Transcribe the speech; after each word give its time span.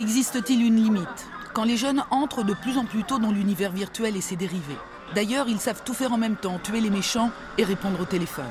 Existe-t-il 0.00 0.64
une 0.64 0.76
limite 0.76 1.28
Quand 1.52 1.64
les 1.64 1.76
jeunes 1.76 2.02
entrent 2.10 2.42
de 2.42 2.54
plus 2.54 2.78
en 2.78 2.86
plus 2.86 3.04
tôt 3.04 3.18
dans 3.18 3.30
l'univers 3.30 3.70
virtuel 3.70 4.16
et 4.16 4.22
ses 4.22 4.34
dérivés? 4.34 4.78
D'ailleurs, 5.14 5.46
ils 5.46 5.60
savent 5.60 5.82
tout 5.84 5.92
faire 5.92 6.14
en 6.14 6.16
même 6.16 6.36
temps, 6.36 6.58
tuer 6.58 6.80
les 6.80 6.88
méchants 6.88 7.30
et 7.58 7.64
répondre 7.64 8.00
au 8.00 8.06
téléphone. 8.06 8.46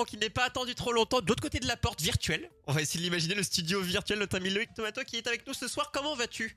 Espérons 0.00 0.04
qu'il 0.04 0.20
n'ait 0.20 0.30
pas 0.30 0.44
attendu 0.44 0.74
trop 0.74 0.92
longtemps. 0.92 1.20
De 1.20 1.26
l'autre 1.26 1.42
côté 1.42 1.58
de 1.58 1.66
la 1.66 1.76
porte 1.76 2.00
virtuelle, 2.00 2.48
on 2.66 2.72
va 2.72 2.80
essayer 2.80 3.00
de 3.00 3.04
l'imaginer, 3.04 3.34
le 3.34 3.42
studio 3.42 3.82
virtuel, 3.82 4.18
notre 4.18 4.36
ami 4.36 4.48
Loïc 4.48 4.72
Tomato 4.72 5.02
qui 5.04 5.16
est 5.16 5.26
avec 5.26 5.46
nous 5.46 5.52
ce 5.52 5.68
soir. 5.68 5.90
Comment 5.92 6.14
vas-tu? 6.14 6.56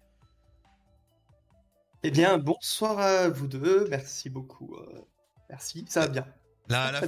Eh 2.04 2.12
bien, 2.12 2.38
bonsoir 2.38 3.00
à 3.00 3.28
vous 3.28 3.48
deux. 3.48 3.88
Merci 3.90 4.30
beaucoup. 4.30 4.76
euh, 4.76 5.02
merci, 5.50 5.84
ça 5.90 6.02
va 6.02 6.08
bien. 6.08 6.26
La, 6.70 6.92
la 6.94 7.00
ça- 7.02 7.08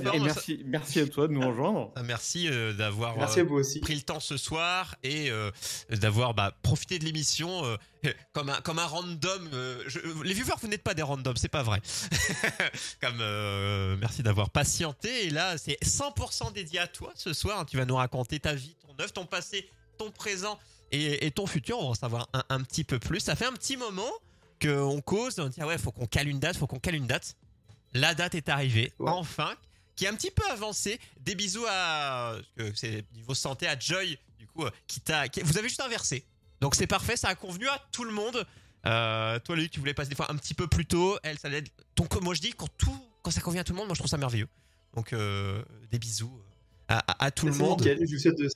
merci, 0.66 1.00
à 1.00 1.08
toi 1.08 1.27
de 1.27 1.34
nous 1.34 1.48
rejoindre. 1.48 1.91
Ah, 1.95 2.04
Merci 2.04 2.50
euh, 2.50 2.73
d'avoir 2.73 3.16
euh, 3.18 3.22
pris 3.80 3.95
le 3.95 4.02
temps 4.02 4.20
ce 4.20 4.36
soir 4.36 4.95
et 5.02 5.31
euh, 5.31 5.50
d'avoir 5.90 6.34
bah, 6.34 6.54
profité 6.62 7.00
de 7.00 7.05
l'émission 7.05 7.64
comme 8.34 8.50
un 8.50 8.59
comme 8.62 8.80
un 8.80 8.86
random. 8.86 9.50
je- 9.88 10.23
les 10.23 10.34
viewers, 10.34 10.55
vous 10.62 10.68
n'êtes 10.68 10.84
pas 10.84 10.94
des 10.94 11.04
randoms, 11.04 11.36
c'est 11.38 11.48
pas 11.48 11.64
vrai. 11.64 11.81
comme 13.02 13.98
merci 14.00 14.23
d'avoir 14.23 14.50
patienté 14.50 15.28
et 15.28 15.30
là 15.30 15.58
c'est 15.58 15.78
100% 15.83 16.53
dédié 16.53 16.80
à 16.80 16.88
toi 16.88 17.11
ce 17.16 17.33
soir. 17.33 17.66
Tu 17.66 17.78
vas 17.78 17.86
nous 17.86 17.95
raconter 17.95 18.39
ta 18.39 18.53
vie, 18.53 18.76
ton 18.86 18.94
œuvre, 19.02 19.14
ton 19.14 19.26
passé, 19.26 19.70
ton 19.98 20.11
présent 20.11 20.59
et, 20.92 21.26
et 21.26 21.31
ton 21.31 21.48
futur. 21.48 21.80
On 21.80 21.83
va 21.83 21.89
en 21.89 21.94
savoir 21.95 22.28
un, 22.33 22.44
un 22.50 22.61
petit 22.61 22.83
peu 22.83 23.00
plus. 23.00 23.20
Ça 23.22 23.36
fait 23.36 23.45
un 23.45 23.53
petit 23.53 23.78
moment 23.78 24.11
qu'on 24.61 25.02
cause. 25.02 25.39
On 25.39 25.48
dit 25.48 25.59
ah 25.61 25.67
ouais, 25.67 25.78
faut 25.78 25.92
qu'on 25.92 26.08
cale 26.08 26.28
une 26.28 26.39
date, 26.39 26.58
faut 26.58 26.67
qu'on 26.67 26.80
cale 26.80 26.95
une 26.95 27.08
date. 27.08 27.36
La 27.96 28.14
date 28.14 28.36
est 28.36 28.50
arrivée, 28.50 28.94
Ouais. 29.00 29.10
enfin, 29.10 29.56
qui 29.96 30.06
est 30.06 30.08
un 30.10 30.16
petit 30.16 30.30
peu 30.32 30.44
avancée. 30.52 31.00
Des 31.22 31.34
bisous 31.34 31.66
à, 31.68 32.36
que 32.58 32.72
c'est 32.76 33.06
niveau 33.16 33.34
santé 33.34 33.68
à 33.68 33.80
Joy, 33.80 34.20
du 34.38 34.46
coup, 34.48 34.64
euh, 34.66 34.70
qui 34.86 35.00
t'a, 35.02 35.24
vous 35.44 35.58
avez 35.58 35.68
juste 35.70 35.80
inversé. 35.82 36.23
Donc 36.62 36.76
c'est 36.76 36.88
parfait, 36.88 37.16
ça 37.18 37.30
a 37.30 37.36
convenu 37.36 37.68
à 37.68 37.82
tout 37.92 38.04
le 38.04 38.12
monde. 38.12 38.46
Euh, 38.86 39.40
toi, 39.40 39.56
Luc, 39.56 39.72
tu 39.72 39.80
voulais 39.80 39.94
passer 39.96 40.10
des 40.10 40.16
fois 40.16 40.32
un 40.32 40.36
petit 40.36 40.54
peu 40.54 40.68
plus 40.68 40.86
tôt. 40.86 41.18
Elle, 41.23 41.40
ça 41.40 41.50
l'aide. 41.50 41.68
Donc 41.96 42.22
moi, 42.22 42.34
je 42.36 42.42
dis 42.42 42.52
quand 42.54 42.68
tout, 42.78 42.96
quand 43.23 43.32
ça 43.32 43.42
convient 43.42 43.62
à 43.62 43.64
tout 43.64 43.73
le 43.73 43.78
monde, 43.78 43.88
moi, 43.88 43.96
je 43.96 44.00
trouve 44.00 44.10
ça 44.12 44.18
merveilleux. 44.18 44.48
Donc 44.94 45.12
euh, 45.14 45.64
des 45.90 45.98
bisous 46.00 46.40
à, 46.88 47.00
à- 47.00 47.26
à 47.26 47.32
tout 47.32 47.46
le 47.48 47.54
monde. 47.54 47.80
nickel. 47.80 47.98
Je 48.08 48.14
vous 48.14 48.20
souhaite 48.20 48.38
de 48.38 48.50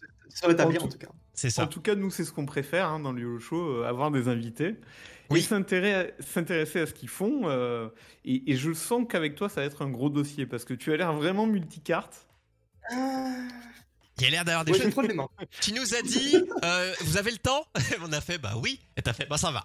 rétablir 0.47 0.83
En 0.83 0.87
tout 0.87 0.97
cas. 0.97 1.07
C'est 1.47 1.61
En 1.61 1.67
tout 1.67 1.81
cas, 1.81 1.95
nous, 1.95 2.11
c'est 2.11 2.25
ce 2.25 2.31
qu'on 2.33 2.45
préfère 2.45 2.87
hein, 2.89 2.99
dans 2.99 3.11
le 3.11 3.21
YOLO 3.21 3.39
Show, 3.39 3.69
euh, 3.81 3.87
avoir 3.87 4.11
des 4.11 4.27
invités. 4.27 4.75
Oui. 5.29 5.39
Et 5.39 5.43
s'intéresser 5.43 6.79
à 6.79 6.85
ce 6.87 6.93
qu'ils 6.93 7.07
font. 7.09 7.41
euh, 7.49 7.87
et, 8.25 8.51
et 8.51 8.55
je 8.57 8.73
sens 8.73 9.05
qu'avec 9.07 9.35
toi, 9.35 9.47
ça 9.47 9.61
va 9.61 9.67
être 9.67 9.83
un 9.83 9.89
gros 9.89 10.09
dossier 10.09 10.45
parce 10.47 10.65
que 10.65 10.73
tu 10.73 10.91
as 10.91 10.97
l'air 10.97 11.13
vraiment 11.13 11.45
multicarte. 11.45 12.27
Il 12.91 14.23
y 14.23 14.25
a 14.25 14.29
l'air 14.31 14.43
d'avoir 14.43 14.65
des 14.65 14.73
choses. 14.73 14.93
mains. 15.15 15.27
Tu 15.61 15.71
nous 15.73 15.93
as 15.95 16.01
dit, 16.01 16.35
euh, 16.65 16.93
vous 17.01 17.17
avez 17.17 17.31
le 17.31 17.37
temps? 17.37 17.63
On 18.01 18.11
a 18.11 18.19
fait, 18.21 18.37
bah 18.37 18.55
oui. 18.61 18.79
Et 18.97 19.01
t'as 19.01 19.13
fait, 19.13 19.27
bah 19.27 19.37
ça 19.37 19.51
va. 19.51 19.63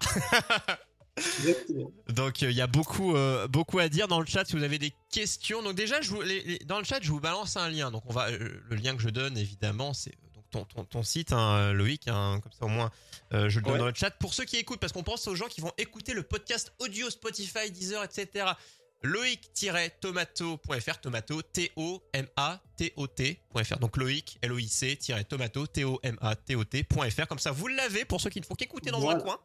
Exactement. 1.16 1.90
Donc 2.08 2.42
euh, 2.42 2.50
il 2.50 2.56
y 2.56 2.60
a 2.60 2.66
beaucoup 2.66 3.14
euh, 3.16 3.46
beaucoup 3.48 3.78
à 3.78 3.88
dire 3.88 4.08
dans 4.08 4.20
le 4.20 4.26
chat 4.26 4.44
si 4.44 4.56
vous 4.56 4.62
avez 4.64 4.78
des 4.78 4.92
questions. 5.10 5.62
Donc 5.62 5.74
déjà 5.74 6.00
je 6.00 6.10
vous, 6.10 6.20
les- 6.22 6.42
les- 6.42 6.58
dans 6.66 6.78
le 6.78 6.84
chat 6.84 6.98
je 7.00 7.08
vous 7.10 7.20
balance 7.20 7.56
un 7.56 7.68
lien. 7.70 7.90
Donc 7.90 8.02
on 8.06 8.12
va 8.12 8.30
euh, 8.30 8.38
le 8.68 8.76
lien 8.76 8.94
que 8.96 9.02
je 9.02 9.08
donne 9.10 9.36
évidemment 9.38 9.92
c'est 9.94 10.14
ton, 10.54 10.64
ton, 10.64 10.84
ton 10.84 11.02
site 11.02 11.32
hein, 11.32 11.72
Loïc 11.72 12.08
hein, 12.08 12.40
comme 12.42 12.52
ça 12.52 12.64
au 12.64 12.68
moins 12.68 12.90
euh, 13.32 13.48
je 13.48 13.58
le 13.58 13.64
donne 13.64 13.72
Ouais. 13.74 13.78
dans 13.80 13.86
le 13.86 13.94
chat 13.94 14.10
pour 14.12 14.32
ceux 14.34 14.44
qui 14.44 14.56
écoutent 14.56 14.80
parce 14.80 14.92
qu'on 14.92 15.02
pense 15.02 15.26
aux 15.28 15.34
gens 15.34 15.46
qui 15.48 15.60
vont 15.60 15.72
écouter 15.78 16.14
le 16.14 16.22
podcast 16.22 16.72
audio 16.78 17.10
Spotify 17.10 17.70
Deezer 17.70 18.02
etc. 18.04 18.46
Loïc-tomato.fr 19.02 20.98
tomato 21.00 21.42
T 21.42 21.72
O 21.76 22.02
M 22.12 22.26
A 22.36 22.60
T 22.76 22.92
O 22.96 23.06
T.fr 23.06 23.78
donc 23.78 23.96
Loïc 23.96 24.38
L 24.42 24.52
O 24.52 24.58
I 24.58 24.68
C 24.68 24.98
tomato 25.28 25.66
T 25.66 25.84
O 25.84 26.00
M 26.02 26.16
A 26.20 26.34
T 26.36 26.54
O 26.56 26.64
T.fr 26.64 27.26
comme 27.26 27.38
ça 27.38 27.50
vous 27.50 27.68
l'avez 27.68 28.04
pour 28.04 28.20
ceux 28.20 28.30
qui 28.30 28.40
ne 28.40 28.46
font 28.46 28.54
qu'écouter 28.54 28.90
dans 28.90 29.00
Voilà. 29.00 29.18
un 29.20 29.22
coin. 29.22 29.38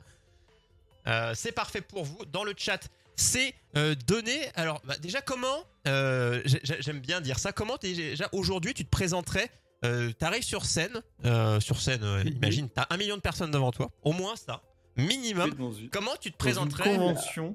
Euh, 1.07 1.33
c'est 1.35 1.51
parfait 1.53 1.81
pour 1.81 2.03
vous. 2.03 2.23
Dans 2.25 2.43
le 2.43 2.53
chat, 2.55 2.87
c'est 3.15 3.55
euh, 3.77 3.95
donné. 4.05 4.49
Alors, 4.55 4.81
bah, 4.83 4.97
déjà, 4.97 5.21
comment 5.21 5.63
euh, 5.87 6.41
j'ai- 6.45 6.59
j'ai- 6.63 6.81
J'aime 6.81 6.99
bien 6.99 7.21
dire 7.21 7.39
ça. 7.39 7.51
Comment 7.53 7.77
déjà 7.81 8.27
aujourd'hui 8.33 8.73
tu 8.73 8.83
te 8.85 8.89
présenterais 8.89 9.49
euh, 9.85 10.12
T'arrives 10.13 10.44
sur 10.44 10.66
scène, 10.66 11.01
euh, 11.25 11.59
sur 11.59 11.79
scène. 11.81 12.03
euh. 12.03 12.23
Imagine, 12.23 12.69
t'as 12.69 12.88
un 12.90 12.97
million 12.97 13.16
de 13.16 13.22
personnes 13.22 13.51
devant 13.51 13.72
toi, 13.72 13.90
au 14.03 14.12
moins 14.13 14.35
ça, 14.35 14.62
minimum. 14.97 15.51
Une, 15.57 15.90
Comment 15.90 16.16
tu 16.19 16.31
te 16.31 16.38
présenterais 16.38 16.97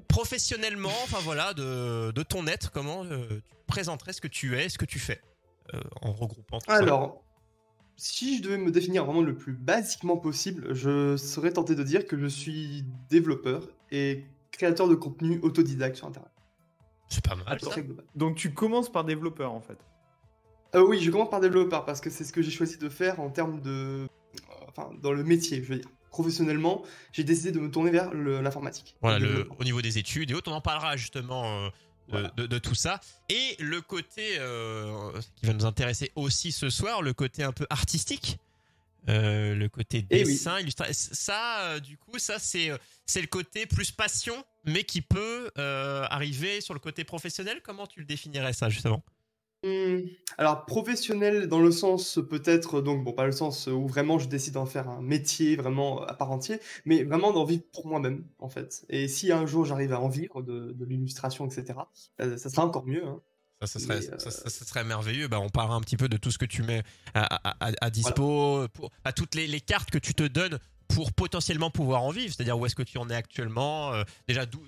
professionnellement, 0.07 0.89
enfin 1.03 1.19
voilà, 1.21 1.53
de, 1.53 2.11
de 2.11 2.23
ton 2.23 2.47
être? 2.47 2.71
Comment 2.71 3.03
euh, 3.05 3.27
tu 3.27 3.55
te 3.55 3.67
présenterais 3.67 4.13
ce 4.13 4.21
que 4.21 4.27
tu 4.27 4.57
es, 4.57 4.69
ce 4.69 4.77
que 4.77 4.85
tu 4.85 4.99
fais, 4.99 5.21
euh, 5.73 5.81
en 6.01 6.11
regroupant 6.13 6.59
tout 6.59 6.71
ça? 6.71 6.77
Alors, 6.77 7.23
si 7.97 8.37
je 8.37 8.43
devais 8.43 8.57
me 8.57 8.71
définir 8.71 9.05
vraiment 9.05 9.21
le 9.21 9.35
plus 9.35 9.53
basiquement 9.53 10.17
possible, 10.17 10.73
je 10.73 11.15
serais 11.17 11.51
tenté 11.51 11.75
de 11.75 11.83
dire 11.83 12.05
que 12.05 12.17
je 12.17 12.25
suis 12.27 12.83
développeur 13.09 13.69
et 13.91 14.25
créateur 14.51 14.87
de 14.87 14.95
contenu 14.95 15.39
autodidacte 15.41 15.95
sur 15.95 16.07
Internet. 16.07 16.31
C'est 17.07 17.23
pas 17.23 17.35
mal. 17.35 17.59
Ça. 17.61 17.69
Donc 18.15 18.35
tu 18.35 18.53
commences 18.53 18.91
par 18.91 19.03
développeur 19.05 19.53
en 19.53 19.61
fait. 19.61 19.77
Euh, 20.75 20.85
oui, 20.85 20.99
je 21.01 21.09
commence 21.11 21.29
par 21.29 21.39
développeur 21.39 21.85
parce 21.85 22.01
que 22.01 22.09
c'est 22.09 22.23
ce 22.23 22.33
que 22.33 22.41
j'ai 22.41 22.51
choisi 22.51 22.77
de 22.77 22.89
faire 22.89 23.19
en 23.19 23.29
termes 23.29 23.61
de. 23.61 23.69
euh, 23.69 24.07
Enfin, 24.67 24.89
dans 25.01 25.13
le 25.13 25.23
métier, 25.23 25.63
je 25.63 25.69
veux 25.69 25.79
dire. 25.79 25.89
Professionnellement, 26.09 26.83
j'ai 27.13 27.23
décidé 27.23 27.51
de 27.51 27.59
me 27.59 27.69
tourner 27.71 27.91
vers 27.91 28.13
l'informatique. 28.13 28.95
Voilà, 29.01 29.19
Le 29.19 29.47
au 29.59 29.63
niveau 29.63 29.81
des 29.81 29.97
études 29.97 30.31
et 30.31 30.33
autres, 30.33 30.51
on 30.51 30.55
en 30.55 30.61
parlera 30.61 30.95
justement 30.97 31.45
euh, 31.45 31.67
de, 31.67 31.71
Voilà. 32.11 32.31
de- 32.37 32.45
de 32.47 32.57
tout 32.57 32.75
ça. 32.75 32.99
Et 33.29 33.55
le 33.59 33.81
côté 33.81 34.35
euh, 34.39 35.11
qui 35.37 35.45
va 35.45 35.53
nous 35.53 35.65
intéresser 35.65 36.11
aussi 36.15 36.51
ce 36.53 36.69
soir, 36.69 37.01
le 37.01 37.13
côté 37.13 37.43
un 37.43 37.51
peu 37.51 37.65
artistique, 37.69 38.37
euh, 39.09 39.55
le 39.55 39.67
côté 39.69 40.05
Eh 40.09 40.23
oui. 40.23 40.31
dessin, 40.33 40.59
illustration. 40.59 40.93
Ça, 41.13 41.59
euh, 41.63 41.79
du 41.81 41.97
coup, 41.97 42.17
ça 42.17 42.39
c'est 42.39 42.71
c'est 43.05 43.21
le 43.21 43.27
côté 43.27 43.65
plus 43.65 43.91
passion, 43.91 44.35
mais 44.65 44.83
qui 44.83 45.01
peut 45.01 45.51
arriver 45.57 46.59
sur 46.61 46.73
le 46.73 46.79
côté 46.79 47.03
professionnel. 47.03 47.61
Comment 47.63 47.87
tu 47.87 47.99
le 47.99 48.05
définirais 48.05 48.53
ça 48.53 48.69
justement? 48.69 49.03
Hum, 49.65 50.03
Alors, 50.37 50.65
professionnel 50.65 51.47
dans 51.47 51.59
le 51.59 51.71
sens 51.71 52.19
peut-être, 52.29 52.81
donc 52.81 53.03
bon, 53.03 53.13
pas 53.13 53.25
le 53.25 53.31
sens 53.31 53.67
où 53.67 53.87
vraiment 53.87 54.19
je 54.19 54.27
décide 54.27 54.53
d'en 54.53 54.65
faire 54.67 54.87
un 54.89 55.01
métier 55.01 55.55
vraiment 55.55 56.03
à 56.03 56.13
part 56.13 56.31
entier, 56.31 56.59
mais 56.85 57.03
vraiment 57.03 57.33
d'en 57.33 57.45
vivre 57.45 57.63
pour 57.73 57.87
moi-même, 57.87 58.23
en 58.39 58.49
fait. 58.49 58.85
Et 58.89 59.07
si 59.07 59.31
un 59.31 59.45
jour 59.45 59.65
j'arrive 59.65 59.93
à 59.93 59.99
en 59.99 60.07
vivre 60.09 60.41
de, 60.43 60.71
de 60.71 60.85
l'illustration, 60.85 61.45
etc., 61.47 61.79
euh, 62.21 62.37
ça 62.37 62.49
sera 62.49 62.65
encore 62.65 62.85
mieux. 62.85 63.05
Hein. 63.05 63.19
Ça, 63.61 63.67
ça 63.67 63.79
serait, 63.79 63.99
Mais, 64.01 64.09
euh, 64.13 64.17
ça, 64.19 64.29
ça- 64.31 64.49
ça 64.49 64.65
serait 64.65 64.83
merveilleux. 64.83 65.27
Bah, 65.29 65.39
on 65.39 65.49
parlera 65.49 65.75
un 65.77 65.81
petit 65.81 65.97
peu 65.97 66.09
de 66.09 66.17
tout 66.17 66.29
ce 66.29 66.37
que 66.37 66.45
tu 66.45 66.61
mets 66.61 66.83
à, 67.13 67.23
à- 67.49 67.69
à- 67.69 67.71
à 67.81 67.89
dispo, 67.89 68.67
pour, 68.73 68.91
à 69.03 69.13
toutes 69.13 69.33
les, 69.33 69.47
les 69.47 69.61
cartes 69.61 69.89
que 69.89 69.97
tu 69.97 70.13
te 70.13 70.23
donnes 70.23 70.59
pour 70.89 71.11
potentiellement 71.13 71.71
pouvoir 71.71 72.03
en 72.03 72.11
vivre. 72.11 72.33
C'est-à-dire 72.35 72.59
où 72.59 72.65
est-ce 72.65 72.75
que 72.75 72.83
tu 72.83 72.97
en 72.99 73.09
es 73.09 73.15
actuellement, 73.15 73.93
euh, 73.93 74.03
déjà 74.27 74.45
d'où 74.45 74.59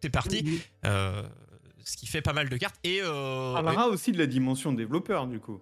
t'es 0.00 0.08
parti, 0.10 0.44
euh, 0.84 1.22
ce 1.88 1.96
qui 1.96 2.06
fait 2.06 2.22
pas 2.22 2.32
mal 2.32 2.48
de 2.48 2.56
cartes. 2.56 2.76
Et 2.84 3.00
euh, 3.02 3.52
parlera 3.54 3.88
aussi 3.88 4.12
de 4.12 4.18
la 4.18 4.26
dimension 4.26 4.72
développeur 4.72 5.26
du 5.26 5.38
coup. 5.40 5.60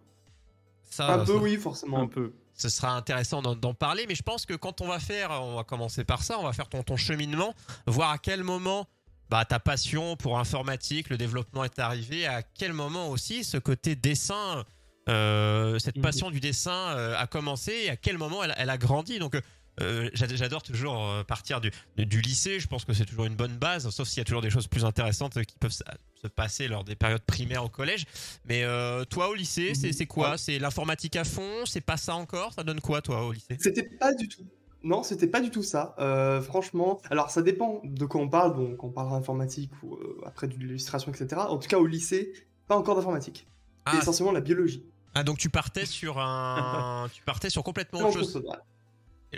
ça, 0.90 1.14
Un 1.14 1.18
peu, 1.24 1.34
ça- 1.34 1.38
oui, 1.38 1.56
forcément. 1.56 2.00
Un 2.00 2.06
peu. 2.08 2.32
ce 2.56 2.68
sera 2.68 2.96
intéressant 2.96 3.42
d'en- 3.42 3.74
parler. 3.74 4.06
Mais 4.08 4.14
je 4.14 4.22
pense 4.22 4.46
que 4.46 4.54
quand 4.54 4.80
on 4.80 4.86
va 4.88 5.00
faire, 5.00 5.30
on 5.42 5.56
va 5.56 5.64
commencer 5.64 6.04
par 6.04 6.22
ça, 6.22 6.38
on 6.38 6.44
va 6.44 6.52
faire 6.52 6.68
ton, 6.68 6.82
ton 6.82 6.96
cheminement, 6.96 7.54
voir 7.86 8.10
à 8.10 8.18
quel 8.18 8.42
moment 8.44 8.86
bah, 9.30 9.44
ta 9.44 9.58
passion 9.58 10.16
pour 10.16 10.38
informatique, 10.38 11.08
le 11.10 11.16
développement 11.16 11.64
est 11.64 11.78
arrivé, 11.78 12.26
à 12.26 12.42
quel 12.42 12.72
moment 12.72 13.08
aussi 13.08 13.42
ce 13.42 13.56
côté 13.56 13.96
dessin, 13.96 14.64
euh, 15.08 15.78
cette 15.80 15.96
Mhm. 15.96 16.02
passion 16.02 16.30
du 16.30 16.40
dessin 16.40 16.90
euh, 16.96 17.16
a 17.18 17.26
commencé 17.26 17.72
et 17.72 17.90
à 17.90 17.96
quel 17.96 18.16
moment 18.18 18.44
elle, 18.44 18.54
elle 18.56 18.70
a 18.70 18.78
grandi. 18.78 19.18
Donc 19.18 19.36
euh, 19.80 20.08
j'ad- 20.14 20.34
j'adore 20.34 20.62
toujours 20.62 21.04
euh, 21.08 21.24
partir 21.24 21.60
du, 21.60 21.70
du- 21.96 22.20
lycée, 22.20 22.60
je 22.60 22.66
pense 22.68 22.84
que 22.84 22.92
c'est 22.92 23.04
toujours 23.04 23.24
une 23.26 23.34
bonne 23.36 23.56
base, 23.56 23.88
sauf 23.90 24.06
s'il 24.08 24.18
y 24.18 24.20
a 24.20 24.24
toujours 24.24 24.42
des 24.42 24.50
choses 24.50 24.66
plus 24.66 24.84
intéressantes 24.84 25.34
qui 25.44 25.56
peuvent 25.58 25.70
se- 25.72 25.82
se 26.22 26.28
passer 26.28 26.68
lors 26.68 26.84
des 26.84 26.94
périodes 26.96 27.22
primaires 27.22 27.64
au 27.64 27.68
collège. 27.68 28.04
Mais 28.46 28.62
euh, 28.64 29.04
toi 29.04 29.28
au 29.28 29.34
lycée, 29.34 29.72
c'est 29.74 30.06
quoi? 30.06 30.38
C'est 30.38 30.58
l'informatique 30.58 31.16
à 31.16 31.24
fond? 31.24 31.64
C'est 31.66 31.80
pas 31.80 31.96
ça 31.96 32.14
encore? 32.14 32.52
Ça 32.52 32.62
donne 32.64 32.80
quoi 32.80 33.02
toi 33.02 33.24
au 33.24 33.32
lycée? 33.32 33.56
C'était 33.60 33.82
pas 33.82 34.14
du 34.14 34.28
tout. 34.28 34.42
Non, 34.82 35.02
c'était 35.02 35.26
pas 35.26 35.40
du 35.40 35.50
tout 35.50 35.62
ça. 35.62 35.94
Euh, 35.98 36.42
franchement, 36.42 37.00
alors 37.10 37.30
ça 37.30 37.40
dépend 37.40 37.80
de 37.84 38.04
quoi 38.04 38.20
on 38.20 38.28
parle, 38.28 38.54
donc 38.54 38.84
on 38.84 38.90
parlera 38.90 39.16
informatique 39.16 39.70
ou 39.82 39.94
euh, 39.94 40.20
après 40.26 40.46
de 40.46 40.54
l'illustration, 40.54 41.10
etc. 41.10 41.40
En 41.48 41.56
tout 41.58 41.68
cas, 41.68 41.78
au 41.78 41.86
lycée, 41.86 42.34
pas 42.68 42.76
encore 42.76 42.94
d'informatique. 42.94 43.46
Ah, 43.86 43.96
essentiellement 43.98 44.32
la 44.32 44.40
biologie. 44.42 44.84
Ah, 45.14 45.24
donc 45.24 45.38
tu 45.38 45.48
partais 45.48 45.86
sur 45.86 46.18
un, 46.18 47.08
tu 47.14 47.22
partais 47.22 47.48
sur 47.48 47.62
complètement 47.62 48.00
autre 48.00 48.18
chose. 48.18 48.42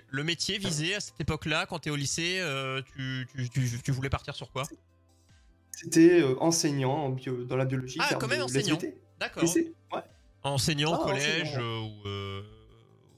Le 0.09 0.25
métier 0.25 0.59
visé 0.59 0.95
à 0.95 1.01
cette 1.01 1.21
époque-là, 1.21 1.67
quand 1.67 1.79
t'es 1.81 1.91
au 1.91 1.97
lycée, 1.97 2.39
euh, 2.41 2.81
tu, 2.95 3.27
tu, 3.35 3.49
tu, 3.51 3.83
tu 3.83 3.91
voulais 3.93 4.09
partir 4.11 4.35
sur 4.35 4.51
quoi? 4.51 4.65
C'était 5.73 6.21
euh, 6.23 6.35
enseignant 6.41 6.93
en 7.05 7.11
bio- 7.11 7.45
dans 7.45 7.57
la 7.57 7.65
biologie. 7.67 7.99
Ah, 8.01 8.15
quand 8.19 8.29
même 8.29 8.43
enseignant. 8.43 8.79
D'accord. 9.21 9.43
Lycée, 9.43 9.75
ouais. 9.93 10.01
Enseignant, 10.43 10.99
Ah, 11.01 11.05
collège 11.05 11.49
enseignant, 11.49 11.61
euh, 11.63 11.81
ou 11.81 12.09
euh, 12.09 12.43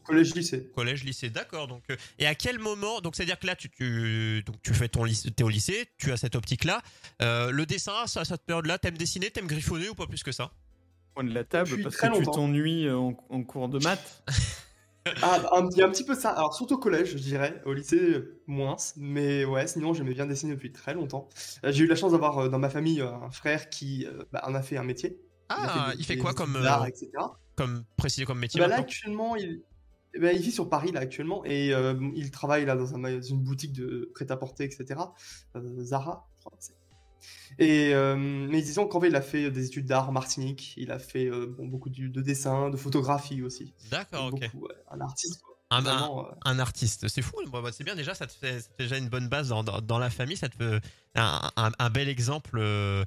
Collège, 0.04 0.34
lycée. 0.34 0.70
collège, 0.74 1.04
lycée, 1.04 1.28
d'accord. 1.30 1.68
Donc, 1.68 1.82
euh, 1.90 1.96
et 2.18 2.26
à 2.26 2.34
quel 2.34 2.58
moment 2.58 3.00
Donc, 3.00 3.14
c'est-à-dire 3.14 3.38
que 3.38 3.46
là, 3.46 3.54
tu, 3.54 3.68
tu, 3.70 4.42
donc, 4.46 4.56
tu 4.62 4.72
fais 4.74 4.88
ton 4.88 5.04
lycée, 5.04 5.30
t'es 5.30 5.44
au 5.44 5.48
lycée, 5.50 5.86
tu 5.98 6.10
as 6.12 6.16
cette 6.16 6.34
optique-là. 6.34 6.80
Euh, 7.20 7.50
le 7.50 7.66
dessin, 7.66 8.06
ça, 8.06 8.20
à 8.20 8.24
cette 8.24 8.42
période-là, 8.44 8.78
t'aimes 8.78 8.96
dessiner, 8.96 9.30
t'aimes 9.30 9.46
griffonner 9.46 9.88
ou 9.90 9.94
pas 9.94 10.06
plus 10.06 10.22
que 10.22 10.32
ça? 10.32 10.50
Point 11.14 11.24
de 11.24 11.34
la 11.34 11.44
table 11.44 11.68
Depuis 11.70 11.82
parce 11.82 11.96
que 11.96 12.18
tu 12.18 12.24
t'ennuies 12.24 12.90
en, 12.90 13.14
en 13.28 13.42
cours 13.42 13.68
de 13.68 13.78
maths. 13.80 14.22
Ah, 15.22 15.38
bah, 15.40 15.50
un, 15.52 15.68
il 15.70 15.76
y 15.78 15.82
a 15.82 15.86
un 15.86 15.90
petit 15.90 16.04
peu 16.04 16.14
ça. 16.14 16.30
Alors, 16.30 16.54
surtout 16.54 16.74
au 16.74 16.78
collège, 16.78 17.12
je 17.12 17.18
dirais. 17.18 17.60
Au 17.66 17.72
lycée, 17.72 18.22
moins. 18.46 18.76
Mais 18.96 19.44
ouais, 19.44 19.66
sinon, 19.66 19.92
j'aimais 19.94 20.14
bien 20.14 20.26
dessiner 20.26 20.54
depuis 20.54 20.72
très 20.72 20.94
longtemps. 20.94 21.28
Euh, 21.64 21.72
J'ai 21.72 21.84
eu 21.84 21.86
la 21.86 21.96
chance 21.96 22.12
d'avoir 22.12 22.38
euh, 22.38 22.48
dans 22.48 22.58
ma 22.58 22.70
famille 22.70 23.00
euh, 23.00 23.12
un 23.12 23.30
frère 23.30 23.68
qui 23.70 24.06
euh, 24.06 24.24
bah, 24.32 24.42
en 24.46 24.54
a 24.54 24.62
fait 24.62 24.76
un 24.76 24.84
métier. 24.84 25.18
Ah, 25.48 25.90
des- 25.92 26.00
il 26.00 26.04
fait 26.04 26.16
des 26.16 26.20
quoi 26.22 26.34
comme, 26.34 26.56
euh, 26.56 26.84
etc. 26.86 27.10
comme 27.56 27.84
précisé 27.96 28.24
comme 28.26 28.38
métier 28.38 28.60
Bah, 28.60 28.66
là, 28.68 28.76
actuellement, 28.76 29.34
il... 29.36 29.62
ben, 30.18 30.34
il 30.34 30.42
vit 30.42 30.52
sur 30.52 30.68
Paris, 30.68 30.92
là, 30.92 31.00
actuellement. 31.00 31.44
Et 31.44 31.74
euh, 31.74 31.94
il 32.14 32.30
travaille 32.30 32.64
là 32.64 32.76
dans 32.76 32.94
un 32.94 33.04
une 33.20 33.42
boutique 33.42 33.72
de 33.72 34.10
prêt-à-porter, 34.14 34.64
etc. 34.64 35.00
Euh, 35.56 35.80
Zara, 35.84 36.28
je 36.36 36.40
crois 36.44 36.56
que 36.58 36.64
c'est. 36.64 36.77
Et 37.58 37.94
euh, 37.94 38.16
mais 38.16 38.62
disons 38.62 38.86
qu'en 38.86 39.00
fait, 39.00 39.08
il 39.08 39.16
a 39.16 39.22
fait 39.22 39.50
des 39.50 39.66
études 39.66 39.86
d'art 39.86 40.08
en 40.08 40.12
Martinique. 40.12 40.74
Il 40.76 40.90
a 40.90 40.98
fait 40.98 41.26
euh, 41.26 41.46
bon, 41.56 41.66
beaucoup 41.66 41.90
de, 41.90 42.08
de 42.08 42.20
dessin, 42.22 42.70
de 42.70 42.76
photographie 42.76 43.42
aussi. 43.42 43.72
D'accord, 43.90 44.26
ok. 44.32 44.40
Beaucoup, 44.40 44.66
ouais, 44.66 44.74
un 44.90 45.00
artiste. 45.00 45.40
quoi. 45.42 45.54
Un, 45.70 45.84
euh, 45.84 46.22
un 46.44 46.58
artiste, 46.58 47.08
c'est 47.08 47.20
fou. 47.22 47.36
Bah, 47.52 47.60
c'est 47.72 47.84
bien 47.84 47.94
déjà, 47.94 48.14
ça 48.14 48.26
te, 48.26 48.32
fait, 48.32 48.60
ça 48.60 48.68
te 48.70 48.74
fait 48.76 48.84
déjà 48.84 48.96
une 48.96 49.08
bonne 49.08 49.28
base 49.28 49.48
dans, 49.48 49.62
dans, 49.62 49.80
dans 49.80 49.98
la 49.98 50.08
famille. 50.10 50.36
Ça 50.36 50.48
te 50.48 50.56
fait 50.56 50.80
un, 51.14 51.50
un- 51.56 51.72
un 51.78 51.90
bel 51.90 52.08
exemple 52.08 52.58
euh, 52.58 53.04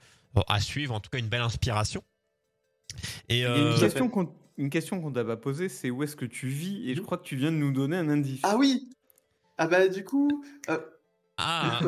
à 0.47 0.59
suivre, 0.59 0.93
en 0.93 0.99
tout 0.99 1.09
cas 1.09 1.17
une 1.17 1.27
belle 1.27 1.41
inspiration. 1.41 2.03
Et 3.29 3.37
Il 3.37 3.39
y 3.39 3.45
a 3.45 3.49
euh, 3.49 3.73
une 3.73 3.79
question 3.79 4.09
qu'on 4.09 4.33
une 4.57 4.69
question 4.69 5.01
qu'on 5.01 5.11
t'a 5.11 5.23
pas 5.23 5.37
posée, 5.37 5.69
c'est 5.69 5.89
où 5.89 6.03
est-ce 6.03 6.15
que 6.15 6.25
tu 6.25 6.47
vis? 6.47 6.87
Et 6.89 6.93
je 6.93 7.01
crois 7.01 7.17
que 7.17 7.23
tu 7.23 7.35
viens 7.35 7.51
de 7.51 7.57
nous 7.57 7.71
donner 7.71 7.97
un 7.97 8.09
indice. 8.09 8.41
Ah 8.43 8.57
oui 8.57 8.89
Ah 9.57 9.65
bah 9.67 9.87
du 9.87 10.03
coup, 10.03 10.29
euh, 10.69 10.77
ah, 11.41 11.79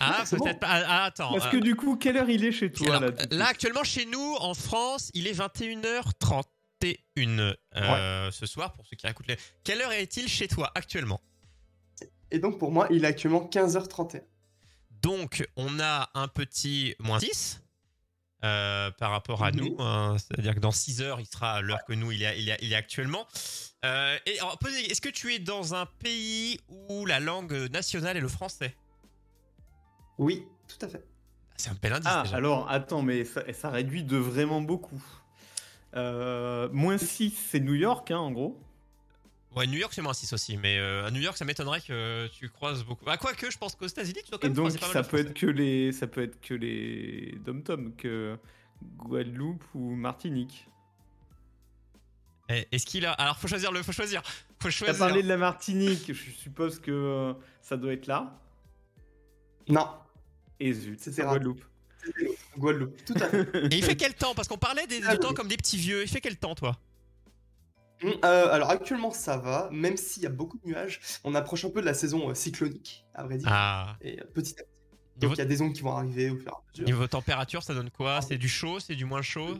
ah 0.00 0.24
bon. 0.30 0.44
peut-être 0.44 0.60
pas. 0.60 0.66
Ah, 0.70 0.84
ah, 0.86 1.04
attends. 1.04 1.32
Parce 1.32 1.46
euh, 1.46 1.50
que 1.50 1.56
du 1.58 1.74
coup, 1.76 1.96
quelle 1.96 2.16
heure 2.16 2.28
il 2.30 2.44
est 2.44 2.52
chez 2.52 2.70
toi 2.72 2.96
Alors, 2.96 3.10
là, 3.10 3.26
là, 3.30 3.46
actuellement, 3.48 3.84
chez 3.84 4.06
nous, 4.06 4.36
en 4.40 4.54
France, 4.54 5.10
il 5.14 5.26
est 5.26 5.32
21h31 5.38 6.44
euh, 7.76 8.30
ce 8.30 8.46
soir, 8.46 8.72
pour 8.72 8.86
ceux 8.86 8.96
qui 8.96 9.06
écoutent 9.06 9.28
les... 9.28 9.36
Quelle 9.64 9.80
heure 9.82 9.92
est-il 9.92 10.28
chez 10.28 10.48
toi 10.48 10.70
actuellement? 10.74 11.20
Et 12.30 12.38
donc 12.38 12.58
pour 12.58 12.70
moi, 12.72 12.86
il 12.90 13.04
est 13.04 13.08
actuellement 13.08 13.48
15h31. 13.52 14.22
Donc, 15.02 15.46
on 15.56 15.80
a 15.80 16.10
un 16.14 16.28
petit 16.28 16.94
moins 17.00 17.18
10 17.18 17.62
euh, 18.44 18.90
par 18.92 19.10
rapport 19.10 19.42
à 19.44 19.50
Mhm. 19.50 19.56
nous. 19.60 19.76
hein. 19.80 20.16
C'est-à-dire 20.18 20.54
que 20.54 20.60
dans 20.60 20.70
6 20.70 21.02
heures, 21.02 21.20
il 21.20 21.26
sera 21.26 21.54
à 21.54 21.60
l'heure 21.60 21.84
que 21.86 21.92
nous, 21.92 22.12
il 22.12 22.22
est, 22.22 22.40
il 22.40 22.48
est, 22.48 22.58
il 22.62 22.72
est 22.72 22.76
actuellement. 22.76 23.26
Euh, 23.84 24.16
est-ce 24.26 25.00
que 25.00 25.08
tu 25.08 25.34
es 25.34 25.38
dans 25.38 25.74
un 25.74 25.86
pays 25.86 26.58
où 26.68 27.04
la 27.06 27.18
langue 27.20 27.52
nationale 27.72 28.16
est 28.16 28.20
le 28.20 28.28
français? 28.28 28.74
Oui, 30.20 30.46
tout 30.68 30.84
à 30.84 30.88
fait. 30.88 31.02
C'est 31.56 31.70
un 31.70 31.76
bel 31.82 31.92
indice 31.94 32.08
Ah, 32.12 32.22
déjà. 32.24 32.36
alors 32.36 32.70
attends, 32.70 33.02
mais 33.02 33.24
ça, 33.24 33.42
ça 33.52 33.70
réduit 33.70 34.04
de 34.04 34.16
vraiment 34.16 34.60
beaucoup. 34.60 35.02
Euh, 35.96 36.68
moins 36.72 36.98
6, 36.98 37.30
c'est 37.50 37.58
New 37.60 37.74
York, 37.74 38.10
hein, 38.10 38.18
en 38.18 38.30
gros. 38.30 38.60
Ouais, 39.56 39.66
New 39.66 39.78
York, 39.78 39.92
c'est 39.92 40.02
moins 40.02 40.12
6 40.14 40.32
aussi. 40.32 40.56
Mais 40.56 40.78
euh, 40.78 41.06
à 41.06 41.10
New 41.10 41.20
York, 41.20 41.36
ça 41.36 41.44
m'étonnerait 41.44 41.80
que 41.80 42.28
tu 42.28 42.48
croises 42.50 42.84
beaucoup. 42.84 43.04
Ah, 43.08 43.16
quoique, 43.16 43.50
je 43.50 43.58
pense 43.58 43.74
qu'aux 43.74 43.86
États-Unis, 43.86 44.20
tu 44.24 44.30
dois 44.30 44.38
quand 44.38 44.46
Et 44.46 44.50
même 44.50 44.56
donc, 44.56 44.68
croiser 44.68 44.78
pas 44.78 44.86
mal 44.86 44.92
ça 44.94 45.02
de 45.02 45.08
peut, 45.08 45.18
être 45.18 45.34
que 45.34 45.46
les, 45.46 45.90
ça 45.92 46.06
peut 46.06 46.22
être 46.22 46.40
que 46.40 46.54
les 46.54 47.34
dom-tom, 47.44 47.94
que 47.96 48.38
Guadeloupe 48.98 49.64
ou 49.74 49.94
Martinique. 49.96 50.68
Eh, 52.50 52.66
Est-ce 52.72 52.86
qu'il 52.86 53.06
a. 53.06 53.12
Alors, 53.12 53.38
faut 53.38 53.48
choisir 53.48 53.72
le. 53.72 53.82
Faut 53.82 53.92
choisir. 53.92 54.22
Faut 54.22 54.68
T'as 54.68 54.70
choisir. 54.70 54.98
parlé 54.98 55.22
de 55.22 55.28
la 55.28 55.36
Martinique, 55.36 56.12
je 56.12 56.30
suppose 56.30 56.78
que 56.78 56.90
euh, 56.90 57.32
ça 57.62 57.76
doit 57.76 57.92
être 57.92 58.06
là. 58.06 58.38
Non, 59.68 59.88
Et 60.60 60.72
zut, 60.72 61.00
C'était 61.00 61.16
c'est. 61.16 61.22
Guadeloupe. 61.22 61.64
Guadeloupe, 62.56 63.04
tout 63.04 63.14
à 63.14 63.28
fait. 63.28 63.48
Et 63.72 63.76
il 63.76 63.84
fait 63.84 63.96
quel 63.96 64.14
temps? 64.14 64.34
Parce 64.34 64.48
qu'on 64.48 64.58
parlait 64.58 64.86
des, 64.86 65.00
Ah, 65.04 65.14
du 65.14 65.18
temps 65.18 65.34
comme 65.34 65.48
des 65.48 65.56
petits 65.56 65.76
vieux. 65.76 66.02
Il 66.02 66.08
fait 66.08 66.20
quel 66.20 66.36
temps, 66.36 66.54
toi? 66.54 66.78
Hum, 68.02 68.14
euh, 68.24 68.50
alors 68.50 68.70
actuellement 68.70 69.10
ça 69.10 69.36
va, 69.36 69.68
même 69.72 69.98
s'il 69.98 70.22
y 70.22 70.26
a 70.26 70.30
beaucoup 70.30 70.56
de 70.58 70.66
nuages, 70.66 71.00
on 71.22 71.34
approche 71.34 71.66
un 71.66 71.70
peu 71.70 71.82
de 71.82 71.86
la 71.86 71.92
saison 71.92 72.30
euh, 72.30 72.34
cyclonique, 72.34 73.04
à 73.14 73.24
vrai 73.24 73.36
dire. 73.36 73.48
Ah. 73.50 73.96
Et 74.00 74.18
euh, 74.20 74.24
petit 74.32 74.54
à 74.58 74.62
petit. 74.62 74.70
Donc 75.18 75.32
il 75.32 75.38
y 75.38 75.42
a 75.42 75.44
des 75.44 75.60
ondes 75.60 75.74
qui 75.74 75.82
vont 75.82 75.94
arriver 75.94 76.30
au 76.30 76.36
fur 76.38 76.46
et 76.46 76.48
à 76.48 76.70
mesure. 76.70 76.86
niveau 76.86 77.06
température, 77.06 77.62
ça 77.62 77.74
donne 77.74 77.90
quoi? 77.90 78.16
Ah. 78.16 78.22
C'est 78.22 78.38
du 78.38 78.48
chaud 78.48 78.80
C'est 78.80 78.94
du 78.94 79.04
moins 79.04 79.20
chaud? 79.20 79.58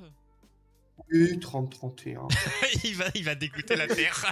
Oui, 1.12 1.38
30, 1.38 1.70
31. 1.70 2.28
il, 2.84 2.94
va, 2.94 3.04
il 3.14 3.24
va 3.24 3.34
dégoûter 3.34 3.76
la 3.76 3.86
terre. 3.86 4.24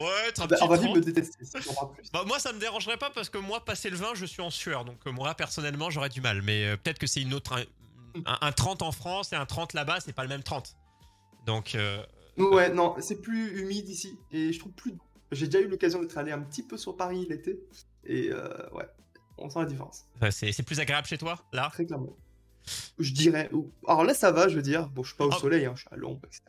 Ouais, 0.00 0.06
ouais, 0.06 0.12
Ah 0.28 0.32
30 0.32 0.50
bah, 0.50 0.56
on 0.62 0.66
va 0.68 0.76
vite 0.76 0.84
30. 0.86 0.96
me 0.96 1.02
détester, 1.02 1.44
si 1.44 1.68
on 1.68 1.72
aura 1.72 1.92
plus. 1.92 2.10
Bah, 2.12 2.24
moi, 2.26 2.38
ça 2.38 2.52
me 2.52 2.58
dérangerait 2.58 2.96
pas 2.96 3.10
parce 3.10 3.28
que 3.28 3.38
moi, 3.38 3.64
passer 3.64 3.90
le 3.90 3.96
20, 3.96 4.14
je 4.14 4.24
suis 4.26 4.40
en 4.42 4.50
sueur. 4.50 4.84
Donc, 4.84 4.98
euh, 5.06 5.12
moi, 5.12 5.34
personnellement, 5.34 5.90
j'aurais 5.90 6.08
du 6.08 6.20
mal. 6.20 6.40
Mais 6.42 6.64
euh, 6.66 6.76
peut-être 6.76 6.98
que 6.98 7.06
c'est 7.06 7.20
une 7.22 7.34
autre. 7.34 7.52
Un, 7.54 8.20
un- 8.24 8.38
un 8.40 8.52
30 8.52 8.82
en 8.82 8.92
France 8.92 9.32
et 9.32 9.36
un 9.36 9.46
30 9.46 9.74
là-bas, 9.74 10.00
c'est 10.00 10.12
pas 10.14 10.22
le 10.22 10.28
même 10.30 10.42
30. 10.42 10.76
Donc, 11.46 11.74
euh, 11.74 12.02
Ouais, 12.38 12.70
non, 12.70 12.94
c'est 13.00 13.20
plus 13.20 13.60
humide 13.60 13.88
ici, 13.88 14.16
et 14.32 14.52
je 14.52 14.58
trouve 14.58 14.72
plus. 14.72 14.94
J'ai 15.32 15.46
déjà 15.46 15.60
eu 15.60 15.68
l'occasion 15.68 16.00
d'être 16.00 16.16
allé 16.16 16.32
un 16.32 16.40
petit 16.40 16.62
peu 16.62 16.78
sur 16.78 16.96
Paris 16.96 17.26
l'été, 17.28 17.60
et 18.04 18.30
euh, 18.32 18.48
ouais, 18.72 18.88
on 19.36 19.50
sent 19.50 19.58
la 19.58 19.64
différence, 19.66 20.06
c'est 20.30 20.62
plus 20.62 20.80
agréable 20.80 21.06
chez 21.06 21.18
toi, 21.18 21.38
là? 21.52 21.68
Très 21.72 21.84
clairement. 21.84 22.16
Je 22.98 23.12
dirais. 23.12 23.50
Alors 23.86 24.04
là, 24.04 24.14
ça 24.14 24.32
va, 24.32 24.48
je 24.48 24.56
veux 24.56 24.62
dire. 24.62 24.88
Bon, 24.88 25.02
je 25.02 25.08
suis 25.08 25.16
pas 25.18 25.26
au 25.26 25.32
Ah. 25.32 25.38
soleil, 25.38 25.66
hein, 25.66 25.72
je 25.76 25.80
suis 25.82 25.88
à 25.92 25.96
l'ombre, 25.96 26.20
etc. 26.26 26.42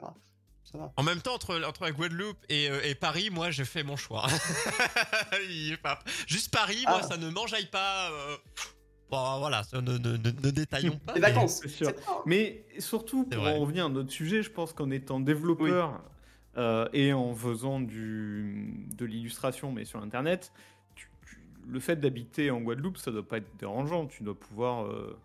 Ça 0.72 0.78
va. 0.78 0.94
En 0.96 1.04
même 1.04 1.22
temps, 1.22 1.34
entre, 1.36 1.62
entre 1.66 1.84
la 1.84 1.92
Guadeloupe 1.92 2.38
et, 2.50 2.70
euh, 2.70 2.80
et 2.86 2.96
Paris, 2.96 3.30
moi, 3.30 3.52
j'ai 3.52 3.66
fait 3.66 3.84
mon 3.84 3.98
choix. 3.98 4.26
Juste 6.28 6.52
Paris, 6.52 6.84
moi, 6.88 7.00
Ah. 7.04 7.08
ça 7.08 7.18
ne 7.18 7.30
m'enjaille 7.30 7.70
pas. 7.70 8.10
euh, 8.12 8.38
Bon, 9.10 9.40
voilà, 9.40 9.64
ça, 9.64 9.82
ne, 9.82 9.98
ne- 9.98 10.16
ne- 10.16 10.18
ne 10.18 10.52
détaillons 10.52 10.98
pas. 11.06 11.14
Les 11.16 11.20
mais- 11.20 11.28
vacances, 11.28 11.60
c'est 11.62 11.68
sûr. 11.68 11.92
Mais 12.26 12.66
surtout, 12.80 13.26
pour 13.26 13.42
vrai. 13.42 13.56
en 13.56 13.60
revenir 13.60 13.88
à 13.88 13.90
notre 13.90 14.10
sujet, 14.12 14.42
je 14.42 14.50
pense 14.50 14.72
qu'en 14.72 14.90
étant 14.90 15.20
développeur 15.20 16.02
euh, 16.58 16.88
et 16.94 17.12
en 17.12 17.36
faisant 17.36 17.82
du, 17.82 18.74
de 18.96 19.06
l'illustration, 19.06 19.74
mais 19.74 19.84
sur 19.84 20.02
Internet, 20.02 20.54
tu- 20.96 21.10
tu- 21.28 21.42
le 21.68 21.80
fait 21.82 21.98
d'habiter 21.98 22.52
en 22.52 22.62
Guadeloupe, 22.62 22.98
ça 22.98 23.12
doit 23.12 23.28
pas 23.28 23.38
être 23.38 23.54
dérangeant. 23.60 24.06
Tu 24.08 24.24
dois 24.24 24.38
pouvoir... 24.40 24.86
euh, 24.86 25.18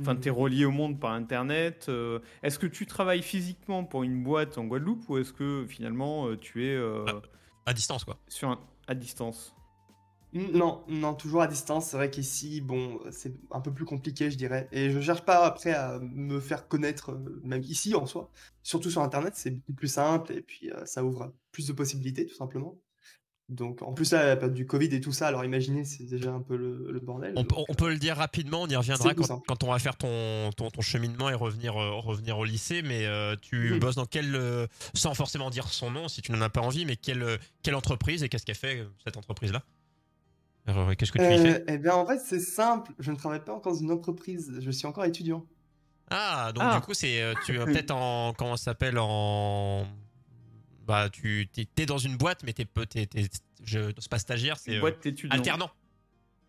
Enfin, 0.00 0.14
Hmm. 0.14 0.20
t'es 0.20 0.30
relié 0.30 0.64
au 0.66 0.70
monde 0.70 1.00
par 1.00 1.12
Internet. 1.12 1.86
euh, 1.88 2.18
est-ce 2.42 2.58
que 2.58 2.66
tu 2.66 2.84
travailles 2.86 3.22
physiquement 3.22 3.84
pour 3.84 4.02
une 4.02 4.22
boîte 4.22 4.58
en 4.58 4.64
Guadeloupe 4.64 5.08
ou 5.08 5.16
est-ce 5.18 5.32
que 5.32 5.64
finalement 5.68 6.26
euh, 6.28 6.36
tu 6.36 6.66
es 6.66 6.74
euh, 6.74 7.04
Ah. 7.08 7.22
À 7.66 7.72
distance, 7.74 8.04
quoi. 8.04 8.18
sur 8.28 8.48
un- 8.50 8.60
à 8.88 8.94
distance? 8.94 9.54
Non, 10.32 10.84
non, 10.88 11.14
toujours 11.14 11.42
à 11.42 11.46
distance. 11.48 11.86
C'est 11.88 11.96
vrai 11.96 12.08
qu'ici, 12.10 12.60
bon, 12.60 13.00
c'est 13.10 13.34
un 13.50 13.60
peu 13.60 13.72
plus 13.72 13.84
compliqué, 13.84 14.30
je 14.30 14.36
dirais. 14.36 14.68
Et 14.70 14.90
je 14.90 15.00
cherche 15.00 15.22
pas 15.24 15.44
après 15.44 15.72
à 15.72 15.98
me 15.98 16.38
faire 16.40 16.68
connaître, 16.68 17.18
même 17.42 17.62
ici 17.62 17.94
en 17.96 18.06
soi. 18.06 18.30
Surtout 18.62 18.90
sur 18.90 19.02
Internet, 19.02 19.34
c'est 19.36 19.50
beaucoup 19.50 19.72
plus 19.72 19.88
simple 19.92 20.32
et 20.32 20.40
puis 20.42 20.70
euh, 20.70 20.84
ça 20.86 21.02
ouvre 21.04 21.32
plus 21.52 21.66
de 21.66 21.72
possibilités, 21.72 22.26
tout 22.26 22.34
simplement. 22.36 22.76
Donc, 23.50 23.82
en 23.82 23.92
plus, 23.92 24.12
là, 24.12 24.24
la 24.26 24.36
période 24.36 24.54
du 24.54 24.64
Covid 24.64 24.86
et 24.94 25.00
tout 25.00 25.10
ça, 25.12 25.26
alors 25.26 25.44
imaginez, 25.44 25.84
c'est 25.84 26.04
déjà 26.04 26.30
un 26.32 26.40
peu 26.40 26.56
le, 26.56 26.86
le 26.92 27.00
bordel. 27.00 27.32
On, 27.36 27.42
peut- 27.44 27.56
donc, 27.56 27.66
on 27.68 27.74
peut 27.74 27.88
le 27.90 27.98
dire 27.98 28.16
rapidement, 28.16 28.62
on 28.62 28.68
y 28.68 28.76
reviendra 28.76 29.12
quand, 29.12 29.42
quand 29.44 29.64
on 29.64 29.72
va 29.72 29.78
faire 29.80 29.96
ton, 29.96 30.50
ton, 30.56 30.70
ton 30.70 30.80
cheminement 30.80 31.28
et 31.30 31.34
revenir, 31.34 31.76
euh, 31.76 31.90
revenir 31.98 32.38
au 32.38 32.44
lycée. 32.44 32.82
Mais 32.82 33.06
euh, 33.06 33.34
tu 33.42 33.72
Mhm. 33.72 33.78
bosses 33.80 33.96
dans 33.96 34.06
quelle, 34.06 34.36
euh, 34.36 34.68
sans 34.94 35.14
forcément 35.14 35.50
dire 35.50 35.66
son 35.66 35.90
nom 35.90 36.06
si 36.06 36.22
tu 36.22 36.30
n'en 36.30 36.40
as 36.42 36.48
pas 36.48 36.60
envie, 36.60 36.86
mais 36.86 36.94
quelle, 36.94 37.38
quelle 37.64 37.74
entreprise 37.74 38.22
et 38.22 38.28
qu'est-ce 38.28 38.46
qu'elle 38.46 38.54
fait, 38.54 38.86
cette 39.04 39.16
entreprise-là? 39.16 39.62
Qu'est-ce 40.96 41.10
que 41.10 41.18
tu 41.18 41.24
y 41.34 41.38
fais? 41.38 41.64
Eh 41.66 41.78
bien, 41.78 41.94
en 41.94 42.06
fait, 42.06 42.20
c'est 42.20 42.38
simple. 42.38 42.92
Je 43.00 43.10
ne 43.10 43.16
travaille 43.16 43.44
pas 43.44 43.52
encore 43.52 43.72
dans 43.72 43.78
une 43.80 43.90
entreprise. 43.90 44.52
Je 44.60 44.70
suis 44.70 44.86
encore 44.86 45.04
étudiant. 45.04 45.44
Ah, 46.10 46.52
donc 46.54 46.62
Ah. 46.64 46.76
du 46.76 46.80
coup, 46.82 46.94
c'est 46.94 47.20
tu 47.44 47.56
es 47.60 47.64
peut-être 47.64 47.90
en. 47.90 48.32
Comment 48.34 48.56
ça 48.56 48.64
s'appelle 48.66 48.96
En. 48.98 49.86
Bah, 50.90 51.08
tu 51.08 51.46
t'es, 51.76 51.86
dans 51.86 51.98
une 51.98 52.16
boîte, 52.16 52.42
mais 52.42 52.52
t'es, 52.52 52.64
t'es, 52.64 53.08
je, 53.62 53.92
c'est 53.96 54.10
pas 54.10 54.18
stagiaire, 54.18 54.58
c'est 54.58 54.76
euh, 54.76 54.90
alternant. 55.30 55.70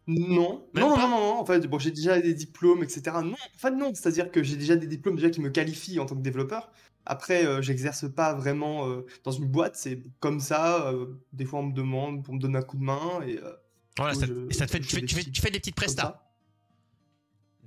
Non, 0.07 0.67
Même 0.74 0.83
non, 0.83 0.89
non, 0.89 0.95
pas 0.95 1.01
non, 1.03 1.10
non, 1.10 1.19
non, 1.36 1.39
en 1.41 1.45
fait, 1.45 1.67
bon, 1.67 1.77
j'ai 1.77 1.91
déjà 1.91 2.19
des 2.19 2.33
diplômes, 2.33 2.83
etc. 2.83 3.21
Non, 3.21 3.33
en 3.33 3.57
fait, 3.60 3.69
non, 3.69 3.93
c'est-à-dire 3.93 4.31
que 4.31 4.41
j'ai 4.41 4.55
déjà 4.57 4.75
des 4.75 4.88
diplômes 4.88 5.15
déjà 5.15 5.29
qui 5.29 5.41
me 5.41 5.51
qualifient 5.51 6.00
en 6.00 6.07
tant 6.07 6.15
que 6.15 6.21
développeur. 6.21 6.71
Après, 7.05 7.45
euh, 7.45 7.62
j'exerce 7.62 8.12
pas 8.12 8.33
vraiment 8.33 8.89
euh, 8.89 9.05
dans 9.24 9.31
une 9.31 9.45
boîte, 9.45 9.75
c'est 9.75 10.01
comme 10.19 10.39
ça. 10.39 10.88
euh, 10.88 11.05
des 11.33 11.45
fois, 11.45 11.60
on 11.60 11.67
me 11.67 11.74
demande 11.74 12.24
pour 12.24 12.33
me 12.33 12.39
donner 12.39 12.57
un 12.57 12.63
coup 12.63 12.77
de 12.77 12.83
main 12.83 13.21
et 13.27 13.38
euh, 13.38 13.51
Voilà, 13.98 14.15
ça, 14.15 14.25
je- 14.25 14.50
et 14.50 14.53
ça 14.53 14.65
te 14.65 14.71
fait, 14.71 14.79
tu, 14.79 14.88
fais, 14.95 15.01
tu, 15.03 15.13
fais, 15.13 15.24
des 15.24 15.31
tu 15.31 15.41
fais 15.41 15.51
des 15.51 15.60
petites 15.60 15.79
ça. 15.88 16.30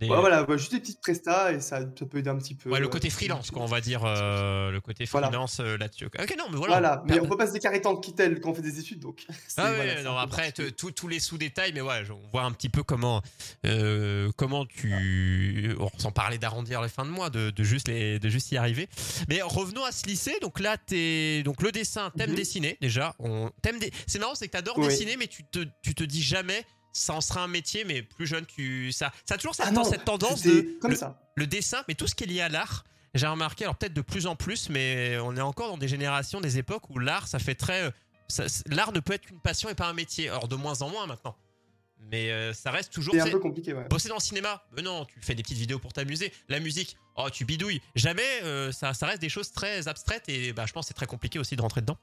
Des- 0.01 0.09
Ouais, 0.09 0.19
voilà, 0.19 0.43
ouais, 0.49 0.59
juste 0.59 0.73
des 0.73 0.81
petites 0.81 1.01
prestas 1.01 1.53
et 1.53 1.61
ça, 1.61 1.81
ça 1.81 2.07
peut 2.07 2.19
aider 2.19 2.29
un 2.31 2.37
petit 2.37 2.55
peu. 2.57 2.69
Ouais, 2.71 2.81
le 2.81 2.87
euh, 2.87 2.89
côté 2.89 3.11
freelance, 3.11 3.51
quoi, 3.53 3.63
on 3.63 3.67
va 3.67 3.81
dire, 3.81 4.03
euh, 4.05 4.71
le 4.73 4.81
côté 4.81 5.05
Voilà. 5.05 5.29
freelance 5.29 5.61
euh, 5.61 5.77
là-dessus. 5.79 6.07
Ok, 6.07 6.35
non, 6.37 6.47
mais 6.51 6.57
voilà. 6.57 6.75
Voilà, 6.81 7.03
mais 7.07 7.21
on 7.21 7.29
peut 7.29 7.37
pas 7.37 7.47
se 7.47 7.53
déclarer 7.53 7.81
tant 7.81 7.97
quitel 7.97 8.41
quand 8.41 8.51
on 8.51 8.55
fait 8.55 8.63
des 8.63 8.81
études, 8.81 8.99
donc. 9.01 9.25
Ah 9.57 9.73
voilà, 9.73 10.03
non, 10.03 10.17
après, 10.19 10.53
tous- 10.53 11.07
les 11.09 11.21
sous-détails, 11.21 11.73
mais 11.73 11.81
ouais, 11.81 12.03
on 12.11 12.29
voit 12.33 12.43
un 12.43 12.51
petit 12.53 12.69
peu 12.69 12.83
comment, 12.83 13.23
euh, 13.67 14.31
comment 14.37 14.67
tu. 14.67 15.75
on- 15.79 15.91
Sans 15.99 16.11
parler 16.13 16.39
d'arrondir 16.39 16.83
les 16.83 16.89
fins 16.89 17.05
de 17.05 17.11
mois, 17.11 17.31
de, 17.31 17.51
de 17.51 17.63
juste 17.65 17.89
les, 17.89 18.19
de 18.19 18.29
juste 18.29 18.51
y 18.53 18.57
arriver. 18.57 18.89
Mais 19.29 19.43
revenons 19.43 19.85
à 19.85 19.93
ce 19.93 20.07
lycée. 20.07 20.37
Donc 20.43 20.61
là, 20.61 20.77
t'es, 20.77 21.43
donc 21.45 21.63
le 21.63 21.71
dessin, 21.73 22.11
t'aimes 22.17 22.31
Mhm. 22.31 22.37
dessiner 22.37 22.79
déjà. 22.81 23.15
On, 23.19 23.51
t'aimes 23.63 23.79
dé- 23.79 23.93
C'est 24.07 24.19
marrant, 24.19 24.35
c'est 24.35 24.47
que 24.49 24.53
t'adores 24.53 24.79
Oui. 24.79 24.89
dessiner, 24.89 25.17
mais 25.17 25.27
tu 25.29 25.45
te, 25.45 25.61
tu 25.83 25.95
te 25.95 26.03
dis 26.05 26.23
jamais. 26.23 26.65
Ça 26.97 27.13
en 27.13 27.21
sera 27.21 27.43
un 27.43 27.49
métier, 27.49 27.85
mais 27.85 28.03
plus 28.03 28.27
jeune, 28.27 28.47
tu 28.47 28.93
ça, 28.93 29.13
ça 29.27 29.35
a 29.35 29.37
toujours 29.37 29.55
cette, 29.55 29.67
Ah 29.69 29.73
non, 29.73 29.83
cette 29.85 30.05
tendance 30.05 30.43
de 30.43 30.79
comme 30.81 30.93
le, 30.93 30.97
ça. 30.97 31.21
le 31.35 31.47
dessin, 31.47 31.83
mais 31.89 31.95
tout 31.97 32.07
ce 32.07 32.15
qui 32.15 32.23
est 32.25 32.29
lié 32.29 32.41
à 32.41 32.49
l'art. 32.49 32.85
J'ai 33.15 33.27
remarqué, 33.27 33.65
alors 33.65 33.77
peut-être 33.77 33.93
de 33.95 34.01
plus 34.01 34.27
en 34.27 34.35
plus, 34.37 34.69
mais 34.71 35.19
on 35.19 35.37
est 35.37 35.41
encore 35.41 35.69
dans 35.69 35.79
des 35.79 35.89
générations, 35.89 36.41
des 36.41 36.57
époques 36.59 36.89
où 36.91 36.99
l'art, 36.99 37.27
ça 37.29 37.39
fait 37.41 37.55
très. 37.57 37.93
ça- 38.29 38.45
L'art 38.67 38.93
ne 38.93 39.01
peut 39.01 39.13
être 39.13 39.27
qu'une 39.27 39.41
passion 39.41 39.69
et 39.69 39.75
pas 39.75 39.87
un 39.89 39.93
métier. 39.93 40.29
Alors 40.29 40.49
de 40.49 40.55
moins 40.57 40.83
en 40.83 40.89
moins 40.89 41.07
maintenant. 41.07 41.37
Mais 42.11 42.31
euh, 42.31 42.53
ça 42.53 42.71
reste 42.71 42.93
toujours. 42.93 43.15
C'est 43.15 43.21
un 43.23 43.31
peu 43.31 43.39
compliqué, 43.41 43.73
ouais. 43.73 43.87
Bosser 43.89 44.09
dans 44.09 44.17
le 44.17 44.21
cinéma, 44.21 44.63
mais 44.77 44.83
non, 44.83 45.05
tu 45.07 45.19
fais 45.21 45.35
des 45.35 45.43
petites 45.43 45.59
vidéos 45.59 45.79
pour 45.81 45.93
t'amuser. 45.93 46.33
La 46.49 46.61
musique, 46.61 46.97
oh, 47.17 47.29
tu 47.31 47.45
bidouilles. 47.45 47.81
Jamais, 47.95 48.23
euh, 48.43 48.71
ça, 48.73 48.95
ça 48.95 49.07
reste 49.07 49.21
des 49.23 49.29
choses 49.31 49.51
très 49.53 49.89
abstraites 49.89 50.29
et 50.29 50.53
bah, 50.53 50.65
je 50.67 50.73
pense 50.73 50.85
que 50.85 50.89
c'est 50.89 50.95
très 50.95 51.07
compliqué 51.07 51.39
aussi 51.41 51.57
de 51.57 51.63
rentrer 51.63 51.81
dedans. 51.81 51.97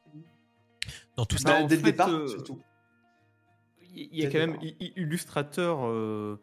Dans 1.17 1.25
tout 1.25 1.37
ça. 1.37 1.43
Bah, 1.49 1.55
en 1.59 1.67
dès 1.67 1.75
le 1.77 1.81
départ, 1.83 2.09
euh, 2.09 2.27
surtout. 2.27 2.61
Il 3.95 4.09
y 4.19 4.25
a 4.25 4.29
quand 4.31 4.39
même 4.39 4.57
Illustrateur. 4.95 5.79
euh, 5.85 6.39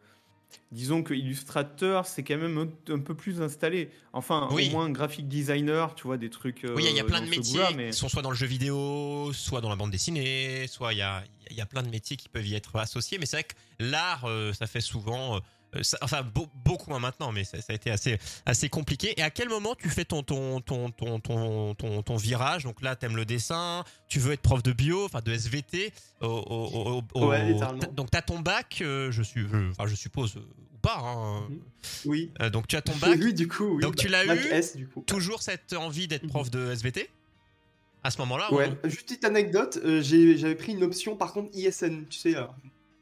disons 0.71 1.03
que 1.03 1.13
Illustrateur, 1.13 2.05
c'est 2.07 2.23
quand 2.23 2.37
même 2.37 2.57
un, 2.57 2.93
un 2.93 2.99
peu 2.99 3.13
plus 3.15 3.41
installé. 3.41 3.91
Enfin, 4.13 4.47
Oui. 4.51 4.67
au 4.67 4.71
moins 4.71 4.89
graphic 4.89 5.27
designer, 5.27 5.93
tu 5.95 6.03
vois, 6.07 6.17
des 6.17 6.29
trucs. 6.29 6.61
Oui, 6.63 6.83
il 6.83 6.83
y 6.85 6.87
a- 6.87 6.91
il 6.91 6.95
y 6.97 6.99
a 6.99 7.03
euh, 7.03 7.07
plein 7.07 7.21
de 7.21 7.29
métiers 7.29 7.61
mais- 7.75 7.89
qui 7.91 7.97
sont 7.97 8.09
soit 8.09 8.21
dans 8.23 8.31
le 8.31 8.35
jeu 8.35 8.47
vidéo, 8.47 9.31
soit 9.33 9.61
dans 9.61 9.69
la 9.69 9.75
bande 9.75 9.91
dessinée, 9.91 10.65
soit 10.67 10.93
il 10.93 10.97
y 10.99 11.01
a, 11.03 11.23
il 11.51 11.57
y 11.57 11.61
a 11.61 11.65
plein 11.65 11.83
de 11.83 11.89
métiers 11.89 12.17
qui 12.17 12.29
peuvent 12.29 12.47
y 12.47 12.55
être 12.55 12.75
associés. 12.77 13.17
Mais 13.19 13.25
c'est 13.27 13.37
vrai 13.37 13.43
que 13.43 13.53
l'art, 13.79 14.25
euh, 14.25 14.53
ça 14.53 14.65
fait 14.67 14.81
souvent, 14.81 15.35
euh, 15.37 15.39
ça- 15.81 15.97
enfin 16.01 16.23
beau- 16.23 16.47
beaucoup 16.65 16.89
moins 16.89 16.99
maintenant, 16.99 17.31
mais 17.31 17.43
ça, 17.43 17.59
ça 17.61 17.73
a 17.73 17.75
été 17.75 17.91
assez, 17.91 18.17
assez 18.45 18.69
compliqué. 18.69 19.13
Et 19.19 19.23
à 19.23 19.29
quel 19.29 19.49
moment 19.49 19.75
tu 19.75 19.89
fais 19.89 20.05
ton, 20.05 20.23
ton, 20.23 20.61
ton, 20.61 20.89
ton, 20.91 21.19
ton, 21.19 21.75
ton, 21.75 22.01
ton 22.01 22.15
virage? 22.17 22.63
Donc 22.63 22.81
là, 22.81 22.95
t'aimes 22.95 23.15
le 23.15 23.25
dessin, 23.25 23.83
tu 24.07 24.19
veux 24.19 24.33
être 24.33 24.41
prof 24.41 24.63
de 24.63 24.71
bio, 24.71 25.05
enfin 25.05 25.21
de 25.21 25.31
SVT. 25.31 25.91
au- 26.21 26.27
au- 26.27 27.03
au- 27.19 27.27
Ouais, 27.27 27.45
littéralement. 27.53 27.79
donc 27.93 28.11
t'as 28.11 28.21
ton 28.21 28.39
bac, 28.39 28.79
euh, 28.81 29.11
je, 29.11 29.21
suis, 29.23 29.41
je, 29.47 29.69
enfin, 29.71 29.87
je 29.87 29.95
suppose, 29.95 30.35
euh, 30.37 30.39
ou 30.39 30.77
pas. 30.81 30.97
hein. 30.99 31.47
Mhm. 31.49 31.59
Oui. 32.05 32.31
Euh, 32.41 32.49
donc 32.49 32.67
tu 32.67 32.75
as 32.75 32.81
ton 32.81 32.95
bac. 32.97 33.17
Oui, 33.21 33.33
du 33.33 33.47
coup, 33.47 33.75
oui. 33.75 33.81
Donc, 33.81 33.95
tu 33.95 34.07
l'as 34.09 34.25
eu 34.25 34.47
S, 34.51 34.75
du 34.75 34.87
coup. 34.87 35.01
Toujours 35.07 35.41
cette 35.41 35.73
envie 35.73 36.07
d'être 36.07 36.23
Mhm. 36.23 36.29
prof 36.29 36.49
de 36.51 36.71
SVT 36.71 37.09
à 38.03 38.11
ce 38.11 38.17
moment-là 38.19 38.51
Ouais, 38.53 38.69
juste 38.85 39.03
petite 39.07 39.25
anecdote, 39.25 39.77
euh, 39.83 40.01
j'avais 40.01 40.55
pris 40.55 40.71
une 40.73 40.83
option 40.83 41.15
par 41.15 41.33
contre 41.33 41.49
ISN, 41.53 42.05
tu 42.09 42.17
sais, 42.17 42.35
euh, 42.35 42.43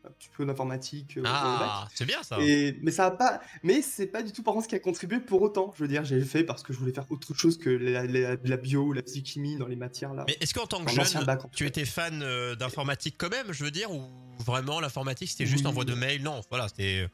un 0.08 0.12
petit 0.18 0.30
peu 0.36 0.46
d'informatique 0.46 1.18
euh. 1.18 1.24
Ah, 1.26 1.88
c'est 1.94 2.06
bien 2.06 2.24
ça. 2.24 2.38
Et, 2.42 2.78
mais 2.82 2.92
ça 2.92 3.06
a 3.08 3.12
pas, 3.12 3.42
mais 3.64 3.82
c'est 3.82 4.08
pas 4.08 4.24
du 4.24 4.32
tout 4.32 4.44
par 4.44 4.54
contre 4.54 4.66
ce 4.66 4.70
qui 4.70 4.76
a 4.76 4.80
contribué 4.80 5.20
pour 5.20 5.42
autant. 5.42 5.74
Je 5.78 5.84
veux 5.84 5.88
dire, 5.88 6.04
j'ai 6.06 6.20
fait 6.22 6.44
parce 6.44 6.64
que 6.64 6.74
je 6.74 6.80
voulais 6.80 6.94
faire 6.94 7.06
autre 7.12 7.34
chose 7.34 7.58
que 7.58 7.70
la, 7.70 8.06
la- 8.06 8.36
la 8.44 8.58
bio, 8.58 8.94
la 8.94 9.02
physique-chimie 9.04 9.58
dans 9.58 9.68
les 9.68 9.76
matières 9.76 10.14
là. 10.14 10.24
Mais 10.28 10.38
est-ce 10.42 10.54
qu'en 10.54 10.66
tant 10.68 10.84
que 10.84 10.92
jeune, 10.92 11.26
bac, 11.26 11.42
tu 11.54 11.66
étais 11.66 11.86
fan 11.86 12.22
euh, 12.24 12.56
d'informatique 12.56 13.16
quand 13.18 13.30
même, 13.30 13.52
je 13.52 13.64
veux 13.64 13.72
dire, 13.72 13.92
ou 13.92 14.10
vraiment 14.40 14.80
l'informatique 14.80 15.30
c'était 15.30 15.46
juste 15.46 15.64
Oui. 15.66 15.70
envoi 15.70 15.86
de 15.86 15.94
mail 15.94 16.24
Non, 16.24 16.42
voilà, 16.50 16.68
c'était 16.68 17.04
euh, 17.04 17.08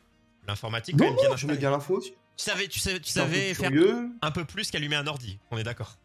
l'informatique 0.48 0.96
quand 0.98 1.06
Non, 1.06 1.12
même 1.12 1.20
bien 1.20 1.30
non, 1.30 1.36
je 1.38 1.48
bien 1.48 1.72
l'info. 1.72 2.00
Tu 2.02 2.12
savais, 2.38 2.68
tu 2.68 2.80
savais, 2.80 3.00
tu 3.00 3.12
un 3.12 3.22
savais 3.24 3.54
faire 3.54 3.70
curieux. 3.72 4.10
un 4.22 4.32
peu 4.32 4.44
plus 4.46 4.72
qu'allumer 4.72 4.96
un 4.96 5.06
ordi. 5.08 5.40
On 5.52 5.58
est 5.58 5.64
d'accord. 5.64 5.98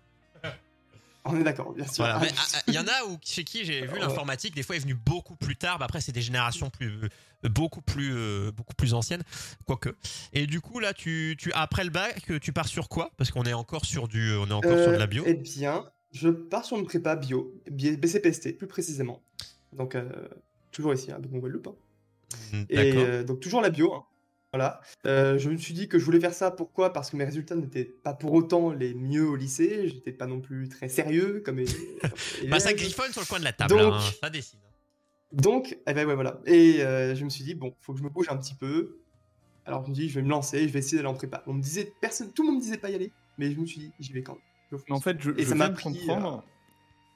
On 1.25 1.37
est 1.39 1.43
d'accord, 1.45 1.73
bien 1.75 1.85
sûr. 1.87 2.05
Voilà. 2.05 2.21
Ah, 2.39 2.45
ah, 2.55 2.63
Il 2.69 2.75
y 2.75 2.79
en 2.79 2.87
a 2.87 3.05
où, 3.09 3.19
chez 3.23 3.45
qui 3.45 3.65
j'ai 3.65 3.87
vu 3.87 3.99
l'informatique, 3.99 4.55
des 4.55 4.63
fois 4.63 4.77
est 4.77 4.81
venue 4.81 4.95
beaucoup 4.95 5.37
plus 5.37 5.57
tard. 5.57 5.79
Bah, 5.79 5.85
après, 5.85 6.01
c'est 6.01 6.13
des 6.13 6.23
générations 6.23 6.71
plus, 6.71 6.89
euh, 7.45 7.49
beaucoup 7.49 7.83
plus, 7.83 8.13
euh, 8.15 8.51
beaucoup 8.53 8.75
plus 8.75 8.95
anciennes, 8.95 9.23
quoique. 9.67 9.91
Et 10.33 10.47
du 10.47 10.61
coup, 10.61 10.79
là, 10.81 10.95
tu, 10.95 11.37
tu 11.39 11.53
après 11.53 11.85
le 11.85 11.91
bac, 11.91 12.31
euh, 12.31 12.39
tu 12.39 12.53
pars 12.53 12.69
sur 12.69 12.89
quoi? 12.89 13.11
Parce 13.17 13.31
qu'on 13.31 13.45
est 13.45 13.53
encore 13.53 13.85
sur 13.85 14.09
du, 14.09 14.33
on 14.37 14.47
est 14.47 14.53
encore 14.53 14.79
sur 14.79 14.93
de 14.93 14.99
la 14.99 15.07
bio. 15.07 15.25
Eh 15.27 15.35
bien, 15.35 15.85
je 16.13 16.29
pars 16.29 16.65
sur 16.65 16.79
une 16.79 16.87
prépa 16.87 17.15
bio, 17.17 17.53
bi- 17.71 17.97
BCPST 17.97 18.57
plus 18.57 18.67
précisément. 18.67 19.23
Donc, 19.73 19.95
euh, 19.95 20.09
toujours 20.73 20.95
ici, 20.95 21.11
à 21.13 21.19
Guadeloupe. 21.19 21.67
hein. 21.69 21.75
Mm, 22.53 22.63
Et 22.71 22.77
D'accord. 22.77 23.03
euh, 23.07 23.25
donc 23.25 23.41
toujours 23.41 23.61
la 23.61 23.71
bio. 23.71 23.93
hein. 23.95 24.05
Voilà. 24.52 24.81
Euh, 25.07 25.38
je 25.38 25.50
me 25.50 25.57
suis 25.59 25.75
dit 25.75 25.88
que 25.88 25.99
je 25.99 26.05
voulais 26.05 26.21
faire 26.21 26.33
ça. 26.33 26.50
Pourquoi? 26.50 26.93
Parce 26.93 27.11
que 27.11 27.17
mes 27.17 27.25
résultats 27.25 27.55
n'étaient 27.55 27.85
pas 27.85 28.14
pour 28.14 28.33
autant 28.33 28.73
les 28.73 28.95
mieux 28.95 29.28
au 29.28 29.37
lycée. 29.37 29.88
J'étais 29.88 30.12
pas 30.12 30.26
non 30.26 30.40
plus 30.40 30.69
très 30.69 30.88
sérieux 30.88 31.43
comme. 31.45 31.62
Bah, 32.49 32.59
ça 32.61 32.73
griffonne 32.73 33.12
sur 33.12 33.21
le 33.21 33.26
coin 33.26 33.38
de 33.40 33.45
la 33.45 33.52
table, 33.52 33.71
Donc- 33.76 33.93
hein, 33.95 34.00
ça 34.23 34.31
dessine. 34.31 34.61
Donc, 35.31 35.76
eh 35.87 35.93
ben 35.93 36.07
ouais, 36.09 36.14
voilà. 36.14 36.40
Et 36.47 36.83
euh, 36.83 37.14
je 37.14 37.23
me 37.23 37.28
suis 37.28 37.45
dit 37.45 37.55
bon, 37.55 37.75
faut 37.83 37.93
que 37.93 37.99
je 37.99 38.05
me 38.05 38.09
bouge 38.09 38.28
un 38.31 38.37
petit 38.38 38.55
peu. 38.55 38.99
Alors 39.67 39.85
je 39.85 39.90
me 39.90 39.95
dis, 39.95 40.09
je 40.09 40.14
vais 40.14 40.23
me 40.23 40.31
lancer, 40.31 40.67
je 40.67 40.73
vais 40.73 40.78
essayer 40.78 40.97
d'aller 40.97 41.09
en 41.11 41.14
prépa. 41.14 41.43
On 41.47 41.52
me 41.52 41.61
disait, 41.61 41.93
personne, 42.00 42.33
tout 42.33 42.43
le 42.43 42.49
monde 42.49 42.57
me 42.57 42.62
disait 42.62 42.78
pas 42.78 42.88
y 42.88 42.95
aller, 42.95 43.12
mais 43.37 43.52
je 43.52 43.61
me 43.61 43.67
suis 43.67 43.81
dit, 43.81 43.93
j'y 44.00 44.12
vais 44.14 44.23
quand 44.23 44.33
même. 44.33 44.43
Je 44.73 44.76
Mais 44.88 44.95
en 44.95 45.00
fait, 45.00 45.21
je, 45.21 45.31
Et 45.33 45.43
je 45.43 45.49
ça 45.50 45.55
m'a 45.55 45.69
pris, 45.69 45.83
comprendre. 45.83 46.43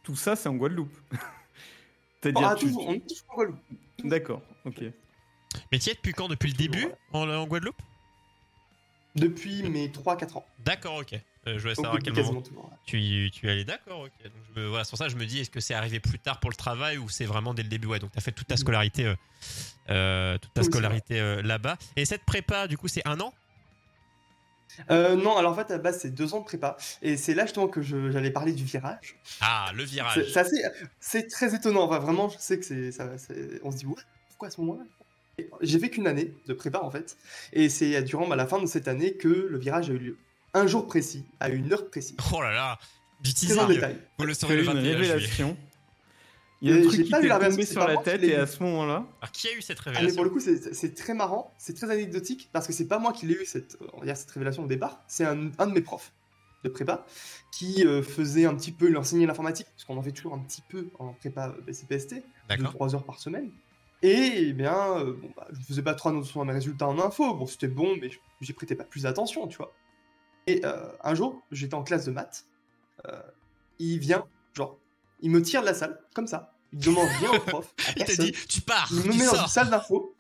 Tout 0.03 0.17
ça, 0.17 0.37
c'est 0.37 0.51
en 0.51 0.57
Guadeloupe. 0.57 0.95
Oh, 1.13 1.17
C'est-à-dire, 2.23 2.47
ah, 2.49 2.55
tu- 2.55 2.67
toujours, 2.67 2.89
on 2.89 2.93
est 2.93 3.01
toujours 3.09 3.25
en 3.31 3.35
Guadeloupe. 3.37 3.61
D'accord, 4.05 4.43
ok. 4.67 4.83
Mais 5.71 5.79
tu 5.79 5.91
es 5.91 5.95
depuis 5.95 6.13
quand? 6.13 6.29
Depuis 6.29 6.51
le 6.51 6.57
début 6.57 6.87
en, 7.13 7.29
en 7.29 7.47
Guadeloupe? 7.47 7.81
Depuis 9.15 9.63
mes 9.63 9.89
3-4 9.89 10.39
ans. 10.39 10.47
D'accord, 10.65 10.97
ok. 10.97 11.13
Euh, 11.47 11.55
je 11.57 11.59
voulais 11.59 11.75
savoir 11.75 11.95
à 11.97 11.99
quel 11.99 12.15
moment 12.15 12.23
quasiment 12.23 12.43
toujours. 12.43 12.65
ouais. 12.65 12.79
tu, 12.87 12.99
y 13.01 13.31
allais. 13.49 13.65
D'accord, 13.65 14.01
ok. 14.03 14.13
Donc, 14.25 14.33
je 14.55 14.61
me, 14.61 14.69
voilà, 14.69 14.85
c'est 14.85 14.91
pour 14.91 14.99
ça 14.99 15.07
que 15.07 15.11
je 15.13 15.17
me 15.17 15.27
dis, 15.27 15.41
est-ce 15.41 15.51
que 15.51 15.61
c'est 15.61 15.75
arrivé 15.75 16.01
plus 16.01 16.19
tard 16.19 16.41
pour 16.41 16.49
le 16.51 16.57
travail 16.57 16.97
ou 16.99 17.09
c'est 17.11 17.27
vraiment 17.27 17.53
dès 17.53 17.63
le 17.63 17.69
début? 17.69 17.89
Ouais, 17.89 17.99
donc 17.99 18.13
tu 18.13 18.19
as 18.19 18.23
fait 18.23 18.33
toute 18.33 18.47
ta 18.47 18.55
Mhm. 18.55 18.59
scolarité, 18.59 19.05
euh, 19.07 19.15
euh, 19.91 20.39
toute 20.39 20.55
ta 20.55 20.61
Oui, 20.61 20.65
c'est 20.65 20.71
scolarité 20.71 21.43
là-bas. 21.43 21.77
Et 21.97 22.05
cette 22.07 22.25
prépa, 22.25 22.69
du 22.69 22.79
coup, 22.79 22.89
c'est 22.89 23.07
un 23.07 23.21
an? 23.21 23.35
Euh, 24.91 25.17
non, 25.17 25.37
alors 25.37 25.53
en 25.53 25.55
fait, 25.55 25.71
à 25.71 25.77
base, 25.79 25.99
c'est 26.01 26.15
deux 26.15 26.33
ans 26.33 26.41
de 26.41 26.45
prépa. 26.45 26.79
Et 27.03 27.19
c'est 27.19 27.35
là 27.35 27.45
justement 27.45 27.69
que 27.69 27.83
j'allais 27.83 28.31
parler 28.31 28.53
du 28.55 28.65
virage. 28.65 29.17
Ah, 29.43 29.71
le 29.75 29.85
virage. 29.85 30.25
c'est 31.01 31.27
très 31.29 31.55
étonnant. 31.55 31.83
Enfin, 31.83 31.99
vraiment, 31.99 32.31
je 32.31 32.39
sais 32.39 32.59
que 32.59 32.65
c'est. 32.65 32.91
On 33.63 33.71
se 33.71 33.77
dit, 33.77 33.85
ouais, 33.87 34.01
pourquoi 34.31 34.49
à 34.49 34.51
ce 34.51 34.61
moment-là? 34.63 34.85
J'ai 35.61 35.79
fait 35.79 35.91
qu'une 35.91 36.07
année 36.07 36.33
de 36.47 36.53
prépa 36.55 36.81
en 36.81 36.91
fait. 36.91 37.17
Et 37.53 37.69
c'est 37.69 38.03
durant 38.03 38.27
bah, 38.29 38.37
la 38.37 38.47
fin 38.47 38.61
de 38.61 38.67
cette 38.67 38.89
année 38.89 39.15
que 39.15 39.29
le 39.29 39.59
virage 39.59 39.91
a 39.91 39.93
eu 39.93 39.99
lieu. 39.99 40.17
Un 40.55 40.67
jour 40.67 40.87
précis, 40.87 41.25
à 41.41 41.49
une 41.49 41.73
heure 41.73 41.89
précise. 41.89 42.17
Oh 42.35 42.43
là 42.43 42.53
là, 42.53 42.79
du 43.21 43.33
teasing. 43.33 43.67
détail. 43.69 43.97
Vous 44.19 44.27
le 44.27 44.35
saurez 44.35 44.57
le 44.57 44.63
eu 44.63 44.67
une 44.67 44.73
21 44.73 44.83
juillet. 44.83 44.95
révélation. 45.13 45.57
Il 46.61 46.71
y 46.71 46.73
a 46.73 46.77
Et 46.77 46.81
un 46.81 46.87
truc 46.87 47.03
qui 47.05 47.11
pas 47.11 47.19
eu 47.19 47.23
t'est 47.23 47.29
la 47.29 47.35
tombé 47.35 47.47
révélation, 47.49 47.73
sur 47.81 47.89
la 47.89 47.97
tête 47.97 48.23
et 48.23 48.37
à 48.37 48.47
ce 48.47 48.63
moment-là, 48.63 49.05
Alors, 49.21 49.33
qui 49.33 49.49
a 49.49 49.53
eu 49.57 49.63
cette 49.63 49.79
Ah, 49.81 49.83
mais 49.87 49.93
révélation 49.95 50.15
pour 50.15 50.25
le 50.25 50.31
coup, 50.31 50.39
c'est 50.41 50.95
très 50.95 51.13
marrant, 51.15 51.53
c'est 51.59 51.75
très 51.75 51.91
anecdotique 51.91 52.51
parce 52.53 52.69
que 52.69 52.73
c'est 52.73 52.87
pas 52.87 53.01
moi 53.01 53.13
qui 53.13 53.27
l'ai 53.27 53.35
eu 53.35 53.45
cette, 53.45 53.77
on 53.95 53.99
va 53.99 54.07
dire, 54.07 54.17
cette 54.17 54.31
révélation 54.31 54.63
au 54.63 54.69
départ, 54.69 55.03
c'est 55.09 55.25
un, 55.25 55.51
un 55.59 55.67
de 55.67 55.73
mes 55.73 55.81
profs 55.81 56.13
de 56.63 56.69
prépa 56.69 57.05
qui 57.51 57.85
euh, 57.85 58.01
faisait 58.01 58.45
un 58.45 58.55
petit 58.55 58.71
peu, 58.71 58.89
il 58.91 58.97
enseignait 58.97 59.27
l'informatique, 59.27 59.67
parce 59.75 59.85
qu'on 59.85 59.97
en 59.97 60.03
fait 60.03 60.13
toujours 60.13 60.35
un 60.35 60.39
petit 60.39 60.63
peu 60.69 60.87
en 61.01 61.13
prépa 61.15 61.53
BCPST, 61.67 62.23
D'accord. 62.49 62.75
2-3 62.89 62.95
heures 62.95 63.05
par 63.05 63.19
semaine. 63.19 63.51
Et 64.03 64.49
eh 64.49 64.53
bien, 64.53 64.99
euh, 64.99 65.13
bon, 65.13 65.31
bah, 65.37 65.47
je 65.53 65.61
ne 65.61 65.65
faisais 65.65 65.83
pas 65.83 65.95
trop 65.95 66.09
attention 66.09 66.41
à 66.41 66.45
mes 66.45 66.53
résultats 66.53 66.89
en 66.89 66.99
info, 66.99 67.35
bon, 67.35 67.47
c'était 67.47 67.69
bon, 67.69 67.97
mais 68.01 68.11
j'y 68.41 68.53
prêtais 68.53 68.75
pas 68.75 68.85
plus 68.85 69.05
d'attention, 69.05 69.47
tu 69.47 69.57
vois. 69.59 69.73
Et 70.49 70.61
euh, 70.65 70.89
un 71.05 71.15
jour, 71.15 71.41
j'étais 71.53 71.75
en 71.75 71.85
classe 71.85 72.05
de 72.05 72.11
maths, 72.11 72.47
euh, 73.07 73.21
il 73.79 74.01
vient, 74.01 74.25
genre, 74.55 74.77
il 75.21 75.31
me 75.31 75.41
tire 75.41 75.61
de 75.61 75.67
la 75.67 75.75
salle, 75.75 76.01
comme 76.15 76.27
ça, 76.27 76.53
il 76.73 76.81
demande 76.81 77.07
rien 77.21 77.31
au 77.31 77.39
prof, 77.39 77.73
à 77.79 77.91
Il 77.97 78.03
te 78.03 78.07
personne. 78.07 78.27
dit, 78.27 78.33
tu 78.49 78.61
pars, 78.61 78.89
Il 78.91 78.97
me 78.97 79.03
tu 79.13 79.19
met 79.19 79.25
dans 79.25 79.41
une 79.41 79.47
salle 79.47 79.71
d'info, 79.71 80.17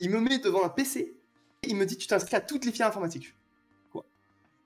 il 0.00 0.08
me 0.08 0.20
met 0.20 0.38
devant 0.38 0.64
un 0.64 0.70
PC, 0.70 1.14
et 1.62 1.68
il 1.68 1.76
me 1.76 1.84
dit 1.84 1.98
tu 1.98 2.06
t'inscris 2.06 2.36
à 2.36 2.40
toutes 2.40 2.64
les 2.64 2.72
filières 2.72 2.88
informatiques. 2.88 3.34
Quoi? 3.92 4.06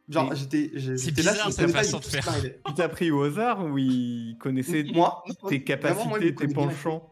Genre 0.09 0.31
Mais 0.31 0.37
j'étais 0.37 0.71
j'étais 0.75 1.23
là, 1.23 1.33
bizarre, 1.33 1.51
je 1.51 1.55
savais 1.55 1.73
pas 1.73 1.79
façon 1.83 1.99
de 1.99 2.05
faire. 2.05 2.29
il 2.69 2.75
t'a 2.75 2.89
pris 2.89 3.11
au 3.11 3.25
hasard 3.25 3.65
ou 3.65 3.77
il 3.77 4.37
connaissait 4.39 4.85
Moi, 4.85 5.25
tes 5.49 5.59
vraiment, 5.59 6.07
moi, 6.07 6.19
il 6.21 6.27
me 6.27 6.31
capacités, 6.31 6.35
tes 6.35 6.55
penchants? 6.55 7.12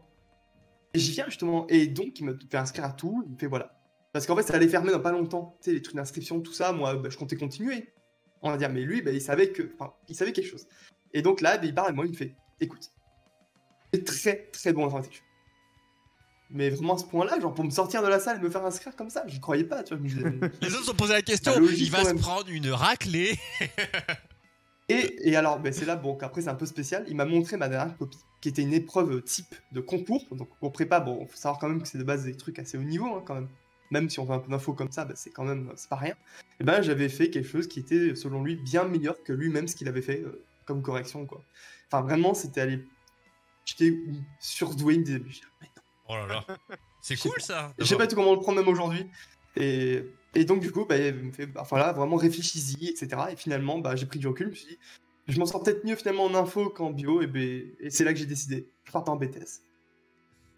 Et 0.93 0.99
j'y 0.99 1.11
viens 1.11 1.25
justement, 1.25 1.67
et 1.67 1.87
donc 1.87 2.19
il 2.19 2.25
me 2.25 2.37
fait 2.49 2.57
inscrire 2.57 2.85
à 2.85 2.91
tout, 2.91 3.23
il 3.25 3.33
me 3.33 3.37
fait 3.37 3.47
voilà. 3.47 3.77
Parce 4.13 4.25
qu'en 4.25 4.35
fait 4.35 4.43
ça 4.43 4.55
allait 4.55 4.67
fermer 4.67 4.91
dans 4.91 4.99
pas 4.99 5.11
longtemps, 5.11 5.57
tu 5.61 5.69
sais 5.69 5.73
les 5.73 5.81
trucs 5.81 5.95
d'inscription, 5.95 6.41
tout 6.41 6.53
ça, 6.53 6.73
moi 6.73 6.95
bah, 6.95 7.09
je 7.09 7.17
comptais 7.17 7.37
continuer. 7.37 7.93
On 8.41 8.49
va 8.49 8.57
dire, 8.57 8.69
mais 8.69 8.81
lui 8.81 9.01
bah, 9.01 9.11
il 9.11 9.21
savait 9.21 9.51
que, 9.51 9.71
enfin, 9.75 9.93
il 10.09 10.15
savait 10.15 10.33
quelque 10.33 10.49
chose. 10.49 10.67
Et 11.13 11.21
donc 11.21 11.41
là, 11.41 11.57
bah, 11.57 11.65
il 11.65 11.73
parle 11.73 11.89
à 11.89 11.91
moi, 11.93 12.05
il 12.05 12.11
me 12.11 12.17
fait 12.17 12.35
écoute, 12.59 12.91
c'est 13.93 14.03
très 14.03 14.49
très 14.51 14.73
bon 14.73 14.83
en 14.83 14.87
informatique. 14.87 15.23
Mais 16.53 16.69
vraiment 16.69 16.95
à 16.95 16.97
ce 16.97 17.05
point-là, 17.05 17.39
genre 17.39 17.53
pour 17.53 17.63
me 17.63 17.69
sortir 17.69 18.03
de 18.03 18.07
la 18.07 18.19
salle 18.19 18.37
et 18.37 18.41
me 18.41 18.49
faire 18.49 18.65
inscrire 18.65 18.93
comme 18.95 19.09
ça, 19.09 19.23
j'y 19.27 19.39
croyais 19.39 19.63
pas, 19.63 19.83
tu 19.83 19.95
vois. 19.95 20.05
je 20.05 20.17
Les 20.61 20.73
autres 20.75 20.85
se 20.85 20.91
posé 20.91 21.13
la 21.13 21.21
question, 21.21 21.53
Bah, 21.53 21.61
il 21.61 21.89
va 21.89 22.03
se 22.03 22.13
prendre 22.15 22.49
une 22.49 22.69
raclée. 22.69 23.39
Et, 24.89 25.29
et 25.29 25.35
alors, 25.37 25.59
ben, 25.59 25.71
c'est 25.71 25.85
là, 25.85 25.95
bon, 25.95 26.15
qu'après 26.15 26.41
c'est 26.41 26.49
un 26.49 26.55
peu 26.55 26.65
spécial, 26.65 27.05
il 27.07 27.15
m'a 27.15 27.23
montré 27.23 27.55
ma 27.55 27.69
dernière 27.69 27.95
copie, 27.95 28.17
qui 28.41 28.49
était 28.49 28.63
une 28.63 28.73
épreuve 28.73 29.21
type 29.21 29.55
de 29.71 29.79
concours, 29.79 30.25
donc 30.31 30.49
pour 30.59 30.71
prépa, 30.71 30.99
bon, 30.99 31.25
faut 31.27 31.37
savoir 31.37 31.59
quand 31.59 31.69
même 31.69 31.81
que 31.81 31.87
c'est 31.87 31.99
de 31.99 32.03
base 32.03 32.25
des 32.25 32.35
trucs 32.35 32.57
assez 32.57 32.77
haut 32.77 32.83
niveau, 32.83 33.05
hein, 33.15 33.23
quand 33.23 33.35
même. 33.35 33.47
même 33.91 34.09
si 34.09 34.19
on 34.19 34.25
fait 34.25 34.33
un 34.33 34.39
peu 34.39 34.49
d'infos 34.49 34.73
comme 34.73 34.91
ça, 34.91 35.05
bah, 35.05 35.13
c'est 35.15 35.29
quand 35.29 35.43
même 35.43 35.71
c'est 35.75 35.89
pas 35.89 35.95
rien. 35.95 36.15
Et 36.59 36.63
ben 36.63 36.81
j'avais 36.81 37.07
fait 37.07 37.29
quelque 37.29 37.47
chose 37.47 37.67
qui 37.67 37.79
était 37.79 38.15
selon 38.15 38.43
lui 38.43 38.55
bien 38.55 38.85
meilleur 38.85 39.21
que 39.23 39.31
lui-même 39.31 39.67
ce 39.67 39.75
qu'il 39.75 39.87
avait 39.87 40.01
fait 40.01 40.21
euh, 40.21 40.43
comme 40.65 40.81
correction 40.81 41.25
quoi. 41.25 41.43
Enfin 41.87 42.01
vraiment 42.01 42.33
c'était 42.33 42.61
aller, 42.61 42.83
j'étais 43.63 43.95
surdoué, 44.39 44.95
il 44.95 45.01
me 45.01 45.05
disait 45.05 45.19
mais 45.61 45.67
non. 45.75 45.83
Oh 46.09 46.15
là 46.15 46.27
là. 46.27 46.57
C'est 47.01 47.17
cool 47.17 47.39
ça. 47.39 47.73
Je 47.79 47.85
sais 47.85 47.95
pas 47.95 48.05
tout 48.07 48.15
comment 48.15 48.33
le 48.33 48.39
prendre 48.39 48.59
même 48.59 48.67
aujourd'hui. 48.67 49.07
Et, 49.55 50.03
et 50.33 50.45
donc 50.45 50.61
du 50.61 50.71
coup 50.71 50.85
bah, 50.85 50.97
il 50.97 51.13
me 51.13 51.31
fait 51.31 51.45
bah, 51.45 51.63
voilà 51.69 51.93
vraiment 51.93 52.15
réfléchis-y 52.15 52.89
etc. 52.89 53.21
Et 53.31 53.35
finalement 53.35 53.77
bah, 53.77 53.95
j'ai 53.95 54.07
pris 54.07 54.19
du 54.19 54.27
recul, 54.27 54.47
je 54.47 54.51
me 54.51 54.55
suis 54.55 54.67
dit 54.67 54.79
je 55.27 55.39
m'en 55.39 55.45
sors 55.45 55.63
peut-être 55.63 55.85
mieux 55.85 55.95
finalement 55.95 56.25
en 56.25 56.35
info 56.35 56.69
qu'en 56.69 56.91
bio 56.91 57.21
et, 57.21 57.27
ben, 57.27 57.63
et 57.79 57.89
c'est 57.89 58.03
là 58.03 58.13
que 58.13 58.19
j'ai 58.19 58.25
décidé 58.25 58.69
je 58.83 58.91
partais 58.91 59.09
en 59.09 59.15
BTS. 59.17 59.61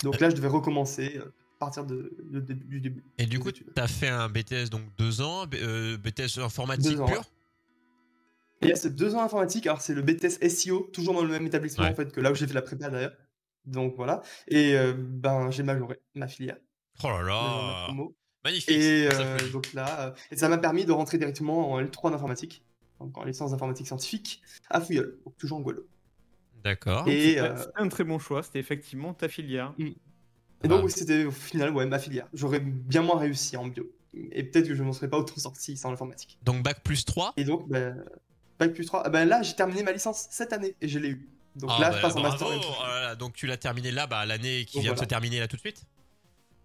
Donc 0.03 0.20
là 0.20 0.29
je 0.29 0.36
devais 0.36 0.48
recommencer. 0.48 1.17
euh, 1.17 1.25
à 1.62 1.65
partir 1.67 1.86
de, 1.86 2.12
de- 2.24 2.41
de- 2.41 2.51
du 2.53 2.82
début. 2.82 3.03
Et 3.17 3.25
du 3.25 3.39
coup, 3.39 3.50
tu 3.53 3.63
as 3.77 3.88
fait 3.88 4.10
un 4.10 4.27
BTS 4.27 4.70
donc 4.70 4.82
deux 4.98 5.22
ans, 5.22 5.46
B- 5.46 5.55
euh, 5.62 5.96
BTS 5.98 6.39
informatique 6.41 7.00
ans, 7.00 7.05
pur. 7.05 7.20
ouais. 7.20 8.67
Et 8.67 8.67
là, 8.72 8.75
c'est 8.75 8.93
deux 8.93 9.15
ans 9.15 9.22
informatique. 9.24 9.65
Alors, 9.67 9.79
c'est 9.79 9.93
le 9.93 10.01
BTS 10.01 10.39
SEO, 10.50 10.89
toujours 10.91 11.13
dans 11.13 11.22
le 11.24 11.29
même 11.29 11.46
établissement, 11.48 11.86
Ouais. 11.86 11.91
en 11.91 11.96
fait, 11.96 12.12
que 12.12 12.20
là 12.20 12.32
où 12.34 12.36
j'ai 12.36 12.48
fait 12.48 12.53
la 12.53 12.62
prépa 12.62 12.89
d'ailleurs. 12.89 13.13
Donc 13.65 13.93
voilà. 13.96 14.22
Et 14.50 14.75
euh, 14.75 14.93
ben, 14.98 15.51
j'ai 15.51 15.63
majoré 15.63 16.01
ma 16.15 16.27
filière, 16.27 16.58
Oh 17.01 17.08
là 17.08 17.22
là. 17.22 17.88
Magnifique. 18.43 18.70
Et 18.70 19.08
euh, 19.13 19.38
donc 19.53 19.72
là, 19.72 20.13
et 20.32 20.36
ça 20.36 20.50
m'a 20.50 20.58
permis 20.58 20.84
de 20.84 20.91
rentrer 20.91 21.17
directement 21.17 21.72
en 21.72 21.82
L3 21.82 22.12
d'informatique, 22.12 22.62
donc 23.03 23.17
en 23.17 23.24
licence 23.24 23.51
d'informatique 23.51 23.88
scientifique, 23.88 24.41
à 24.69 24.81
Fouilleul, 24.81 25.17
donc 25.25 25.38
toujours 25.38 25.57
en 25.57 25.62
Guadeloupe. 25.62 25.88
D'accord. 26.63 27.07
Et, 27.07 27.36
C'était 27.36 27.39
euh, 27.41 27.65
un 27.75 27.89
très 27.89 28.03
bon 28.03 28.19
choix, 28.19 28.41
c'était 28.43 28.60
effectivement 28.60 29.13
ta 29.13 29.27
filière. 29.27 29.74
et 29.77 30.67
donc, 30.67 30.79
Ah. 30.81 30.86
oui, 30.86 30.91
c'était 30.91 31.25
au 31.25 31.31
final, 31.31 31.72
ouais, 31.72 31.86
ma 31.86 32.00
filière. 32.00 32.27
J'aurais 32.33 32.60
bien 32.62 33.01
moins 33.01 33.17
réussi 33.19 33.57
en 33.57 33.67
bio. 33.67 33.86
Et 34.31 34.43
peut-être 34.43 34.67
que 34.67 34.75
je 34.75 34.83
m'en 34.83 34.93
serais 34.93 35.10
pas 35.10 35.17
autant 35.17 35.36
sorti 35.38 35.75
sans 35.75 35.89
l'informatique. 35.89 36.38
Donc 36.43 36.63
bac 36.63 36.81
plus 36.83 37.03
3. 37.03 37.33
Et 37.36 37.43
donc, 37.43 37.67
ben, 37.67 38.03
Bac 38.60 38.74
plus 38.74 38.86
3. 38.86 39.01
Ah 39.05 39.10
ben 39.10 39.25
là, 39.27 39.41
j'ai 39.41 39.55
terminé 39.55 39.81
ma 39.83 39.91
licence 39.91 40.27
cette 40.29 40.53
année 40.53 40.75
et 40.79 40.88
je 40.88 41.00
l'ai 41.00 41.10
eu. 41.10 41.27
Donc 41.55 41.69
Ah 41.74 41.81
là, 41.81 41.89
bah, 41.89 41.98
je 41.98 42.01
passe 42.01 42.15
en 42.15 42.22
master. 42.22 42.48
Oh 42.48 42.83
là 42.83 43.01
là, 43.01 43.15
donc 43.15 43.33
tu 43.33 43.48
l'as 43.48 43.57
terminé 43.57 43.91
là, 43.91 44.07
bah, 44.07 44.25
l'année 44.25 44.65
qui 44.65 44.77
Donc 44.77 44.83
vient 44.83 44.93
de 44.93 45.00
se 45.00 45.05
terminer 45.05 45.39
là 45.39 45.48
tout 45.48 45.55
de 45.55 45.62
suite? 45.62 45.83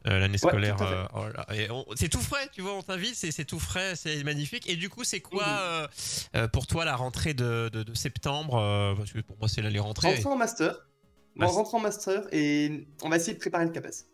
Euh, 0.07 0.21
L'année 0.21 0.39
Ouais, 0.43 0.51
scolaire. 0.51 0.77
euh, 0.81 1.67
oh 1.71 1.85
c'est 1.97 2.09
tout 2.09 2.21
frais, 2.21 2.49
tu 2.53 2.61
vois, 2.63 2.75
on 2.75 2.83
t'invite, 2.83 3.17
c'est 3.17 3.33
c'est 3.33 3.45
tout 3.45 3.59
frais, 3.59 3.97
c'est 3.97 4.23
magnifique. 4.23 4.69
Et 4.71 4.77
du 4.77 4.89
coup, 4.89 5.03
c'est 5.03 5.21
quoi 5.21 5.45
euh, 6.37 6.49
pour 6.49 6.67
toi 6.69 6.85
la 6.85 6.95
rentrée 6.95 7.35
de, 7.35 7.69
de- 7.73 7.83
de 7.83 7.95
septembre 7.95 8.57
euh, 8.59 8.95
Parce 8.95 9.13
que 9.13 9.19
pour 9.21 9.37
moi, 9.39 9.49
c'est 9.49 9.61
là 9.61 9.71
les 9.71 9.81
rentrées. 9.81 10.15
Rentrons 10.15 10.33
en 10.33 10.37
master. 10.37 10.87
On 11.41 11.47
c'est- 11.49 11.53
rentre 11.55 11.75
en 11.75 11.81
master 11.81 12.23
et 12.33 12.87
on 13.03 13.09
va 13.09 13.17
essayer 13.17 13.35
de 13.35 13.39
préparer 13.41 13.65
le 13.65 13.71
CAPES. 13.73 14.07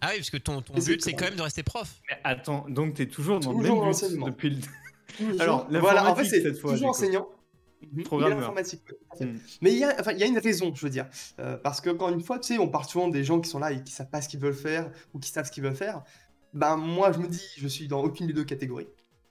Ah 0.00 0.08
oui, 0.12 0.16
parce 0.18 0.30
que 0.30 0.36
ton, 0.38 0.62
ton 0.62 0.74
but, 0.74 1.02
c'est 1.02 1.12
quand 1.12 1.26
même 1.26 1.36
de 1.36 1.42
rester 1.42 1.62
prof. 1.62 2.00
Mais 2.10 2.18
attends, 2.24 2.64
donc 2.68 2.94
t'es 2.94 3.06
toujours 3.06 3.40
dans 3.40 3.52
Toujours 3.52 3.84
le 3.84 3.90
même 3.92 4.24
but 4.24 4.26
depuis 4.26 4.50
le. 4.50 5.40
Alors, 5.40 5.66
voilà, 5.70 6.10
en 6.10 6.16
fait, 6.16 6.24
c'est 6.24 6.42
toujours 6.58 6.88
enseignant. 6.90 7.28
Mhm. 7.92 8.02
Programmeur. 8.04 8.54
Fait. 8.54 9.24
Hmm. 9.24 9.38
Mais 9.60 9.72
il 9.72 9.78
y, 9.78 9.84
a, 9.84 9.94
enfin, 10.00 10.12
il 10.12 10.18
y 10.18 10.22
a 10.22 10.26
une 10.26 10.38
raison, 10.38 10.74
je 10.74 10.84
veux 10.84 10.90
dire. 10.90 11.06
Euh, 11.38 11.56
parce 11.56 11.80
que, 11.80 11.90
encore 11.90 12.10
une 12.10 12.20
fois, 12.20 12.38
tu 12.38 12.54
sais, 12.54 12.58
on 12.58 12.68
parle 12.68 12.84
souvent 12.84 13.08
des 13.08 13.24
gens 13.24 13.40
qui 13.40 13.48
sont 13.48 13.58
là 13.58 13.72
et 13.72 13.82
qui 13.82 13.92
savent 13.92 14.10
pas 14.10 14.20
ce 14.22 14.28
qu'ils 14.28 14.40
veulent 14.40 14.54
faire 14.54 14.90
ou 15.12 15.18
qui 15.18 15.30
savent 15.30 15.46
ce 15.46 15.52
qu'ils 15.52 15.62
veulent 15.62 15.76
faire. 15.76 16.02
Ben, 16.52 16.76
moi, 16.76 17.12
je 17.12 17.18
me 17.18 17.28
dis, 17.28 17.46
je 17.56 17.68
suis 17.68 17.88
dans 17.88 18.02
aucune 18.02 18.26
des 18.26 18.32
deux 18.32 18.44
catégories. 18.44 18.88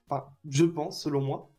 Enfin, 0.10 0.26
je 0.50 0.66
pense, 0.66 1.02
selon 1.02 1.22
moi. 1.22 1.50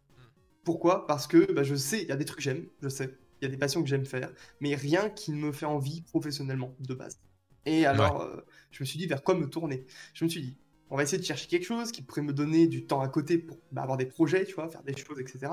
Pourquoi? 0.65 1.07
Parce 1.07 1.27
que 1.27 1.53
ben, 1.53 1.63
je 1.63 1.75
sais, 1.75 2.03
il 2.03 2.09
y 2.09 2.13
a 2.13 2.17
des 2.17 2.25
trucs 2.25 2.39
que 2.39 2.45
j'aime, 2.45 2.67
je 2.83 2.89
sais. 2.89 3.17
Il 3.41 3.45
y 3.45 3.49
a 3.49 3.51
des 3.51 3.59
passions 3.59 3.83
que 3.83 3.89
j'aime 3.89 4.07
faire, 4.07 4.31
mais 4.61 4.75
rien 4.75 5.11
qui 5.11 5.33
me 5.33 5.53
fait 5.53 5.67
envie 5.67 6.03
professionnellement, 6.03 6.75
de 6.81 6.95
base. 6.95 7.19
Et 7.67 7.87
alors, 7.87 8.23
euh, 8.23 8.45
je 8.71 8.83
me 8.83 8.87
suis 8.87 8.99
dit 8.99 9.07
vers 9.07 9.23
quoi 9.23 9.35
me 9.35 9.49
tourner? 9.49 9.87
Je 10.13 10.25
me 10.25 10.31
suis 10.31 10.41
dit, 10.41 10.57
on 10.91 10.97
va 10.97 11.03
essayer 11.03 11.19
de 11.19 11.25
chercher 11.25 11.49
quelque 11.49 11.64
chose 11.64 11.91
qui 11.93 12.03
pourrait 12.03 12.23
me 12.23 12.33
donner 12.33 12.67
du 12.67 12.85
temps 12.87 13.00
à 13.00 13.09
côté 13.09 13.38
pour 13.38 13.59
bah, 13.73 13.83
avoir 13.83 13.97
des 13.97 14.07
projets, 14.07 14.45
tu 14.45 14.55
vois, 14.55 14.69
faire 14.69 14.83
des 14.83 14.97
choses, 14.97 15.19
etc. 15.19 15.53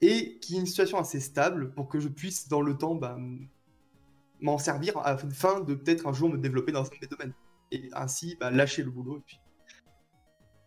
Et 0.00 0.38
qui 0.40 0.56
est 0.56 0.60
une 0.60 0.66
situation 0.66 0.98
assez 0.98 1.20
stable 1.20 1.72
pour 1.74 1.88
que 1.88 1.98
je 1.98 2.08
puisse, 2.08 2.48
dans 2.48 2.60
le 2.60 2.76
temps, 2.76 2.94
bah, 2.94 3.16
m'en 4.40 4.58
servir 4.58 4.98
afin 4.98 5.60
de 5.60 5.74
peut-être 5.74 6.06
un 6.06 6.12
jour 6.12 6.28
me 6.28 6.36
développer 6.38 6.72
dans 6.72 6.80
un 6.80 6.84
de 6.88 6.90
mes 7.00 7.06
domaines. 7.08 7.32
Et 7.72 7.88
ainsi, 7.94 8.36
bah, 8.38 8.50
lâcher 8.50 8.82
le 8.82 8.90
boulot. 8.90 9.18
Et 9.18 9.22
puis, 9.26 9.40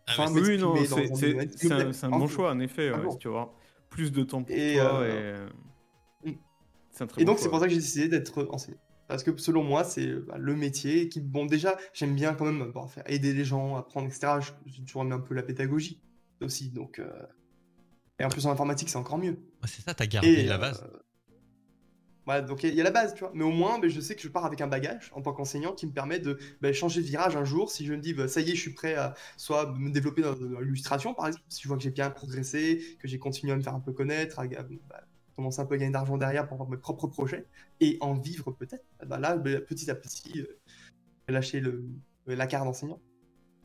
Ah, 0.06 0.12
Enfin, 0.18 0.32
Oui, 0.34 0.58
non, 0.58 0.74
c'est- 0.84 2.04
un 2.04 2.10
bon 2.10 2.26
choix, 2.26 2.50
en 2.50 2.58
effet. 2.58 2.90
Ouais, 2.90 3.00
bon. 3.00 3.12
si 3.12 3.18
tu 3.18 3.28
vois 3.28 3.54
plus 3.90 4.10
de 4.12 4.22
temps 4.24 4.42
pour 4.42 4.54
Et, 4.56 4.74
toi. 4.76 5.00
euh, 5.02 5.48
Et... 6.24 6.30
mm. 6.30 6.36
C'est 6.90 7.04
un 7.04 7.06
très 7.06 7.22
Et 7.22 7.24
bon 7.24 7.32
donc, 7.32 7.38
c'est 7.40 7.48
pour 7.48 7.60
ça 7.60 7.66
que 7.66 7.70
j'ai 7.72 7.78
décidé 7.78 8.08
d'être 8.08 8.48
enseignant. 8.50 8.78
Parce 9.10 9.22
que 9.24 9.36
selon 9.38 9.62
moi, 9.64 9.84
c'est 9.84 10.14
bah, 10.14 10.36
le 10.38 10.56
métier 10.56 11.08
qui, 11.08 11.20
bon, 11.20 11.46
déjà, 11.46 11.76
j'aime 11.92 12.14
bien 12.14 12.34
quand 12.34 12.44
même 12.46 12.72
faire 12.88 13.04
aider 13.06 13.32
les 13.34 13.44
gens, 13.44 13.76
apprendre, 13.76 14.08
etc. 14.08 14.40
Je- 14.40 14.52
J'ai 14.66 14.82
toujours 14.84 15.02
aimé 15.02 15.14
un 15.14 15.20
peu 15.20 15.34
la 15.34 15.42
pédagogie 15.42 16.00
aussi. 16.40 16.70
Donc, 16.70 16.98
euh, 16.98 17.10
Et 18.18 18.24
en 18.24 18.28
plus, 18.28 18.46
en 18.46 18.50
informatique, 18.52 18.88
c'est 18.88 18.98
encore 18.98 19.18
mieux. 19.18 19.36
C'est 19.66 19.82
ça, 19.82 19.94
t'as 19.94 20.06
gardé 20.06 20.28
Et, 20.28 20.44
la 20.44 20.54
euh, 20.54 20.58
base. 20.58 20.84
Voilà, 22.26 22.42
donc 22.42 22.62
il 22.64 22.74
y 22.74 22.80
a 22.80 22.84
la 22.84 22.90
base, 22.90 23.14
tu 23.14 23.20
vois. 23.20 23.32
Mais 23.34 23.44
au 23.44 23.50
moins, 23.50 23.78
ben, 23.78 23.88
je 23.90 23.98
sais 24.00 24.14
que 24.14 24.20
je 24.22 24.28
pars 24.28 24.44
avec 24.44 24.60
un 24.60 24.66
bagage 24.68 25.10
en 25.14 25.22
tant 25.22 25.32
qu'enseignant 25.32 25.72
qui 25.72 25.86
me 25.86 25.92
permet 25.92 26.18
de 26.20 26.38
ben, 26.60 26.72
changer 26.72 27.00
de 27.00 27.06
virage 27.06 27.34
un 27.34 27.44
jour. 27.44 27.70
Si 27.70 27.86
je 27.86 27.92
me 27.92 27.98
dis, 27.98 28.12
ben, 28.14 28.28
ça 28.28 28.40
y 28.40 28.50
est, 28.50 28.54
je 28.54 28.60
suis 28.60 28.72
prêt 28.74 28.94
à 28.94 29.14
soit 29.36 29.72
me 29.76 29.90
développer 29.90 30.22
dans, 30.22 30.34
dans 30.36 30.60
l'illustration, 30.60 31.14
par 31.14 31.28
exemple, 31.28 31.44
si 31.48 31.62
je 31.62 31.68
vois 31.68 31.76
que 31.78 31.82
j'ai 31.82 31.90
bien 31.90 32.10
progressé, 32.10 32.96
que 33.00 33.08
j'ai 33.08 33.18
continué 33.18 33.52
à 33.52 33.56
me 33.56 33.62
faire 33.62 33.74
un 33.74 33.80
peu 33.80 33.92
connaître, 33.92 34.38
à, 34.38 34.42
à, 34.42 34.46
bah, 34.88 35.02
commencer 35.40 35.60
un 35.60 35.66
peu 35.66 35.74
à 35.74 35.78
gagner 35.78 35.92
d'argent 35.92 36.18
derrière 36.18 36.46
pour 36.46 36.54
avoir 36.54 36.68
mes 36.68 36.76
propres 36.76 37.06
projets 37.06 37.46
et 37.80 37.96
en 38.00 38.14
vivre 38.14 38.52
peut-être, 38.52 38.84
ben, 39.06 39.18
là, 39.18 39.36
ben, 39.36 39.60
petit 39.60 39.90
à 39.90 39.94
petit, 39.94 40.40
euh, 40.40 40.58
lâcher 41.28 41.60
le, 41.60 41.84
la 42.26 42.46
carte 42.46 42.64
d'enseignant. 42.64 43.00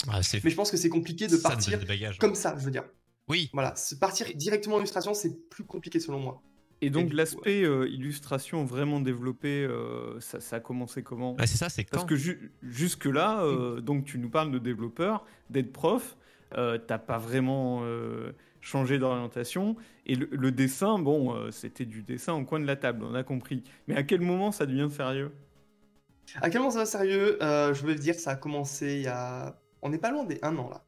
Ah, 0.08 0.22
Mais 0.44 0.50
je 0.50 0.56
pense 0.56 0.72
que 0.72 0.78
c'est 0.78 0.90
compliqué 0.90 1.28
de 1.28 1.38
partir 1.38 1.80
bagages. 1.86 2.18
comme 2.20 2.36
ça, 2.36 2.56
je 2.58 2.64
veux 2.66 2.72
dire. 2.72 2.86
Oui, 3.28 3.50
Voilà, 3.54 3.76
se 3.76 3.96
partir 3.96 4.28
directement 4.36 4.76
en 4.76 4.80
illustration, 4.80 5.14
c'est 5.14 5.50
plus 5.50 5.64
compliqué 5.64 6.00
selon 6.00 6.20
moi. 6.20 6.42
Et 6.82 6.90
donc 6.90 7.12
l'aspect 7.14 7.64
euh, 7.64 7.88
illustration 7.88 8.66
vraiment 8.66 9.00
développé, 9.00 9.64
euh, 9.64 10.20
ça, 10.20 10.40
ça 10.40 10.58
a 10.58 10.60
commencé 10.60 11.02
comment? 11.02 11.36
Ouais, 11.36 11.48
c'est 11.48 11.58
ça, 11.58 11.70
c'est 11.70 11.90
Parce 11.90 12.06
que 12.06 12.16
ju- 12.16 12.52
jusque-là, 12.62 13.44
euh, 13.44 13.82
donc 13.82 14.06
tu 14.06 14.20
nous 14.20 14.30
parles 14.30 14.52
de 14.52 14.60
développeur, 14.60 15.26
d'être 15.50 15.72
prof, 15.72 16.18
euh, 16.54 16.78
t'as 16.78 17.00
pas 17.00 17.18
vraiment 17.18 17.82
changé 18.66 18.98
d'orientation. 18.98 19.76
Et 20.08 20.16
le, 20.16 20.28
le 20.32 20.52
dessin, 20.52 20.98
bon, 21.00 21.36
euh, 21.36 21.52
c'était 21.52 21.86
du 21.86 22.02
dessin 22.02 22.34
en 22.34 22.44
coin 22.44 22.60
de 22.60 22.66
la 22.66 22.76
table, 22.76 23.06
on 23.06 23.14
a 23.14 23.24
compris. 23.24 23.64
Mais 23.88 23.96
à 23.96 24.04
quel 24.04 24.22
moment 24.22 24.52
ça 24.52 24.66
devient 24.66 24.90
sérieux? 24.92 25.32
À 26.42 26.50
quel 26.50 26.60
moment 26.60 26.72
ça 26.72 26.80
va 26.80 26.86
sérieux? 26.86 27.38
Euh, 27.44 27.74
Je 27.74 27.86
veux 27.86 27.96
dire, 27.96 28.16
ça 28.16 28.32
a 28.32 28.36
commencé 28.36 28.96
il 28.96 29.02
y 29.04 29.08
a. 29.08 29.56
On 29.82 29.90
n'est 29.90 30.00
pas 30.00 30.10
loin 30.12 30.24
des 30.26 30.40
un 30.42 30.58
an 30.58 30.70
là. 30.70 30.84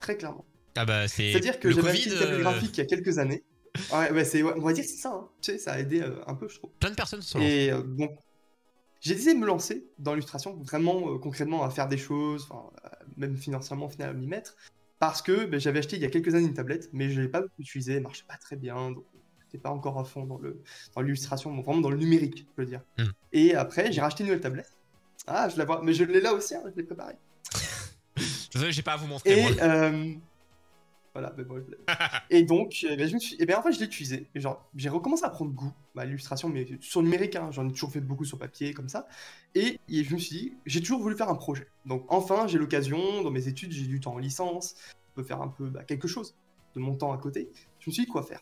Très 0.00 0.16
clairement. 0.16 0.44
Ah 0.76 0.84
bah 0.86 1.06
c'est 1.06 1.30
C'est-à-dire 1.32 1.60
que 1.60 1.68
le 1.68 1.74
j'avais 1.74 2.02
une 2.02 2.12
euh, 2.12 2.40
graphique 2.40 2.76
il 2.76 2.80
y 2.80 2.82
a 2.82 2.86
quelques 2.86 3.18
années. 3.18 3.44
Ouais, 3.92 4.10
ouais, 4.12 4.24
c'est, 4.24 4.42
ouais, 4.42 4.54
on 4.56 4.60
va 4.62 4.72
dire 4.72 4.84
que 4.84 4.90
c'est 4.90 4.96
ça. 4.96 5.12
hein. 5.12 5.28
Tu 5.42 5.52
sais, 5.52 5.58
ça 5.58 5.72
a 5.74 5.78
aidé 5.80 6.00
euh, 6.00 6.16
un 6.26 6.34
peu, 6.34 6.48
je 6.48 6.56
trouve. 6.56 6.70
plein 6.80 6.90
de 6.90 6.94
personnes 6.94 7.22
sont. 7.22 7.40
Et 7.40 7.70
euh, 7.70 7.82
donc, 7.82 8.12
j'ai 9.00 9.14
décidé 9.14 9.34
de 9.34 9.38
me 9.40 9.46
lancer 9.46 9.86
dans 9.98 10.14
l'illustration, 10.14 10.54
vraiment 10.62 11.12
euh, 11.12 11.18
concrètement 11.18 11.62
à 11.64 11.70
faire 11.70 11.88
des 11.88 11.98
choses, 11.98 12.46
enfin, 12.48 12.70
euh, 12.84 12.88
même 13.16 13.36
financièrement, 13.36 13.86
au 13.86 13.88
final, 13.90 14.10
à 14.10 14.12
m'y 14.14 14.26
mettre. 14.26 14.56
Parce 15.04 15.20
que 15.20 15.44
ben, 15.44 15.60
j'avais 15.60 15.80
acheté 15.80 15.96
il 15.96 16.02
y 16.02 16.06
a 16.06 16.08
quelques 16.08 16.34
années 16.34 16.46
une 16.46 16.54
tablette, 16.54 16.88
mais 16.94 17.10
je 17.10 17.18
ne 17.18 17.26
l'ai 17.26 17.28
pas 17.28 17.42
beaucoup 17.42 17.60
utilisée, 17.60 17.96
elle 17.96 18.02
marchait 18.02 18.24
pas 18.26 18.38
très 18.38 18.56
bien, 18.56 18.90
donc 18.90 19.04
j'étais 19.42 19.58
pas 19.58 19.68
encore 19.68 19.98
à 19.98 20.04
fond 20.04 20.24
dans, 20.24 20.40
dans 20.94 21.02
l'illustration, 21.02 21.52
bon, 21.52 21.60
vraiment 21.60 21.82
dans 21.82 21.90
le 21.90 21.98
numérique, 21.98 22.46
je 22.56 22.62
veux 22.62 22.66
dire. 22.66 22.80
Hmm. 22.96 23.08
Et 23.30 23.54
après, 23.54 23.92
j'ai 23.92 24.00
racheté 24.00 24.22
une 24.22 24.28
nouvelle 24.28 24.40
tablette. 24.40 24.72
Ah, 25.26 25.50
je 25.50 25.58
la 25.58 25.66
vois, 25.66 25.82
mais 25.82 25.92
je 25.92 26.04
l'ai 26.04 26.22
là 26.22 26.32
aussi, 26.32 26.54
hein, 26.54 26.62
je 26.72 26.80
l'ai 26.80 26.84
préparée. 26.84 27.16
Désolé, 28.54 28.72
j'ai 28.72 28.80
pas 28.80 28.94
à 28.94 28.96
vous 28.96 29.06
montrer. 29.06 29.38
Et 29.38 29.42
moi. 29.42 29.50
euh, 29.62 30.14
voilà, 31.14 31.32
et 32.28 32.42
donc, 32.42 32.84
eh 32.88 32.96
ben, 32.96 33.08
je 33.08 33.14
me 33.14 33.20
suis, 33.20 33.36
et 33.38 33.46
ben 33.46 33.56
en 33.56 33.62
fait, 33.62 33.72
je 33.72 33.78
l'ai 33.78 33.86
utilisé. 33.86 34.28
Et 34.34 34.40
genre, 34.40 34.68
j'ai 34.74 34.88
recommencé 34.88 35.24
à 35.24 35.30
prendre 35.30 35.52
goût 35.52 35.72
à 35.96 36.04
l'illustration, 36.04 36.48
mais 36.48 36.66
sur 36.80 37.02
numérique. 37.02 37.36
hein. 37.36 37.50
J'en 37.52 37.68
ai 37.68 37.70
toujours 37.72 37.92
fait 37.92 38.00
beaucoup 38.00 38.24
sur 38.24 38.36
papier, 38.36 38.74
comme 38.74 38.88
ça. 38.88 39.06
Et, 39.54 39.78
et 39.88 40.02
je 40.02 40.12
me 40.12 40.18
suis 40.18 40.36
dit, 40.36 40.52
j'ai 40.66 40.80
toujours 40.80 41.00
voulu 41.00 41.16
faire 41.16 41.28
un 41.28 41.36
projet. 41.36 41.68
Donc, 41.86 42.04
enfin, 42.08 42.48
j'ai 42.48 42.58
l'occasion. 42.58 43.22
Dans 43.22 43.30
mes 43.30 43.46
études, 43.46 43.70
j'ai 43.70 43.86
du 43.86 44.00
temps 44.00 44.14
en 44.14 44.18
licence. 44.18 44.74
Je 44.88 45.14
peux 45.14 45.22
faire 45.22 45.40
un 45.40 45.46
peu 45.46 45.70
bah, 45.70 45.84
quelque 45.84 46.08
chose 46.08 46.34
de 46.74 46.80
mon 46.80 46.96
temps 46.96 47.12
à 47.12 47.18
côté. 47.18 47.52
Je 47.78 47.90
me 47.90 47.92
suis 47.92 48.04
dit, 48.06 48.10
quoi 48.10 48.24
faire? 48.24 48.40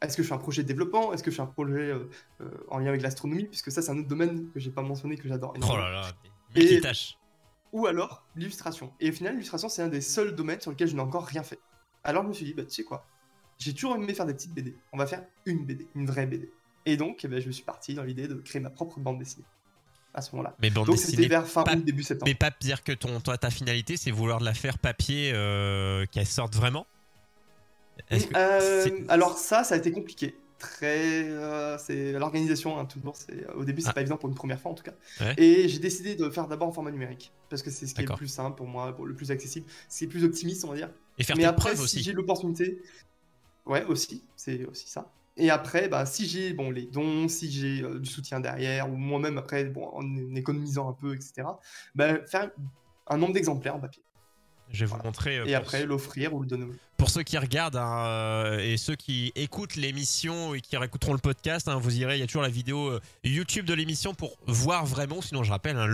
Est-ce 0.00 0.16
que 0.16 0.22
je 0.22 0.28
fais 0.28 0.34
un 0.34 0.38
projet 0.38 0.62
de 0.62 0.68
développement? 0.68 1.12
Est-ce 1.12 1.24
que 1.24 1.32
je 1.32 1.36
fais 1.36 1.42
un 1.42 1.46
projet 1.46 1.90
euh, 1.90 2.08
euh, 2.42 2.50
en 2.68 2.78
lien 2.78 2.90
avec 2.90 3.02
l'astronomie? 3.02 3.46
Puisque 3.46 3.72
ça, 3.72 3.82
c'est 3.82 3.90
un 3.90 3.98
autre 3.98 4.06
domaine 4.06 4.50
que 4.52 4.60
j'ai 4.60 4.70
pas 4.70 4.82
mentionné 4.82 5.16
que 5.16 5.26
j'adore. 5.26 5.52
Oh 5.54 5.56
énormément 5.56 5.82
là 5.82 5.90
là, 5.90 6.12
Et- 6.54 6.80
ou 7.72 7.86
alors 7.86 8.24
l'illustration. 8.36 8.92
Et 9.00 9.08
au 9.08 9.12
final, 9.12 9.32
l'illustration, 9.32 9.68
c'est 9.68 9.82
un 9.82 9.88
des 9.88 10.00
seuls 10.00 10.36
domaines 10.36 10.60
sur 10.60 10.70
lequel 10.70 10.86
je 10.86 10.94
n'ai 10.94 11.00
encore 11.00 11.24
rien 11.26 11.42
fait. 11.42 11.58
Alors 12.04 12.22
je 12.24 12.28
me 12.28 12.32
suis 12.34 12.44
dit, 12.44 12.54
bah 12.54 12.64
tu 12.64 12.70
sais 12.70 12.84
quoi, 12.84 13.06
j'ai 13.58 13.72
toujours 13.74 13.96
aimé 13.96 14.12
faire 14.14 14.26
des 14.26 14.34
petites 14.34 14.52
BD. 14.54 14.76
On 14.92 14.98
va 14.98 15.06
faire 15.06 15.22
une 15.46 15.64
BD, 15.64 15.88
une 15.94 16.06
vraie 16.06 16.26
BD. 16.26 16.50
Et 16.86 16.96
donc, 16.98 17.24
eh 17.24 17.28
ben, 17.28 17.40
je 17.40 17.46
me 17.46 17.52
suis 17.52 17.64
parti 17.64 17.94
dans 17.94 18.02
l'idée 18.02 18.28
de 18.28 18.34
créer 18.34 18.60
ma 18.60 18.68
propre 18.70 19.00
bande 19.00 19.18
dessinée 19.18 19.46
à 20.12 20.20
ce 20.22 20.30
moment-là. 20.36 20.54
Mais 20.60 20.70
bande 20.70 20.86
Donc 20.86 20.96
dessinée. 20.96 21.26
vers 21.28 21.46
fin 21.46 21.62
pas- 21.64 21.74
août, 21.74 21.84
début 21.84 22.02
septembre. 22.02 22.30
Mais 22.30 22.34
pas 22.34 22.50
dire 22.60 22.84
que 22.84 22.92
ton, 22.92 23.20
toi, 23.20 23.38
ta 23.38 23.50
finalité, 23.50 23.96
c'est 23.96 24.10
vouloir 24.10 24.40
la 24.40 24.52
faire 24.54 24.78
papier, 24.78 25.32
euh, 25.34 26.04
qu'elle 26.12 26.26
sorte 26.26 26.54
vraiment? 26.54 26.86
Que 28.10 28.16
Euh, 28.36 29.04
alors 29.08 29.38
ça, 29.38 29.64
ça 29.64 29.74
a 29.74 29.78
été 29.78 29.90
compliqué. 29.92 30.36
très. 30.58 31.28
euh, 31.28 31.76
c'est 31.78 32.12
l'organisation, 32.12 32.78
hein, 32.78 32.86
toujours. 32.86 33.16
C'est, 33.16 33.46
au 33.54 33.64
début, 33.64 33.82
c'est 33.82 33.88
Ah. 33.88 33.92
pas 33.92 34.00
évident 34.00 34.16
pour 34.16 34.28
une 34.30 34.34
première 34.34 34.58
fois 34.60 34.70
en 34.70 34.74
tout 34.74 34.84
cas. 34.84 34.94
Ouais. 35.20 35.34
Et 35.36 35.68
j'ai 35.68 35.78
décidé 35.78 36.14
de 36.14 36.30
faire 36.30 36.48
d'abord 36.48 36.68
en 36.68 36.72
format 36.72 36.90
numérique. 36.90 37.32
Parce 37.50 37.62
que 37.62 37.70
c'est 37.70 37.86
ce 37.86 37.94
qui 37.94 38.00
est 38.02 38.06
le 38.08 38.14
plus 38.14 38.28
simple 38.28 38.56
pour 38.56 38.66
moi, 38.66 38.94
pour 38.96 39.04
le 39.06 39.14
plus 39.14 39.30
accessible. 39.30 39.66
C'est 39.88 40.06
plus 40.06 40.24
optimiste, 40.24 40.64
on 40.64 40.68
va 40.68 40.76
dire. 40.76 40.90
Et 41.18 41.24
faire 41.24 41.36
Mais 41.36 41.44
après, 41.44 41.76
si 41.76 42.02
j'ai 42.02 42.12
l'opportunité. 42.12 42.80
Ouais, 43.66 43.84
aussi. 43.84 44.22
C'est 44.36 44.64
aussi 44.66 44.88
ça. 44.88 45.10
Et 45.36 45.50
après, 45.50 45.88
bah, 45.88 46.06
si 46.06 46.28
j'ai 46.28 46.52
bon, 46.52 46.70
les 46.70 46.86
dons, 46.86 47.28
si 47.28 47.50
j'ai 47.50 47.82
euh, 47.82 47.98
du 47.98 48.08
soutien 48.08 48.38
derrière, 48.40 48.88
ou 48.92 48.96
moi-même 48.96 49.38
après, 49.38 49.64
bon, 49.64 49.88
en 49.92 50.34
économisant 50.36 50.88
un 50.88 50.92
peu, 50.92 51.14
etc., 51.14 51.48
bah, 51.94 52.24
faire 52.26 52.50
un 53.08 53.16
nombre 53.16 53.32
d'exemplaires 53.34 53.74
en 53.76 53.80
papier. 53.80 54.02
Je 54.70 54.84
vais 54.84 54.90
vous 54.90 55.02
montrer. 55.02 55.38
euh, 55.38 55.44
Et 55.46 55.54
après, 55.54 55.84
l'offrir 55.86 56.34
ou 56.34 56.40
le 56.40 56.46
donner. 56.46 56.66
Pour 56.96 57.10
ceux 57.10 57.22
qui 57.22 57.36
regardent 57.36 57.76
hein, 57.76 58.06
euh, 58.06 58.58
et 58.60 58.76
ceux 58.76 58.94
qui 58.94 59.30
écoutent 59.34 59.76
l'émission 59.76 60.54
et 60.54 60.60
qui 60.60 60.76
réécouteront 60.76 61.12
le 61.12 61.18
podcast, 61.18 61.68
hein, 61.68 61.78
vous 61.78 61.96
irez, 61.98 62.16
il 62.16 62.20
y 62.20 62.22
a 62.22 62.26
toujours 62.26 62.42
la 62.42 62.48
vidéo 62.48 62.88
euh, 62.88 63.00
YouTube 63.24 63.66
de 63.66 63.74
l'émission 63.74 64.14
pour 64.14 64.38
voir 64.46 64.86
vraiment. 64.86 65.20
Sinon, 65.20 65.42
je 65.42 65.50
rappelle, 65.50 65.76
hein, 65.76 65.86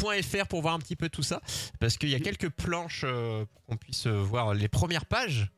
loïc-tomato.fr 0.00 0.46
pour 0.48 0.62
voir 0.62 0.74
un 0.74 0.78
petit 0.78 0.96
peu 0.96 1.08
tout 1.08 1.22
ça. 1.22 1.40
Parce 1.80 1.96
qu'il 1.96 2.08
y 2.08 2.14
a 2.14 2.20
quelques 2.20 2.50
planches 2.50 3.04
euh, 3.04 3.44
pour 3.46 3.64
qu'on 3.66 3.76
puisse 3.76 4.06
euh, 4.06 4.20
voir 4.20 4.54
les 4.54 4.68
premières 4.68 5.06
pages. 5.06 5.50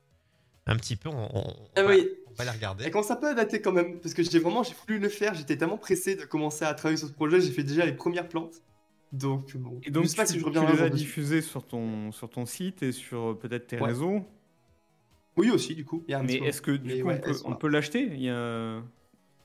Un 0.66 0.76
petit 0.76 0.96
peu, 0.96 1.10
on, 1.10 1.28
on- 1.34 1.56
Ah 1.76 1.82
on 1.82 1.84
va, 1.84 1.94
oui, 1.94 2.08
on 2.26 2.32
va 2.34 2.44
les 2.44 2.50
regarder. 2.50 2.84
Et 2.86 2.90
quand 2.90 3.02
ça 3.02 3.16
peut 3.16 3.34
dater 3.34 3.60
quand 3.60 3.72
même, 3.72 4.00
parce 4.00 4.14
que 4.14 4.22
j'ai 4.22 4.38
vraiment 4.38 4.62
j'ai 4.62 4.74
voulu 4.86 4.98
le 4.98 5.10
faire, 5.10 5.34
j'étais 5.34 5.58
tellement 5.58 5.76
pressé 5.76 6.16
de 6.16 6.24
commencer 6.24 6.64
à 6.64 6.72
travailler 6.72 6.96
sur 6.96 7.06
ce 7.06 7.12
projet, 7.12 7.40
j'ai 7.40 7.52
fait 7.52 7.64
déjà 7.64 7.84
les 7.84 7.92
premières 7.92 8.28
plantes. 8.28 8.62
Donc 9.12 9.56
bon, 9.56 9.78
Et 9.84 9.90
donc, 9.90 10.04
je 10.04 10.08
sais 10.08 10.16
pas 10.16 10.24
tu, 10.24 10.32
si 10.32 10.40
je 10.40 10.44
tu 10.44 10.50
les 10.50 10.82
as 10.82 10.88
diffusés 10.88 11.42
sur 11.42 11.64
ton, 11.66 12.10
sur 12.12 12.30
ton 12.30 12.46
site 12.46 12.82
et 12.82 12.92
sur 12.92 13.30
euh, 13.30 13.34
peut-être 13.34 13.66
tes 13.66 13.76
Ouais. 13.76 13.88
réseaux? 13.88 14.24
Oui 15.36 15.50
aussi 15.50 15.74
du 15.74 15.84
coup, 15.84 16.02
il 16.08 16.12
y 16.12 16.14
a 16.14 16.20
un 16.20 16.22
Mais 16.22 16.34
est-ce 16.34 16.62
que 16.62 16.70
du 16.70 17.02
coup, 17.02 17.08
ouais, 17.08 17.20
on 17.44 17.54
peut, 17.54 17.68
l'acheter? 17.68 18.02
Il 18.02 18.22
y 18.22 18.30
a... 18.30 18.80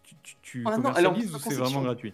Tu, 0.03 0.15
tu, 0.23 0.35
tu 0.41 0.63
Ah 0.65 0.77
non, 0.77 0.93
c'est 0.95 1.53
vraiment 1.55 1.81
gratuit? 1.81 2.13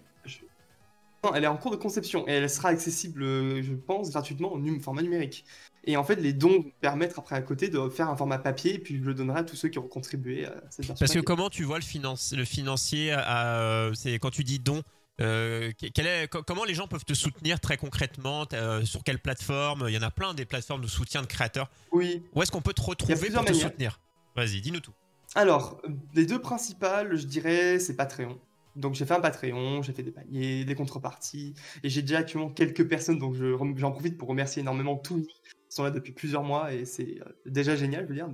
Elle 1.34 1.46
est 1.46 1.48
en 1.48 1.58
cours 1.58 1.72
de 1.72 1.78
conception 1.78 2.28
et 2.28 2.34
elle 2.34 2.50
sera 2.50 2.70
accessible, 2.70 3.24
euh, 3.24 3.64
je 3.64 3.74
pense, 3.74 4.12
gratuitement 4.12 4.54
en 4.54 4.60
num- 4.60 4.82
format 4.82 5.02
numérique. 5.02 5.46
Et 5.86 5.98
en 5.98 6.04
fait, 6.04 6.16
les 6.16 6.34
dons 6.34 6.50
vont 6.62 6.72
permettre 6.82 7.20
après 7.20 7.36
à 7.36 7.42
côté 7.42 7.70
de 7.70 7.90
faire 7.90 8.10
un 8.10 8.16
format 8.18 8.38
papier 8.40 8.76
et 8.76 8.80
puis 8.80 8.98
je 8.98 9.04
le 9.04 9.14
donnerai 9.14 9.40
à 9.40 9.44
tous 9.44 9.56
ceux 9.56 9.70
qui 9.70 9.80
ont 9.80 9.88
contribué 9.88 10.46
à 10.46 10.52
cette 10.70 10.86
version 10.86 10.96
Parce 11.00 11.14
que 11.14 11.20
comment 11.20 11.50
tu 11.50 11.64
vois 11.64 11.78
le, 11.78 11.84
finance, 11.84 12.34
le 12.36 12.44
financier 12.46 13.12
à, 13.12 13.58
euh, 13.62 13.94
c'est 13.94 14.20
quand 14.20 14.32
tu 14.32 14.44
dis 14.44 14.60
don 14.60 14.82
euh, 15.22 15.72
quel 15.94 16.08
est, 16.08 16.28
co- 16.28 16.44
comment 16.44 16.66
les 16.66 16.74
gens 16.74 16.88
peuvent 16.90 17.06
te 17.06 17.14
soutenir 17.14 17.62
très 17.62 17.78
concrètement 17.78 18.46
euh, 18.52 18.84
Sur 18.84 19.02
quelle 19.04 19.20
plateforme? 19.20 19.86
Il 19.88 19.94
y 19.94 19.98
en 19.98 20.02
a 20.02 20.12
plein 20.12 20.34
des 20.34 20.44
plateformes 20.44 20.82
de 20.82 20.88
soutien 20.88 21.22
de 21.22 21.28
créateurs. 21.28 21.70
Oui. 21.94 22.22
Où 22.34 22.42
est-ce 22.42 22.52
qu'on 22.52 22.62
peut 22.62 22.74
te 22.74 22.82
retrouver 22.82 23.16
pour 23.30 23.46
te 23.46 23.54
soutenir? 23.54 24.02
Vas-y, 24.36 24.60
dis-nous 24.60 24.82
tout. 24.82 24.92
Alors, 25.34 25.82
les 26.14 26.26
deux 26.26 26.40
principales, 26.40 27.16
je 27.16 27.26
dirais, 27.26 27.80
c'est 27.80 27.96
Patreon. 27.96 28.38
Donc 28.76 28.96
j'ai 28.96 29.06
fait 29.06 29.14
un 29.14 29.22
Patreon, 29.22 29.82
j'ai 29.82 29.94
fait 29.94 30.04
des 30.04 30.12
paniers, 30.12 30.66
des 30.66 30.76
contreparties, 30.76 31.54
et 31.84 31.90
j'ai 31.90 32.02
déjà 32.02 32.20
actuellement 32.20 32.50
quelques 32.50 32.88
personnes, 32.88 33.20
donc 33.20 33.36
j'en 33.78 33.92
profite 33.92 34.18
pour 34.18 34.28
remercier 34.28 34.62
énormément 34.62 34.98
tous 34.98 35.26
qui 35.26 35.76
sont 35.76 35.84
là 35.84 35.92
depuis 35.92 36.12
plusieurs 36.12 36.44
mois, 36.44 36.74
et 36.74 36.86
c'est 36.86 37.20
euh, 37.22 37.30
déjà 37.46 37.76
génial, 37.76 38.04
je 38.04 38.10
veux 38.10 38.16
dire, 38.16 38.30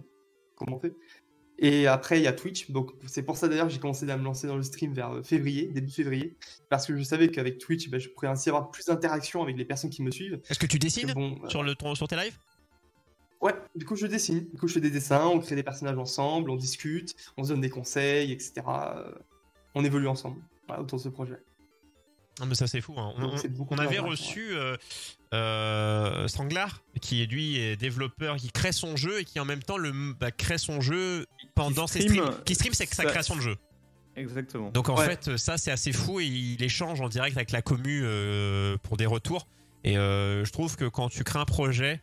comment 0.56 0.78
on 0.78 0.80
fait. 0.80 0.94
Et 1.64 1.86
après, 1.86 2.20
il 2.20 2.24
y 2.24 2.28
a 2.28 2.34
Twitch, 2.34 2.72
donc 2.72 2.92
c'est 3.06 3.22
pour 3.22 3.38
ça 3.38 3.48
d'ailleurs 3.48 3.68
que 3.68 3.74
j'ai 3.74 3.80
commencé 3.80 4.10
à 4.10 4.18
me 4.18 4.24
lancer 4.24 4.48
dans 4.48 4.58
le 4.58 4.64
stream 4.64 4.94
vers 4.94 5.12
euh, 5.12 5.24
février, 5.24 5.68
début 5.68 5.92
février, 5.92 6.36
parce 6.70 6.88
que 6.88 6.98
je 6.98 7.04
savais 7.04 7.30
qu'avec 7.30 7.60
Twitch, 7.60 7.90
ben, 7.90 8.00
je 8.00 8.10
pourrais 8.10 8.28
ainsi 8.28 8.50
avoir 8.50 8.72
plus 8.72 8.86
d'interaction 8.86 9.44
avec 9.44 9.58
les 9.58 9.66
personnes 9.66 9.92
qui 9.92 10.02
me 10.02 10.10
suivent. 10.10 10.42
Est-ce 10.50 10.58
que 10.58 10.66
tu 10.66 10.80
dessines 10.80 11.14
bon, 11.14 11.38
euh, 11.44 11.50
sur, 11.50 11.62
le, 11.62 11.76
sur 11.94 12.08
tes 12.08 12.16
lives? 12.16 12.38
Ouais, 13.42 13.54
du 13.76 13.86
coup 13.86 13.96
je 13.96 14.06
dessine, 14.06 14.48
du 14.52 14.60
coup 14.60 14.68
je 14.68 14.74
fais 14.74 14.82
des 14.82 14.92
dessins, 14.92 15.26
on 15.26 15.40
crée 15.40 15.56
des 15.56 15.64
personnages 15.64 15.98
ensemble, 15.98 16.52
on 16.52 16.56
discute, 16.56 17.16
on 17.38 17.44
se 17.44 17.50
donne 17.50 17.62
des 17.62 17.72
conseils, 17.72 18.32
etc. 18.32 18.62
Euh, 19.76 19.80
On 19.80 19.84
évolue 19.86 20.08
ensemble 20.08 20.42
voilà, 20.68 20.82
autour 20.84 20.98
de 21.00 21.04
ce 21.04 21.10
projet. 21.10 21.40
Non, 22.40 22.46
mais 22.46 22.56
ça 22.56 22.66
c'est 22.68 22.82
fou. 22.82 22.94
hein. 22.98 23.14
On, 23.18 23.22
Donc, 23.22 23.34
on- 23.34 23.38
c'est 23.38 23.50
beaucoup 23.50 23.74
on 23.74 23.78
avait 23.78 24.00
reçu 24.00 24.52
euh, 24.54 24.78
euh, 25.34 26.28
Sanglar, 26.28 26.82
qui 27.02 27.22
est 27.22 27.26
lui 27.26 27.58
est 27.58 27.76
développeur, 27.76 28.38
qui 28.38 28.52
crée 28.52 28.72
son 28.72 28.96
jeu 28.96 29.20
et 29.20 29.26
qui 29.26 29.40
en 29.40 29.46
même 29.46 29.62
temps 29.64 29.78
le, 29.78 29.92
bah, 30.14 30.32
crée 30.32 30.58
son 30.58 30.82
jeu 30.82 31.26
pendant 31.56 31.88
ses 31.88 32.02
stream, 32.02 32.24
streams. 32.26 32.44
Qui 32.46 32.56
stream 32.56 32.74
c'est 32.74 32.92
sa 32.94 33.06
création 33.06 33.36
de 33.36 33.42
jeu. 33.42 33.56
Exactement. 34.16 34.72
Donc 34.72 34.90
en 34.90 34.98
Ouais. 34.98 35.06
fait, 35.16 35.38
ça 35.38 35.58
c'est 35.58 35.72
assez 35.72 35.92
fou 35.94 36.20
et 36.20 36.26
il 36.26 36.62
échange 36.64 37.00
en 37.02 37.10
direct 37.10 37.38
avec 37.38 37.52
la 37.52 37.62
commu 37.62 38.02
euh, 38.04 38.78
pour 38.84 38.98
des 38.98 39.06
retours. 39.06 39.48
Et 39.84 39.98
euh, 39.98 40.44
je 40.46 40.52
trouve 40.52 40.76
que 40.76 40.86
quand 40.86 41.10
tu 41.10 41.24
crées 41.24 41.40
un 41.40 41.46
projet, 41.46 42.02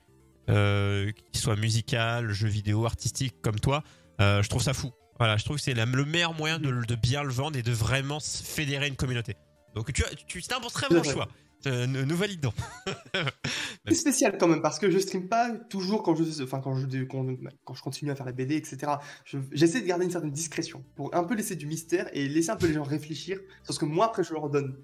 euh, 0.49 1.11
qui 1.33 1.41
soit 1.41 1.57
musical, 1.57 2.31
jeu 2.33 2.49
vidéo, 2.49 2.87
artistique 2.87 3.35
comme 3.43 3.61
toi, 3.61 3.83
euh, 4.21 4.43
je 4.43 4.49
trouve 4.49 4.63
ça 4.63 4.73
fou. 4.73 4.91
Voilà, 5.19 5.37
je 5.37 5.45
trouve 5.45 5.57
que 5.57 5.63
c'est 5.63 5.75
la- 5.75 5.85
le 5.87 6.05
meilleur 6.05 6.35
moyen 6.35 6.59
de, 6.59 6.71
de 6.71 6.95
bien 6.95 7.23
le 7.23 7.31
vendre 7.31 7.57
et 7.59 7.63
de 7.63 7.73
vraiment 7.73 8.19
fédérer 8.21 8.87
une 8.89 8.97
communauté. 8.97 9.35
Donc 9.75 9.93
tu, 9.93 10.05
as- 10.05 10.15
tu 10.27 10.41
c'est 10.41 10.53
un 10.53 10.61
bon, 10.61 10.69
très 10.69 10.89
bon 10.89 11.03
choix. 11.03 11.29
Euh, 11.67 11.87
nous, 11.89 12.17
validons. 12.17 12.53
C'est 13.89 13.95
spécial 13.95 14.37
quand 14.39 14.47
même 14.47 14.63
parce 14.63 14.79
que 14.79 14.91
je 14.91 14.99
stream 14.99 15.29
pas 15.29 15.51
toujours 15.51 16.03
quand 16.05 16.15
je, 16.15 16.43
enfin 16.45 16.61
quand 16.61 16.77
je, 16.77 17.03
quand, 17.05 17.27
quand 17.65 17.75
je 17.75 17.83
continue 17.83 18.11
à 18.11 18.15
faire 18.15 18.27
la 18.27 18.33
BD, 18.33 18.55
etc. 18.55 18.93
Je- 19.25 19.39
J'essaie 19.53 19.81
de 19.81 19.87
garder 19.87 20.05
une 20.05 20.11
certaine 20.11 20.31
discrétion 20.31 20.85
pour 20.95 21.13
un 21.17 21.25
peu 21.25 21.35
laisser 21.35 21.57
du 21.57 21.67
mystère 21.67 22.09
et 22.13 22.29
laisser 22.29 22.51
un 22.51 22.57
peu 22.57 22.67
les 22.69 22.75
gens 22.75 22.85
réfléchir 22.85 23.39
sur 23.65 23.75
ce 23.75 23.79
que 23.81 23.87
moi 23.87 24.07
après 24.07 24.23
je 24.23 24.33
leur 24.35 24.49
donne 24.51 24.77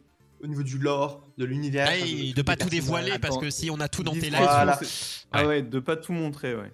au 0.42 0.46
niveau 0.48 0.62
du 0.64 0.78
lore, 0.78 1.22
de 1.38 1.44
l'univers. 1.44 1.86
Ah, 1.88 1.96
de- 1.96 2.34
de 2.34 2.42
pas 2.42 2.56
tout 2.56 2.68
dévoiler 2.68 3.18
parce 3.20 3.38
que 3.38 3.50
si 3.50 3.70
on 3.70 3.78
a 3.78 3.88
tout 3.88 4.02
dans 4.02 4.12
tes 4.12 4.30
lives, 4.30 4.38
Voilà. 4.40 4.76
c'est- 4.82 5.26
Ah 5.32 5.46
ouais, 5.46 5.62
de 5.62 5.78
pas 5.78 5.96
tout 5.96 6.12
montrer, 6.12 6.54
ouais. 6.56 6.72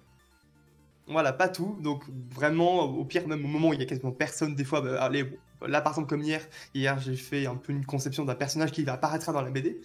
Voilà, 1.11 1.33
pas 1.33 1.49
tout. 1.49 1.77
Donc 1.81 2.03
vraiment, 2.29 2.83
au 2.83 3.05
pire, 3.05 3.27
même 3.27 3.43
au 3.45 3.47
moment 3.47 3.69
où 3.69 3.73
il 3.73 3.79
y 3.79 3.83
a 3.83 3.85
quasiment 3.85 4.11
personne, 4.11 4.55
des 4.55 4.63
fois, 4.63 4.81
bah, 4.81 5.03
allez, 5.03 5.25
là 5.67 5.81
par 5.81 5.93
exemple 5.93 6.09
comme 6.09 6.23
hier, 6.23 6.41
hier 6.73 6.99
j'ai 6.99 7.15
fait 7.15 7.45
un 7.45 7.55
peu 7.55 7.73
une 7.73 7.85
conception 7.85 8.25
d'un 8.25 8.35
personnage 8.35 8.71
qui 8.71 8.87
apparaîtra 8.89 9.33
dans 9.33 9.41
la 9.41 9.51
BD. 9.51 9.81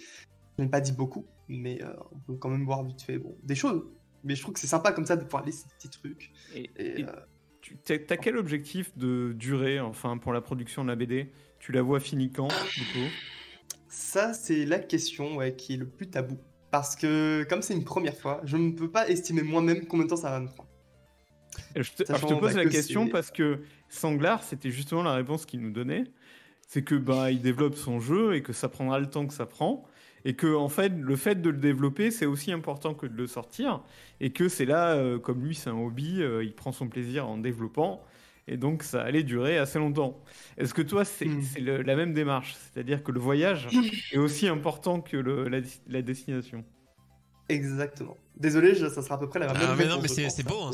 Je 0.58 0.62
n'ai 0.64 0.70
pas 0.70 0.80
dit 0.80 0.92
beaucoup, 0.92 1.26
mais 1.48 1.82
euh, 1.82 1.92
on 2.12 2.18
peut 2.20 2.38
quand 2.38 2.48
même 2.48 2.64
voir 2.64 2.82
vite 2.84 3.02
fait 3.02 3.18
bon, 3.18 3.36
des 3.42 3.54
choses. 3.54 3.84
Mais 4.24 4.34
je 4.34 4.42
trouve 4.42 4.54
que 4.54 4.60
c'est 4.60 4.66
sympa 4.66 4.92
comme 4.92 5.06
ça 5.06 5.16
de 5.16 5.24
pouvoir 5.24 5.44
laisser 5.44 5.64
des 5.68 5.74
petits 5.74 5.90
trucs. 5.90 6.32
Et, 6.54 6.70
Et, 6.76 7.00
et 7.00 7.04
euh, 7.04 7.12
tu 7.60 7.76
t'as 7.78 7.98
t'as 7.98 8.16
quel 8.16 8.36
objectif 8.36 8.96
de 8.96 9.32
durée, 9.32 9.80
enfin, 9.80 10.18
pour 10.18 10.32
la 10.32 10.40
production 10.40 10.82
de 10.82 10.88
la 10.88 10.96
BD 10.96 11.32
Tu 11.58 11.72
la 11.72 11.82
vois 11.82 12.00
finie 12.00 12.32
quand, 12.32 12.48
du 12.48 12.84
coup? 12.86 13.10
Ça, 13.88 14.34
c'est 14.34 14.64
la 14.66 14.78
question 14.78 15.36
ouais, 15.36 15.54
qui 15.56 15.74
est 15.74 15.76
le 15.76 15.88
plus 15.88 16.08
tabou. 16.08 16.38
Parce 16.70 16.96
que 16.96 17.44
comme 17.48 17.62
c'est 17.62 17.74
une 17.74 17.84
première 17.84 18.16
fois, 18.16 18.40
je 18.44 18.56
ne 18.56 18.72
peux 18.72 18.90
pas 18.90 19.08
estimer 19.08 19.42
moi-même 19.42 19.86
combien 19.86 20.04
de 20.04 20.10
temps 20.10 20.16
ça 20.16 20.30
va 20.30 20.40
me 20.40 20.48
prendre. 20.48 20.68
Je 21.82 21.92
te, 21.92 22.02
alors, 22.08 22.20
je 22.20 22.26
Sachant, 22.26 22.28
te 22.36 22.40
pose 22.40 22.54
bah, 22.54 22.58
la 22.58 22.64
que 22.64 22.68
question 22.70 23.08
parce 23.08 23.30
que 23.30 23.60
Sanglar, 23.88 24.42
c'était 24.42 24.70
justement 24.70 25.02
la 25.02 25.14
réponse 25.14 25.46
qu'il 25.46 25.60
nous 25.60 25.70
donnait. 25.72 26.04
C'est 26.68 26.82
que 26.84 26.94
bah, 26.96 27.30
il 27.30 27.40
développe 27.42 27.76
son 27.76 28.00
jeu 28.00 28.34
et 28.34 28.42
que 28.42 28.52
ça 28.52 28.68
prendra 28.68 28.98
le 28.98 29.08
temps 29.08 29.26
que 29.26 29.34
ça 29.34 29.46
prend. 29.46 29.84
Et 30.24 30.34
que 30.34 30.54
en 30.56 30.68
fait, 30.68 30.90
le 30.90 31.16
fait 31.16 31.40
de 31.40 31.50
le 31.50 31.58
développer, 31.58 32.10
c'est 32.10 32.26
aussi 32.26 32.50
important 32.52 32.94
que 32.94 33.06
de 33.06 33.16
le 33.16 33.26
sortir. 33.28 33.82
Et 34.20 34.32
que 34.32 34.48
c'est 34.48 34.64
là, 34.64 34.94
euh, 34.96 35.18
comme 35.18 35.44
lui, 35.44 35.54
c'est 35.54 35.70
un 35.70 35.76
hobby, 35.78 36.22
euh, 36.22 36.42
il 36.44 36.54
prend 36.54 36.72
son 36.72 36.88
plaisir 36.88 37.28
en 37.28 37.38
développant. 37.38 38.02
Et 38.48 38.56
donc, 38.56 38.82
ça 38.82 39.02
allait 39.02 39.22
durer 39.24 39.58
assez 39.58 39.78
longtemps. 39.78 40.22
Est-ce 40.56 40.74
que 40.74 40.82
toi, 40.82 41.04
c'est 41.04 41.26
Hmm. 41.26 41.42
la 41.58 41.96
même 41.96 42.12
démarche? 42.14 42.54
C'est-à-dire 42.54 43.02
que 43.02 43.12
le 43.12 43.20
voyage 43.20 43.68
est 44.12 44.18
aussi 44.18 44.48
important 44.48 45.00
que 45.00 45.16
le- 45.16 45.48
la, 45.48 45.60
la 45.88 46.02
destination? 46.02 46.64
Exactement. 47.48 48.16
Désolé, 48.36 48.74
je- 48.74 48.88
ça 48.88 49.02
sera 49.02 49.14
à 49.16 49.18
peu 49.18 49.28
près 49.28 49.38
la 49.38 49.46
même 49.46 49.56
Ah, 49.56 49.74
mais 49.76 49.86
non, 49.86 50.00
mais 50.02 50.08
c'est 50.08 50.24
hein, 50.26 50.42
beau, 50.42 50.60
hein, 50.62 50.72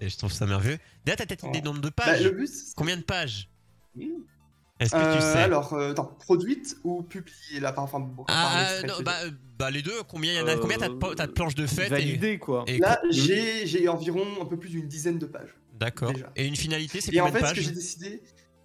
et 0.00 0.08
je 0.08 0.16
trouve 0.18 0.32
ça 0.32 0.46
merveilleux. 0.46 0.78
D'ailleurs, 1.04 1.18
t'as 1.18 1.26
peut-être 1.26 1.50
des 1.50 1.62
nombres 1.62 1.80
de 1.80 1.88
Bah, 1.88 2.04
pages. 2.06 2.22
le 2.24 2.30
but, 2.30 2.46
c'est- 2.48 2.74
Combien 2.76 2.96
de 2.96 3.02
pages 3.02 3.48
Hmm. 3.96 4.02
Est-ce 4.80 4.90
que 4.90 4.96
tu 4.96 5.22
Euh, 5.22 5.32
sais 5.32 5.38
Alors, 5.38 5.72
euh, 5.74 5.92
attends, 5.92 6.06
produite 6.18 6.76
ou 6.82 7.02
publiée 7.04 7.60
là 7.60 7.72
Enfin, 7.76 8.00
bon, 8.00 8.24
Ah, 8.26 8.72
par 8.82 8.88
non, 8.98 9.02
bah, 9.04 9.14
euh, 9.24 9.30
bah, 9.56 9.70
les 9.70 9.82
deux, 9.82 10.02
combien 10.08 10.32
il 10.32 10.36
y 10.36 10.40
en 10.40 10.48
a 10.48 10.56
Combien 10.56 10.78
t'as 10.78 10.88
de, 10.88 11.32
planches 11.32 11.54
de 11.54 11.64
fête 11.66 11.86
et, 11.86 11.90
Validé, 11.90 12.38
quoi. 12.40 12.64
et- 12.66 12.78
Là, 12.78 13.00
j'ai 13.10 13.66
j'ai 13.68 13.86
environ 13.88 14.26
un 14.42 14.44
peu 14.46 14.56
plus 14.58 14.70
d'une 14.70 14.88
dizaine 14.88 15.18
de 15.20 15.26
pages. 15.26 15.54
D'accord. 15.74 16.12
déjà. 16.12 16.28
Et 16.34 16.46
une 16.46 16.56
finalité, 16.56 17.00
c'est 17.00 17.14
Et 17.14 17.20
en 17.20 17.26
combien 17.26 17.38
fait, 17.38 17.44
de 17.44 17.48
ce 17.48 17.52
que 17.52 17.56
pages 17.60 17.64
j'ai 17.68 17.74
décidé. 17.74 18.22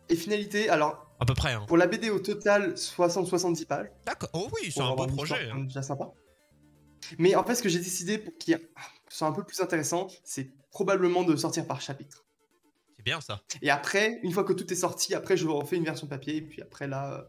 Et 0.09 0.15
finalité, 0.15 0.69
alors, 0.69 1.13
À 1.19 1.25
peu 1.25 1.35
près. 1.35 1.53
Hein. 1.53 1.65
pour 1.67 1.77
la 1.77 1.85
BD 1.85 2.09
au 2.09 2.17
total, 2.19 2.73
60-70 2.75 3.65
pages. 3.67 3.87
D'accord. 4.05 4.29
Oh 4.33 4.47
oui, 4.55 4.71
c'est 4.71 4.81
un 4.81 4.95
beau 4.95 5.05
projet. 5.05 5.51
hein. 5.53 5.59
déjà 5.65 5.83
sympa. 5.83 6.11
Mais 7.19 7.35
en 7.35 7.43
fait, 7.43 7.53
ce 7.55 7.61
que 7.63 7.69
j'ai 7.69 7.79
décidé 7.79 8.17
pour 8.17 8.35
qu'il 8.39 8.53
y 8.53 8.57
ait- 8.57 8.69
soit 9.19 9.27
un 9.27 9.33
peu 9.33 9.43
plus 9.43 9.59
intéressant, 9.61 10.07
c'est 10.23 10.49
probablement 10.71 11.23
de 11.23 11.35
sortir 11.35 11.67
par 11.67 11.81
chapitre. 11.81 12.25
C'est 12.95 13.03
bien 13.03 13.21
ça. 13.21 13.41
Et 13.61 13.69
après, 13.69 14.19
une 14.23 14.31
fois 14.31 14.43
que 14.43 14.53
tout 14.53 14.71
est 14.71 14.77
sorti, 14.77 15.13
après, 15.13 15.37
je 15.37 15.47
refais 15.47 15.77
une 15.77 15.85
version 15.85 16.07
papier. 16.07 16.37
Et 16.37 16.41
puis 16.41 16.61
après, 16.61 16.87
là, 16.87 17.13
euh, 17.13 17.21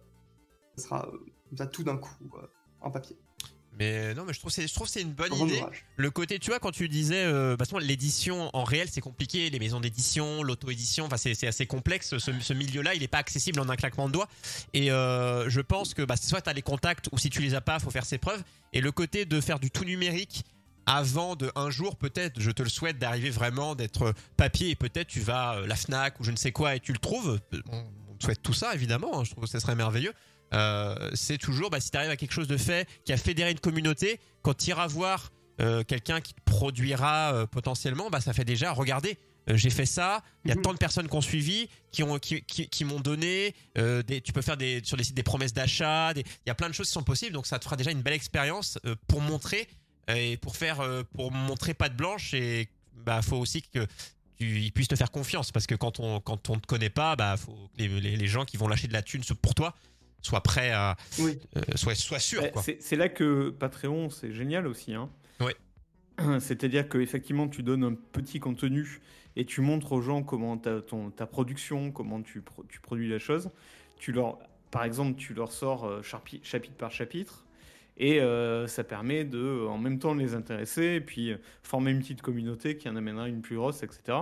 ça 0.76 0.85
sera 0.85 1.07
euh, 1.07 1.18
comme 1.48 1.59
ça 1.59 1.66
tout 1.66 1.83
d'un 1.85 1.96
coup 1.96 2.31
euh, 2.37 2.46
en 2.81 2.90
papier. 2.90 3.16
Mais 3.79 4.14
non, 4.14 4.24
mais 4.24 4.33
je 4.33 4.40
trouve 4.40 4.50
c'est 4.50 4.66
je 4.66 4.74
trouve 4.74 4.88
que 4.88 4.92
c'est 4.92 5.00
une 5.00 5.12
bonne 5.12 5.33
idée. 5.33 5.59
ouvrage. 5.59 5.87
Le 5.96 6.11
côté, 6.11 6.38
tu 6.38 6.50
vois, 6.50 6.59
quand 6.59 6.72
tu 6.72 6.88
disais, 6.88 7.24
euh, 7.24 7.57
que 7.57 7.79
l'édition 7.79 8.50
en 8.53 8.64
réel, 8.64 8.88
c'est 8.90 9.00
compliqué, 9.00 9.48
les 9.48 9.59
maisons 9.59 9.81
d'édition, 9.81 10.42
l'auto-édition, 10.42 11.07
enfin, 11.07 11.16
c'est 11.16 11.35
c'est 11.35 11.46
assez 11.46 11.66
complexe. 11.66 12.18
Ce, 12.18 12.33
ce 12.33 12.53
milieu-là, 12.53 12.94
il 12.94 13.00
n'est 13.00 13.09
pas 13.09 13.18
accessible 13.18 13.61
en 13.61 13.68
un 13.68 13.76
claquement 13.76 14.09
de 14.09 14.12
doigts. 14.12 14.29
Et 14.74 14.90
euh, 14.90 15.48
je 15.48 15.61
pense 15.61 15.94
que 15.94 16.03
bah, 16.03 16.16
soit 16.16 16.42
tu 16.42 16.50
as 16.50 16.53
les 16.53 16.62
contacts, 16.62 17.09
ou 17.12 17.18
si 17.18 17.31
tu 17.31 17.40
les 17.40 17.55
as 17.55 17.61
pas, 17.61 17.79
faut 17.79 17.90
faire 17.90 18.05
ses 18.05 18.18
preuves. 18.18 18.42
Et 18.72 18.81
le 18.81 18.90
côté 18.92 19.24
de 19.24 19.40
faire 19.40 19.61
du 19.61 19.70
tout 19.70 19.85
numérique, 19.85 20.44
avant 20.87 21.37
de 21.37 21.51
un 21.55 21.71
jour 21.71 21.97
peut-être, 21.97 22.40
je 22.40 22.51
te 22.51 22.62
le 22.62 22.69
souhaite, 22.69 22.99
d'arriver 22.99 23.31
vraiment 23.31 23.75
d'être 23.75 24.14
papier 24.37 24.71
et 24.71 24.75
peut-être 24.77 25.09
tu 25.09 25.21
vas 25.21 25.57
euh, 25.57 25.66
la 25.66 25.77
Fnac 25.77 26.19
ou 26.21 26.25
je 26.25 26.31
ne 26.31 26.37
sais 26.37 26.53
quoi 26.53 26.75
et 26.77 26.81
tu 26.81 26.93
le 26.93 26.99
trouves. 26.99 27.38
On, 27.71 27.85
on 28.11 28.14
te 28.16 28.25
souhaite 28.25 28.43
tout 28.43 28.53
ça 28.55 28.75
évidemment. 28.75 29.21
hein, 29.21 29.25
je 29.25 29.31
trouve 29.33 29.45
que 29.45 29.51
ce 29.51 29.59
serait 29.59 29.75
merveilleux. 29.77 30.12
Euh, 30.53 31.11
c'est 31.14 31.38
toujours, 31.38 31.71
bah, 31.71 31.81
si 31.81 31.90
tu 31.90 31.97
arrives 31.97 32.11
à 32.11 32.16
quelque 32.16 32.33
chose 32.33 32.49
de 32.49 32.57
fait, 32.57 32.88
qui 33.05 33.12
a 33.12 33.16
fédéré 33.16 33.53
une 33.53 33.61
communauté, 33.61 34.19
quand 34.43 34.55
tu 34.57 34.71
iras 34.71 34.88
voir 34.88 35.31
euh, 35.61 35.85
quelqu'un 35.85 36.21
qui 36.21 36.35
te 36.35 36.40
produira 36.45 37.33
euh, 37.35 37.47
potentiellement, 37.47 38.11
bah, 38.11 38.21
ça 38.21 38.33
fait 38.33 38.45
déjà, 38.45 38.73
regardez, 38.73 39.16
euh, 39.49 39.57
j'ai 39.57 39.71
fait 39.71 39.87
ça, 39.87 40.23
il 40.45 40.49
y 40.49 40.53
a 40.53 40.57
Mhm. 40.57 40.62
tant 40.62 40.73
de 40.73 40.79
personnes 40.79 41.07
qui 41.09 41.14
ont 41.14 41.21
suivi, 41.21 41.69
qui 41.93 42.03
ont 42.03 42.19
qui, 42.19 42.43
qui, 42.43 42.69
qui 42.69 42.85
m'ont 42.85 42.99
donné, 43.01 43.55
euh, 43.79 44.03
des, 44.03 44.21
tu 44.21 44.33
peux 44.33 44.43
faire 44.43 44.57
des, 44.57 44.81
sur 44.85 44.97
les 44.97 45.05
sites 45.05 45.14
des 45.14 45.23
promesses 45.23 45.53
d'achat, 45.53 46.12
il 46.16 46.25
y 46.47 46.51
a 46.51 46.55
plein 46.55 46.69
de 46.69 46.75
choses 46.75 46.87
qui 46.88 46.93
sont 46.95 47.03
possibles, 47.05 47.33
donc 47.33 47.47
ça 47.47 47.59
te 47.59 47.64
fera 47.64 47.77
déjà 47.77 47.90
une 47.93 48.03
belle 48.03 48.14
expérience 48.14 48.79
euh, 48.87 48.97
pour 49.07 49.21
montrer 49.21 49.69
euh, 49.69 49.75
et 50.16 50.37
pour 50.37 50.57
faire 50.57 50.81
euh, 50.81 51.03
pour 51.14 51.33
montrer 51.33 51.75
patte 51.75 51.96
blanche 51.96 52.35
et 52.35 52.68
bah 53.05 53.23
faut 53.23 53.37
aussi 53.37 53.62
que 53.62 53.87
tu, 54.38 54.61
ils 54.61 54.73
puissent 54.73 54.88
te 54.88 54.96
faire 54.96 55.11
confiance 55.11 55.53
parce 55.53 55.66
que 55.66 55.75
quand 55.75 56.01
on 56.01 56.20
quand 56.20 56.51
on 56.51 56.59
te 56.59 56.66
connaît 56.66 56.90
pas, 56.90 57.16
bah 57.16 57.37
faut 57.37 57.53
que 57.53 57.83
les, 57.83 57.88
les, 58.01 58.16
les 58.16 58.27
gens 58.27 58.44
qui 58.44 58.57
vont 58.57 58.68
lâcher 58.68 58.88
de 58.88 58.92
la 58.92 59.03
thune 59.03 59.23
pour 59.42 59.55
toi 59.55 59.75
soient 60.23 60.42
prêts 60.42 60.70
à 60.73 60.96
Oui. 61.18 61.38
euh, 61.57 61.61
soient, 61.77 61.94
soient 61.94 62.18
sûrs 62.18 62.42
Bah, 62.55 62.62
c'est 62.79 62.96
là 62.96 63.09
que 63.09 63.51
Patreon, 63.51 64.11
c'est 64.11 64.33
génial 64.33 64.66
aussi. 64.66 64.92
Hein. 64.94 65.09
Ouais. 65.40 65.57
C'est-à-dire 66.40 66.88
que 66.88 66.99
effectivement, 66.99 67.49
tu 67.49 67.62
donnes 67.62 67.85
un 67.85 67.94
petit 67.94 68.38
contenu 68.40 69.01
et 69.37 69.46
tu 69.46 69.61
montres 69.62 69.92
aux 69.92 70.03
gens 70.03 70.23
comment 70.23 70.59
ta, 70.59 70.83
ton, 70.83 71.11
ta 71.11 71.27
production, 71.27 71.90
comment 71.92 72.20
tu, 72.20 72.42
pro- 72.42 72.64
tu 72.68 72.81
produis 72.81 73.09
la 73.09 73.18
chose. 73.18 73.49
Tu 73.99 74.12
leur, 74.12 74.38
par 74.70 74.85
exemple, 74.85 75.16
tu 75.18 75.33
leur 75.33 75.53
sors 75.53 75.85
euh, 75.85 76.03
chapitre 76.03 76.75
par 76.77 76.90
chapitre 76.90 77.46
et 78.00 78.20
euh, 78.20 78.66
ça 78.66 78.82
permet 78.84 79.24
de, 79.24 79.38
euh, 79.38 79.68
en 79.68 79.78
même 79.78 79.98
temps, 80.00 80.14
les 80.14 80.34
intéresser 80.34 80.94
et 80.96 81.00
puis 81.02 81.32
euh, 81.32 81.36
former 81.62 81.92
une 81.92 82.00
petite 82.00 82.22
communauté 82.22 82.76
qui 82.78 82.88
en 82.88 82.96
amènera 82.96 83.28
une 83.28 83.42
plus 83.42 83.56
grosse, 83.56 83.82
etc. 83.84 84.18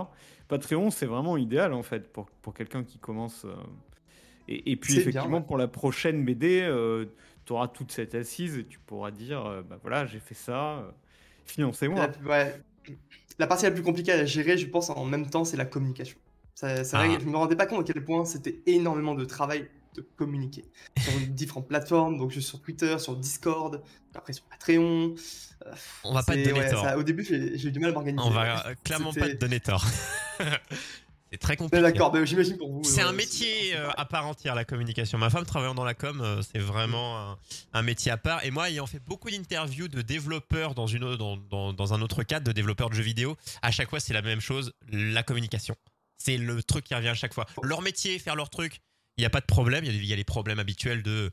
Patreon, 0.49 0.91
c'est 0.91 1.05
vraiment 1.07 1.37
idéal 1.37 1.73
en 1.73 1.83
fait 1.83 2.11
pour, 2.11 2.29
pour 2.41 2.53
quelqu'un 2.53 2.83
qui 2.83 2.99
commence. 2.99 3.45
euh, 3.45 3.53
et, 4.47 4.71
et 4.71 4.75
puis 4.77 4.93
bien, 4.95 5.01
effectivement, 5.01 5.37
ouais. 5.39 5.43
pour 5.43 5.57
la 5.57 5.67
prochaine 5.67 6.25
BD, 6.25 6.61
tu 7.45 7.53
auras 7.53 7.67
toute 7.67 7.91
cette 7.91 8.15
assise 8.15 8.57
et 8.57 8.65
tu 8.67 8.79
pourras 8.79 9.11
dire, 9.11 9.45
euh, 9.45 9.61
bah 9.63 9.79
voilà, 9.81 10.05
j'ai 10.05 10.19
fait 10.19 10.35
ça, 10.35 10.79
euh, 10.79 10.91
financez-moi. 11.45 12.09
La, 12.23 12.29
ouais. 12.29 12.61
La 13.39 13.47
partie 13.47 13.65
la 13.65 13.71
plus 13.71 13.83
compliquée 13.83 14.11
à 14.11 14.25
gérer, 14.25 14.57
je 14.57 14.67
pense, 14.67 14.89
en 14.89 15.05
même 15.05 15.29
temps, 15.29 15.45
c'est 15.45 15.57
la 15.57 15.65
communication. 15.65 16.17
C'est 16.55 16.83
vrai 16.93 17.09
Ah. 17.13 17.17
que 17.17 17.23
je 17.23 17.27
me 17.29 17.37
rendais 17.37 17.55
pas 17.55 17.65
compte 17.67 17.89
à 17.89 17.93
quel 17.93 18.03
point 18.03 18.25
c'était 18.25 18.61
énormément 18.65 19.15
de 19.15 19.23
travail 19.25 19.69
de 19.95 20.01
communiquer 20.15 20.65
sur 20.99 21.13
différentes 21.29 21.67
plateformes, 21.67 22.17
donc 22.17 22.31
juste 22.31 22.47
sur 22.49 22.61
Twitter, 22.61 22.97
sur 22.99 23.15
Discord, 23.15 23.81
après 24.15 24.33
sur 24.33 24.43
Patreon. 24.45 25.15
Euh, 25.65 25.73
On 26.03 26.13
va 26.13 26.23
pas 26.23 26.35
te 26.35 26.43
donner 26.43 26.59
ouais, 26.59 26.69
tort. 26.71 26.83
ça- 26.83 26.97
au 26.97 27.03
début, 27.03 27.23
j'ai 27.25 27.67
eu 27.67 27.71
du 27.71 27.79
mal 27.79 27.89
à 27.89 27.93
m'organiser. 27.93 28.23
On 28.25 28.29
va 28.29 28.67
euh, 28.67 28.75
clairement 28.83 29.13
pas 29.13 29.29
te 29.29 29.35
donner 29.35 29.59
tort. 29.59 29.85
c'est 31.31 31.37
très 31.37 31.55
compliqué. 31.57 31.81
D'accord, 31.81 32.11
mais 32.13 32.25
j'imagine 32.25 32.57
pour 32.57 32.71
vous. 32.71 32.83
C'est 32.83 33.01
un 33.01 33.11
métier 33.11 33.71
c'est 33.71 33.77
euh, 33.77 33.89
à 33.97 34.05
part 34.05 34.25
entière, 34.25 34.55
la 34.55 34.65
communication. 34.65 35.17
Ma 35.17 35.29
femme 35.29 35.45
travaillant 35.45 35.75
dans 35.75 35.83
la 35.83 35.93
com, 35.93 36.21
euh, 36.21 36.41
c'est 36.41 36.59
vraiment 36.59 37.19
un, 37.31 37.37
un 37.73 37.81
métier 37.83 38.11
à 38.11 38.17
part. 38.17 38.43
Et 38.45 38.51
moi, 38.51 38.69
ayant 38.69 38.87
fait 38.87 38.99
beaucoup 39.05 39.29
d'interviews 39.29 39.87
de 39.89 40.01
développeurs 40.01 40.73
dans, 40.75 40.87
une, 40.87 41.03
au- 41.03 41.17
dans, 41.17 41.37
dans, 41.37 41.73
dans 41.73 41.93
un 41.93 42.01
autre 42.01 42.23
cadre, 42.23 42.45
de 42.47 42.51
développeurs 42.51 42.89
de 42.89 42.95
jeux 42.95 43.03
vidéo, 43.03 43.35
à 43.61 43.69
chaque 43.71 43.89
fois, 43.89 43.99
c'est 43.99 44.13
la 44.13 44.21
même 44.21 44.41
chose, 44.41 44.73
la 44.91 45.21
communication. 45.23 45.75
C'est 46.17 46.37
le 46.37 46.61
truc 46.63 46.83
qui 46.85 46.95
revient 46.95 47.07
à 47.09 47.13
chaque 47.15 47.33
fois. 47.33 47.45
Leur 47.63 47.81
métier, 47.81 48.17
faire 48.19 48.35
leur 48.35 48.49
truc, 48.49 48.81
il 49.19 49.21
n'y 49.21 49.25
a 49.25 49.29
pas 49.29 49.41
de 49.41 49.45
problème. 49.45 49.83
Il 49.83 49.93
y 50.05 50.11
a, 50.11 50.13
y 50.15 50.17
les 50.17 50.23
problèmes 50.23 50.59
habituels 50.59 51.03
de 51.03 51.29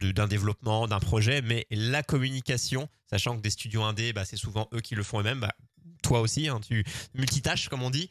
d'un 0.00 0.26
développement, 0.26 0.86
d'un 0.86 0.98
projet, 1.00 1.40
mais 1.40 1.66
la 1.70 2.02
communication, 2.02 2.88
sachant 3.08 3.36
que 3.36 3.40
des 3.42 3.50
studios 3.50 3.82
indés, 3.82 4.12
bah, 4.12 4.24
c'est 4.24 4.36
souvent 4.36 4.68
eux 4.74 4.80
qui 4.80 4.94
le 4.94 5.02
font 5.02 5.20
eux-mêmes, 5.20 5.40
bah, 5.40 5.54
toi 6.02 6.20
aussi, 6.20 6.46
hein, 6.48 6.60
tu 6.60 6.84
multitâches 7.14 7.68
comme 7.70 7.82
on 7.82 7.88
dit, 7.90 8.10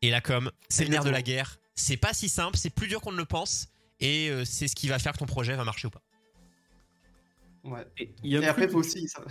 et 0.00 0.10
la 0.10 0.20
com, 0.22 0.50
c'est 0.70 0.84
le 0.84 0.90
nerf 0.90 1.04
de 1.04 1.10
la 1.10 1.20
guerre. 1.22 1.58
C'est 1.74 1.98
pas 1.98 2.14
si 2.14 2.28
simple, 2.30 2.56
c'est 2.56 2.70
plus 2.70 2.86
dur 2.88 3.00
qu'on 3.02 3.12
ne 3.12 3.18
le 3.18 3.26
pense, 3.26 3.68
et 4.00 4.30
euh, 4.30 4.44
c'est 4.46 4.66
ce 4.68 4.74
qui 4.74 4.88
va 4.88 4.98
faire 4.98 5.12
que 5.12 5.18
ton 5.18 5.26
projet 5.26 5.54
va 5.54 5.64
marcher 5.64 5.88
ou 5.88 5.90
pas. 5.90 6.02
Ouais. 7.64 7.84
Et 7.98 8.14
il 8.22 8.30
y 8.30 8.36
a 8.36 8.40
un 8.40 8.42
Et 8.42 8.46
après, 8.46 8.62
truc- 8.62 8.72
faut 8.72 8.78
aussi. 8.80 9.06
ça- 9.08 9.24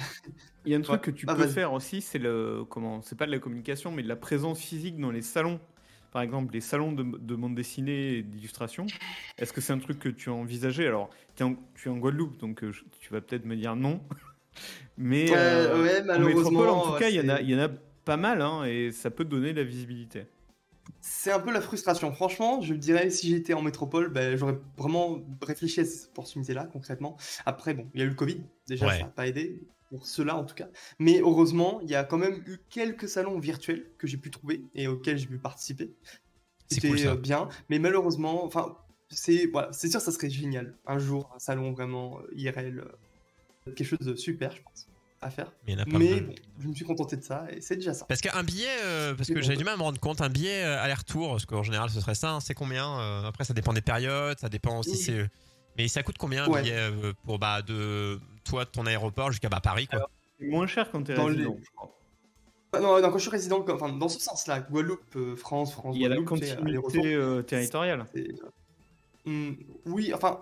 Il 0.66 0.72
y 0.72 0.76
a 0.76 0.78
un 0.78 0.82
truc 0.98 1.02
Ouais. 1.06 1.12
que 1.14 1.18
tu 1.18 1.26
Ah, 1.28 1.36
peux 1.36 1.48
faire 1.48 1.74
aussi, 1.74 2.02
c'est 2.02 2.20
le 2.20 2.64
comment 2.70 3.02
C'est 3.02 3.18
pas 3.18 3.26
de 3.26 3.32
la 3.32 3.40
communication, 3.40 3.92
mais 3.92 4.04
de 4.04 4.08
la 4.08 4.16
présence 4.16 4.60
physique 4.60 5.00
dans 5.00 5.12
les 5.12 5.22
salons. 5.24 5.60
Par 6.14 6.22
exemple, 6.22 6.54
les 6.54 6.62
salons 6.62 6.92
de, 6.92 7.02
de 7.04 7.36
bande 7.36 7.56
dessinée 7.56 8.18
et 8.18 8.22
d'illustration. 8.24 8.86
Est-ce 9.40 9.52
que 9.52 9.62
c'est 9.62 9.74
un 9.74 9.80
truc 9.80 9.98
que 9.98 10.10
tu 10.10 10.30
as 10.30 10.34
envisagé? 10.34 10.86
Alors, 10.88 11.10
en- 11.42 11.56
tu 11.76 11.90
es 11.90 11.92
en 11.92 11.98
Guadeloupe, 11.98 12.38
donc 12.38 12.64
euh, 12.64 12.72
je- 12.72 12.84
tu 13.00 13.12
vas 13.12 13.20
peut-être 13.20 13.46
me 13.46 13.56
dire 13.56 13.76
non. 13.76 14.00
Mais 14.98 15.26
euh, 15.36 15.82
ouais, 15.82 16.02
en 16.02 16.06
malheureusement. 16.06 16.52
métropole, 16.52 16.70
en 16.70 16.92
tout 16.94 17.00
cas, 17.00 17.10
il 17.10 17.16
y 17.16 17.20
en 17.20 17.30
a, 17.30 17.38
c'est- 17.38 17.44
il 17.44 17.50
y 17.50 17.56
en 17.56 17.60
a 17.66 17.70
pas 18.06 18.18
mal, 18.18 18.42
hein, 18.44 18.64
et 18.66 18.92
ça 18.92 19.10
peut 19.10 19.26
donner 19.26 19.54
de 19.54 19.58
la 19.58 19.64
visibilité. 19.64 20.28
C'est 21.02 21.32
un 21.32 21.40
peu 21.40 21.52
la 21.52 21.62
frustration. 21.62 22.12
Franchement, 22.14 22.62
je 22.62 22.74
me 22.74 22.78
dirais, 22.78 23.10
si 23.10 23.30
j'étais 23.30 23.54
en 23.54 23.62
métropole, 23.64 24.10
ben, 24.10 24.38
j'aurais 24.38 24.58
vraiment 24.78 25.20
réfléchi 25.42 25.80
à 25.80 25.86
cette 25.86 26.10
opportunité-là, 26.12 26.66
concrètement. 26.72 27.18
Après, 27.46 27.74
bon, 27.74 27.88
il 27.94 28.00
y 28.02 28.04
a 28.04 28.06
eu 28.06 28.10
le 28.10 28.16
Covid, 28.16 28.42
déjà, 28.68 28.86
Ouais. 28.88 28.94
ça 28.94 29.00
n'a 29.00 29.06
pas 29.08 29.26
aidé, 29.28 29.64
pour 29.94 30.08
ceux-là 30.08 30.36
en 30.36 30.44
tout 30.44 30.56
cas. 30.56 30.68
Mais 30.98 31.20
heureusement, 31.20 31.80
il 31.84 31.90
y 31.90 31.94
a 31.96 32.04
quand 32.04 32.18
même 32.18 32.42
eu 32.48 32.58
quelques 32.70 33.08
salons 33.08 33.38
virtuels 33.38 33.86
que 34.00 34.08
j'ai 34.08 34.18
pu 34.18 34.32
trouver 34.32 34.66
et 34.74 34.88
auxquels 34.88 35.20
j'ai 35.20 35.28
pu 35.28 35.38
participer. 35.38 35.94
C'était 36.68 36.88
cool, 36.90 37.00
euh, 37.06 37.16
bien, 37.16 37.48
mais 37.70 37.78
malheureusement, 37.78 38.44
enfin, 38.44 38.76
c'est 39.10 39.46
voilà, 39.52 39.72
c'est 39.72 39.90
sûr, 39.90 40.02
ça 40.02 40.12
serait 40.12 40.32
génial. 40.32 40.76
Un 40.88 40.98
jour, 40.98 41.30
un 41.36 41.38
salon 41.40 41.72
vraiment 41.74 42.20
euh, 42.22 42.28
IRL, 42.36 42.80
euh, 42.80 43.72
quelque 43.76 43.84
chose 43.84 44.00
de 44.00 44.16
super, 44.16 44.52
je 44.56 44.64
pense, 44.64 44.88
à 45.22 45.30
faire. 45.30 45.54
Mais 45.68 45.76
bon, 46.22 46.34
je 46.60 46.68
me 46.68 46.74
suis 46.74 46.86
contenté 46.86 47.16
de 47.18 47.22
ça 47.24 47.46
et 47.52 47.62
c'est 47.62 47.76
déjà 47.76 47.94
ça. 47.94 48.06
Parce 48.08 48.22
qu'un 48.22 48.44
billet, 48.44 48.66
euh, 48.84 49.14
parce 49.14 49.30
que 49.30 49.42
j'avais 49.42 49.58
du 49.58 49.64
mal 49.64 49.76
à 49.76 49.78
me 49.78 49.84
rendre 49.84 50.00
compte, 50.00 50.22
un 50.22 50.30
billet 50.30 50.64
aller-retour, 50.64 51.30
parce 51.32 51.46
qu'en 51.46 51.62
général 51.62 51.92
ce 51.92 52.02
serait 52.02 52.16
ça, 52.16 52.32
hein, 52.32 52.40
c'est 52.40 52.56
combien 52.56 53.00
euh, 53.00 53.26
Après 53.28 53.44
ça 53.44 53.54
dépend 53.54 53.74
des 53.74 53.82
périodes, 53.82 54.40
ça 54.40 54.50
dépend 54.50 54.80
aussi 54.80 54.92
Oui. 54.92 54.98
c'est. 54.98 55.30
Mais 55.78 55.88
ça 55.88 56.04
coûte 56.04 56.18
combien 56.20 56.46
un 56.46 56.50
Ouais. 56.50 56.62
billet 56.62 56.76
euh, 56.78 57.14
pour 57.26 57.40
bah 57.40 57.62
de 57.64 58.20
toi 58.44 58.66
de 58.66 58.70
ton 58.70 58.86
aéroport 58.86 59.32
jusqu'à 59.32 59.50
bah, 59.50 59.60
Paris 59.62 59.88
quoi 59.88 60.10
C'est 60.40 60.48
moins 60.48 60.68
cher 60.68 60.90
quand 60.92 61.04
tu 61.04 61.12
es 61.12 61.16
Dans 61.16 61.28
les- 61.28 61.36
résident, 61.36 61.58
je 61.64 61.70
crois. 61.76 62.00
Ah 62.76 62.80
Non, 62.80 63.00
non, 63.02 63.10
quand 63.12 63.18
je 63.18 63.22
suis 63.24 63.30
résident, 63.30 63.62
quand- 63.62 63.76
enfin, 63.76 63.90
dans 63.94 64.10
ce 64.10 64.20
sens-là, 64.20 64.62
Guadeloupe, 64.62 65.16
euh, 65.16 65.36
France, 65.36 65.74
France, 65.74 65.96
Il 65.96 66.02
y 66.02 66.06
a 66.06 66.10
la 66.10 66.16
Guadeloupe, 66.18 66.44
sais, 66.44 66.52
aller-retour, 66.58 66.82
continuité 66.92 67.14
euh, 67.16 67.42
territoriale. 67.44 68.06
c'est- 68.14 68.28
Hmm, 69.26 69.54
oui, 69.86 70.12
enfin, 70.14 70.42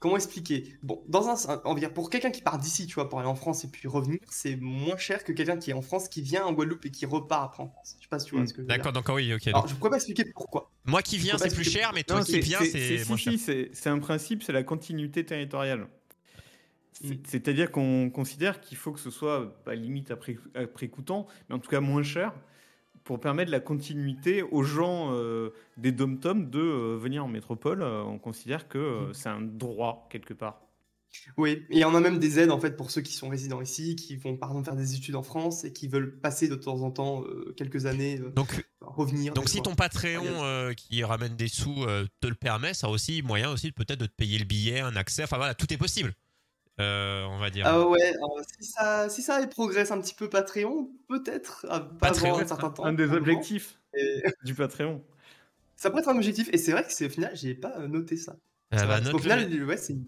comment 0.00 0.16
expliquer? 0.16 0.76
Bon, 0.82 1.02
dans 1.08 1.28
un, 1.28 1.62
on 1.64 1.72
va 1.74 1.80
dire, 1.80 1.94
pour 1.94 2.10
quelqu'un 2.10 2.30
qui 2.32 2.42
part 2.42 2.58
d'ici, 2.58 2.86
tu 2.86 2.94
vois, 2.96 3.08
pour 3.08 3.20
aller 3.20 3.28
en 3.28 3.34
France 3.36 3.64
et 3.64 3.68
puis 3.68 3.88
revenir, 3.88 4.18
c'est 4.28 4.56
moins 4.56 4.96
cher 4.98 5.22
que 5.24 5.32
quelqu'un 5.32 5.56
qui 5.56 5.70
est 5.70 5.74
en 5.74 5.80
France, 5.80 6.08
qui 6.08 6.20
vient 6.20 6.44
en 6.44 6.52
Guadeloupe 6.52 6.84
et 6.86 6.90
qui 6.90 7.06
repart 7.06 7.44
après 7.46 7.62
en 7.62 7.68
France. 7.68 7.94
Je 7.98 8.02
sais 8.02 8.08
pas 8.10 8.18
si 8.18 8.26
tu 8.26 8.34
vois 8.34 8.42
Hmm, 8.44 8.46
ce 8.48 8.52
que 8.52 8.56
je 8.58 8.62
veux 8.62 8.66
dire. 8.68 8.76
D'accord, 8.76 8.92
donc 8.92 9.08
oui, 9.08 9.32
ok. 9.32 9.46
Alors, 9.46 9.62
donc, 9.62 9.70
je 9.70 9.74
pourrais 9.76 9.90
pas 9.90 9.96
expliquer 9.96 10.24
pourquoi. 10.34 10.70
moi 10.84 11.00
qui 11.02 11.16
viens 11.18 11.38
c'est 11.38 11.54
plus 11.54 11.64
cher, 11.64 11.92
mais 11.94 12.02
toi 12.02 12.18
Non, 12.18 12.24
qui 12.24 12.40
viens 12.40 12.58
c'est- 12.64 13.06
moins 13.08 13.16
si, 13.16 13.38
cher. 13.38 13.38
si, 13.38 13.68
c'est 13.72 13.88
un 13.88 14.00
principe, 14.00 14.42
c'est 14.42 14.52
la 14.52 14.64
continuité 14.64 15.24
territoriale. 15.24 15.86
Mm. 17.02 17.14
C'est-à-dire 17.26 17.70
qu'on 17.70 18.10
considère 18.10 18.60
qu'il 18.60 18.76
faut 18.76 18.92
que 18.92 19.00
ce 19.00 19.10
soit, 19.10 19.54
pas 19.64 19.74
limite 19.74 20.10
après, 20.10 20.36
après 20.54 20.88
coûtant, 20.88 21.26
mais 21.48 21.56
en 21.56 21.58
tout 21.58 21.70
cas 21.70 21.80
moins 21.80 22.02
cher, 22.02 22.32
pour 23.02 23.20
permettre 23.20 23.50
la 23.50 23.60
continuité 23.60 24.42
aux 24.42 24.62
gens 24.62 25.12
euh, 25.12 25.50
des 25.76 25.92
dom-tom 25.92 26.48
de 26.48 26.60
euh, 26.60 26.96
venir 26.96 27.24
en 27.24 27.28
métropole. 27.28 27.82
Euh, 27.82 28.02
on 28.02 28.18
considère 28.18 28.68
que 28.68 28.78
euh, 28.78 29.08
Mm. 29.08 29.14
c'est 29.14 29.28
un 29.28 29.40
droit 29.40 30.08
quelque 30.10 30.34
part. 30.34 30.60
Oui, 31.36 31.64
et 31.70 31.84
on 31.84 31.94
a 31.94 32.00
même 32.00 32.18
des 32.18 32.40
aides 32.40 32.50
en 32.50 32.58
fait 32.58 32.76
pour 32.76 32.90
ceux 32.90 33.00
qui 33.00 33.12
sont 33.12 33.28
résidents 33.28 33.60
ici, 33.60 33.94
qui 33.94 34.16
vont 34.16 34.36
par 34.36 34.50
exemple 34.50 34.64
faire 34.64 34.76
des 34.76 34.94
études 34.94 35.14
en 35.14 35.22
France 35.22 35.64
et 35.64 35.72
qui 35.72 35.86
veulent 35.86 36.18
passer 36.18 36.48
de 36.48 36.56
temps 36.56 36.80
en 36.80 36.90
temps 36.90 37.22
euh, 37.22 37.54
quelques 37.56 37.86
années, 37.86 38.18
euh, 38.20 38.30
Donc 38.30 38.64
revenir. 38.80 39.32
Donc 39.32 39.48
si 39.48 39.62
ton 39.62 39.74
Patreon 39.74 40.24
euh, 40.26 40.72
qui 40.72 41.04
ramène 41.04 41.36
des 41.36 41.48
sous 41.48 41.84
euh, 41.84 42.06
te 42.20 42.26
le 42.26 42.34
permet, 42.34 42.74
ça 42.74 42.88
a 42.88 42.90
aussi 42.90 43.22
moyen 43.22 43.50
aussi 43.50 43.70
peut-être 43.70 44.00
de 44.00 44.06
te 44.06 44.14
payer 44.16 44.38
le 44.38 44.44
billet, 44.44 44.80
un 44.80 44.96
accès. 44.96 45.22
Enfin 45.22 45.36
voilà, 45.36 45.54
tout 45.54 45.72
est 45.72 45.76
possible. 45.76 46.14
Euh, 46.80 47.24
on 47.26 47.38
va 47.38 47.50
dire. 47.50 47.66
Ah 47.66 47.86
ouais, 47.88 48.14
alors, 48.16 48.40
si 48.60 48.68
ça, 48.68 49.08
si 49.08 49.22
ça 49.22 49.46
progresse 49.46 49.90
un 49.92 50.00
petit 50.00 50.14
peu 50.14 50.28
Patreon, 50.28 50.90
peut-être, 51.08 51.66
Patreon, 52.00 52.38
un 52.38 52.46
certain 52.46 52.70
temps. 52.70 52.84
Un 52.84 52.92
des 52.92 53.10
objectifs 53.12 53.78
Et- 53.96 54.22
du 54.44 54.54
Patreon. 54.54 55.02
Ça 55.76 55.90
pourrait 55.90 56.02
être 56.02 56.08
un 56.08 56.16
objectif, 56.16 56.48
et 56.52 56.58
c'est 56.58 56.72
vrai 56.72 56.84
que 56.84 56.92
c'est 56.92 57.06
au 57.06 57.10
final, 57.10 57.30
j'ai 57.34 57.54
pas 57.54 57.74
euh, 57.78 57.86
noté 57.88 58.16
ça. 58.16 58.32
Euh, 58.72 58.78
C'est 58.78 58.86
bah, 58.86 58.98
qu'au 58.98 59.04
note-le. 59.04 59.18
final, 59.20 59.64
ouais, 59.64 59.76
c'est 59.76 59.92
une 59.92 60.04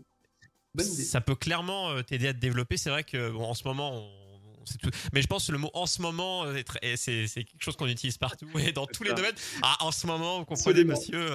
bonne 0.75 0.87
idée. 0.87 1.03
ça 1.05 1.21
peut 1.21 1.35
clairement 1.37 1.91
euh, 1.91 2.03
t'aider 2.03 2.29
à 2.29 2.35
te 2.35 2.39
développer. 2.39 2.77
C'est 2.77 2.91
vrai 2.91 3.05
que 3.05 3.31
bon, 3.31 3.45
en 3.45 3.55
ce 3.55 3.63
moment, 3.65 3.93
on, 3.95 4.65
tout. 4.83 4.91
Mais 5.13 5.23
je 5.23 5.29
pense 5.29 5.47
que 5.47 5.53
le 5.53 5.59
mot 5.59 5.71
en 5.75 5.87
ce 5.87 6.03
moment, 6.03 6.45
euh, 6.45 6.61
c'est 6.97 7.29
c'est 7.29 7.45
quelque 7.45 7.63
chose 7.63 7.77
qu'on 7.77 7.87
utilise 7.87 8.19
partout 8.19 8.49
et 8.59 8.73
dans 8.73 8.87
tous 8.87 9.05
les 9.05 9.13
domaines. 9.15 9.35
Ah, 9.63 9.77
en 9.81 9.93
ce 9.93 10.07
moment, 10.09 10.41
vous 10.41 10.45
comprenez, 10.45 10.81
Absolument. 10.81 10.97
monsieur 10.97 11.35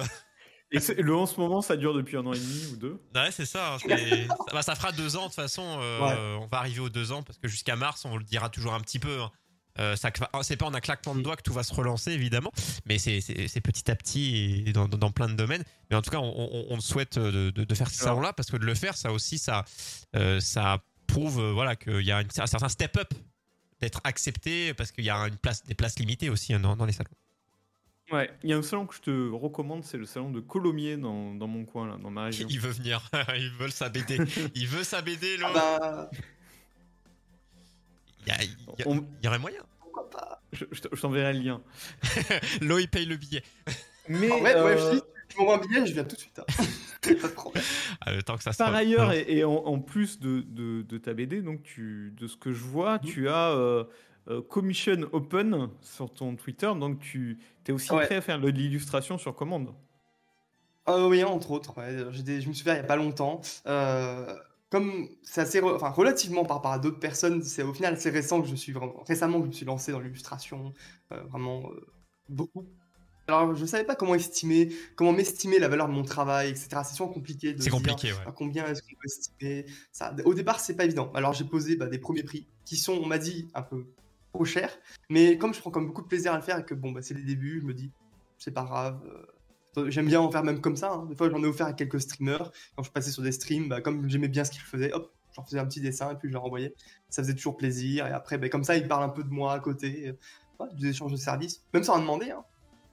Et 0.72 0.78
le 1.02 1.14
en 1.14 1.26
ce 1.26 1.38
moment, 1.38 1.60
ça 1.62 1.76
dure 1.76 1.92
depuis 1.94 2.16
un 2.16 2.24
an 2.26 2.32
et 2.32 2.38
demi 2.38 2.66
ou 2.72 2.76
deux? 2.76 3.00
Ouais, 3.14 3.30
c'est 3.30 3.46
ça. 3.46 3.74
hein, 3.74 3.78
ça, 4.28 4.34
bah, 4.52 4.62
ça 4.62 4.74
fera 4.74 4.90
deux 4.92 5.16
ans 5.16 5.22
de 5.22 5.26
toute 5.26 5.34
façon. 5.34 5.62
euh, 5.80 6.00
Ouais. 6.00 6.42
On 6.42 6.46
va 6.46 6.58
arriver 6.58 6.80
aux 6.80 6.88
deux 6.88 7.12
ans 7.12 7.22
parce 7.22 7.38
que 7.38 7.46
jusqu'à 7.48 7.76
mars, 7.76 8.04
on 8.04 8.16
le 8.16 8.24
dira 8.24 8.48
toujours 8.48 8.72
un 8.74 8.80
petit 8.80 8.98
peu. 8.98 9.20
hein. 9.20 9.30
Euh, 9.78 9.96
ça, 9.96 10.10
c'est 10.42 10.56
pas 10.58 10.66
en 10.66 10.74
un 10.74 10.80
claquement 10.80 11.14
de 11.14 11.22
doigts 11.22 11.34
que 11.36 11.42
tout 11.42 11.54
va 11.54 11.62
se 11.62 11.72
relancer 11.72 12.10
évidemment, 12.12 12.52
mais 12.84 12.98
c'est 12.98 13.20
petit 13.62 13.90
à 13.90 13.96
petit 13.96 14.62
et 14.66 14.72
dans, 14.74 14.86
dans- 14.86 14.98
dans 14.98 15.10
plein 15.10 15.28
de 15.28 15.34
domaines. 15.34 15.64
Mais 15.90 15.96
en 15.96 16.02
tout 16.02 16.10
cas, 16.10 16.18
on, 16.18 16.24
on, 16.36 16.66
on 16.68 16.80
souhaite 16.80 17.18
de, 17.18 17.50
de, 17.50 17.64
de 17.64 17.74
faire 17.74 17.88
ces 17.88 18.02
Alors- 18.02 18.16
salons-là 18.16 18.32
parce 18.34 18.50
que 18.50 18.58
de 18.58 18.66
le 18.66 18.74
faire, 18.74 18.96
ça 18.98 19.12
aussi, 19.12 19.38
ça, 19.38 19.64
euh, 20.14 20.40
ça 20.40 20.78
prouve 21.06 21.40
euh, 21.40 21.52
voilà 21.52 21.74
qu'il 21.76 22.02
y 22.02 22.12
a 22.12 22.20
une- 22.20 22.28
un 22.38 22.46
certain 22.46 22.68
step-up 22.68 23.14
d'être 23.80 24.00
accepté 24.04 24.74
parce 24.74 24.92
qu'il 24.92 25.04
y 25.04 25.10
a 25.10 25.16
une 25.26 25.36
place, 25.38 25.64
des 25.64 25.74
places 25.74 25.98
limitées 25.98 26.28
aussi 26.28 26.52
hein, 26.52 26.60
dans, 26.60 26.76
dans 26.76 26.84
les 26.84 26.92
salons. 26.92 27.08
Ouais, 28.12 28.30
il 28.42 28.50
y 28.50 28.52
a 28.52 28.56
un 28.58 28.62
salon 28.62 28.86
que 28.86 28.94
je 28.94 29.00
te 29.00 29.30
recommande, 29.30 29.84
c'est 29.84 29.96
le 29.96 30.04
salon 30.04 30.30
de 30.30 30.40
Colomiers 30.40 30.96
dans, 30.98 31.34
dans 31.34 31.46
mon 31.46 31.64
coin, 31.64 31.86
là, 31.88 31.96
dans 32.00 32.10
ma 32.10 32.24
région. 32.24 32.46
Il 32.50 32.60
veut 32.60 32.70
venir, 32.70 33.00
il 33.36 33.50
veut 33.58 33.70
sa 33.70 33.88
BD. 33.88 34.18
il 34.54 34.66
veut 34.68 34.84
sa 34.84 35.00
BD, 35.02 35.36
là. 35.38 35.48
Ah 35.54 35.78
bah, 35.80 36.10
Il 38.26 38.28
y, 38.28 38.30
a- 38.32 38.42
il 38.42 38.50
y 38.78 38.82
a- 38.82 38.88
On- 38.88 38.96
il 39.20 39.24
y 39.24 39.28
aurait 39.28 39.38
moyen. 39.38 39.62
pourquoi 39.80 40.08
pas? 40.10 40.42
Je, 40.52 40.64
je 40.70 40.80
te- 40.82 40.94
je 40.94 41.00
t'enverrai 41.00 41.32
le 41.32 41.40
lien. 41.40 41.62
Lo, 42.60 42.78
il 42.78 42.88
paye 42.88 43.06
le 43.06 43.16
billet. 43.16 43.42
Mais 44.08 44.30
En 44.30 44.42
ouais, 44.42 44.54
euh, 44.56 44.90
je 44.92 44.96
dis, 44.96 45.02
tu 45.28 45.38
m'envoies 45.38 45.56
un 45.56 45.60
billet, 45.66 45.86
je 45.86 45.92
viens 45.94 46.04
tout 46.04 46.14
de 46.16 46.20
suite. 46.20 46.38
hein. 46.38 46.44
pas 47.02 47.28
de 47.28 47.32
problème. 47.32 47.64
Ah, 48.00 48.12
le 48.12 48.22
temps 48.22 48.36
que 48.36 48.42
ça 48.42 48.52
se 48.52 48.58
Par 48.58 48.74
ailleurs, 48.74 49.12
et, 49.12 49.24
et 49.38 49.44
en, 49.44 49.52
en 49.54 49.78
plus 49.80 50.20
de, 50.20 50.42
de, 50.46 50.82
de 50.82 50.98
ta 50.98 51.14
BD, 51.14 51.40
donc 51.42 51.62
tu, 51.62 52.12
de 52.16 52.26
ce 52.26 52.36
que 52.36 52.52
je 52.52 52.62
vois, 52.62 52.98
tu 52.98 53.28
as 53.28 53.50
euh, 53.52 53.84
Commission 54.48 55.08
Open 55.12 55.68
sur 55.80 56.12
ton 56.12 56.36
Twitter, 56.36 56.70
donc 56.78 57.00
tu 57.00 57.38
es 57.66 57.72
aussi 57.72 57.92
Ouais. 57.92 58.06
prêt 58.06 58.16
à 58.16 58.20
faire 58.20 58.40
de 58.40 58.48
l'illustration 58.48 59.18
sur 59.18 59.34
commande. 59.34 59.74
Ah 60.86 61.06
oui, 61.06 61.22
entre 61.24 61.50
autres. 61.52 61.76
ouais. 61.78 62.06
J'ai 62.10 62.22
des- 62.22 62.40
Je 62.40 62.48
me 62.48 62.52
suis 62.54 62.64
fait 62.64 62.70
il 62.70 62.74
n'y 62.74 62.80
a 62.80 62.84
pas 62.84 62.96
longtemps. 62.96 63.40
Euh, 63.66 64.34
comme 64.70 65.08
c'est 65.22 65.40
assez, 65.42 65.60
re- 65.60 65.74
enfin 65.74 65.90
relativement 65.90 66.44
par 66.44 66.56
rapport 66.56 66.72
à 66.72 66.78
d'autres 66.78 66.98
personnes, 66.98 67.42
c'est 67.42 67.62
au 67.62 67.72
final 67.74 67.94
assez 67.94 68.10
récent 68.10 68.40
que 68.42 68.48
je 68.48 68.54
suis 68.54 68.72
vraiment 68.72 69.02
récemment 69.06 69.38
que 69.38 69.44
je 69.44 69.48
me 69.48 69.52
suis 69.52 69.66
lancé 69.66 69.92
dans 69.92 70.00
l'illustration, 70.00 70.72
euh, 71.12 71.22
vraiment 71.24 71.70
euh, 71.70 71.86
beaucoup. 72.28 72.66
Alors 73.28 73.54
je 73.54 73.64
savais 73.66 73.84
pas 73.84 73.94
comment 73.94 74.14
estimer, 74.16 74.70
comment 74.96 75.12
m'estimer 75.12 75.58
la 75.60 75.68
valeur 75.68 75.86
de 75.88 75.92
mon 75.92 76.02
travail, 76.02 76.50
etc. 76.50 76.68
C'est 76.84 76.94
souvent 76.96 77.10
compliqué 77.12 77.52
de 77.52 77.58
C'est 77.58 77.64
dire, 77.70 77.72
compliqué, 77.72 78.12
ouais. 78.12 78.18
à 78.26 78.32
combien 78.32 78.66
est-ce 78.66 78.82
qu'on 78.82 78.88
peut 79.00 79.06
estimer 79.06 79.66
ça. 79.92 80.14
Au 80.24 80.34
départ, 80.34 80.58
c'est 80.58 80.74
pas 80.74 80.84
évident. 80.84 81.12
Alors 81.14 81.32
j'ai 81.32 81.44
posé 81.44 81.76
bah, 81.76 81.86
des 81.86 81.98
premiers 81.98 82.24
prix 82.24 82.46
qui 82.64 82.76
sont, 82.76 82.94
on 82.94 83.06
m'a 83.06 83.18
dit, 83.18 83.48
un 83.54 83.62
peu 83.62 83.86
trop 84.32 84.44
chers, 84.44 84.78
mais 85.10 85.38
comme 85.38 85.54
je 85.54 85.60
prends 85.60 85.70
comme 85.70 85.86
beaucoup 85.86 86.02
de 86.02 86.06
plaisir 86.08 86.32
à 86.32 86.36
le 86.36 86.42
faire 86.42 86.58
et 86.58 86.64
que 86.64 86.74
bon, 86.74 86.92
bah, 86.92 87.02
c'est 87.02 87.14
les 87.14 87.22
débuts, 87.24 87.60
je 87.60 87.66
me 87.66 87.74
dis, 87.74 87.92
c'est 88.38 88.52
pas 88.52 88.64
grave. 88.64 89.00
euh, 89.06 89.90
J'aime 89.90 90.06
bien 90.06 90.20
en 90.20 90.30
faire 90.30 90.44
même 90.44 90.60
comme 90.60 90.76
ça. 90.76 90.92
hein. 90.92 91.06
Des 91.06 91.16
fois, 91.16 91.30
j'en 91.30 91.42
ai 91.42 91.46
offert 91.46 91.66
à 91.66 91.72
quelques 91.72 92.00
streamers. 92.00 92.52
Quand 92.76 92.82
je 92.82 92.90
passais 92.90 93.10
sur 93.10 93.22
des 93.22 93.32
streams, 93.32 93.68
bah, 93.68 93.80
comme 93.80 94.08
j'aimais 94.08 94.28
bien 94.28 94.44
ce 94.44 94.50
qu'ils 94.50 94.60
faisaient, 94.60 94.92
hop, 94.92 95.14
j'en 95.34 95.44
faisais 95.44 95.58
un 95.58 95.66
petit 95.66 95.80
dessin 95.80 96.10
et 96.12 96.16
puis 96.16 96.28
je 96.28 96.34
leur 96.34 96.44
envoyais. 96.44 96.74
Ça 97.08 97.22
faisait 97.22 97.34
toujours 97.34 97.56
plaisir. 97.56 98.06
Et 98.06 98.10
après, 98.10 98.36
bah, 98.38 98.48
comme 98.50 98.64
ça, 98.64 98.76
ils 98.76 98.86
parlent 98.86 99.04
un 99.04 99.08
peu 99.08 99.24
de 99.24 99.30
moi 99.30 99.54
à 99.54 99.60
côté. 99.60 100.08
euh, 100.08 100.12
ouais, 100.60 100.68
des 100.74 100.88
échanges 100.88 101.12
de 101.12 101.16
services, 101.16 101.64
même 101.72 101.84
sans 101.84 101.94
en 101.96 102.00
demander. 102.00 102.30
hein. 102.30 102.44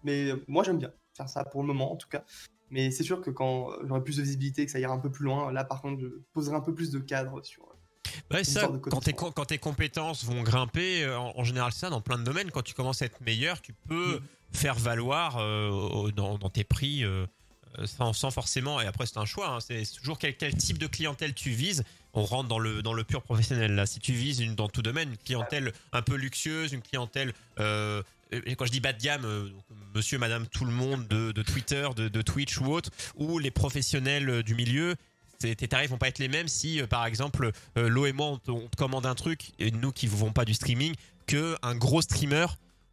Mais 0.04 0.32
euh, 0.32 0.44
moi, 0.48 0.64
j'aime 0.64 0.78
bien 0.80 0.94
faire 1.18 1.28
ça 1.30 1.44
pour 1.46 1.62
le 1.62 1.68
moment, 1.68 1.92
en 1.92 1.98
tout 1.98 2.08
cas. 2.08 2.24
Mais 2.70 2.92
c'est 2.92 3.04
sûr 3.04 3.22
que 3.22 3.30
quand 3.32 3.72
j'aurai 3.84 4.04
plus 4.04 4.18
de 4.18 4.22
visibilité, 4.22 4.66
que 4.66 4.72
ça 4.72 4.80
ira 4.80 4.94
un 4.94 5.00
peu 5.00 5.12
plus 5.12 5.26
loin, 5.26 5.52
là, 5.52 5.64
par 5.66 5.82
contre, 5.82 6.00
je 6.02 6.08
poserai 6.34 6.56
un 6.56 6.62
peu 6.62 6.74
plus 6.76 6.92
de 6.92 7.00
cadre 7.00 7.42
sur. 7.44 7.68
Ouais, 8.32 8.44
ça, 8.44 8.62
sorte 8.62 8.74
de 8.74 8.90
quand, 8.90 9.02
tes, 9.02 9.14
quand 9.14 9.46
tes 9.46 9.58
compétences 9.58 10.24
vont 10.24 10.42
grimper, 10.44 11.04
euh, 11.04 11.18
en, 11.20 11.34
en 11.38 11.44
général, 11.44 11.72
c'est 11.72 11.80
ça, 11.80 11.90
dans 11.90 12.02
plein 12.02 12.18
de 12.18 12.24
domaines, 12.24 12.52
quand 12.52 12.62
tu 12.62 12.74
commences 12.74 13.02
à 13.02 13.06
être 13.06 13.20
meilleur, 13.22 13.62
tu 13.62 13.74
peux 13.88 14.22
faire 14.52 14.76
valoir 14.76 15.38
euh, 15.38 16.12
dans, 16.12 16.38
dans 16.38 16.50
tes 16.50 16.64
prix 16.64 17.04
euh, 17.04 17.26
sans, 17.86 18.14
sans 18.14 18.32
forcément. 18.32 18.82
Et 18.82 18.86
après, 18.88 19.06
c'est 19.06 19.18
un 19.18 19.26
choix. 19.26 19.50
hein, 19.50 19.60
c'est 19.60 19.84
toujours 20.00 20.18
quel, 20.18 20.36
quel 20.36 20.56
type 20.56 20.78
de 20.78 20.88
clientèle 20.88 21.34
tu 21.34 21.52
vises. 21.52 21.84
On 22.14 22.24
rentre 22.24 22.50
dans 22.50 22.58
le, 22.58 22.82
dans 22.82 22.94
le 22.94 23.04
pur 23.04 23.22
professionnel 23.22 23.76
là. 23.76 23.86
Si 23.86 24.00
tu 24.00 24.14
vises 24.14 24.40
une, 24.40 24.56
dans 24.56 24.68
tout 24.68 24.82
domaine 24.82 25.10
une 25.12 25.18
clientèle 25.18 25.72
un 25.92 26.02
peu 26.02 26.16
luxueuse, 26.16 26.74
une 26.74 26.82
clientèle. 26.82 27.34
euh, 27.60 28.02
et 28.32 28.56
quand 28.56 28.66
je 28.66 28.72
dis 28.72 28.80
bas 28.80 28.94
de 28.94 29.02
gamme, 29.02 29.24
donc, 29.24 29.64
monsieur, 29.96 30.20
madame, 30.20 30.46
tout 30.48 30.64
le 30.66 30.72
monde 30.72 31.08
de, 31.08 31.32
de 31.32 31.42
Twitter, 31.42 31.88
de, 31.96 32.10
de 32.10 32.22
Twitch 32.22 32.60
ou 32.60 32.72
autre, 32.72 32.92
ou 33.16 33.40
les 33.40 33.50
professionnels 33.50 34.44
du 34.44 34.54
milieu, 34.54 34.96
tes 35.40 35.56
tarifs 35.68 35.90
vont 35.90 35.98
pas 35.98 36.10
être 36.10 36.20
les 36.20 36.28
mêmes 36.28 36.48
si, 36.48 36.82
euh, 36.82 36.88
par 36.88 37.06
exemple, 37.06 37.52
euh, 37.78 37.88
Lo 37.90 38.06
et 38.06 38.12
moi, 38.14 38.28
on 38.28 38.38
te, 38.38 38.52
on 38.52 38.68
te 38.68 38.76
commande 38.76 39.06
un 39.06 39.16
truc, 39.16 39.52
et 39.60 39.72
nous 39.72 39.92
qui 39.92 40.06
ne 40.08 40.12
vont 40.12 40.32
pas 40.34 40.46
du 40.46 40.54
streaming, 40.54 40.94
que 41.28 41.56
un 41.62 41.76
gros 41.76 42.02
streamer. 42.02 42.46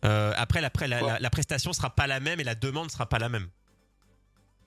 euh, 0.05 0.33
après, 0.37 0.61
la, 0.61 0.71
la, 0.87 1.01
la, 1.01 1.19
la 1.19 1.31
prestation 1.31 1.73
sera 1.73 1.91
pas 1.91 2.07
la 2.07 2.21
même 2.21 2.39
et 2.41 2.45
la 2.45 2.55
demande 2.55 2.91
sera 2.91 3.07
pas 3.09 3.19
la 3.19 3.29
même. 3.29 3.49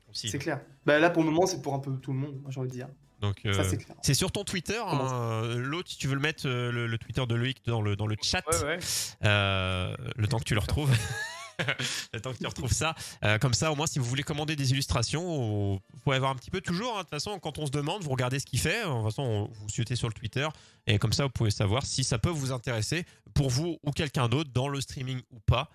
Aussi. 0.10 0.30
C'est 0.30 0.40
clair. 0.40 0.60
Bah, 0.86 1.00
là, 1.00 1.10
pour 1.10 1.24
le 1.24 1.30
moment, 1.30 1.46
c'est 1.46 1.62
pour 1.62 1.74
un 1.74 1.80
peu 1.80 1.96
tout 1.98 2.12
le 2.14 2.20
monde, 2.20 2.42
j'ai 2.50 2.60
envie 2.60 2.70
de 2.70 2.74
dire. 2.74 2.88
Donc, 3.22 3.38
euh, 3.46 3.54
Ça, 3.54 3.64
c'est 3.64 3.78
clair. 3.78 3.96
c'est 4.02 4.14
sur 4.14 4.32
ton 4.32 4.44
Twitter. 4.44 4.80
Hein, 4.84 5.44
L'autre, 5.58 5.90
si 5.90 5.98
tu 5.98 6.08
veux 6.08 6.16
le 6.16 6.22
mettre, 6.22 6.48
euh, 6.48 6.72
le, 6.72 6.88
le 6.88 6.98
Twitter 6.98 7.26
de 7.28 7.36
Loïc 7.36 7.62
dans 7.66 7.82
le, 7.82 7.96
dans 7.96 8.08
le 8.08 8.16
chat, 8.22 8.42
Ouais, 8.50 8.64
ouais. 8.64 8.80
euh, 9.26 9.96
le 10.16 10.28
temps 10.28 10.40
que 10.40 10.46
tu 10.46 10.54
le 10.54 10.62
retrouves. 10.62 10.92
que 12.14 12.38
tu 12.38 12.48
retrouves 12.48 12.72
ça. 12.74 12.96
Euh, 13.24 13.38
comme 13.38 13.54
ça, 13.54 13.72
au 13.72 13.76
moins, 13.76 13.88
si 13.88 14.00
vous 14.00 14.06
voulez 14.06 14.24
commander 14.24 14.56
des 14.56 14.72
illustrations, 14.72 15.74
vous 15.74 15.80
pouvez 16.04 16.16
avoir 16.16 16.32
un 16.32 16.36
petit 16.36 16.52
peu 16.52 16.62
toujours. 16.62 16.94
hein. 16.96 17.00
De 17.00 17.04
toute 17.04 17.10
façon, 17.12 17.40
quand 17.40 17.58
on 17.60 17.66
se 17.66 17.72
demande, 17.72 18.04
vous 18.04 18.10
regardez 18.12 18.40
ce 18.40 18.46
qu'il 18.46 18.60
fait. 18.60 18.84
De 18.84 18.90
toute 18.92 19.04
façon, 19.06 19.24
on- 19.24 19.46
vous 19.52 19.70
suivez 19.70 19.96
sur 19.96 20.08
le 20.08 20.14
Twitter. 20.14 20.48
Et 20.88 20.98
comme 21.00 21.14
ça, 21.14 21.24
vous 21.24 21.30
pouvez 21.30 21.52
savoir 21.52 21.86
si 21.86 22.04
ça 22.04 22.18
peut 22.18 22.30
vous 22.30 22.52
intéresser 22.52 23.06
pour 23.34 23.50
vous 23.50 23.78
ou 23.84 23.92
quelqu'un 23.92 24.28
d'autre 24.30 24.50
dans 24.54 24.68
le 24.68 24.82
streaming 24.82 25.22
ou 25.32 25.40
pas. 25.42 25.70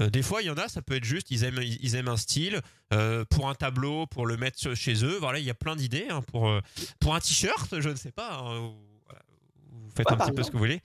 Euh, 0.00 0.08
des 0.08 0.22
fois, 0.22 0.40
il 0.40 0.46
y 0.46 0.50
en 0.50 0.56
a, 0.56 0.68
ça 0.68 0.82
peut 0.82 0.94
être 0.94 1.04
juste, 1.04 1.32
ils 1.32 1.42
aiment, 1.42 1.60
ils 1.62 1.94
aiment 1.96 2.06
un 2.08 2.16
style 2.16 2.60
euh, 2.92 3.24
pour 3.28 3.48
un 3.48 3.54
tableau, 3.56 4.06
pour 4.06 4.24
le 4.24 4.36
mettre 4.36 4.74
chez 4.76 5.04
eux. 5.04 5.16
Voilà, 5.18 5.40
il 5.40 5.44
y 5.44 5.50
a 5.50 5.54
plein 5.54 5.74
d'idées 5.74 6.06
hein, 6.10 6.22
pour 6.22 6.52
pour 7.00 7.14
un 7.16 7.18
t-shirt, 7.20 7.80
je 7.80 7.88
ne 7.88 7.96
sais 7.96 8.12
pas. 8.12 8.34
hein, 8.40 8.70
faites 10.00 10.10
Ouais, 10.10 10.22
un 10.22 10.26
petit 10.26 10.32
peu 10.32 10.42
ce 10.42 10.48
que 10.48 10.54
vous 10.54 10.58
voulez. 10.60 10.80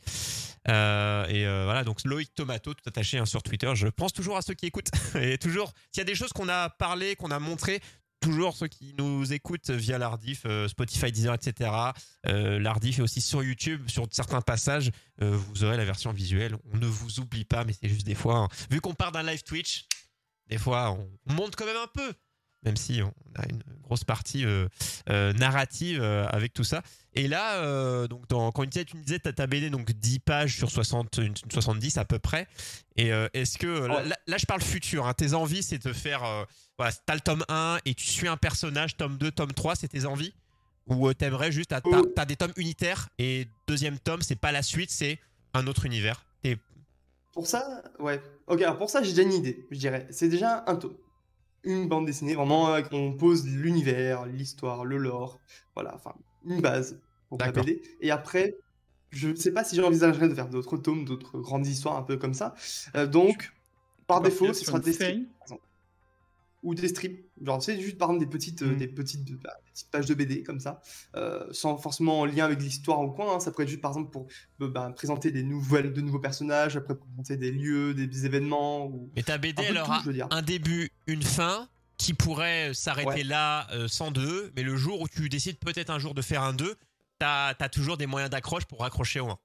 Euh, 0.67 1.28
et 1.28 1.45
euh, 1.45 1.65
voilà, 1.65 1.84
donc 1.84 2.04
Loïc 2.04 2.34
Tomato, 2.34 2.73
tout 2.73 2.88
attaché 2.88 3.17
hein, 3.17 3.25
sur 3.25 3.43
Twitter. 3.43 3.71
Je 3.75 3.88
pense 3.88 4.13
toujours 4.13 4.38
à 4.38 4.41
ceux 4.41 4.54
qui 4.54 4.65
écoutent. 4.65 4.89
Et 5.15 5.38
toujours, 5.38 5.71
s'il 5.91 6.01
y 6.01 6.01
a 6.01 6.06
des 6.06 6.15
choses 6.15 6.34
qu'on 6.34 6.49
a 6.49 6.69
parlé, 6.69 7.15
qu'on 7.15 7.32
a 7.32 7.39
montré, 7.39 7.82
toujours 8.19 8.56
ceux 8.56 8.67
qui 8.67 8.95
nous 8.97 9.32
écoutent 9.32 9.69
via 9.69 9.97
l'Ardif, 9.97 10.43
euh, 10.45 10.67
Spotify, 10.67 11.12
Deezer, 11.12 11.36
etc. 11.36 11.69
L'Ardif 12.23 12.99
est 12.99 13.01
aussi 13.01 13.21
sur 13.21 13.43
YouTube, 13.43 13.88
sur 13.88 14.08
certains 14.12 14.41
passages, 14.41 14.91
vous 15.19 15.63
aurez 15.63 15.78
la 15.78 15.86
version 15.86 16.12
visuelle. 16.12 16.56
On 16.73 16.78
ne 16.78 16.88
vous 16.88 17.19
oublie 17.19 17.45
pas, 17.45 17.63
mais 17.63 17.73
c'est 17.73 17.89
juste 17.89 18.06
des 18.06 18.15
fois, 18.15 18.38
hein, 18.38 18.47
vu 18.71 18.82
qu'on 18.82 18.93
part 18.93 19.12
d'un 19.12 19.23
live 19.23 19.43
Twitch, 19.43 19.86
des 20.47 20.58
fois 20.58 20.91
on 20.91 21.34
monte 21.34 21.56
quand 21.56 21.65
même 21.65 21.78
un 21.78 21.88
peu, 21.93 22.13
même 22.65 22.75
si 22.78 23.01
on 23.01 23.13
a 23.39 23.45
une 23.49 23.62
grosse 23.84 24.04
partie 24.04 24.45
euh, 24.45 24.67
euh, 25.10 25.32
narrative 25.34 25.99
euh, 26.01 26.25
avec 26.28 26.54
tout 26.54 26.63
ça. 26.63 26.82
Et 27.13 27.28
là, 27.28 28.08
donc 28.08 28.28
dans, 28.28 28.51
quand 28.51 28.63
tu 28.69 28.84
disais, 29.04 29.19
tu 29.19 29.34
ta 29.34 29.47
BD 29.47 29.69
donc 29.69 29.91
10 29.91 30.19
pages 30.19 30.58
sur 30.58 30.69
60, 30.69 31.17
une- 31.19 31.34
70 31.51 31.97
à 31.97 32.04
peu 32.06 32.19
près. 32.19 32.47
Et 32.97 33.10
est-ce 33.34 33.58
que 33.58 33.67
là, 33.67 33.95
Ouais. 33.97 34.06
là- 34.10 34.17
là, 34.28 34.38
je 34.38 34.45
parle 34.45 34.62
futur. 34.62 35.06
hein, 35.08 35.13
tes 35.13 35.34
envies, 35.34 35.63
c'est 35.63 35.86
de 35.86 35.93
faire, 35.93 36.23
voilà, 36.78 36.91
t'as 37.06 37.13
le 37.13 37.21
tome 37.21 37.45
1 37.47 37.78
et 37.86 37.93
tu 37.93 38.06
suis 38.06 38.28
un 38.28 38.36
personnage, 38.38 38.97
tome 38.97 39.17
2, 39.17 39.32
tome 39.32 39.54
3, 39.54 39.75
c'est 39.75 39.88
tes 39.88 40.06
envies? 40.06 40.34
Ou 40.88 41.13
t'aimerais 41.13 41.51
juste, 41.51 41.69
t'as, 41.69 41.82
t'as- 41.82 42.01
Oh. 42.01 42.25
des 42.25 42.36
tomes 42.36 42.54
unitaires 42.58 43.08
et 43.17 43.47
deuxième 43.67 43.97
tome, 43.97 44.21
c'est 44.21 44.36
pas 44.36 44.51
la 44.51 44.62
suite, 44.62 44.91
c'est 44.91 45.19
un 45.54 45.67
autre 45.67 45.86
univers. 45.86 46.23
Pour 47.34 47.47
ça, 47.47 47.84
ouais. 47.99 48.21
Ok, 48.47 48.62
alors 48.62 48.78
pour 48.78 48.89
ça, 48.89 49.04
j'ai 49.04 49.10
déjà 49.10 49.23
une 49.23 49.34
idée, 49.34 49.65
je 49.69 49.78
dirais. 49.78 50.08
C'est 50.10 50.30
déjà 50.30 50.63
un 50.67 50.75
tome. 50.78 50.95
Une 51.65 51.88
bande 51.88 52.06
dessinée, 52.06 52.36
vraiment, 52.36 52.73
euh, 52.73 52.82
on 52.91 53.13
pose 53.13 53.45
l'univers, 53.45 54.25
l'histoire, 54.25 54.86
le 54.86 54.97
lore, 54.97 55.39
voilà, 55.73 55.95
enfin, 55.95 56.13
une 56.45 56.62
base 56.62 56.99
pour 57.28 57.38
la. 57.39 57.51
BD. 57.51 57.82
Et 58.01 58.12
après, 58.12 58.56
je 59.10 59.30
ne 59.30 59.36
sais 59.36 59.51
pas 59.51 59.63
si 59.63 59.75
j'envisagerais 59.75 60.30
de 60.30 60.36
faire 60.36 60.49
d'autres 60.49 60.78
tomes, 60.78 61.06
d'autres 61.06 61.39
grandes 61.39 61.67
histoires 61.67 61.97
un 61.97 62.04
peu 62.04 62.17
comme 62.17 62.34
ça. 62.34 62.54
Euh, 62.95 63.08
donc, 63.08 63.51
par 64.08 64.21
défaut, 64.21 64.54
ce 64.54 64.65
sera 64.65 64.80
des. 64.80 64.93
Ou 66.65 66.73
des 66.75 66.88
strips. 66.88 67.30
Genre, 67.41 67.62
c'est 67.62 67.80
juste 67.80 67.97
par 67.97 68.10
exemple 68.10 68.25
des 68.25 68.30
petites, 68.32 68.62
euh, 68.63 68.73
Mm. 68.73 68.78
des 68.78 68.88
petites, 68.88 69.32
bah, 69.41 69.54
des 69.65 69.71
petites 69.71 69.91
pages 69.91 70.06
de 70.08 70.13
BD 70.15 70.41
comme 70.43 70.60
ça, 70.60 70.82
euh, 71.15 71.45
sans 71.51 71.78
forcément 71.78 72.21
en 72.21 72.25
lien 72.25 72.43
avec 72.45 72.60
l'histoire 72.62 73.01
ou 73.01 73.12
quoi. 73.12 73.36
hein. 73.36 73.39
Ça 73.39 73.51
pourrait 73.51 73.63
être 73.65 73.69
juste 73.69 73.82
par 73.82 73.91
exemple 73.91 74.10
pour 74.12 74.25
euh, 74.62 74.67
bah, 74.67 74.91
présenter 74.95 75.30
des 75.32 75.43
nouvelles, 75.43 75.93
de 75.93 76.01
nouveaux 76.01 76.19
personnages, 76.19 76.75
après 76.75 76.95
présenter 76.95 77.38
des 77.38 77.51
lieux, 77.51 77.93
des, 77.93 78.08
des 78.08 78.25
événements. 78.25 78.88
Ou... 78.88 79.12
Mais 79.15 79.21
ta 79.23 79.38
BD, 79.38 79.62
elle 79.63 79.78
aura 79.78 80.01
un 80.32 80.41
début, 80.41 80.89
une 81.08 81.21
fin 81.23 81.69
qui 81.97 82.13
pourrait 82.13 82.73
s'arrêter 82.73 83.10
Ouais. 83.10 83.23
là 83.23 83.67
euh, 83.71 83.88
sans 83.88 84.10
deux, 84.12 84.51
mais 84.56 84.63
le 84.63 84.75
jour 84.75 84.99
où 85.01 85.08
tu 85.08 85.30
décides 85.30 85.60
peut-être 85.60 85.89
un 85.91 85.99
jour 85.99 86.13
de 86.15 86.21
faire 86.21 86.41
un 86.41 86.54
2, 86.54 86.75
t'as 87.19 87.54
as 87.60 87.69
toujours 87.69 87.95
des 87.97 88.08
moyens 88.08 88.30
d'accroche 88.32 88.65
pour 88.65 88.80
raccrocher 88.82 89.19
au 89.21 89.28
1. 89.30 89.38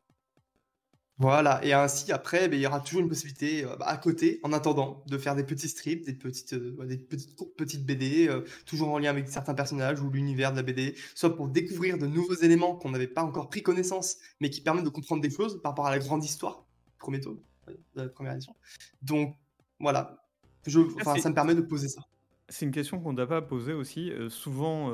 Voilà, 1.21 1.63
et 1.63 1.75
ainsi 1.75 2.11
après, 2.13 2.49
ben, 2.49 2.59
il 2.59 2.63
y 2.63 2.67
aura 2.67 2.81
toujours 2.81 3.03
une 3.03 3.09
possibilité 3.09 3.67
euh, 3.67 3.77
bah, 3.77 3.85
à 3.87 3.99
côté, 3.99 4.41
en 4.43 4.55
attendant, 4.55 5.05
de 5.07 5.19
faire 5.19 5.37
des 5.37 5.45
petits 5.45 5.69
strips, 5.69 6.03
des 6.07 6.15
petites, 6.15 6.55
euh, 6.55 6.75
des 6.87 6.97
petites, 6.97 7.37
courtes 7.37 7.55
petites 7.59 7.85
BD, 7.85 8.27
euh, 8.27 8.43
toujours 8.65 8.89
en 8.89 8.99
lien 8.99 9.11
avec 9.11 9.29
certains 9.29 9.53
personnages 9.53 10.01
ou 10.01 10.09
l'univers 10.11 10.51
de 10.51 10.57
la 10.57 10.63
BD, 10.63 10.95
soit 11.15 11.37
pour 11.37 11.49
découvrir 11.49 11.99
de 11.99 12.07
nouveaux 12.07 12.37
éléments 12.37 12.75
qu'on 12.75 12.89
n'avait 12.91 13.07
pas 13.07 13.23
encore 13.23 13.51
pris 13.51 13.63
connaissance, 13.63 14.17
mais 14.41 14.49
qui 14.49 14.63
permettent 14.63 14.87
de 14.87 14.89
comprendre 14.89 15.21
des 15.21 15.29
choses 15.29 15.61
par 15.61 15.73
rapport 15.73 15.87
à 15.87 15.91
la 15.91 15.99
grande 15.99 16.25
histoire, 16.25 16.65
premier 16.99 17.21
tome, 17.21 17.39
de 17.69 18.03
la 18.03 18.09
première 18.09 18.33
édition. 18.33 18.57
Donc 19.03 19.37
voilà, 19.79 20.25
je, 20.67 20.81
c'est- 21.05 21.21
ça 21.21 21.29
me 21.29 21.35
permet 21.35 21.55
de 21.55 21.61
poser 21.61 21.89
ça. 21.89 22.01
C'est 22.49 22.65
une 22.65 22.73
question 22.73 22.99
qu'on 22.99 23.13
n'a 23.13 23.27
pas 23.27 23.43
posée 23.43 23.75
aussi. 23.75 24.11
Souvent, 24.31 24.91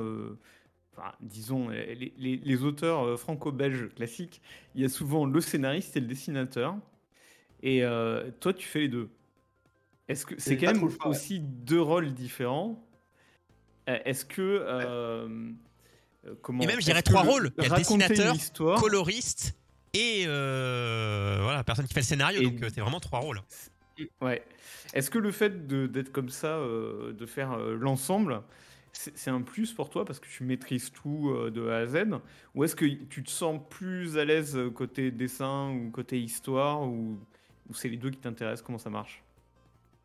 enfin, 0.96 1.12
disons, 1.20 1.68
les, 1.68 2.12
les- 2.16 2.36
les 2.42 2.64
auteurs 2.64 3.04
euh, 3.04 3.16
franco-belges 3.16 3.88
classiques, 3.94 4.40
il 4.74 4.82
y 4.82 4.84
a 4.84 4.88
souvent 4.88 5.24
le 5.26 5.40
scénariste 5.40 5.96
et 5.96 6.00
le 6.00 6.06
dessinateur. 6.06 6.76
Et 7.62 7.84
euh, 7.84 8.30
toi, 8.40 8.52
tu 8.52 8.66
fais 8.66 8.80
les 8.80 8.88
deux. 8.88 9.08
Est-ce 10.08 10.24
que 10.26 10.34
c'est 10.38 10.56
quand 10.56 10.72
même 10.72 10.82
ouais. 10.84 10.92
aussi 11.06 11.40
deux 11.40 11.80
rôles 11.80 12.12
différents? 12.14 12.82
Euh, 13.88 13.98
Est-ce 14.04 14.24
que 14.24 14.40
euh, 14.42 15.50
comment 16.42 16.62
Et 16.62 16.66
même, 16.66 16.80
je 16.80 16.84
dirais 16.84 17.02
trois 17.02 17.24
le- 17.24 17.30
rôles. 17.30 17.50
Il 17.58 17.64
y 17.68 17.72
a 17.72 17.76
dessinateur, 17.76 18.34
histoire, 18.34 18.80
Coloriste 18.80 19.56
et 19.94 20.24
euh, 20.26 21.38
voilà, 21.40 21.58
la 21.58 21.64
personne 21.64 21.86
qui 21.86 21.94
fait 21.94 22.00
le 22.00 22.04
scénario. 22.06 22.40
Et- 22.42 22.44
donc 22.50 22.58
c'est 22.72 22.80
vraiment 22.80 23.00
trois 23.00 23.20
rôles. 23.20 23.40
Ouais. 24.20 24.44
Est-ce 24.92 25.10
que 25.10 25.18
le 25.18 25.32
fait 25.32 25.66
de- 25.66 25.86
d'être 25.86 26.12
comme 26.12 26.28
ça, 26.28 26.58
euh, 26.58 27.12
de 27.12 27.26
faire 27.26 27.52
euh, 27.52 27.74
l'ensemble, 27.76 28.42
c'est 29.14 29.30
un 29.30 29.42
plus 29.42 29.72
pour 29.72 29.90
toi 29.90 30.04
parce 30.04 30.20
que 30.20 30.26
tu 30.28 30.42
maîtrises 30.44 30.90
tout 30.90 31.30
euh, 31.30 31.50
de 31.50 31.68
A 31.68 31.76
à 31.78 31.86
Z 31.86 31.96
Ou 32.54 32.64
est-ce 32.64 32.74
que 32.76 32.84
tu 32.86 33.22
te 33.22 33.30
sens 33.30 33.60
plus 33.70 34.16
à 34.18 34.24
l'aise 34.24 34.56
euh, 34.56 34.70
côté 34.70 35.10
dessin 35.10 35.70
ou 35.70 35.90
côté 35.90 36.20
histoire 36.20 36.82
Ou, 36.82 37.18
ou 37.68 37.74
c'est 37.74 37.88
les 37.88 37.96
deux 37.96 38.10
qui 38.10 38.18
t'intéressent? 38.18 38.64
Comment 38.64 38.78
ça 38.78 38.90
marche? 38.90 39.22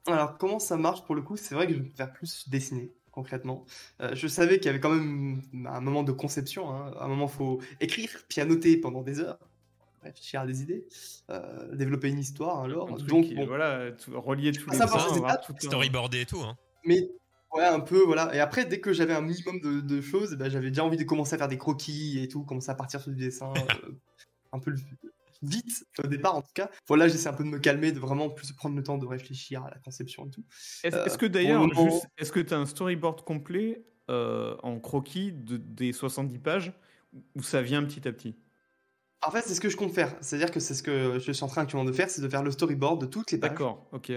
Alors, 0.07 0.37
comment 0.37 0.59
ça 0.59 0.77
marche 0.77 1.03
pour 1.03 1.15
le 1.15 1.21
coup? 1.21 1.37
C'est 1.37 1.53
vrai 1.55 1.67
que 1.67 1.73
je 1.73 1.79
préfère 1.79 2.11
plus 2.11 2.49
dessiner, 2.49 2.91
concrètement. 3.11 3.65
Euh, 4.01 4.15
je 4.15 4.27
savais 4.27 4.57
qu'il 4.57 4.65
y 4.65 4.69
avait 4.69 4.79
quand 4.79 4.89
même 4.93 5.41
un 5.67 5.79
moment 5.79 6.03
de 6.03 6.11
conception. 6.11 6.69
hein. 6.73 6.91
À 6.97 7.05
un 7.05 7.07
moment, 7.07 7.27
il 7.27 7.31
faut 7.37 7.61
écrire, 7.79 8.09
pianoter 8.27 8.77
pendant 8.77 9.03
des 9.03 9.19
heures, 9.19 9.37
réfléchir 10.01 10.41
à 10.41 10.47
des 10.47 10.63
idées, 10.63 10.87
euh, 11.29 11.75
développer 11.75 12.09
une 12.09 12.17
histoire, 12.19 12.63
alors. 12.63 12.89
Un 12.91 12.95
truc 12.95 13.09
Donc, 13.09 13.25
qui- 13.27 13.35
bon, 13.35 13.45
voilà, 13.45 13.91
tout- 13.91 14.19
relier 14.19 14.51
tous 14.51 14.71
les 14.71 14.77
c'est 14.77 14.83
tout 15.45 15.55
Storyboardé 15.59 16.21
et 16.21 16.25
tout. 16.25 16.41
Hein. 16.41 16.57
mais 16.83 17.11
ouais, 17.53 17.65
un 17.65 17.79
peu, 17.79 18.03
voilà. 18.03 18.33
Et 18.35 18.39
après, 18.39 18.65
dès 18.65 18.79
que 18.79 18.93
j'avais 18.93 19.13
un 19.13 19.21
minimum 19.21 19.59
de, 19.59 19.81
de 19.81 20.01
choses, 20.01 20.35
ben, 20.35 20.49
j'avais 20.49 20.69
déjà 20.69 20.83
envie 20.83 20.97
de 20.97 21.03
commencer 21.03 21.35
à 21.35 21.37
faire 21.37 21.47
des 21.47 21.57
croquis 21.57 22.19
et 22.21 22.27
tout, 22.27 22.43
commencer 22.43 22.71
à 22.71 22.75
partir 22.75 23.01
sur 23.01 23.11
du 23.11 23.17
dessin, 23.21 23.51
euh, 23.85 23.91
un 24.51 24.59
peu 24.59 24.73
vite, 25.43 25.83
au 26.03 26.07
départ 26.07 26.35
en 26.35 26.41
tout 26.41 26.51
cas. 26.53 26.69
Voilà, 26.87 27.07
j'essaie 27.07 27.27
un 27.29 27.33
peu 27.33 27.43
de 27.43 27.49
me 27.49 27.57
calmer, 27.59 27.91
de 27.91 27.99
vraiment 27.99 28.29
plus 28.29 28.51
prendre 28.53 28.75
le 28.75 28.83
temps 28.83 28.97
de 28.97 29.05
réfléchir 29.07 29.63
à 29.63 29.69
la 29.71 29.77
conception 29.79 30.27
et 30.27 30.29
tout. 30.29 30.45
Est-ce 30.83 30.95
Euh, 30.95 31.17
que 31.17 31.25
d'ailleurs, 31.25 31.61
moment- 31.67 32.01
est-ce 32.17 32.31
que 32.31 32.39
tu 32.39 32.53
as 32.53 32.59
un 32.59 32.65
storyboard 32.65 33.23
complet 33.23 33.85
euh, 34.09 34.55
en 34.61 34.79
croquis 34.79 35.31
de- 35.31 35.57
des 35.57 35.93
70 35.93 36.39
pages 36.39 36.73
ou 37.35 37.41
ça 37.43 37.61
vient 37.61 37.83
petit 37.83 38.07
à 38.07 38.11
petit? 38.11 38.35
En 39.23 39.29
fait, 39.31 39.43
c'est 39.45 39.53
ce 39.53 39.61
que 39.61 39.69
je 39.69 39.77
compte 39.77 39.93
faire. 39.93 40.15
C'est-à-dire 40.21 40.49
que 40.51 40.59
c'est 40.59 40.73
ce 40.73 40.81
que 40.81 41.19
je 41.19 41.31
suis 41.31 41.43
en 41.43 41.47
train 41.47 41.61
actuellement 41.61 41.85
de 41.85 41.91
faire, 41.91 42.09
c'est 42.09 42.21
de 42.21 42.27
faire 42.29 42.41
le 42.41 42.49
storyboard 42.51 42.99
de 43.01 43.05
toutes 43.05 43.31
les 43.31 43.37
pages. 43.37 43.51
D'accord, 43.51 43.87
ok. 43.91 44.11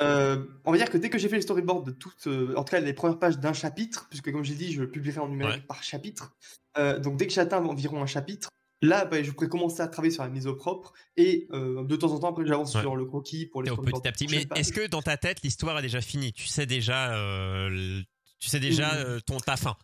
Euh, 0.00 0.44
on 0.64 0.72
va 0.72 0.76
dire 0.76 0.90
que 0.90 0.98
dès 0.98 1.08
que 1.10 1.18
j'ai 1.18 1.28
fait 1.28 1.36
le 1.36 1.42
storyboard 1.42 1.86
de 1.86 1.92
toutes, 1.92 2.26
euh, 2.26 2.54
en 2.56 2.62
tout 2.64 2.72
cas 2.72 2.80
les 2.80 2.92
premières 2.92 3.18
pages 3.18 3.38
d'un 3.38 3.52
chapitre, 3.54 4.06
puisque 4.10 4.30
comme 4.30 4.44
j'ai 4.44 4.54
dit, 4.54 4.72
je 4.72 4.80
le 4.82 4.90
publierai 4.90 5.20
en 5.20 5.28
numérique 5.28 5.56
Ouais. 5.60 5.66
par 5.66 5.82
chapitre. 5.82 6.36
euh, 6.76 6.98
donc 6.98 7.16
dès 7.16 7.26
que 7.26 7.32
j'atteins 7.32 7.64
environ 7.64 8.02
un 8.02 8.06
chapitre, 8.06 8.50
là, 8.82 9.04
bah, 9.06 9.22
je 9.22 9.30
pourrais 9.32 9.48
commencer 9.48 9.80
à 9.80 9.88
travailler 9.88 10.12
sur 10.12 10.22
la 10.22 10.28
mise 10.28 10.46
au 10.46 10.54
propre 10.54 10.92
et 11.16 11.48
euh, 11.52 11.82
de 11.84 11.96
temps 11.96 12.12
en 12.12 12.18
temps, 12.20 12.28
après, 12.28 12.46
j'avance 12.46 12.74
Ouais. 12.74 12.82
sur 12.82 12.96
le 12.96 13.06
croquis 13.06 13.46
pour 13.46 13.62
les 13.62 13.70
petit 13.70 14.06
à 14.06 14.12
petit. 14.12 14.26
Mais 14.30 14.46
est-ce 14.56 14.72
que 14.72 14.86
dans 14.86 15.02
ta 15.02 15.16
tête, 15.16 15.38
l'histoire 15.42 15.78
est 15.78 15.82
déjà 15.82 16.00
finie? 16.02 16.32
Tu 16.34 16.46
sais 16.46 16.66
déjà, 16.66 17.14
euh, 17.16 18.00
tu 18.38 18.48
sais 18.50 18.60
déjà 18.60 18.94
euh, 18.96 19.20
ton 19.20 19.38
ta 19.38 19.56
fin? 19.56 19.74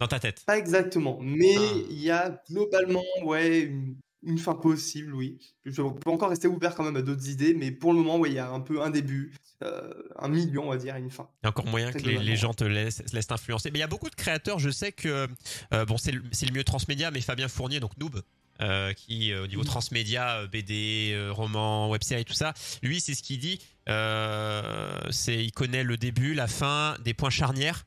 Dans 0.00 0.08
ta 0.08 0.18
tête. 0.18 0.42
Pas 0.46 0.58
exactement, 0.58 1.18
mais 1.20 1.54
Ah. 1.56 1.74
il 1.90 2.02
y 2.02 2.10
a 2.10 2.42
globalement, 2.50 3.04
ouais, 3.24 3.60
une, 3.60 3.96
une 4.22 4.38
fin 4.38 4.54
possible, 4.54 5.14
oui. 5.14 5.38
Je 5.64 5.82
peux 5.82 6.10
encore 6.10 6.30
rester 6.30 6.48
ouvert 6.48 6.74
quand 6.74 6.84
même 6.84 6.96
à 6.96 7.02
d'autres 7.02 7.28
idées, 7.28 7.54
mais 7.54 7.70
pour 7.70 7.92
le 7.92 7.98
moment, 7.98 8.18
ouais, 8.18 8.30
il 8.30 8.34
y 8.34 8.38
a 8.38 8.50
un 8.50 8.60
peu 8.60 8.82
un 8.82 8.90
début, 8.90 9.32
euh, 9.62 9.92
un 10.18 10.28
milieu, 10.28 10.60
on 10.60 10.70
va 10.70 10.76
dire, 10.76 10.96
une 10.96 11.10
fin. 11.10 11.28
Il 11.42 11.44
y 11.44 11.46
a 11.46 11.50
encore 11.50 11.66
moyen 11.66 11.92
que 11.92 11.98
les, 11.98 12.36
gens 12.36 12.54
te 12.54 12.64
laissent, 12.64 13.02
se 13.06 13.14
laissent 13.14 13.30
influencer. 13.30 13.70
Mais 13.70 13.78
il 13.78 13.82
y 13.82 13.84
a 13.84 13.88
beaucoup 13.88 14.10
de 14.10 14.14
créateurs, 14.14 14.58
je 14.58 14.70
sais 14.70 14.92
que, 14.92 15.28
euh, 15.72 15.84
bon, 15.84 15.96
c'est 15.96 16.12
le, 16.12 16.52
mieux 16.52 16.64
transmédia, 16.64 17.10
mais 17.10 17.20
Fabien 17.20 17.48
Fournier, 17.48 17.80
donc 17.80 17.96
Noob, 17.98 18.22
euh, 18.60 18.92
qui 18.92 19.32
euh, 19.32 19.44
au 19.44 19.46
niveau 19.46 19.64
transmédia, 19.64 20.40
euh, 20.40 20.46
BD, 20.46 21.16
roman, 21.30 21.88
web-série, 21.88 22.26
tout 22.26 22.34
ça, 22.34 22.52
lui, 22.82 23.00
c'est 23.00 23.14
ce 23.14 23.22
qu'il 23.22 23.38
dit. 23.38 23.58
c'est 23.86 25.44
il 25.44 25.52
connaît 25.52 25.82
le 25.82 25.96
début, 25.96 26.34
la 26.34 26.46
fin, 26.46 26.96
des 27.02 27.14
points 27.14 27.30
charnières. 27.30 27.84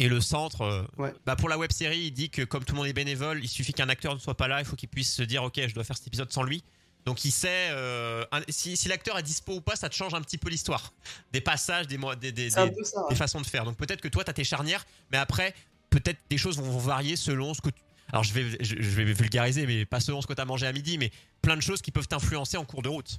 Et 0.00 0.08
le 0.08 0.20
centre, 0.20 0.60
euh, 0.62 0.84
Ouais. 0.96 1.12
bah 1.26 1.34
pour 1.34 1.48
la 1.48 1.58
web 1.58 1.72
série, 1.72 1.98
il 1.98 2.10
dit 2.12 2.30
que 2.30 2.42
comme 2.42 2.64
tout 2.64 2.72
le 2.74 2.78
monde 2.78 2.86
est 2.86 2.92
bénévole, 2.92 3.40
il 3.42 3.48
suffit 3.48 3.72
qu'un 3.72 3.88
acteur 3.88 4.14
ne 4.14 4.20
soit 4.20 4.36
pas 4.36 4.46
là, 4.46 4.60
il 4.60 4.64
faut 4.64 4.76
qu'il 4.76 4.88
puisse 4.88 5.12
se 5.12 5.22
dire 5.22 5.42
ok, 5.42 5.60
je 5.66 5.74
dois 5.74 5.82
faire 5.84 5.96
cet 5.96 6.06
épisode 6.06 6.32
sans 6.32 6.42
lui. 6.44 6.62
Donc 7.04 7.24
il 7.24 7.32
sait 7.32 7.70
euh, 7.70 8.24
un- 8.30 8.42
si, 8.48 8.76
si 8.76 8.86
l'acteur 8.88 9.18
est 9.18 9.22
dispo 9.24 9.54
ou 9.54 9.60
pas, 9.60 9.74
ça 9.76 9.88
te 9.88 9.94
change 9.96 10.14
un 10.14 10.20
petit 10.20 10.38
peu 10.38 10.50
l'histoire, 10.50 10.92
des 11.32 11.40
passages, 11.40 11.88
des, 11.88 11.96
des, 12.20 12.32
des, 12.32 12.50
des- 12.50 12.70
peu 12.70 12.84
ça. 12.84 13.04
des 13.08 13.16
façons 13.16 13.40
de 13.40 13.46
faire. 13.46 13.64
Donc 13.64 13.76
peut-être 13.76 14.00
que 14.00 14.08
toi, 14.08 14.22
tu 14.22 14.30
as 14.30 14.34
tes 14.34 14.44
charnières, 14.44 14.84
mais 15.10 15.18
après, 15.18 15.52
peut-être 15.90 16.18
des 16.30 16.38
choses 16.38 16.58
vont 16.58 16.78
varier 16.78 17.16
selon 17.16 17.54
ce 17.54 17.60
que 17.60 17.70
tu... 17.70 17.80
Alors 18.12 18.22
je 18.24 18.32
vais, 18.34 18.44
je, 18.60 18.76
je 18.78 18.90
vais 18.90 19.04
vulgariser, 19.12 19.66
mais 19.66 19.84
pas 19.84 20.00
selon 20.00 20.22
ce 20.22 20.26
que 20.26 20.32
tu 20.32 20.40
as 20.40 20.44
mangé 20.44 20.66
à 20.66 20.72
midi, 20.72 20.96
mais 20.96 21.10
plein 21.42 21.56
de 21.56 21.60
choses 21.62 21.82
qui 21.82 21.90
peuvent 21.90 22.06
t'influencer 22.08 22.56
en 22.56 22.64
cours 22.64 22.82
de 22.82 22.88
route. 22.88 23.18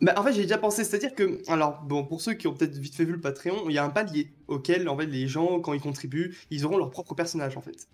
Bah, 0.00 0.14
en 0.16 0.22
fait, 0.22 0.32
j'ai 0.32 0.42
déjà 0.42 0.58
pensé, 0.58 0.84
c'est-à-dire 0.84 1.14
que, 1.14 1.42
alors, 1.50 1.82
bon, 1.82 2.04
pour 2.04 2.20
ceux 2.20 2.34
qui 2.34 2.46
ont 2.46 2.54
peut-être 2.54 2.76
vite 2.76 2.94
fait 2.94 3.04
vu 3.04 3.12
le 3.12 3.20
Patreon, 3.20 3.68
il 3.68 3.74
y 3.74 3.78
a 3.78 3.84
un 3.84 3.90
palier 3.90 4.32
auquel, 4.46 4.88
en 4.88 4.96
fait, 4.96 5.06
les 5.06 5.28
gens, 5.28 5.60
quand 5.60 5.72
ils 5.72 5.80
contribuent, 5.80 6.36
ils 6.50 6.64
auront 6.64 6.78
leur 6.78 6.90
propre 6.90 7.14
personnage, 7.14 7.56
en 7.56 7.60
fait. 7.60 7.88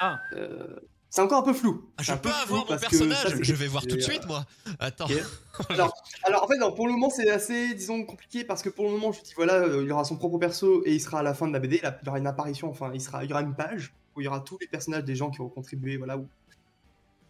Ah. 0.00 0.18
Euh, 0.34 0.76
c'est 1.08 1.22
encore 1.22 1.38
un 1.38 1.42
peu 1.42 1.54
flou. 1.54 1.88
Ah, 1.96 2.02
je 2.02 2.12
peux 2.12 2.28
avoir 2.28 2.68
mon 2.68 2.76
personnage, 2.76 3.22
ça, 3.22 3.30
je 3.40 3.54
vais 3.54 3.68
voir 3.68 3.86
tout 3.86 3.96
de 3.96 4.00
suite, 4.00 4.26
moi. 4.26 4.44
Attends. 4.78 5.06
Ok. 5.06 5.22
Alors, 5.70 5.94
alors, 6.24 6.44
en 6.44 6.48
fait, 6.48 6.58
non, 6.58 6.70
pour 6.72 6.86
le 6.86 6.92
moment, 6.92 7.08
c'est 7.08 7.30
assez, 7.30 7.72
disons, 7.74 8.04
compliqué 8.04 8.44
parce 8.44 8.60
que 8.60 8.68
pour 8.68 8.84
le 8.84 8.90
moment, 8.90 9.12
je 9.12 9.22
dis, 9.22 9.32
voilà, 9.34 9.54
euh, 9.54 9.82
il 9.82 9.90
aura 9.90 10.04
son 10.04 10.16
propre 10.16 10.36
perso 10.36 10.82
et 10.84 10.92
il 10.92 11.00
sera 11.00 11.20
à 11.20 11.22
la 11.22 11.32
fin 11.32 11.48
de 11.48 11.52
la 11.54 11.60
BD, 11.60 11.80
là, 11.82 11.98
il 12.02 12.06
y 12.06 12.08
aura 12.10 12.18
une 12.18 12.26
apparition, 12.26 12.68
enfin, 12.68 12.90
il, 12.92 13.00
sera, 13.00 13.24
il 13.24 13.30
y 13.30 13.32
aura 13.32 13.40
une 13.40 13.54
page 13.54 13.94
où 14.14 14.20
il 14.20 14.24
y 14.24 14.28
aura 14.28 14.40
tous 14.40 14.58
les 14.60 14.66
personnages 14.66 15.04
des 15.04 15.16
gens 15.16 15.30
qui 15.30 15.40
ont 15.40 15.48
contribué, 15.48 15.96
voilà, 15.96 16.18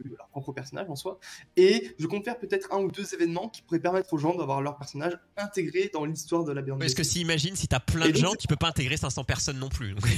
ou 0.05 0.09
leur 0.17 0.29
propre 0.29 0.53
personnage 0.53 0.89
en 0.89 0.97
soi. 0.97 1.19
Et 1.57 1.95
je 1.99 2.07
compte 2.07 2.25
faire 2.25 2.39
peut-être 2.39 2.73
un 2.73 2.79
ou 2.79 2.91
deux 2.91 3.15
événements 3.15 3.49
qui 3.49 3.63
pourraient 3.63 3.81
permettre 3.81 4.13
aux 4.13 4.19
gens 4.19 4.35
d'avoir 4.35 4.61
leur 4.63 4.77
personnage 4.77 5.19
intégré 5.37 5.91
dans 5.93 6.05
l'histoire 6.05 6.45
de 6.45 6.53
la 6.53 6.63
BD. 6.63 6.79
Parce 6.79 6.95
que 6.95 7.03
si 7.05 7.21
imagine 7.21 7.57
si 7.57 7.69
t'as 7.69 7.81
plein 7.81 8.07
Et 8.07 8.13
de 8.13 8.13
donc, 8.13 8.23
gens, 8.23 8.35
tu 8.35 8.47
peux 8.49 8.57
pas 8.57 8.69
intégrer 8.69 8.97
500 8.97 9.25
personnes 9.25 9.59
non 9.59 9.69
plus. 9.69 9.95
Donc, 9.95 10.07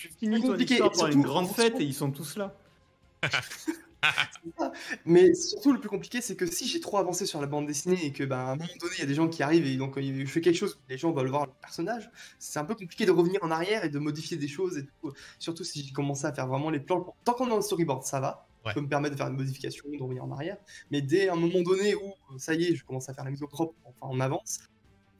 Tu 0.00 0.08
finis 0.18 0.40
ton 0.40 0.48
compliqué, 0.48 0.74
histoire 0.74 0.92
par 0.92 1.08
une 1.08 1.20
grande 1.20 1.44
en 1.44 1.52
fête 1.52 1.78
et 1.78 1.84
ils 1.84 1.94
sont 1.94 2.10
tous 2.10 2.36
là. 2.36 2.54
Mais 5.04 5.34
surtout, 5.34 5.74
le 5.74 5.80
plus 5.80 5.90
compliqué, 5.90 6.22
c'est 6.22 6.36
que 6.36 6.46
si 6.46 6.66
j'ai 6.66 6.80
trop 6.80 6.96
avancé 6.96 7.26
sur 7.26 7.38
la 7.40 7.46
bande 7.46 7.66
dessinée 7.66 8.06
et 8.06 8.12
que, 8.12 8.24
bah, 8.24 8.38
à 8.38 8.52
un 8.52 8.56
moment 8.56 8.68
donné, 8.80 8.94
il 8.96 9.00
y 9.00 9.02
a 9.02 9.06
des 9.06 9.14
gens 9.14 9.28
qui 9.28 9.42
arrivent 9.42 9.66
et 9.66 9.76
donc 9.76 9.98
euh, 9.98 10.02
je 10.02 10.24
fais 10.24 10.40
quelque 10.40 10.56
chose, 10.56 10.78
les 10.88 10.96
gens 10.96 11.12
veulent 11.12 11.28
voir 11.28 11.46
le 11.46 11.52
personnage, 11.60 12.10
c'est 12.38 12.58
un 12.58 12.64
peu 12.64 12.74
compliqué 12.74 13.04
de 13.04 13.10
revenir 13.10 13.44
en 13.44 13.50
arrière 13.50 13.84
et 13.84 13.90
de 13.90 13.98
modifier 13.98 14.38
des 14.38 14.48
choses 14.48 14.78
et 14.78 14.86
tout. 14.86 15.12
Surtout 15.38 15.64
si 15.64 15.84
j'ai 15.84 15.92
commencé 15.92 16.24
à 16.24 16.32
faire 16.32 16.46
vraiment 16.46 16.70
les 16.70 16.80
plans. 16.80 17.14
Tant 17.24 17.34
qu'on 17.34 17.46
est 17.46 17.50
dans 17.50 17.56
le 17.56 17.62
storyboard, 17.62 18.04
ça 18.04 18.20
va. 18.20 18.46
Ouais. 18.64 18.74
Peut 18.74 18.80
me 18.82 18.88
permettre 18.88 19.14
de 19.14 19.18
faire 19.18 19.28
une 19.28 19.36
modification, 19.36 19.84
de 19.90 20.02
revenir 20.02 20.22
en 20.24 20.30
arrière. 20.32 20.56
Mais 20.90 21.00
dès 21.00 21.28
un 21.30 21.36
moment 21.36 21.62
donné 21.62 21.94
où, 21.94 22.08
euh, 22.32 22.38
ça 22.38 22.54
y 22.54 22.64
est, 22.64 22.74
je 22.76 22.84
commence 22.84 23.08
à 23.08 23.14
faire 23.14 23.24
la 23.24 23.30
mise 23.30 23.42
au 23.42 23.46
propre, 23.48 23.74
enfin, 23.84 24.08
on 24.12 24.20
avance, 24.20 24.58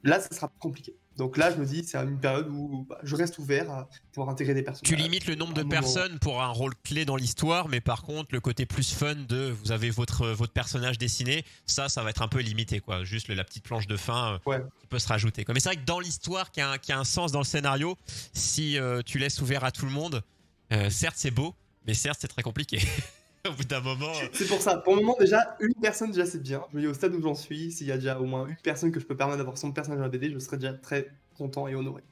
là, 0.03 0.19
ça 0.19 0.29
sera 0.33 0.47
compliqué. 0.59 0.95
Donc 1.17 1.35
là, 1.37 1.51
je 1.51 1.57
me 1.57 1.65
dis, 1.65 1.83
c'est 1.83 1.97
une 1.97 2.19
période 2.19 2.47
où 2.49 2.85
bah, 2.89 2.97
je 3.03 3.15
reste 3.15 3.37
ouvert 3.37 3.69
à 3.69 3.89
pouvoir 4.13 4.29
intégrer 4.29 4.53
des 4.53 4.63
personnages. 4.63 4.87
tu 4.89 4.95
limites 4.95 5.27
le 5.27 5.35
nombre 5.35 5.53
de 5.53 5.61
personnes 5.63 6.17
pour 6.19 6.41
un 6.41 6.47
rôle 6.47 6.73
clé 6.83 7.03
dans 7.03 7.17
l'histoire, 7.17 7.67
mais 7.67 7.81
par 7.81 8.03
contre, 8.03 8.29
le 8.31 8.39
côté 8.39 8.65
plus 8.65 8.93
fun 8.93 9.15
de 9.15 9.49
vous 9.61 9.71
avez 9.73 9.89
votre, 9.89 10.27
votre 10.29 10.53
personnage 10.53 10.97
dessiné, 10.97 11.43
ça, 11.65 11.89
ça 11.89 12.01
va 12.03 12.11
être 12.11 12.21
un 12.21 12.27
peu 12.29 12.39
limité, 12.39 12.79
quoi. 12.79 13.03
Juste 13.03 13.27
la 13.27 13.43
petite 13.43 13.63
planche 13.65 13.87
de 13.87 13.97
fin 13.97 14.33
euh, 14.35 14.37
Ouais. 14.49 14.61
qui 14.79 14.87
peut 14.87 14.99
se 14.99 15.07
rajouter. 15.07 15.43
quoi. 15.43 15.53
Mais 15.53 15.59
c'est 15.59 15.69
vrai 15.69 15.75
que 15.75 15.85
dans 15.85 15.99
l'histoire, 15.99 16.49
qui 16.51 16.61
a, 16.61 16.71
un- 16.71 16.77
qui 16.77 16.91
a 16.93 16.97
un 16.99 17.03
sens 17.03 17.31
dans 17.33 17.39
le 17.39 17.45
scénario, 17.45 17.97
si 18.33 18.77
euh, 18.79 19.01
tu 19.05 19.17
laisses 19.19 19.41
ouvert 19.41 19.63
à 19.65 19.71
tout 19.71 19.85
le 19.85 19.91
monde, 19.91 20.23
euh, 20.71 20.89
certes, 20.89 21.15
c'est 21.17 21.31
beau, 21.31 21.53
mais 21.85 21.93
certes, 21.93 22.19
c'est 22.21 22.29
très 22.29 22.43
compliqué. 22.43 22.79
Au 23.49 23.53
bout 23.53 23.63
d'un 23.63 23.81
moment. 23.81 24.11
euh, 24.11 24.27
C'est 24.33 24.47
pour 24.47 24.61
ça. 24.61 24.77
Pour 24.77 24.95
le 24.95 25.01
moment, 25.01 25.15
déjà, 25.19 25.55
une 25.59 25.73
personne, 25.75 26.11
déjà, 26.11 26.25
c'est 26.25 26.41
bien. 26.41 26.63
Je 26.71 26.77
me 26.77 26.81
dis, 26.81 26.87
au 26.87 26.93
stade 26.93 27.13
où 27.15 27.21
j'en 27.21 27.35
suis, 27.35 27.71
s'il 27.71 27.87
y 27.87 27.91
a 27.91 27.97
déjà 27.97 28.19
au 28.19 28.25
moins 28.25 28.47
une 28.47 28.55
personne 28.57 28.91
que 28.91 28.99
je 28.99 29.05
peux 29.05 29.15
permettre 29.17 29.37
d'avoir 29.39 29.57
son 29.57 29.71
personnage 29.71 29.97
dans 29.99 30.03
la 30.05 30.09
BD, 30.09 30.31
je 30.31 30.39
serais 30.39 30.57
déjà 30.57 30.73
très 30.73 31.09
content 31.37 31.67
et 31.67 31.75
honoré. 31.75 32.03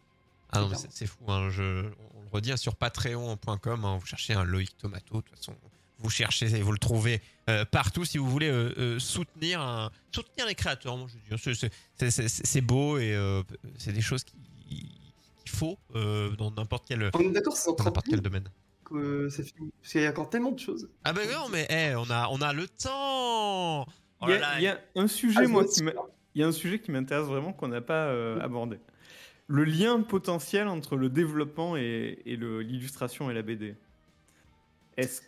Ah 0.52 0.62
non, 0.62 0.72
c'est 0.90 1.06
fou. 1.06 1.20
hein. 1.28 1.50
Je, 1.52 1.84
on 1.84 2.22
le 2.24 2.30
redit 2.32 2.52
hein, 2.52 2.58
sur 2.58 2.76
patreon.com. 2.76 3.86
hein, 3.86 3.98
vous 4.00 4.06
cherchez 4.06 4.34
un 4.34 4.44
Loïc 4.44 4.76
Tomato. 4.78 5.18
De 5.18 5.22
toute 5.22 5.36
façon, 5.38 5.54
vous 6.00 6.10
cherchez 6.10 6.48
et 6.56 6.62
vous 6.62 6.72
le 6.72 6.78
trouvez 6.80 7.22
euh, 7.50 7.66
partout 7.66 8.06
si 8.06 8.18
vous 8.18 8.28
voulez 8.30 8.50
euh, 8.50 8.74
euh, 8.78 9.00
soutenir, 9.00 9.62
un- 9.62 9.92
soutenir 10.12 10.48
les 10.48 10.56
créateurs. 10.56 10.98
Moi, 10.98 11.08
je 11.30 11.52
dis, 11.52 11.70
c'est- 12.10 12.62
beau 12.62 12.98
et 12.98 13.14
euh, 13.14 13.44
c'est 13.78 13.92
des 13.94 14.02
choses 14.02 14.24
qui- 14.24 14.36
qu'il 14.68 15.50
faut 15.52 15.78
euh, 15.96 16.32
dans 16.38 16.50
n'importe 16.52 16.86
quel, 16.88 17.12
On 17.14 17.20
est 17.20 17.30
d'accord, 17.32 17.56
c'est 17.58 17.70
en 17.70 17.74
dans 17.74 17.84
n'importe 17.84 18.06
30 18.06 18.16
quel 18.16 18.22
domaine. 18.22 18.48
Que 18.90 19.30
c'est 19.30 19.44
fini. 19.44 19.72
Parce 19.82 19.92
qu'il 19.92 20.02
y 20.02 20.06
a 20.06 20.10
encore 20.10 20.30
tellement 20.30 20.52
de 20.52 20.60
choses. 20.60 20.90
Ah 21.04 21.14
ben 21.14 21.30
non, 21.30 21.48
mais 21.52 21.66
eh, 21.70 21.96
on, 21.96 22.10
a, 22.10 22.28
on 22.32 22.42
a 22.42 22.54
le 22.54 22.68
temps. 22.68 23.84
Oh 24.22 24.26
Il 24.28 24.30
y, 24.32 24.34
a- 24.34 24.60
y 24.74 24.78
un 24.96 25.08
sujet, 25.08 25.42
Ah, 25.44 25.48
moi, 25.48 25.66
qui 25.66 25.84
m'a- 25.84 25.94
il 26.36 26.42
y 26.42 26.44
a 26.44 26.48
un 26.48 26.52
sujet 26.52 26.80
qui 26.80 26.92
m'intéresse 26.92 27.26
vraiment 27.28 27.54
qu'on 27.54 27.68
n'a 27.70 27.82
pas 27.82 28.08
euh, 28.08 28.40
abordé. 28.42 28.80
Le 29.48 29.64
lien 29.64 30.02
potentiel 30.02 30.68
entre 30.68 30.96
le 30.96 31.10
développement 31.10 31.76
et, 31.78 32.22
et 32.26 32.36
le- 32.36 32.62
l'illustration 32.62 33.32
et 33.32 33.34
la 33.34 33.42
BD. 33.42 33.76
Est-ce 34.98 35.22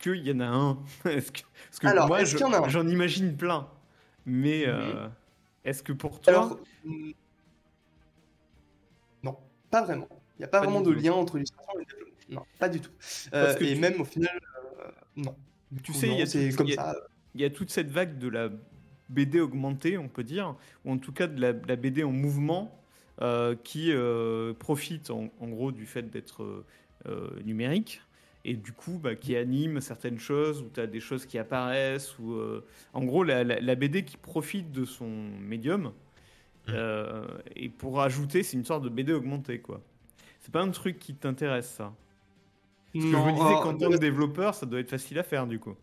qu'il 0.00 0.26
y 0.26 0.32
en 0.32 0.40
a 0.40 0.46
un? 0.46 0.78
Est-ce 1.06 1.30
que, 1.32 1.40
parce 1.68 1.78
que 1.78 1.86
Alors, 1.86 2.08
moi, 2.08 2.20
est-ce 2.22 2.32
je- 2.32 2.36
qu'il 2.38 2.46
y 2.46 2.48
en 2.48 2.52
a 2.52 2.66
un? 2.66 2.68
j'en 2.68 2.86
imagine 2.88 3.36
plein. 3.36 3.68
Mais 4.26 4.64
euh, 4.66 5.08
est-ce 5.64 5.82
que 5.82 5.92
pour 5.92 6.20
toi, 6.20 6.32
Alors, 6.32 6.58
hmm, 6.84 7.10
non, 9.22 9.36
pas 9.70 9.82
vraiment. 9.82 10.08
Il 10.36 10.40
n'y 10.40 10.44
a 10.44 10.48
pas, 10.48 10.60
Pas 10.60 10.66
vraiment 10.66 10.80
de 10.82 10.90
lien 10.90 11.12
entre 11.12 11.36
l'illustration 11.36 11.72
et 11.76 11.78
le 11.80 11.84
développement. 11.84 12.09
Non, 12.30 12.42
pas 12.58 12.68
du 12.68 12.80
tout. 12.80 12.90
Euh, 13.34 13.44
Parce 13.44 13.56
que 13.56 13.64
et 13.64 13.74
tu- 13.74 13.80
même 13.80 14.00
au 14.00 14.04
final, 14.04 14.40
euh, 14.80 14.88
non. 15.16 15.34
Tu 15.82 15.92
coup, 15.92 15.98
sais, 15.98 16.06
il 16.08 16.12
y 16.14 16.16
non, 16.18 16.22
a 16.22 16.26
c'est 16.26 16.50
tout- 16.50 16.56
comme 16.56 16.66
il 16.68 16.74
y 16.74 16.78
a- 16.78 16.82
ça. 16.92 16.96
il 17.34 17.40
y 17.40 17.44
a 17.44 17.50
toute 17.50 17.70
cette 17.70 17.90
vague 17.90 18.18
de 18.18 18.28
la 18.28 18.48
BD 19.08 19.40
augmentée, 19.40 19.98
on 19.98 20.08
peut 20.08 20.24
dire, 20.24 20.54
ou 20.84 20.92
en 20.92 20.98
tout 20.98 21.12
cas 21.12 21.26
de 21.26 21.40
la, 21.40 21.52
de 21.52 21.66
la 21.68 21.76
BD 21.76 22.04
en 22.04 22.12
mouvement, 22.12 22.80
euh, 23.22 23.54
qui 23.64 23.92
euh, 23.92 24.54
profite 24.54 25.10
en, 25.10 25.30
en 25.40 25.48
gros 25.48 25.72
du 25.72 25.86
fait 25.86 26.08
d'être 26.10 26.64
numérique 27.44 28.02
et 28.44 28.54
du 28.54 28.72
coup 28.72 28.98
bah, 28.98 29.14
qui 29.14 29.34
anime 29.36 29.80
certaines 29.80 30.18
choses, 30.18 30.60
où 30.62 30.68
tu 30.72 30.80
as 30.80 30.86
des 30.86 31.00
choses 31.00 31.24
qui 31.26 31.38
apparaissent, 31.38 32.18
ou 32.18 32.32
euh, 32.34 32.64
en 32.92 33.04
gros 33.04 33.24
la, 33.24 33.42
la- 33.44 33.60
la 33.60 33.74
BD 33.74 34.04
qui 34.04 34.16
profite 34.16 34.70
de 34.70 34.84
son 34.84 35.08
médium, 35.40 35.92
Mm. 36.66 36.72
euh, 36.74 37.26
et 37.56 37.68
pour 37.70 38.02
ajouter, 38.02 38.42
c'est 38.42 38.56
une 38.58 38.66
sorte 38.66 38.84
de 38.84 38.90
BD 38.90 39.12
augmentée 39.14 39.60
quoi. 39.60 39.80
C'est 40.40 40.52
pas 40.52 40.60
un 40.62 40.70
truc 40.70 40.98
qui 40.98 41.14
t'intéresse 41.14 41.68
ça? 41.70 41.94
Parce 42.92 43.04
que 43.04 43.10
je 43.10 43.16
me 43.16 43.32
disais 43.32 43.44
euh, 43.44 43.62
qu'en 43.62 43.76
tant 43.76 43.90
que 43.90 43.96
développeur, 43.96 44.54
ça 44.54 44.66
doit 44.66 44.80
être 44.80 44.90
facile 44.90 45.18
à 45.18 45.22
faire 45.22 45.46
du 45.46 45.58
coup. 45.58 45.74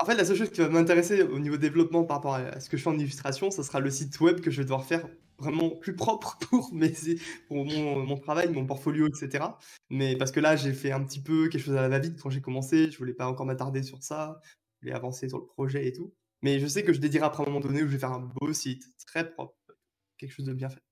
En 0.00 0.04
fait, 0.04 0.14
la 0.14 0.24
seule 0.24 0.36
chose 0.36 0.50
qui 0.50 0.60
va 0.60 0.68
m'intéresser 0.68 1.22
au 1.22 1.38
niveau 1.38 1.56
développement 1.56 2.04
par 2.04 2.18
rapport 2.18 2.34
à 2.34 2.60
ce 2.60 2.68
que 2.68 2.76
je 2.76 2.82
fais 2.82 2.90
en 2.90 2.98
illustration, 2.98 3.50
ça 3.50 3.62
sera 3.62 3.80
le 3.80 3.90
site 3.90 4.20
web 4.20 4.40
que 4.40 4.50
je 4.50 4.58
vais 4.58 4.64
devoir 4.64 4.84
faire 4.84 5.06
vraiment 5.38 5.70
plus 5.70 5.96
propre 5.96 6.38
pour, 6.50 6.72
mes, 6.72 6.92
pour 7.48 7.64
mon, 7.64 8.04
mon 8.04 8.16
travail, 8.16 8.48
mon 8.50 8.66
portfolio, 8.66 9.08
etc. 9.08 9.44
Mais 9.88 10.16
parce 10.16 10.30
que 10.32 10.40
là, 10.40 10.56
j'ai 10.56 10.72
fait 10.72 10.92
un 10.92 11.02
petit 11.02 11.20
peu 11.20 11.48
quelque 11.48 11.62
chose 11.62 11.76
à 11.76 11.82
la 11.82 11.88
va-vite 11.88 12.20
quand 12.20 12.30
j'ai 12.30 12.40
commencé. 12.40 12.90
Je 12.90 12.98
voulais 12.98 13.14
pas 13.14 13.26
encore 13.26 13.46
m'attarder 13.46 13.82
sur 13.82 14.02
ça. 14.02 14.40
Je 14.80 14.86
voulais 14.86 14.96
avancer 14.96 15.28
sur 15.28 15.38
le 15.38 15.46
projet 15.46 15.86
et 15.86 15.92
tout. 15.92 16.14
Mais 16.42 16.58
je 16.58 16.66
sais 16.66 16.84
que 16.84 16.92
je 16.92 17.00
dédierai 17.00 17.26
après 17.26 17.42
un 17.42 17.46
moment 17.46 17.60
donné 17.60 17.82
où 17.82 17.86
je 17.86 17.92
vais 17.92 17.98
faire 17.98 18.12
un 18.12 18.20
beau 18.20 18.52
site, 18.52 18.84
très 19.06 19.30
propre, 19.30 19.54
quelque 20.16 20.32
chose 20.32 20.46
de 20.46 20.54
bien 20.54 20.70
fait. 20.70 20.82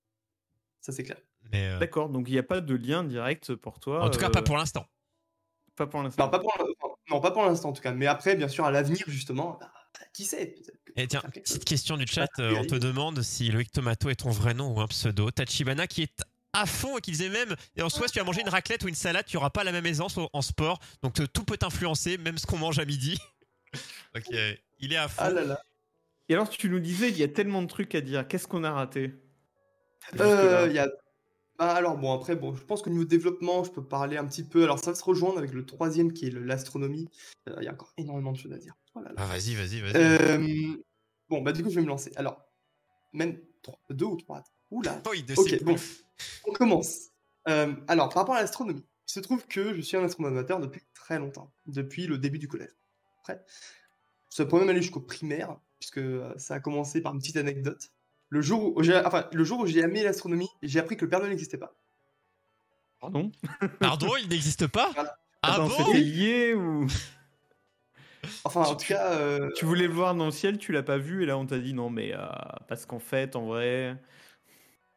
Ça, 0.81 0.93
c'est 0.93 1.05
clair. 1.05 1.19
Euh, 1.55 1.79
D'accord, 1.79 2.11
donc 2.11 2.29
il 2.29 2.33
n'y 2.33 2.39
a 2.39 2.43
pas 2.43 2.61
de 2.61 2.75
lien 2.75 3.05
direct 3.05 3.55
pour 3.55 3.81
toi. 3.81 4.05
en 4.05 4.11
tout 4.11 4.19
cas, 4.19 4.29
pas 4.29 4.41
euh, 4.41 4.43
pas 4.43 4.43
pour 4.43 4.57
l'instant. 4.59 4.87
Pas 5.79 5.87
pour, 5.87 6.01
enfin, 6.01 6.31
non, 7.11 7.21
pas 7.21 7.31
pour 7.31 7.45
l'instant 7.45 7.71
en 7.71 7.73
tout 7.73 7.83
cas. 7.83 7.93
Mais 7.93 8.07
après, 8.07 8.37
bien 8.37 8.49
sûr, 8.49 8.65
à 8.65 8.71
l'avenir, 8.71 9.05
justement, 9.07 9.59
bah, 9.61 9.71
qui 10.13 10.25
sait 10.25 10.55
Et 10.97 11.07
tiens, 11.07 11.23
petite 11.33 11.65
question 11.65 11.97
du 11.97 12.07
chat. 12.07 12.29
euh, 12.39 12.57
on 12.59 12.65
te 12.65 12.75
demande 12.75 13.23
si 13.23 13.51
Loïc 13.51 13.71
Tomato 13.73 14.09
est 14.11 14.17
ton 14.17 14.31
vrai 14.31 14.55
nom 14.55 14.75
ou 14.75 14.81
un 14.81 14.87
pseudo. 14.89 15.31
Tachibana 15.31 15.87
qui 15.87 16.03
est 16.03 16.23
à 16.53 16.67
fond 16.67 16.99
et 16.99 17.01
qui 17.01 17.13
disait 17.13 17.29
même, 17.29 17.55
et 17.77 17.83
en 17.83 17.89
soi, 17.89 18.09
si 18.09 18.15
tu 18.15 18.21
as 18.21 18.25
mangé 18.25 18.41
une 18.41 18.49
raclette 18.49 18.83
ou 18.85 18.89
une 18.89 18.95
salade, 18.95 19.27
tu 19.27 19.37
n'auras 19.37 19.51
pas 19.51 19.65
la 19.65 19.73
même 19.73 19.87
aisance 19.87 20.17
en 20.33 20.43
sport. 20.43 20.81
Donc 21.03 21.21
euh, 21.21 21.27
tout 21.27 21.45
peut 21.45 21.57
t'influencer, 21.57 22.19
même 22.19 22.39
ce 22.39 22.47
qu'on 22.47 22.59
mange 22.59 22.79
à 22.79 22.85
midi. 22.85 23.19
ok, 24.17 24.35
il 24.79 24.93
est 24.93 24.97
à 24.97 25.09
fond. 25.09 25.23
Ah 25.25 25.31
là 25.31 25.45
là. 25.45 25.61
Et 26.29 26.35
alors 26.35 26.49
tu 26.49 26.69
nous 26.69 26.81
disais, 26.81 27.09
il 27.09 27.17
y 27.17 27.23
a 27.23 27.29
tellement 27.29 27.63
de 27.63 27.69
trucs 27.69 27.95
à 27.95 28.01
dire. 28.01 28.27
Qu'est-ce 28.27 28.47
qu'on 28.47 28.65
a 28.65 28.73
raté? 28.73 29.15
Euh, 30.21 30.67
il 30.69 30.75
y 30.75 30.79
a... 30.79 30.89
Bah, 31.59 31.73
alors 31.75 31.97
bon, 31.99 32.13
après, 32.13 32.37
bon, 32.37 32.55
je 32.55 32.63
pense 32.65 32.83
qu'au 32.83 32.91
niveau 32.91 33.05
développement, 33.05 33.65
je 33.65 33.71
peux 33.73 33.85
parler 33.85 34.17
un 34.17 34.27
petit 34.27 34.45
peu. 34.45 34.63
Alors 34.63 34.79
ça 34.79 34.93
va 34.93 34.95
se 34.95 35.03
rejoindre 35.05 35.39
avec 35.39 35.53
le 35.53 35.67
troisième 35.67 36.13
qui 36.13 36.27
est 36.27 36.31
le- 36.31 36.45
l'astronomie. 36.45 37.09
Euh, 37.49 37.57
Il 37.59 37.65
y 37.65 37.69
a 37.69 37.73
encore 37.73 37.93
énormément 37.97 38.31
de 38.33 38.39
choses 38.39 38.53
à 38.53 38.59
dire. 38.59 38.75
Oh 38.95 39.01
là 39.01 39.09
là. 39.09 39.15
Ah, 39.19 39.27
vas-y, 39.27 39.55
vas-y, 39.55 39.81
vas-y. 39.81 39.93
Euh, 39.97 40.77
Bon, 41.29 41.43
bah 41.43 41.53
du 41.53 41.63
coup, 41.63 41.69
je 41.69 41.75
vais 41.75 41.83
me 41.83 41.89
lancer. 41.89 42.11
Alors, 42.17 42.43
même 43.13 43.39
trois- 43.63 43.79
deux 43.91 44.07
ou 44.07 44.17
trois. 44.17 44.43
Oula, 44.71 45.03
Oh, 45.07 45.13
il 45.15 45.25
ok, 45.37 45.63
bon. 45.65 45.75
plus. 45.75 46.05
on 46.47 46.53
commence. 46.53 47.09
Euh, 47.49 47.75
alors, 47.89 48.09
par 48.09 48.23
rapport 48.23 48.35
à 48.37 48.41
l'astronomie, 48.41 48.85
il 49.09 49.13
se 49.13 49.21
trouve 49.21 49.47
que 49.47 49.75
je 49.75 49.81
suis 49.81 49.97
un 49.97 50.05
astronome 50.05 50.33
amateur 50.35 50.61
depuis 50.61 50.83
très 50.95 51.19
longtemps, 51.19 51.53
depuis 51.67 52.07
le 52.07 52.19
début 52.19 52.39
du 52.39 52.49
collège. 52.49 52.71
Après, 53.21 53.45
ça 54.31 54.45
peut 54.47 54.59
même 54.59 54.69
aller 54.69 54.81
jusqu'au 54.83 55.01
primaire, 55.01 55.59
puisque 55.81 55.99
euh, 55.99 56.33
ça 56.39 56.55
a 56.55 56.61
commencé 56.61 57.01
par 57.03 57.13
une 57.15 57.19
petite 57.21 57.37
anecdote. 57.37 57.91
Le 58.31 58.43
jour 58.43 58.77
où 58.77 58.83
j'ai, 58.83 58.97
enfin, 58.97 59.27
le 59.33 59.45
jour 59.45 59.61
où 59.61 59.67
j'ai 59.67 59.81
aimé 59.81 60.03
l'astronomie, 60.03 60.49
j'ai 60.63 60.79
appris 60.79 60.97
que 60.97 61.05
le 61.05 61.09
Père 61.09 61.21
Noël 61.21 61.31
n'existait 61.31 61.59
pas. 61.59 61.75
Pardon? 63.01 63.31
Pardon, 63.81 64.11
il 64.21 64.29
n'existe 64.29 64.67
pas? 64.67 64.91
Voilà. 64.95 65.17
Ah 65.43 65.55
Attends, 65.55 65.69
bon? 65.69 65.75
c'était 65.87 66.01
lié 66.01 66.55
ou? 66.55 66.87
Enfin, 68.45 68.63
en 68.63 68.75
tout 68.75 68.87
cas, 68.87 69.13
euh, 69.13 69.49
tu 69.57 69.65
voulais 69.65 69.87
le 69.87 69.93
voir 69.93 70.15
dans 70.15 70.27
le 70.27 70.31
ciel, 70.33 70.59
tu 70.59 70.73
l'as 70.73 70.83
pas 70.83 70.99
vu 70.99 71.23
et 71.23 71.27
là 71.27 71.39
on 71.39 71.47
t'a 71.47 71.59
dit 71.59 71.73
non 71.73 71.89
mais 71.89 72.13
euh, 72.13 72.27
parce 72.67 72.85
qu'en 72.85 72.99
fait 72.99 73.37
en 73.37 73.47
vrai 73.47 73.97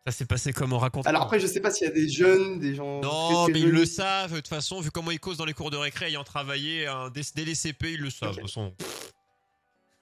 Ça 0.05 0.11
s'est 0.11 0.25
passé 0.25 0.51
comment 0.51 0.79
raconte 0.79 1.05
alors 1.05 1.21
après, 1.21 1.39
je 1.39 1.45
sais 1.45 1.61
pas 1.61 1.69
s'il 1.69 1.87
y 1.87 1.89
a 1.89 1.93
des 1.93 2.09
jeunes, 2.09 2.59
des 2.59 2.73
gens. 2.73 2.99
Non, 3.01 3.47
mais 3.47 3.59
ils 3.59 3.69
le 3.69 3.85
savent, 3.85 4.31
de 4.31 4.35
toute 4.37 4.47
façon, 4.47 4.81
vu 4.81 4.89
comment 4.89 5.11
ils 5.11 5.19
causent 5.19 5.37
dans 5.37 5.45
les 5.45 5.53
cours 5.53 5.69
de 5.69 5.77
récré, 5.77 6.07
ayant 6.07 6.23
travaillé 6.23 6.87
hein, 6.87 7.11
dès, 7.13 7.21
dès 7.35 7.45
les 7.45 7.55
CP, 7.55 7.93
ils 7.93 8.01
le 8.01 8.09
savent. 8.09 8.31
Ok. 8.31 8.35
de 8.37 8.41
toute 8.41 8.49
façon. 8.49 8.73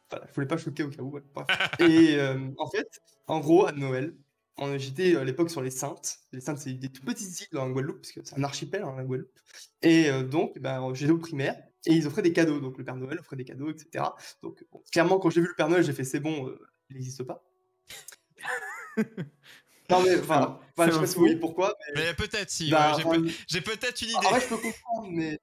Voilà, 0.10 0.26
je 0.28 0.34
voulais 0.34 0.48
pas 0.48 0.58
choquer 0.58 0.84
au 0.84 0.90
cas 0.90 1.02
où. 1.04 1.12
ouais. 1.12 1.22
Et 1.80 2.16
euh, 2.16 2.40
en 2.58 2.68
fait, 2.68 2.88
en 3.30 3.40
gros, 3.40 3.66
à 3.66 3.72
Noël, 3.72 4.16
on- 4.58 4.78
j'étais 4.78 5.16
à 5.16 5.24
l'époque 5.24 5.50
sur 5.50 5.62
les 5.62 5.72
Saintes. 5.72 6.20
Les 6.34 6.42
Saintes, 6.42 6.60
c'est 6.60 6.74
des 6.74 6.90
tout 6.92 7.04
petites 7.04 7.40
îles 7.42 7.48
dans 7.54 7.66
la 7.66 7.72
Guadeloupe, 7.72 8.02
parce 8.02 8.12
que 8.12 8.20
c'est 8.24 8.38
un 8.38 8.44
archipel, 8.44 8.84
hein, 8.84 8.94
la 8.98 9.04
Guadeloupe. 9.04 9.32
Et 9.82 10.10
euh, 10.10 10.24
donc, 10.24 10.60
ben, 10.60 10.94
j'étais 10.94 11.12
au 11.12 11.18
primaire, 11.18 11.56
et 11.86 11.94
ils 11.94 12.06
offraient 12.08 12.22
des 12.22 12.34
cadeaux. 12.34 12.60
Donc, 12.60 12.78
le 12.78 12.84
Père 12.84 12.96
Noël 12.98 13.20
offrait 13.20 13.38
des 13.38 13.46
cadeaux, 13.46 13.70
etc. 13.72 14.04
Donc, 14.44 14.66
bon, 14.72 14.84
clairement, 14.92 15.18
quand 15.20 15.30
j'ai 15.30 15.42
vu 15.42 15.48
le 15.48 15.56
Père 15.56 15.70
Noël, 15.70 15.84
j'ai 15.84 15.94
fait 15.94 16.04
c'est 16.04 16.20
bon, 16.20 16.48
euh, 16.48 16.60
il 16.90 16.96
n'existe 16.98 17.24
pas. 17.24 17.44
non, 19.90 20.02
mais 20.04 20.20
enfin, 20.20 20.60
enfin, 20.78 20.88
je 20.88 20.94
sais 20.94 21.00
pas 21.00 21.08
si 21.08 21.16
voyez 21.18 21.36
pourquoi. 21.38 21.76
Mais, 21.96 22.02
Mais 22.08 22.14
peut-être 22.14 22.50
si, 22.50 22.70
bah, 22.70 22.92
ouais, 22.92 23.02
j'ai 23.02 23.06
enfin, 23.08 23.22
peut-être 23.62 24.02
une 24.02 24.16
en 24.16 24.20
idée. 24.20 24.28
vrai, 24.30 24.42
je 24.42 24.48
peux 24.48 24.58
comprendre, 24.58 25.08
mais. 25.12 25.40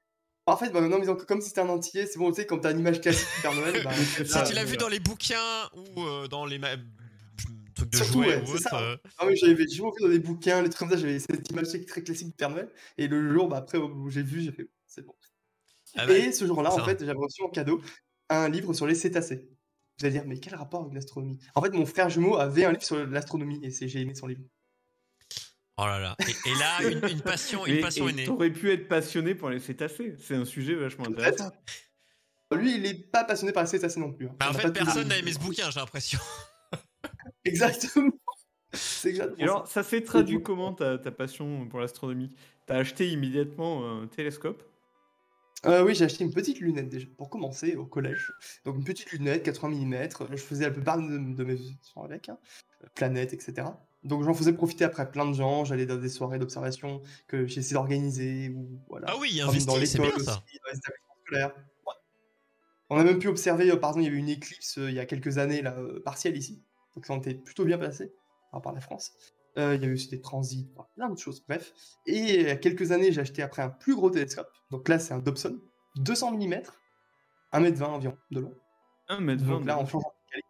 En 0.48 0.56
fait, 0.56 0.70
bah, 0.70 0.80
non, 0.80 0.98
mais 1.00 1.06
donc, 1.06 1.24
comme 1.26 1.40
si 1.40 1.48
c'était 1.48 1.62
un 1.62 1.68
entier, 1.68 2.06
c'est 2.06 2.18
bon, 2.18 2.30
tu 2.30 2.36
sais, 2.36 2.46
quand 2.46 2.58
t'as 2.58 2.70
une 2.70 2.78
image 2.78 3.00
classique 3.00 3.26
du 3.34 3.42
Père 3.42 3.54
Noël, 3.54 3.82
bah, 3.82 3.92
Si 3.92 4.22
là, 4.32 4.42
tu 4.44 4.54
l'as 4.54 4.60
euh, 4.62 4.64
vu 4.64 4.76
dans 4.76 4.88
les 4.88 5.00
bouquins 5.00 5.68
ou 5.74 6.02
euh, 6.02 6.28
dans 6.28 6.44
les 6.46 6.60
trucs 7.76 7.90
de 7.90 7.96
Surtout, 7.98 8.12
jouets 8.24 8.36
ouais, 8.36 8.48
ou 8.48 8.52
autre, 8.54 8.58
ça. 8.68 8.80
euh, 8.80 8.96
Ah 9.18 9.26
oui, 9.26 9.36
j'avais 9.36 9.66
toujours 9.66 9.94
vu 9.94 10.02
dans 10.02 10.08
des 10.08 10.18
bouquins, 10.18 10.62
les 10.62 10.68
trucs 10.70 10.78
comme 10.80 10.90
ça, 10.90 10.96
j'avais 10.96 11.18
cette 11.20 11.48
image 11.50 11.68
très 11.86 12.02
classique 12.02 12.28
du 12.28 12.32
Père 12.34 12.50
Noël. 12.50 12.70
Et 12.98 13.06
le 13.06 13.32
jour, 13.32 13.48
bah, 13.48 13.58
après, 13.58 13.78
où 13.78 14.10
j'ai 14.10 14.22
vu, 14.22 14.40
j'ai 14.42 14.52
fait, 14.52 14.68
c'est 14.86 15.02
bon. 15.06 15.14
ah 15.96 16.10
et 16.10 16.32
ce 16.32 16.46
jour-là, 16.46 16.72
en 16.72 16.84
fait, 16.84 16.98
j'avais 17.00 17.18
reçu 17.18 17.42
en 17.42 17.48
cadeau 17.48 17.80
un 18.28 18.48
livre 18.48 18.72
sur 18.72 18.86
les 18.86 18.94
cétacés. 18.96 19.48
Vous 19.98 20.04
allez 20.04 20.12
dire, 20.12 20.24
mais 20.26 20.38
quel 20.40 20.54
rapport 20.56 20.82
avec 20.82 20.92
l'astronomie? 20.94 21.38
En 21.54 21.62
fait, 21.62 21.70
mon 21.70 21.86
frère 21.86 22.10
jumeau 22.10 22.36
avait 22.36 22.64
un 22.64 22.72
livre 22.72 22.82
sur 22.82 23.06
l'astronomie 23.06 23.60
et 23.62 23.70
c'est- 23.70 23.88
j'ai 23.88 24.00
aimé 24.00 24.14
son 24.14 24.26
livre. 24.26 24.42
Oh 25.78 25.84
là 25.86 25.98
là. 25.98 26.16
Et, 26.26 26.50
et 26.50 26.54
là, 26.54 26.82
une, 26.90 27.06
une 27.08 27.20
passion, 27.20 27.66
une 27.66 27.76
Et- 27.76 27.80
passion 27.80 28.06
et 28.08 28.10
est 28.10 28.14
née. 28.14 28.24
T'aurais 28.24 28.50
pu 28.50 28.70
être 28.72 28.88
passionné 28.88 29.34
pour 29.34 29.50
les 29.50 29.60
cétacés. 29.60 30.14
C'est 30.18 30.34
un 30.34 30.44
sujet 30.46 30.74
vachement 30.74 31.06
intéressant. 31.06 31.50
Lui, 32.52 32.76
il 32.76 32.82
n'est 32.82 32.94
pas 32.94 33.24
passionné 33.24 33.52
par 33.52 33.62
les 33.64 33.68
cétacés 33.68 34.00
non 34.00 34.12
plus. 34.12 34.26
hein. 34.28 34.36
Bah, 34.38 34.50
en 34.50 34.54
fait, 34.54 34.70
personne 34.72 35.08
n'a 35.08 35.18
aimé 35.18 35.32
ce 35.32 35.38
bouquin, 35.38 35.70
j'ai 35.70 35.80
l'impression. 35.80 36.18
Exactement. 37.46 38.12
C'est 38.72 39.08
exactement 39.10 39.38
Et 39.38 39.42
alors, 39.44 39.66
ça. 39.66 39.82
ça 39.82 39.88
s'est 39.88 40.02
traduit 40.02 40.42
comment 40.42 40.74
ta, 40.74 40.98
ta 40.98 41.10
passion 41.10 41.66
pour 41.68 41.80
l'astronomie? 41.80 42.32
T'as 42.66 42.76
acheté 42.76 43.08
immédiatement 43.08 43.88
un 44.02 44.06
télescope? 44.08 44.62
Euh, 45.64 45.82
oui, 45.84 45.94
j'ai 45.94 46.04
acheté 46.04 46.24
une 46.24 46.32
petite 46.34 46.60
lunette 46.60 46.88
déjà 46.88 47.06
pour 47.16 47.30
commencer 47.30 47.76
au 47.76 47.86
collège. 47.86 48.32
Donc 48.64 48.76
une 48.76 48.84
petite 48.84 49.10
lunette, 49.12 49.42
80 49.44 49.68
mm. 49.86 50.08
Je 50.32 50.36
faisais 50.36 50.64
la 50.64 50.70
plupart 50.70 50.98
de, 50.98 51.16
de 51.34 51.44
mes 51.44 51.54
études 51.54 51.76
avec, 52.04 52.28
hein, 52.28 52.38
planètes, 52.94 53.32
etc. 53.32 53.68
Donc 54.04 54.22
j'en 54.24 54.34
faisais 54.34 54.52
profiter 54.52 54.84
après 54.84 55.10
plein 55.10 55.26
de 55.28 55.34
gens. 55.34 55.64
J'allais 55.64 55.86
dans 55.86 55.96
des 55.96 56.08
soirées 56.10 56.38
d'observation 56.38 57.00
que 57.28 57.46
j'ai 57.46 57.60
essayé 57.60 57.74
d'organiser 57.74 58.50
ou 58.50 58.80
voilà. 58.88 59.06
Ah 59.10 59.16
oui, 59.18 59.38
Comme 59.40 59.50
investi, 59.50 59.86
c'est 59.86 59.98
bien 59.98 60.06
l'école 60.08 60.24
ça. 60.24 60.32
aussi, 60.46 60.58
dans 60.58 60.70
les 60.72 60.78
établissements 60.78 61.16
scolaires. 61.24 61.54
Ouais. 61.86 61.94
On 62.90 62.98
a 62.98 63.04
même 63.04 63.18
pu 63.18 63.28
observer, 63.28 63.70
euh, 63.70 63.76
par 63.76 63.90
exemple, 63.90 64.04
il 64.04 64.06
y 64.06 64.08
avait 64.10 64.18
une 64.18 64.28
éclipse 64.28 64.78
euh, 64.78 64.90
il 64.90 64.94
y 64.94 65.00
a 65.00 65.06
quelques 65.06 65.38
années, 65.38 65.62
là, 65.62 65.76
euh, 65.78 66.00
partielle 66.04 66.36
ici. 66.36 66.62
Donc 66.96 67.06
ça 67.06 67.12
en 67.12 67.18
était 67.18 67.34
plutôt 67.34 67.64
bien 67.64 67.78
passé 67.78 68.12
à 68.52 68.72
la 68.72 68.80
France. 68.80 69.12
Euh, 69.58 69.74
il 69.74 69.82
y 69.82 69.84
a 69.84 69.88
eu 69.88 69.94
aussi 69.94 70.08
des 70.08 70.20
transits, 70.20 70.68
voilà, 70.74 70.88
plein 70.96 71.08
de 71.10 71.18
choses, 71.18 71.44
bref. 71.46 71.72
Et 72.06 72.16
il 72.16 72.42
y 72.42 72.50
a 72.50 72.56
quelques 72.56 72.90
années, 72.92 73.12
j'ai 73.12 73.20
acheté 73.20 73.42
après 73.42 73.62
un 73.62 73.68
plus 73.70 73.94
gros 73.94 74.10
télescope. 74.10 74.50
Donc 74.70 74.88
là, 74.88 74.98
c'est 74.98 75.14
un 75.14 75.18
Dobson, 75.18 75.60
200 75.96 76.32
mm, 76.32 76.62
1m20 77.52 77.82
environ 77.84 78.18
de 78.30 78.40
long. 78.40 78.54
1 79.08 79.20
mètre 79.20 79.44
Donc 79.44 79.64
là, 79.66 79.78
on 79.78 79.86
change 79.86 80.04
en 80.04 80.12
qualité. 80.30 80.48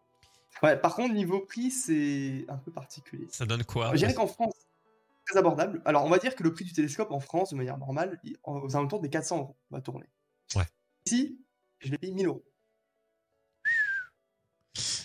Ouais, 0.62 0.76
par 0.80 0.94
contre, 0.94 1.14
niveau 1.14 1.40
prix, 1.40 1.70
c'est 1.70 2.44
un 2.48 2.56
peu 2.56 2.72
particulier. 2.72 3.26
Ça 3.30 3.44
donne 3.44 3.64
quoi 3.64 3.90
Je 3.92 3.98
dirais 3.98 4.14
qu'en 4.14 4.26
France, 4.26 4.54
c'est 4.56 5.32
très 5.32 5.38
abordable. 5.38 5.82
Alors, 5.84 6.04
on 6.04 6.08
va 6.08 6.18
dire 6.18 6.34
que 6.34 6.42
le 6.42 6.52
prix 6.52 6.64
du 6.64 6.72
télescope 6.72 7.10
en 7.10 7.20
France, 7.20 7.50
de 7.50 7.56
manière 7.56 7.78
normale, 7.78 8.18
il- 8.24 8.36
aux 8.44 8.74
alentours 8.76 9.00
des 9.00 9.10
400 9.10 9.38
euros, 9.38 9.56
on 9.70 9.76
va 9.76 9.82
tourner. 9.82 10.06
Ouais. 10.54 10.64
Ici, 11.06 11.44
je 11.80 11.90
l'ai 11.90 11.98
payé 11.98 12.12
1000 12.12 12.26
euros. 12.26 12.44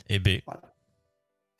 Eh 0.09 0.19
ben, 0.19 0.41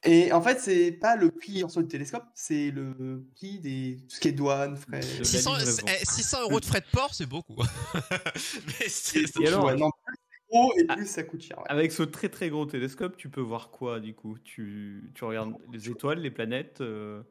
Et 0.04 0.32
en 0.34 0.42
fait, 0.42 0.60
c'est 0.60 0.92
pas 0.92 1.16
le 1.16 1.30
prix 1.30 1.64
en 1.64 1.70
soi 1.70 1.84
du 1.84 1.88
télescope, 1.88 2.24
c'est 2.34 2.72
le 2.72 3.24
prix 3.36 3.60
des 3.60 3.98
tout 4.10 4.16
ce 4.16 4.20
qui 4.20 4.30
est 4.30 4.32
douane, 4.32 4.76
frais. 4.76 5.00
De 5.02 5.20
la 5.20 5.24
600, 5.24 5.56
livraison. 5.58 5.86
eh, 5.88 6.06
600 6.06 6.42
euros 6.42 6.60
de 6.60 6.66
frais 6.66 6.82
de 6.82 6.86
port, 6.92 7.14
c'est 7.14 7.28
beaucoup. 7.28 7.56
Mais 8.36 8.88
c'est- 8.90 9.40
Et 9.40 9.48
alors 9.48 9.66
Ouais, 9.66 9.76
non, 9.76 9.92
plus 10.06 10.16
c'est 10.18 10.50
gros 10.50 10.74
et 10.78 10.86
Ah. 10.90 10.96
plus 10.96 11.06
ça 11.08 11.24
coûte 11.24 11.42
cher. 11.44 11.58
ouais. 11.60 11.66
Avec 11.68 11.92
ce 11.92 12.02
très 12.04 12.30
très 12.30 12.50
gros 12.50 12.66
télescope, 12.66 13.16
tu 13.16 13.30
peux 13.30 13.42
voir 13.42 13.70
quoi 13.70 14.00
du 14.00 14.16
coup? 14.16 14.38
Tu, 14.40 15.12
tu 15.14 15.24
regardes 15.24 15.54
les 15.72 15.88
étoiles, 15.90 16.20
les 16.20 16.32
planètes 16.32 16.82
euh, 16.82 17.22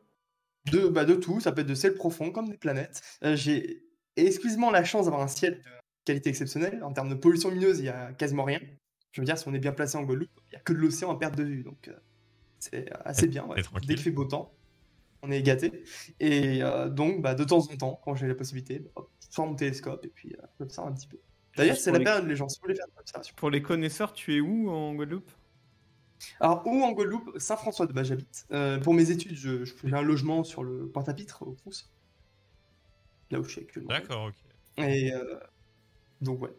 De, 0.71 0.87
bah, 0.89 1.05
de 1.05 1.14
tout, 1.14 1.41
ça 1.41 1.51
peut 1.53 1.62
être 1.62 1.66
de 1.66 1.75
ciel 1.75 1.95
profond 1.95 2.31
comme 2.31 2.49
des 2.51 2.57
planètes. 2.59 3.01
Euh, 3.25 3.35
J'ai 3.35 3.83
exclusivement 4.16 4.71
la 4.71 4.85
chance 4.85 5.07
d'avoir 5.07 5.23
un 5.23 5.29
ciel 5.29 5.55
de 5.55 5.62
qualité 6.05 6.31
exceptionnelle. 6.31 6.85
En 6.85 6.93
termes 6.93 7.09
de 7.09 7.14
pollution 7.16 7.49
lumineuse, 7.51 7.81
il 7.81 7.87
y 7.87 7.89
a 7.89 8.12
quasiment 8.12 8.45
rien. 8.45 8.61
Je 9.12 9.21
veux 9.21 9.25
dire, 9.25 9.37
si 9.39 9.49
on 9.49 9.55
est 9.55 9.59
bien 9.59 9.73
placé 9.73 9.99
en 9.99 10.05
Guadeloupe, 10.05 10.31
il 10.47 10.51
n'y 10.51 10.57
a 10.57 10.61
que 10.61 10.73
de 10.73 10.79
l'océan 10.79 11.11
à 11.11 11.18
perte 11.18 11.35
de 11.37 11.43
vue. 11.43 11.64
Donc, 11.64 11.89
euh, 11.89 11.95
c'est 12.61 12.90
assez 13.04 13.26
bien. 13.26 13.44
ouais. 13.46 13.61
Dès 13.82 13.94
qu'il 13.94 13.98
fait 13.98 14.11
beau 14.11 14.24
temps, 14.24 14.52
on 15.22 15.30
est 15.30 15.42
gâté. 15.42 15.84
Et 16.20 16.62
euh, 16.62 16.88
donc, 16.88 17.20
bah, 17.22 17.34
de 17.34 17.44
temps 17.44 17.58
en 17.58 17.76
temps, 17.76 18.00
quand 18.04 18.14
j'ai 18.14 18.26
la 18.28 18.34
possibilité, 18.34 18.78
bah, 18.78 18.90
hop, 18.96 19.11
je 19.20 19.34
sors 19.34 19.46
mon 19.46 19.54
télescope 19.54 20.04
et 20.04 20.08
puis 20.08 20.34
euh, 20.34 20.46
j'observe 20.58 20.88
un 20.88 20.92
petit 20.92 21.08
peu. 21.08 21.18
D'ailleurs, 21.56 21.76
c'est 21.76 21.90
la 21.92 21.98
les- 21.98 22.04
période, 22.04 22.26
les 22.26 22.36
gens, 22.36 22.48
si 22.48 22.58
vous 22.58 22.62
voulez 22.64 22.76
faire 22.76 22.86
une 22.92 23.00
observation. 23.00 23.34
Pour 23.36 23.50
les 23.50 23.61
connaisseurs, 23.62 24.12
tu 24.12 24.36
es 24.36 24.40
où 24.40 24.70
en 24.70 24.94
Guadeloupe? 24.94 25.30
Alors, 26.38 26.66
où 26.66 26.82
en 26.82 26.92
Guadeloupe? 26.92 27.38
Saint-François 27.38 27.86
de 27.86 27.92
Bas, 27.92 28.04
j'habite. 28.04 28.46
Euh, 28.52 28.78
pour 28.78 28.94
mes 28.94 29.11
études, 29.11 29.34
je, 29.34 29.64
je 29.64 29.74
un 29.94 30.02
logement 30.02 30.44
sur 30.44 30.62
le 30.62 30.88
Pointe-à-Pitre, 30.88 31.42
au 31.42 31.52
Crous. 31.52 31.90
Là 33.30 33.40
où 33.40 33.44
je 33.44 33.50
suis 33.50 33.61
actuellement. 33.62 33.88
D'accord, 33.88 34.26
ok. 34.26 34.84
Et, 34.84 35.12
euh, 35.12 35.38
Donc 36.20 36.42
ouais. 36.42 36.50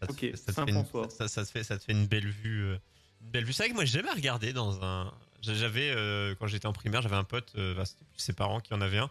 Ça 0.00 0.06
te 0.06 0.12
Ok, 0.12 0.26
ça 0.34 0.52
Saint-François. 0.52 1.08
ça, 1.10 1.28
ça 1.28 1.44
te 1.44 1.50
fait, 1.50 1.62
ça 1.62 1.78
te 1.78 1.84
fait 1.84 1.92
une 1.92 2.06
belle 2.06 2.28
vue. 2.28 2.74
Euh, 3.20 3.24
une 3.24 3.30
belle 3.30 3.44
vue. 3.44 3.52
C'est 3.52 3.62
vrai 3.64 3.70
que 3.70 3.74
moi, 3.74 3.84
j'ai 3.84 3.98
jamais 3.98 4.12
regardé 4.12 4.52
dans 4.52 4.82
un. 4.84 5.12
J'avais, 5.42 5.90
euh, 5.90 6.34
quand 6.38 6.46
j'étais 6.46 6.66
en 6.66 6.72
primaire, 6.72 7.00
j'avais 7.00 7.16
un 7.16 7.24
pote, 7.24 7.52
euh, 7.56 7.74
bah, 7.74 7.84
c'était 7.86 8.04
plus 8.04 8.20
ses 8.20 8.34
parents 8.34 8.60
qui 8.60 8.74
en 8.74 8.80
avaient 8.80 8.98
un. 8.98 9.10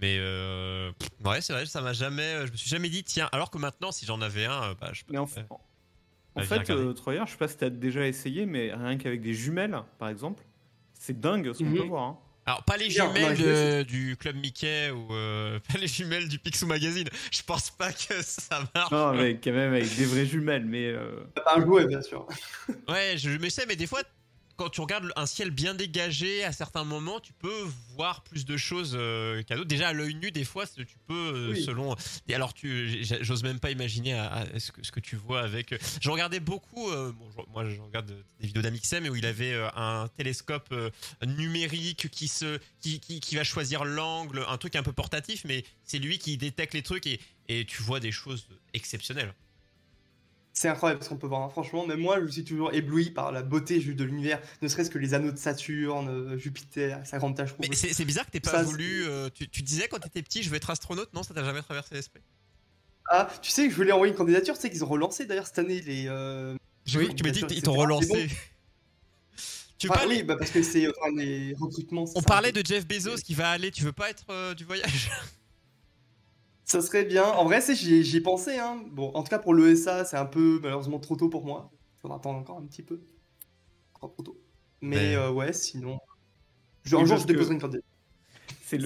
Mais 0.00 0.16
euh, 0.18 0.90
ouais, 1.24 1.40
c'est 1.40 1.52
vrai, 1.52 1.66
ça 1.66 1.80
m'a 1.80 1.92
jamais. 1.92 2.46
Je 2.46 2.52
me 2.52 2.56
suis 2.56 2.68
jamais 2.70 2.88
dit, 2.88 3.04
tiens, 3.04 3.28
alors 3.32 3.50
que 3.50 3.58
maintenant, 3.58 3.92
si 3.92 4.04
j'en 4.06 4.20
avais 4.20 4.44
un, 4.46 4.74
bah, 4.74 4.90
je 4.92 5.02
Mais 5.08 5.18
en, 5.18 5.24
en 5.24 5.26
Bah, 6.36 6.42
fait, 6.42 6.58
regardé. 6.58 6.82
euh, 6.84 6.92
Troyer, 6.92 7.20
je 7.26 7.32
sais 7.32 7.36
pas 7.36 7.48
si 7.48 7.56
t'as 7.56 7.70
déjà 7.70 8.06
essayé, 8.06 8.44
mais 8.46 8.72
rien 8.74 8.96
qu'avec 8.96 9.20
des 9.22 9.34
jumelles, 9.34 9.76
par 9.98 10.08
exemple, 10.08 10.42
c'est 10.94 11.18
dingue 11.18 11.52
ce 11.52 11.58
qu'on 11.58 11.70
Mhm. 11.70 11.76
peut 11.78 11.82
voir. 11.84 12.02
hein. 12.04 12.18
Alors, 12.48 12.62
pas 12.64 12.78
les 12.78 12.88
jumelles 12.88 13.22
non, 13.30 13.34
je 13.36 13.78
de- 13.80 13.82
du 13.82 14.16
Club 14.16 14.36
Mickey 14.36 14.90
ou 14.90 15.12
euh, 15.12 15.58
pas 15.72 15.78
les 15.78 15.86
jumelles 15.86 16.28
du 16.28 16.38
Picsou 16.38 16.64
Magazine. 16.66 17.06
Je 17.30 17.42
pense 17.42 17.68
pas 17.70 17.92
que 17.92 18.22
ça 18.22 18.62
marche. 18.74 18.90
Non, 18.90 19.12
mais 19.12 19.38
quand 19.38 19.52
même 19.52 19.74
avec 19.74 19.94
des 19.96 20.06
vraies 20.06 20.24
jumelles, 20.24 20.64
mais 20.64 20.86
euh, 20.86 21.24
Pas 21.34 21.56
un 21.56 21.60
jouet, 21.66 21.86
bien 21.86 22.00
sûr. 22.00 22.26
Ouais, 22.88 23.16
je 23.18 23.28
me 23.28 23.50
sais, 23.50 23.66
mais 23.68 23.76
des 23.76 23.86
fois, 23.86 24.00
quand 24.58 24.68
tu 24.70 24.80
regardes 24.82 25.10
un 25.16 25.24
ciel 25.24 25.50
bien 25.50 25.72
dégagé, 25.72 26.44
à 26.44 26.52
certains 26.52 26.82
moments, 26.84 27.20
tu 27.20 27.32
peux 27.32 27.64
voir 27.94 28.22
plus 28.24 28.44
de 28.44 28.56
choses 28.56 28.92
euh, 28.98 29.42
qu'à 29.44 29.54
d'autres. 29.56 29.68
Déjà, 29.68 29.88
à 29.88 29.92
l'œil 29.92 30.14
nu, 30.16 30.30
des 30.32 30.44
fois, 30.44 30.66
tu 30.66 30.84
peux, 31.06 31.14
euh, 31.14 31.50
Oui. 31.52 31.62
selon. 31.64 31.94
Et 32.28 32.34
alors, 32.34 32.52
tu, 32.52 33.02
j'ose 33.22 33.42
même 33.44 33.60
pas 33.60 33.70
imaginer 33.70 34.14
à- 34.14 34.32
à 34.32 34.58
ce, 34.60 34.72
que, 34.72 34.84
ce 34.84 34.90
que 34.92 35.00
tu 35.00 35.14
vois 35.16 35.40
avec. 35.42 35.74
Je 36.02 36.10
regardais 36.10 36.40
beaucoup. 36.40 36.90
euh, 36.90 37.12
bon, 37.12 37.24
je- 37.36 37.52
moi, 37.52 37.64
je 37.70 37.80
regarde 37.80 38.06
des 38.40 38.46
vidéos 38.46 38.62
d'Amixem 38.62 39.06
où 39.08 39.14
il 39.14 39.24
avait 39.26 39.52
euh, 39.54 39.68
un 39.76 40.08
télescope 40.16 40.68
euh, 40.72 40.90
numérique 41.24 42.08
qui 42.10 42.26
se, 42.28 42.58
qui, 42.80 42.98
qui, 43.00 43.20
qui 43.20 43.36
va 43.36 43.44
choisir 43.44 43.84
l'angle, 43.84 44.44
un 44.48 44.58
truc 44.58 44.74
un 44.76 44.82
peu 44.82 44.92
portatif, 44.92 45.44
mais 45.44 45.64
c'est 45.84 45.98
lui 45.98 46.18
qui 46.18 46.36
détecte 46.36 46.74
les 46.74 46.82
trucs 46.82 47.06
et, 47.06 47.20
et 47.48 47.64
tu 47.64 47.80
vois 47.82 48.00
des 48.00 48.10
choses 48.12 48.48
exceptionnelles. 48.74 49.32
C'est 50.60 50.68
incroyable 50.68 51.04
ce 51.04 51.08
qu'on 51.08 51.16
peut 51.16 51.28
voir. 51.28 51.42
hein. 51.42 51.50
Franchement, 51.50 51.86
même 51.86 52.00
moi, 52.00 52.18
je 52.20 52.26
suis 52.32 52.42
toujours 52.42 52.74
ébloui 52.74 53.10
par 53.10 53.30
la 53.30 53.42
beauté 53.44 53.80
juste 53.80 53.96
de 53.96 54.02
l'univers. 54.02 54.40
Ne 54.60 54.66
serait-ce 54.66 54.90
que 54.90 54.98
les 54.98 55.14
anneaux 55.14 55.30
de 55.30 55.36
Saturne, 55.38 56.08
euh, 56.08 56.36
Jupiter, 56.36 57.00
sa 57.06 57.18
grande 57.18 57.36
tache 57.36 57.50
Mais 57.60 57.68
rouge. 57.68 57.76
c'est 57.76 58.04
bizarre 58.04 58.26
que 58.26 58.32
t'aies 58.32 58.40
pas 58.40 58.50
Ça, 58.50 58.62
voulu. 58.64 59.04
euh, 59.06 59.28
tu, 59.32 59.48
tu 59.48 59.62
disais 59.62 59.86
quand 59.86 60.00
t'étais 60.00 60.20
petit, 60.20 60.42
je 60.42 60.50
veux 60.50 60.56
être 60.56 60.68
astronaute, 60.70 61.12
non 61.14 61.22
Ça 61.22 61.32
t'a 61.32 61.44
jamais 61.44 61.62
traversé 61.62 61.94
l'esprit 61.94 62.22
Ah, 63.08 63.28
tu 63.40 63.52
sais 63.52 63.66
que 63.66 63.70
je 63.70 63.76
voulais 63.76 63.92
envoyer 63.92 64.10
une 64.10 64.18
candidature. 64.18 64.56
Tu 64.56 64.62
sais 64.62 64.68
qu'ils 64.70 64.82
ont 64.82 64.88
relancé 64.88 65.26
d'ailleurs 65.26 65.46
cette 65.46 65.60
année 65.60 65.80
les. 65.80 66.06
euh, 66.08 66.56
Oui, 66.92 67.14
tu 67.14 67.22
m'as 67.22 67.30
dit 67.30 67.44
qu'ils 67.44 67.62
t'ont 67.62 67.74
relancé. 67.74 68.28
Tu 69.78 69.86
veux 69.86 69.96
aller- 69.96 70.16
oui, 70.16 70.22
bah, 70.24 70.34
parce 70.36 70.50
que 70.50 70.60
c'est 70.60 70.88
enfin, 70.88 71.14
les 71.16 71.54
recrutements. 71.56 72.02
On 72.02 72.20
ça. 72.20 72.26
parlait 72.26 72.50
de 72.50 72.66
Jeff 72.66 72.84
Bezos 72.84 73.18
qui 73.24 73.34
va 73.34 73.50
aller, 73.50 73.70
tu 73.70 73.84
veux 73.84 73.92
pas 73.92 74.10
être 74.10 74.24
euh, 74.30 74.52
du 74.52 74.64
voyage? 74.64 75.08
Ça 76.70 76.82
serait 76.82 77.04
bien. 77.06 77.24
En 77.24 77.44
vrai, 77.44 77.60
c'est 77.60 77.74
j'y 77.74 77.94
ai, 77.96 78.02
j'y 78.04 78.18
ai 78.18 78.20
pensé. 78.20 78.58
Hein. 78.58 78.82
Bon, 78.90 79.10
en 79.14 79.22
tout 79.22 79.30
cas 79.30 79.38
pour 79.38 79.54
l'ESA, 79.54 80.04
c'est 80.04 80.16
un 80.18 80.26
peu 80.26 80.60
malheureusement 80.62 80.98
trop 80.98 81.16
tôt 81.16 81.28
pour 81.28 81.44
moi. 81.44 81.70
Faudra 81.96 82.18
attendre 82.18 82.38
encore 82.38 82.58
un 82.58 82.66
petit 82.66 82.82
peu. 82.82 83.00
Encore 83.94 84.12
trop 84.12 84.22
tôt. 84.22 84.40
Mais 84.82 84.96
Mais- 84.96 85.16
euh, 85.16 85.30
ouais, 85.30 85.52
sinon. 85.52 85.98
Je, 86.84 86.94
un 86.96 87.04
jour, 87.04 87.16
je 87.18 87.26
déposerai 87.26 87.54
une 87.54 87.60
candidature. 87.60 87.88
c'est 88.62 88.78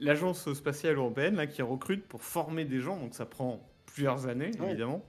l'agence 0.00 0.52
spatiale 0.52 0.96
européenne 0.96 1.36
là, 1.36 1.46
qui 1.46 1.62
recrute 1.62 2.04
pour 2.06 2.22
former 2.22 2.64
des 2.64 2.80
gens, 2.80 2.96
donc 2.98 3.14
ça 3.14 3.26
prend 3.26 3.60
plusieurs 3.86 4.26
années 4.26 4.50
Ouais. 4.60 4.70
évidemment, 4.70 5.04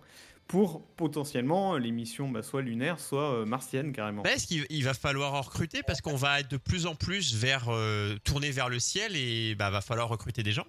pour 0.48 0.86
potentiellement 0.96 1.76
les 1.78 1.92
missions 1.92 2.30
bah, 2.30 2.42
soit 2.44 2.62
lunaires, 2.62 3.00
soit 3.00 3.34
euh, 3.34 3.46
martiennes 3.46 3.92
carrément. 3.94 4.22
Bah, 4.24 4.32
Est-ce 4.32 4.48
qu'il 4.48 4.66
il 4.70 4.84
va 4.84 4.94
falloir 4.94 5.34
en 5.34 5.42
recruter? 5.42 5.82
Parce 5.84 6.02
qu'on 6.02 6.16
va 6.16 6.40
être 6.40 6.50
de 6.52 6.58
plus 6.58 6.86
en 6.86 6.96
plus 6.96 7.36
vers 7.36 7.66
euh, 7.70 8.16
tourner 8.24 8.52
vers 8.52 8.70
le 8.70 8.80
ciel 8.80 9.16
et 9.16 9.56
bah 9.56 9.70
va 9.72 9.82
falloir 9.82 10.08
recruter 10.08 10.42
des 10.44 10.52
gens 10.52 10.66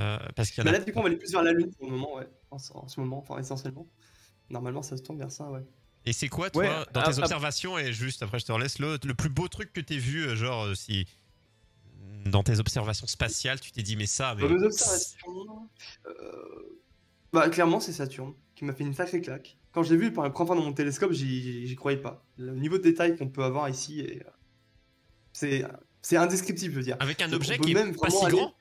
Euh, 0.00 0.18
parce 0.34 0.50
qu'il 0.50 0.64
y 0.64 0.66
en 0.66 0.70
a. 0.70 0.72
là, 0.72 0.80
du 0.80 0.92
coup, 0.92 0.98
on 0.98 1.02
va 1.02 1.08
aller 1.08 1.16
plus 1.16 1.30
vers 1.32 1.42
la 1.42 1.52
Lune 1.52 1.70
pour 1.72 1.86
le 1.86 1.92
moment, 1.92 2.14
ouais. 2.16 2.28
En, 2.50 2.58
ce- 2.58 2.72
en 2.72 2.88
ce 2.88 2.98
moment, 3.00 3.18
enfin, 3.18 3.38
essentiellement. 3.38 3.86
Normalement, 4.50 4.82
ça 4.82 4.96
se 4.96 5.02
tourne 5.02 5.18
vers 5.18 5.30
ça, 5.32 5.48
ouais. 5.50 5.62
Et 6.06 6.12
c'est 6.12 6.28
quoi 6.28 6.50
toi 6.50 6.62
Ouais, 6.62 6.68
dans 6.92 7.00
ah, 7.00 7.10
tes 7.12 7.18
ah. 7.18 7.22
observations 7.22 7.78
et 7.78 7.92
juste 7.94 8.22
après 8.22 8.38
je 8.38 8.44
te 8.44 8.52
laisse 8.52 8.78
le, 8.78 8.98
le 9.02 9.14
plus 9.14 9.30
beau 9.30 9.48
truc 9.48 9.72
que 9.72 9.80
t'aies 9.80 9.96
vu 9.96 10.26
euh, 10.26 10.36
genre 10.36 10.64
euh, 10.64 10.74
si 10.74 11.06
dans 12.26 12.42
tes 12.42 12.58
observations 12.60 13.06
spatiales 13.06 13.58
tu 13.58 13.72
t'es 13.72 13.80
dit 13.82 13.96
mais 13.96 14.04
ça 14.04 14.34
mais 14.34 14.42
Dans 14.42 14.50
nos 14.50 14.64
observations, 14.66 15.70
euh, 16.06 16.80
bah, 17.32 17.48
clairement, 17.48 17.80
c'est 17.80 17.92
Saturne 17.94 18.34
qui 18.54 18.66
m'a 18.66 18.74
fait 18.74 18.84
une 18.84 18.92
sacrée 18.92 19.22
claque. 19.22 19.56
Quand 19.72 19.82
j'ai 19.82 19.96
vu 19.96 20.12
pour 20.12 20.22
la 20.22 20.28
première 20.30 20.48
fois 20.48 20.56
dans 20.56 20.62
mon 20.68 20.74
télescope, 20.74 21.12
j'y 21.12 21.74
croyais 21.76 21.96
pas. 21.98 22.22
Le 22.36 22.54
niveau 22.54 22.76
de 22.76 22.82
détail 22.82 23.16
qu'on 23.16 23.28
peut 23.28 23.42
avoir 23.42 23.68
ici, 23.70 24.00
est, 24.00 24.22
c'est 25.32 25.64
c'est 26.02 26.16
indescriptible, 26.18 26.72
je 26.74 26.78
veux 26.78 26.84
dire. 26.84 26.96
avec 27.00 27.22
un 27.22 27.32
objet 27.32 27.58
qui 27.58 27.70
est 27.70 27.74
même 27.74 27.96
pas 27.96 28.10
si 28.10 28.24
aller- 28.26 28.36
grand 28.36 28.52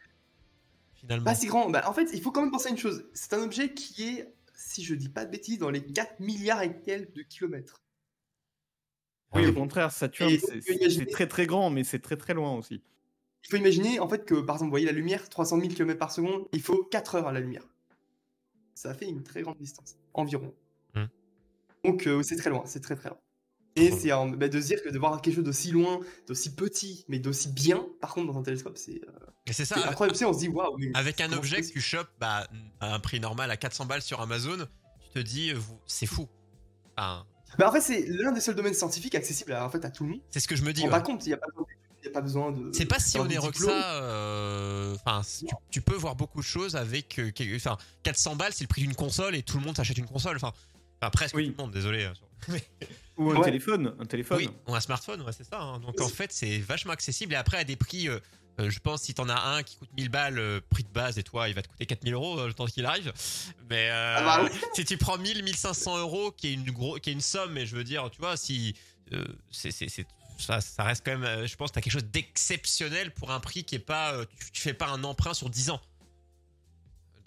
finalement. 1.03 1.25
Pas 1.25 1.35
si 1.35 1.47
grand. 1.47 1.69
Bah, 1.69 1.83
en 1.87 1.93
fait, 1.93 2.09
il 2.13 2.21
faut 2.21 2.31
quand 2.31 2.41
même 2.41 2.51
penser 2.51 2.69
à 2.69 2.71
une 2.71 2.77
chose. 2.77 3.05
C'est 3.13 3.33
un 3.33 3.43
objet 3.43 3.73
qui 3.73 4.03
est, 4.03 4.33
si 4.55 4.83
je 4.83 4.95
dis 4.95 5.09
pas 5.09 5.25
de 5.25 5.31
bêtises, 5.31 5.59
dans 5.59 5.69
les 5.69 5.83
4 5.83 6.19
milliards 6.19 6.63
et 6.63 6.81
quelques 6.81 7.13
de 7.13 7.21
kilomètres. 7.21 7.81
Oui, 9.35 9.47
au 9.47 9.53
contraire, 9.53 9.91
Saturne, 9.91 10.37
c'est 10.61 11.09
très 11.09 11.27
très 11.27 11.47
grand, 11.47 11.69
mais 11.69 11.83
c'est 11.83 11.99
très 11.99 12.17
très 12.17 12.33
loin 12.33 12.55
aussi. 12.55 12.83
Il 13.43 13.49
faut 13.49 13.57
imaginer 13.57 13.99
en 13.99 14.07
fait 14.07 14.25
que 14.25 14.35
par 14.35 14.55
exemple, 14.55 14.69
vous 14.69 14.73
voyez 14.73 14.85
la 14.85 14.91
lumière, 14.91 15.27
300 15.27 15.59
000 15.59 15.73
km 15.73 15.99
par 15.99 16.11
seconde, 16.11 16.47
il 16.53 16.61
faut 16.61 16.83
4 16.83 17.15
heures 17.15 17.27
à 17.27 17.31
la 17.31 17.39
lumière. 17.39 17.67
Ça 18.73 18.93
fait 18.93 19.07
une 19.07 19.23
très 19.23 19.41
grande 19.41 19.57
distance, 19.57 19.97
environ. 20.13 20.53
Hmm. 20.93 21.05
Donc 21.83 22.07
euh, 22.07 22.23
c'est 22.23 22.35
très 22.37 22.51
loin, 22.51 22.63
c'est 22.65 22.79
très 22.79 22.95
très 22.95 23.09
loin. 23.09 23.19
Et 23.75 23.91
c'est 23.91 24.09
bah, 24.09 24.47
de 24.47 24.61
se 24.61 24.67
dire 24.67 24.83
que 24.83 24.89
de 24.89 24.99
voir 24.99 25.19
quelque 25.21 25.35
chose 25.35 25.43
d'aussi 25.43 25.71
loin, 25.71 25.99
d'aussi 26.27 26.53
petit, 26.53 27.05
mais 27.07 27.17
d'aussi 27.19 27.49
bien, 27.49 27.85
par 28.01 28.13
contre 28.13 28.31
dans 28.31 28.39
un 28.39 28.43
télescope, 28.43 28.77
c'est 28.77 29.01
euh, 29.07 29.11
Et 29.47 29.53
c'est 29.53 29.65
ça 29.65 29.75
avec- 29.75 29.87
incroyable. 29.87 30.15
Sais, 30.17 30.25
on 30.25 30.33
se 30.33 30.39
dit 30.39 30.47
waouh. 30.47 30.77
Avec 30.93 31.19
un 31.21 31.31
objet 31.33 31.61
que 31.61 31.67
tu 31.71 31.81
chopes 31.81 32.09
bah, 32.19 32.47
à 32.79 32.93
un 32.93 32.99
prix 32.99 33.19
normal 33.19 33.49
à 33.49 33.57
400 33.57 33.85
balles 33.85 34.01
sur 34.03 34.21
Amazon, 34.21 34.57
tu 35.01 35.09
te 35.13 35.19
dis, 35.19 35.51
euh, 35.51 35.59
c'est 35.87 36.05
fou. 36.05 36.29
Enfin, 36.95 37.25
Bah, 37.57 37.67
en 37.69 37.71
fait, 37.71 37.81
c'est 37.81 38.05
l'un 38.07 38.31
des 38.31 38.41
seuls 38.41 38.53
domaines 38.55 38.73
scientifiques 38.75 39.15
accessibles 39.15 39.53
à, 39.53 39.65
en 39.65 39.69
fait, 39.69 39.83
à 39.85 39.89
tout 39.89 40.03
le 40.03 40.11
monde. 40.11 40.21
c'est 40.29 40.39
ce 40.39 40.47
que 40.47 40.55
je 40.55 40.61
me 40.63 40.69
On 40.69 40.73
dis. 40.73 40.81
rend 40.81 40.87
ouais. 40.87 40.91
pas 40.91 41.01
compte, 41.01 41.25
il 41.25 41.29
n'y 41.29 41.33
a, 41.33 41.37
pas 41.37 41.47
y 42.03 42.07
a 42.07 42.11
pas 42.11 42.21
besoin 42.21 42.51
de. 42.51 42.69
C'est 42.73 42.85
pas 42.85 42.99
si 42.99 43.17
onéreux 43.17 43.51
que 43.51 43.57
ça. 43.57 44.01
euh, 44.03 44.95
tu, 45.39 45.45
tu 45.71 45.81
peux 45.81 45.95
voir 45.95 46.15
beaucoup 46.15 46.41
de 46.41 46.45
choses 46.45 46.75
avec. 46.75 47.17
euh, 47.17 47.31
Enfin, 47.55 47.77
400 48.03 48.35
balles, 48.35 48.53
c'est 48.53 48.65
le 48.65 48.67
prix 48.67 48.81
d'une 48.83 48.93
console 48.95 49.35
et 49.35 49.41
tout 49.41 49.57
le 49.57 49.63
monde 49.65 49.75
s'achète 49.77 49.97
une 49.97 50.05
console. 50.05 50.35
Enfin, 50.35 50.51
presque 51.11 51.35
Oui. 51.35 51.47
tout 51.47 51.55
le 51.57 51.63
monde, 51.63 51.71
désolé. 51.73 52.07
Ou 53.17 53.29
un 53.31 53.35
Ouais. 53.35 53.45
téléphone, 53.45 53.95
un 53.99 54.05
téléphone. 54.05 54.37
Oui, 54.37 54.49
ou 54.67 54.73
un 54.75 54.79
smartphone, 54.79 55.21
ouais, 55.21 55.31
c'est 55.31 55.43
ça. 55.43 55.61
hein. 55.61 55.79
Donc 55.79 55.95
Oui. 55.99 56.05
en 56.05 56.09
fait, 56.09 56.31
c'est 56.31 56.57
vachement 56.59 56.93
accessible 56.93 57.33
et 57.33 57.35
après 57.35 57.57
à 57.57 57.63
des 57.63 57.75
prix. 57.75 58.07
euh, 58.09 58.19
euh, 58.59 58.69
je 58.69 58.79
pense 58.79 59.01
si 59.01 59.15
t'en 59.15 59.29
as 59.29 59.39
un 59.55 59.63
qui 59.63 59.77
coûte 59.77 59.89
1000 59.97 60.09
balles, 60.09 60.37
euh, 60.37 60.59
prix 60.69 60.83
de 60.83 60.89
base, 60.89 61.17
et 61.17 61.23
toi, 61.23 61.49
il 61.49 61.55
va 61.55 61.63
te 61.63 61.67
coûter 61.67 61.87
4000 61.87 62.13
euros 62.13 62.45
le 62.45 62.53
temps 62.53 62.65
qu'il 62.67 62.85
arrive. 62.85 63.11
Mais 63.69 63.89
euh, 63.89 64.15
Ah 64.19 64.23
bah 64.43 64.49
oui. 64.51 64.59
si 64.75 64.85
tu 64.85 64.95
prends 64.97 65.17
1000, 65.17 65.43
1500 65.43 65.97
euros, 65.97 66.31
qui 66.31 66.49
est 66.49 66.53
une 66.53 66.69
gros, 66.69 66.97
qui 66.99 67.09
est 67.09 67.13
une 67.13 67.21
somme, 67.21 67.53
mais 67.53 67.65
je 67.65 67.75
veux 67.75 67.83
dire, 67.83 68.09
tu 68.11 68.19
vois, 68.19 68.37
si 68.37 68.75
euh, 69.11 69.25
c'est, 69.51 69.71
c'est, 69.71 69.89
c'est- 69.89 70.05
ça, 70.37 70.61
ça 70.61 70.83
reste 70.83 71.03
quand 71.05 71.17
même, 71.17 71.47
je 71.47 71.55
pense, 71.55 71.71
t'as 71.71 71.81
quelque 71.81 71.93
chose 71.93 72.05
d'exceptionnel 72.05 73.11
pour 73.11 73.31
un 73.31 73.39
prix 73.39 73.63
qui 73.63 73.73
est 73.75 73.79
pas, 73.79 74.23
tu, 74.39 74.51
tu 74.51 74.61
fais 74.61 74.73
pas 74.75 74.87
un 74.89 75.03
emprunt 75.03 75.33
sur 75.33 75.49
10 75.49 75.69
ans. 75.71 75.81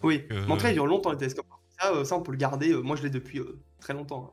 Oui, 0.02 0.24
euh, 0.30 0.46
en 0.48 0.56
il 0.58 0.72
dure 0.74 0.86
longtemps 0.86 1.10
les 1.10 1.18
télescopes. 1.18 1.46
Ça, 1.80 2.04
ça, 2.04 2.16
on 2.16 2.22
peut 2.22 2.32
le 2.32 2.38
garder. 2.38 2.72
moi, 2.74 2.96
je 2.96 3.02
l'ai 3.02 3.10
depuis 3.10 3.38
euh, 3.40 3.58
très 3.80 3.94
longtemps. 3.94 4.32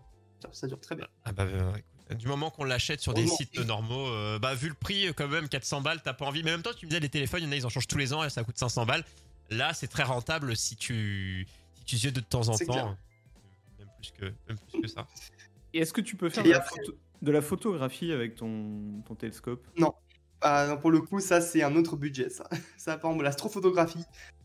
Ça, 0.52 0.68
dure 0.68 0.80
très 0.80 0.96
bien. 0.96 1.08
Ah 1.26 1.32
bah, 1.32 1.44
euh, 1.44 1.72
écoute, 1.72 2.18
du 2.20 2.28
moment 2.28 2.50
qu'on 2.50 2.64
l'achète 2.64 3.00
sur 3.00 3.14
des 3.14 3.28
sites 3.28 3.60
normaux, 3.66 4.08
euh, 4.08 4.38
bah 4.40 4.54
vu 4.54 4.68
le 4.68 4.74
prix 4.76 5.08
euh, 5.08 5.14
quand 5.14 5.28
même 5.28 5.48
400 5.50 5.82
balles, 5.82 6.02
t'as 6.04 6.14
pas 6.14 6.26
envie. 6.26 6.44
Mais 6.44 6.52
en 6.52 6.56
même 6.56 6.62
temps, 6.64 6.74
tu 6.78 6.86
me 6.86 6.90
disais 6.90 7.00
les 7.00 7.10
téléphones, 7.10 7.42
il 7.42 7.46
y 7.46 7.50
en 7.50 7.52
a 7.52 7.56
ils 7.56 7.66
en 7.66 7.70
changent 7.70 7.88
tous 7.88 7.98
les 7.98 8.14
ans 8.14 8.24
et 8.24 8.30
ça 8.30 8.44
coûte 8.44 8.58
500 8.58 8.86
balles. 8.86 9.04
Là, 9.50 9.74
c'est 9.74 9.88
très 9.88 10.04
rentable 10.04 10.56
si 10.56 10.76
tu 10.76 11.48
si 11.76 11.84
tu 11.86 11.96
y 12.06 12.08
es 12.08 12.12
de 12.12 12.20
temps 12.20 12.50
en 12.50 12.58
temps. 12.58 12.66
clair. 12.66 12.98
Même 13.80 13.88
plus 13.98 14.12
que 14.12 14.26
même 14.48 14.58
plus 14.72 14.82
que 14.82 14.88
ça. 14.88 15.08
Et 15.74 15.80
est-ce 15.80 15.94
que 15.94 16.02
tu 16.02 16.16
peux 16.16 16.30
faire 16.30 16.44
de 16.44 16.50
la, 16.52 16.58
après- 16.58 16.80
photo- 16.82 16.98
de 17.22 17.32
la 17.32 17.42
photographie 17.42 18.12
avec 18.12 18.36
ton, 18.36 19.02
ton 19.08 19.16
télescope? 19.16 19.66
Ah, 20.46 20.68
non, 20.68 20.78
pour 20.78 20.92
le 20.92 21.00
coup, 21.00 21.22
ça, 21.22 21.40
c'est 21.40 21.64
un 21.64 21.74
autre 21.78 21.96
budget. 21.96 22.30
Ça, 22.30 22.50
ça 22.78 22.98
par 22.98 23.12
exemple, 23.12 23.24
l'astrophotographie. 23.24 24.04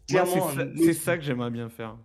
C'est 0.08 0.94
ça 0.94 1.18
que 1.18 1.24
j'aimerais 1.24 1.50
bien 1.50 1.68
faire. 1.68 1.96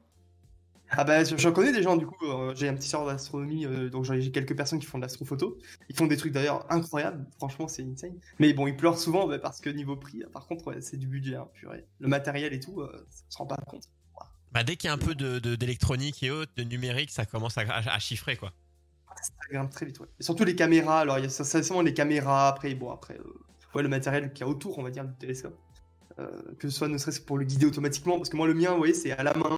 Ah 0.95 1.03
bah, 1.03 1.23
j'en 1.23 1.51
connais 1.51 1.71
des 1.71 1.81
gens, 1.81 1.95
du 1.97 2.05
coup. 2.05 2.25
euh, 2.25 2.53
j'ai 2.55 2.67
un 2.69 2.75
petit 2.75 2.87
sort 2.87 3.05
d'astronomie, 3.07 3.65
euh, 3.65 3.89
donc 3.89 4.03
j'ai 4.05 4.31
quelques 4.31 4.55
personnes 4.55 4.79
qui 4.79 4.85
font 4.85 4.99
de 4.99 5.03
l'astrophoto. 5.03 5.57
Ils 5.89 5.95
font 5.95 6.05
des 6.07 6.17
trucs 6.17 6.31
d'ailleurs 6.33 6.65
incroyables. 6.71 7.25
Franchement, 7.37 7.67
c'est 7.67 7.83
insane. 7.83 8.19
Mais 8.39 8.53
bon, 8.53 8.67
ils 8.67 8.77
pleurent 8.77 8.99
souvent 8.99 9.27
bah, 9.27 9.39
parce 9.39 9.59
que 9.59 9.69
niveau 9.71 9.95
prix, 9.97 10.21
euh, 10.23 10.29
par 10.29 10.45
contre, 10.45 10.67
ouais, 10.67 10.81
c'est 10.81 10.97
du 10.97 11.07
budget. 11.07 11.35
Hein, 11.35 11.47
purée. 11.53 11.85
Le 11.99 12.07
matériel 12.07 12.53
et 12.53 12.59
tout, 12.59 12.81
euh, 12.81 13.07
ça 13.09 13.23
se 13.29 13.37
rend 13.37 13.47
pas 13.47 13.57
compte. 13.67 13.83
Bah 14.51 14.63
dès 14.63 14.75
qu'il 14.75 14.87
y 14.87 14.91
a 14.91 14.93
un 14.93 14.99
peu 14.99 15.15
de 15.15 15.39
de- 15.39 15.55
d'électronique 15.55 16.21
et 16.21 16.29
autres, 16.29 16.51
de 16.55 16.63
numérique, 16.63 17.09
ça 17.09 17.25
commence 17.25 17.57
à, 17.57 17.61
à- 17.61 17.95
à 17.95 17.99
chiffrer 17.99 18.37
quoi. 18.37 18.53
Ça 19.21 19.31
grimpe 19.51 19.71
très 19.71 19.85
vite, 19.87 19.99
ouais. 19.99 20.07
Et 20.19 20.23
surtout 20.23 20.43
les 20.43 20.55
caméras. 20.55 20.99
Alors, 21.01 21.17
il 21.17 21.23
y 21.23 21.27
a 21.27 21.29
forcément 21.29 21.81
les 21.81 21.93
caméras. 21.93 22.47
Après, 22.49 22.73
bon, 22.75 22.91
après, 22.91 23.17
ouais, 23.73 23.81
le 23.83 23.89
matériel 23.89 24.31
qui 24.33 24.41
y 24.41 24.43
a 24.43 24.47
autour, 24.47 24.77
on 24.79 24.83
va 24.83 24.91
dire, 24.91 25.05
du 25.05 25.15
télescope. 25.15 25.57
Euh, 26.19 26.27
que 26.59 26.69
ce 26.69 26.77
soit 26.77 26.87
ne 26.87 26.97
serait-ce 26.99 27.19
que 27.21 27.25
pour 27.25 27.37
le 27.39 27.45
guider 27.45 27.65
automatiquement. 27.65 28.17
Parce 28.17 28.29
que 28.29 28.35
moi, 28.37 28.45
le 28.47 28.53
mien, 28.53 28.71
vous 28.71 28.77
voyez, 28.77 28.93
c'est 28.93 29.11
à 29.11 29.23
la 29.23 29.33
main, 29.33 29.57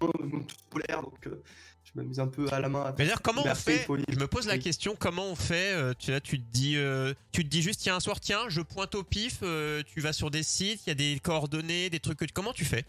polaire. 0.70 1.02
Donc, 1.02 1.26
euh, 1.26 1.42
je 1.84 1.92
m'amuse 1.94 2.18
un 2.18 2.28
peu 2.28 2.46
à 2.50 2.60
la 2.60 2.68
main. 2.70 2.80
à 2.82 2.90
Mais 2.92 3.04
d'ailleurs, 3.04 3.20
comment 3.22 3.42
on 3.44 3.54
fait 3.54 3.86
Je 4.08 4.18
me 4.18 4.26
pose 4.26 4.46
la 4.46 4.56
question, 4.58 4.96
comment 4.98 5.26
on 5.26 5.34
fait 5.36 5.74
euh, 5.74 5.92
Tu 5.98 6.10
là, 6.12 6.20
tu 6.20 6.40
te 6.40 6.44
dis, 6.50 6.76
euh, 6.76 7.12
tu 7.32 7.44
te 7.44 7.48
dis 7.48 7.60
juste, 7.60 7.80
tiens, 7.82 7.96
un 7.96 8.00
soir, 8.00 8.20
tiens, 8.20 8.48
je 8.48 8.62
pointe 8.62 8.94
au 8.94 9.02
pif. 9.02 9.40
euh, 9.42 9.82
tu 9.86 10.00
vas 10.00 10.12
sur 10.14 10.30
des 10.30 10.42
sites, 10.42 10.86
il 10.86 10.88
y 10.88 10.92
a 10.92 10.94
des 10.94 11.20
coordonnées, 11.22 11.90
des 11.90 12.00
trucs. 12.00 12.18
que- 12.18 12.24
Comment 12.32 12.52
tu 12.54 12.64
fais? 12.64 12.84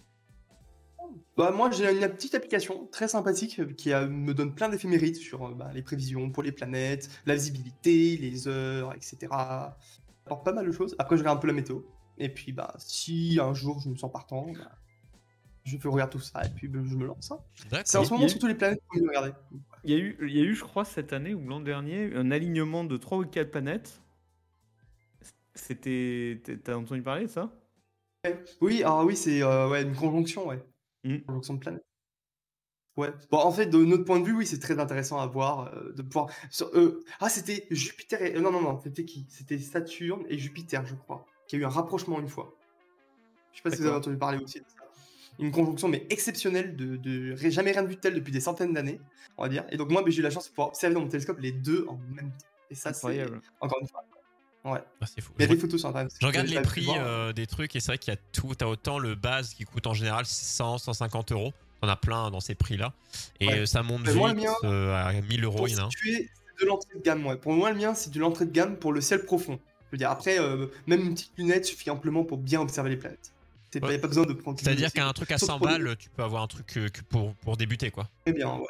Bah, 1.38 1.52
moi, 1.52 1.70
j'ai 1.72 1.92
une 1.92 2.08
petite 2.10 2.36
application 2.36 2.88
très 2.92 3.08
sympathique 3.08 3.76
qui 3.76 3.90
me 3.90 4.34
donne 4.34 4.54
plein 4.56 4.70
d'éphémérides 4.70 5.16
sur 5.18 5.50
bah, 5.56 5.70
les 5.74 5.82
prévisions 5.82 6.32
pour 6.32 6.42
les 6.42 6.52
planètes, 6.52 7.10
la 7.26 7.36
visibilité, 7.36 8.18
les 8.18 8.48
heures, 8.48 8.94
etc. 8.96 9.18
Apporte 10.26 10.44
pas 10.44 10.54
mal 10.54 10.66
de 10.66 10.72
choses. 10.72 10.96
Après, 11.00 11.16
je 11.16 11.22
regarde 11.22 11.38
un 11.38 11.42
peu 11.42 11.48
la 11.48 11.54
météo. 11.54 11.82
Et 12.18 12.30
puis, 12.30 12.52
bah, 12.52 12.74
si 12.78 13.40
un 13.42 13.54
jour 13.54 13.80
je 13.80 13.90
me 13.90 13.96
sens 13.96 14.12
partant, 14.12 14.48
bah, 14.54 14.72
je 15.64 15.78
fais 15.78 15.88
regarder 15.88 16.12
tout 16.14 16.20
ça 16.20 16.46
et 16.46 16.50
puis 16.50 16.68
bah, 16.68 16.80
je 16.84 16.96
me 16.96 17.06
lance. 17.06 17.32
hein. 17.32 17.40
C'est 17.86 17.98
en 17.98 18.04
ce 18.04 18.14
moment 18.14 18.26
a- 18.26 18.30
surtout 18.30 18.48
les 18.48 18.56
planètes 18.56 18.82
que 18.92 19.00
je 19.00 19.04
regarder. 19.08 19.32
Il 19.84 19.92
y, 19.92 19.94
a 19.94 19.98
eu, 19.98 20.18
il 20.22 20.36
y 20.36 20.40
a 20.40 20.44
eu, 20.44 20.56
je 20.56 20.64
crois, 20.64 20.86
cette 20.86 21.14
année 21.14 21.34
ou 21.34 21.48
l'an 21.48 21.60
dernier, 21.60 22.14
un 22.16 22.32
alignement 22.32 22.84
de 22.84 22.98
3 22.98 23.18
ou 23.20 23.26
4 23.26 23.52
planètes. 23.52 24.02
C'était. 25.56 26.42
T'as 26.64 26.76
entendu 26.76 27.02
parler 27.02 27.26
de 27.26 27.32
ça? 27.32 27.52
Oui, 28.62 28.84
alors 28.84 29.06
oui, 29.06 29.16
c'est 29.16 29.42
euh, 29.44 29.70
ouais, 29.70 29.84
une 29.84 29.96
conjonction, 29.96 30.48
ouais. 30.48 30.58
Mm. 31.04 31.10
Une 31.16 31.24
conjonction 31.24 31.54
de 31.56 31.60
planètes. 31.60 31.84
Ouais. 32.98 33.10
Bon, 33.30 33.38
en 33.38 33.52
fait, 33.52 33.68
de 33.68 33.78
notre 33.78 34.04
point 34.06 34.20
de 34.20 34.26
vue, 34.26 34.34
oui, 34.36 34.46
c'est 34.48 34.60
très 34.60 34.80
intéressant 34.80 35.20
à 35.20 35.28
voir, 35.28 35.72
euh, 35.74 35.94
de 35.94 36.02
pouvoir. 36.02 36.30
sur- 36.50 36.70
euh, 36.76 37.04
Ah, 37.20 37.30
c'était 37.30 37.68
Jupiter 37.70 38.22
et. 38.22 38.40
non, 38.40 38.52
non, 38.52 38.62
non, 38.62 38.80
c'était 38.82 39.06
qui? 39.06 39.28
C'était 39.30 39.60
Saturne 39.60 40.24
et 40.30 40.38
Jupiter, 40.40 40.86
je 40.86 40.96
crois, 40.96 41.26
qui 41.48 41.56
a 41.56 41.60
eu 41.60 41.66
un 41.66 41.70
rapprochement 41.70 42.20
une 42.20 42.28
fois. 42.28 42.54
Je 43.52 43.58
sais 43.58 43.64
pas 43.64 43.72
si 43.72 43.82
vous 43.82 43.88
avez 43.88 43.98
entendu 43.98 44.18
parler 44.18 44.38
aussi 44.44 44.60
de 44.60 44.66
ça. 44.68 44.76
Une 45.40 45.52
conjonction, 45.52 45.88
mais 45.88 46.06
exceptionnelle, 46.10 46.76
de, 46.76 47.36
jamais 47.36 47.72
rien 47.72 47.84
de 47.84 47.88
vu 47.88 47.96
de 47.96 48.00
tel 48.00 48.14
depuis 48.16 48.32
des 48.32 48.40
centaines 48.40 48.74
d'années, 48.74 49.00
on 49.38 49.44
va 49.44 49.50
dire. 49.50 49.66
Et 49.72 49.78
donc, 49.78 49.90
moi, 49.92 50.02
ben, 50.04 50.12
j'ai 50.12 50.20
eu 50.20 50.24
la 50.24 50.32
chance 50.32 50.46
de 50.46 50.50
pouvoir 50.50 50.70
observer 50.70 50.96
dans 50.96 51.02
mon 51.02 51.08
télescope 51.10 51.40
les 51.40 51.52
deux 51.52 51.86
en 51.88 51.98
même 52.16 52.32
temps. 52.32 52.46
Et 52.72 52.76
ça, 52.76 52.92
c'est. 52.94 52.98
Incroyable. 53.08 53.42
Encore 53.62 53.78
une 53.82 53.88
fois. 53.88 54.04
Ouais. 54.66 54.80
Ah, 55.00 55.06
c'est 55.06 55.22
fou. 55.22 55.32
Il 55.38 55.42
y 55.42 55.46
a 55.46 55.48
Je, 55.48 55.54
des 55.54 55.60
photos 55.60 55.80
sur 55.80 55.90
Internet. 55.90 56.12
je 56.20 56.26
regarde 56.26 56.48
les 56.48 56.62
prix 56.62 56.88
euh, 56.90 57.32
des 57.32 57.46
trucs 57.48 57.76
et 57.76 57.80
c'est 57.80 57.88
vrai 57.92 57.98
qu'il 58.00 58.14
y 58.14 58.18
a 58.18 58.20
tout. 58.34 58.54
T'as 58.56 58.66
autant 58.66 59.00
le 59.00 59.16
base 59.16 59.54
qui 59.54 59.64
coûte 59.64 59.88
en 59.88 59.94
général 59.94 60.26
100, 60.26 60.80
150 60.80 61.32
euros. 61.32 61.54
T'en 61.82 61.88
as 61.88 61.96
plein 61.96 62.32
dans 62.32 62.40
ces 62.40 62.56
prix-là. 62.56 62.94
Et 63.40 63.48
Ouais. 63.48 63.66
ça 63.68 63.84
monte 63.84 64.12
moi, 64.16 64.34
vite 64.34 64.44
mien, 64.44 64.54
euh, 64.64 64.96
à 64.96 65.14
1000 65.14 65.44
euros. 65.46 65.58
Pour 65.58 65.68
Il 65.70 65.76
y 65.76 65.80
en 65.80 65.86
a 65.88 65.90
de 66.60 66.66
l'entrée 66.66 66.98
de 66.98 67.04
gamme, 67.04 67.26
ouais. 67.28 67.38
Pour 67.38 67.54
moi, 67.54 67.70
le 67.72 67.78
mien, 67.78 67.94
c'est 67.94 68.12
de 68.12 68.20
l'entrée 68.20 68.46
de 68.48 68.52
gamme 68.52 68.78
pour 68.78 68.92
le 68.92 69.00
ciel 69.00 69.24
profond. 69.24 69.60
Je 69.88 69.92
veux 69.94 69.98
dire, 69.98 70.10
après, 70.12 70.40
euh, 70.40 70.68
même 70.86 71.02
une 71.02 71.14
petite 71.14 71.32
lunette 71.38 71.66
suffit 71.66 71.90
amplement 71.90 72.24
pour 72.24 72.38
bien 72.38 72.60
observer 72.62 72.90
les 72.90 72.98
planètes. 72.98 73.32
Il 73.76 73.84
n'y 73.84 73.94
a 73.96 74.00
pas 74.00 74.08
besoin 74.08 74.26
de 74.26 74.34
prendre. 74.34 74.60
C'est-à-dire 74.60 74.92
qu'un 74.92 75.12
truc 75.14 75.32
à 75.32 75.38
Sauf 75.38 75.48
100 75.50 75.58
pour 75.60 75.68
les- 75.68 75.74
balles, 75.78 75.98
tu 75.98 76.10
peux 76.10 76.24
avoir 76.24 76.42
un 76.44 76.48
truc 76.48 76.78
euh, 76.78 76.90
que 76.90 77.02
pour, 77.02 77.34
pour 77.36 77.58
débuter, 77.58 77.92
quoi. 77.92 78.10
Très 78.26 78.34
bien, 78.34 78.56
ouais. 78.58 78.66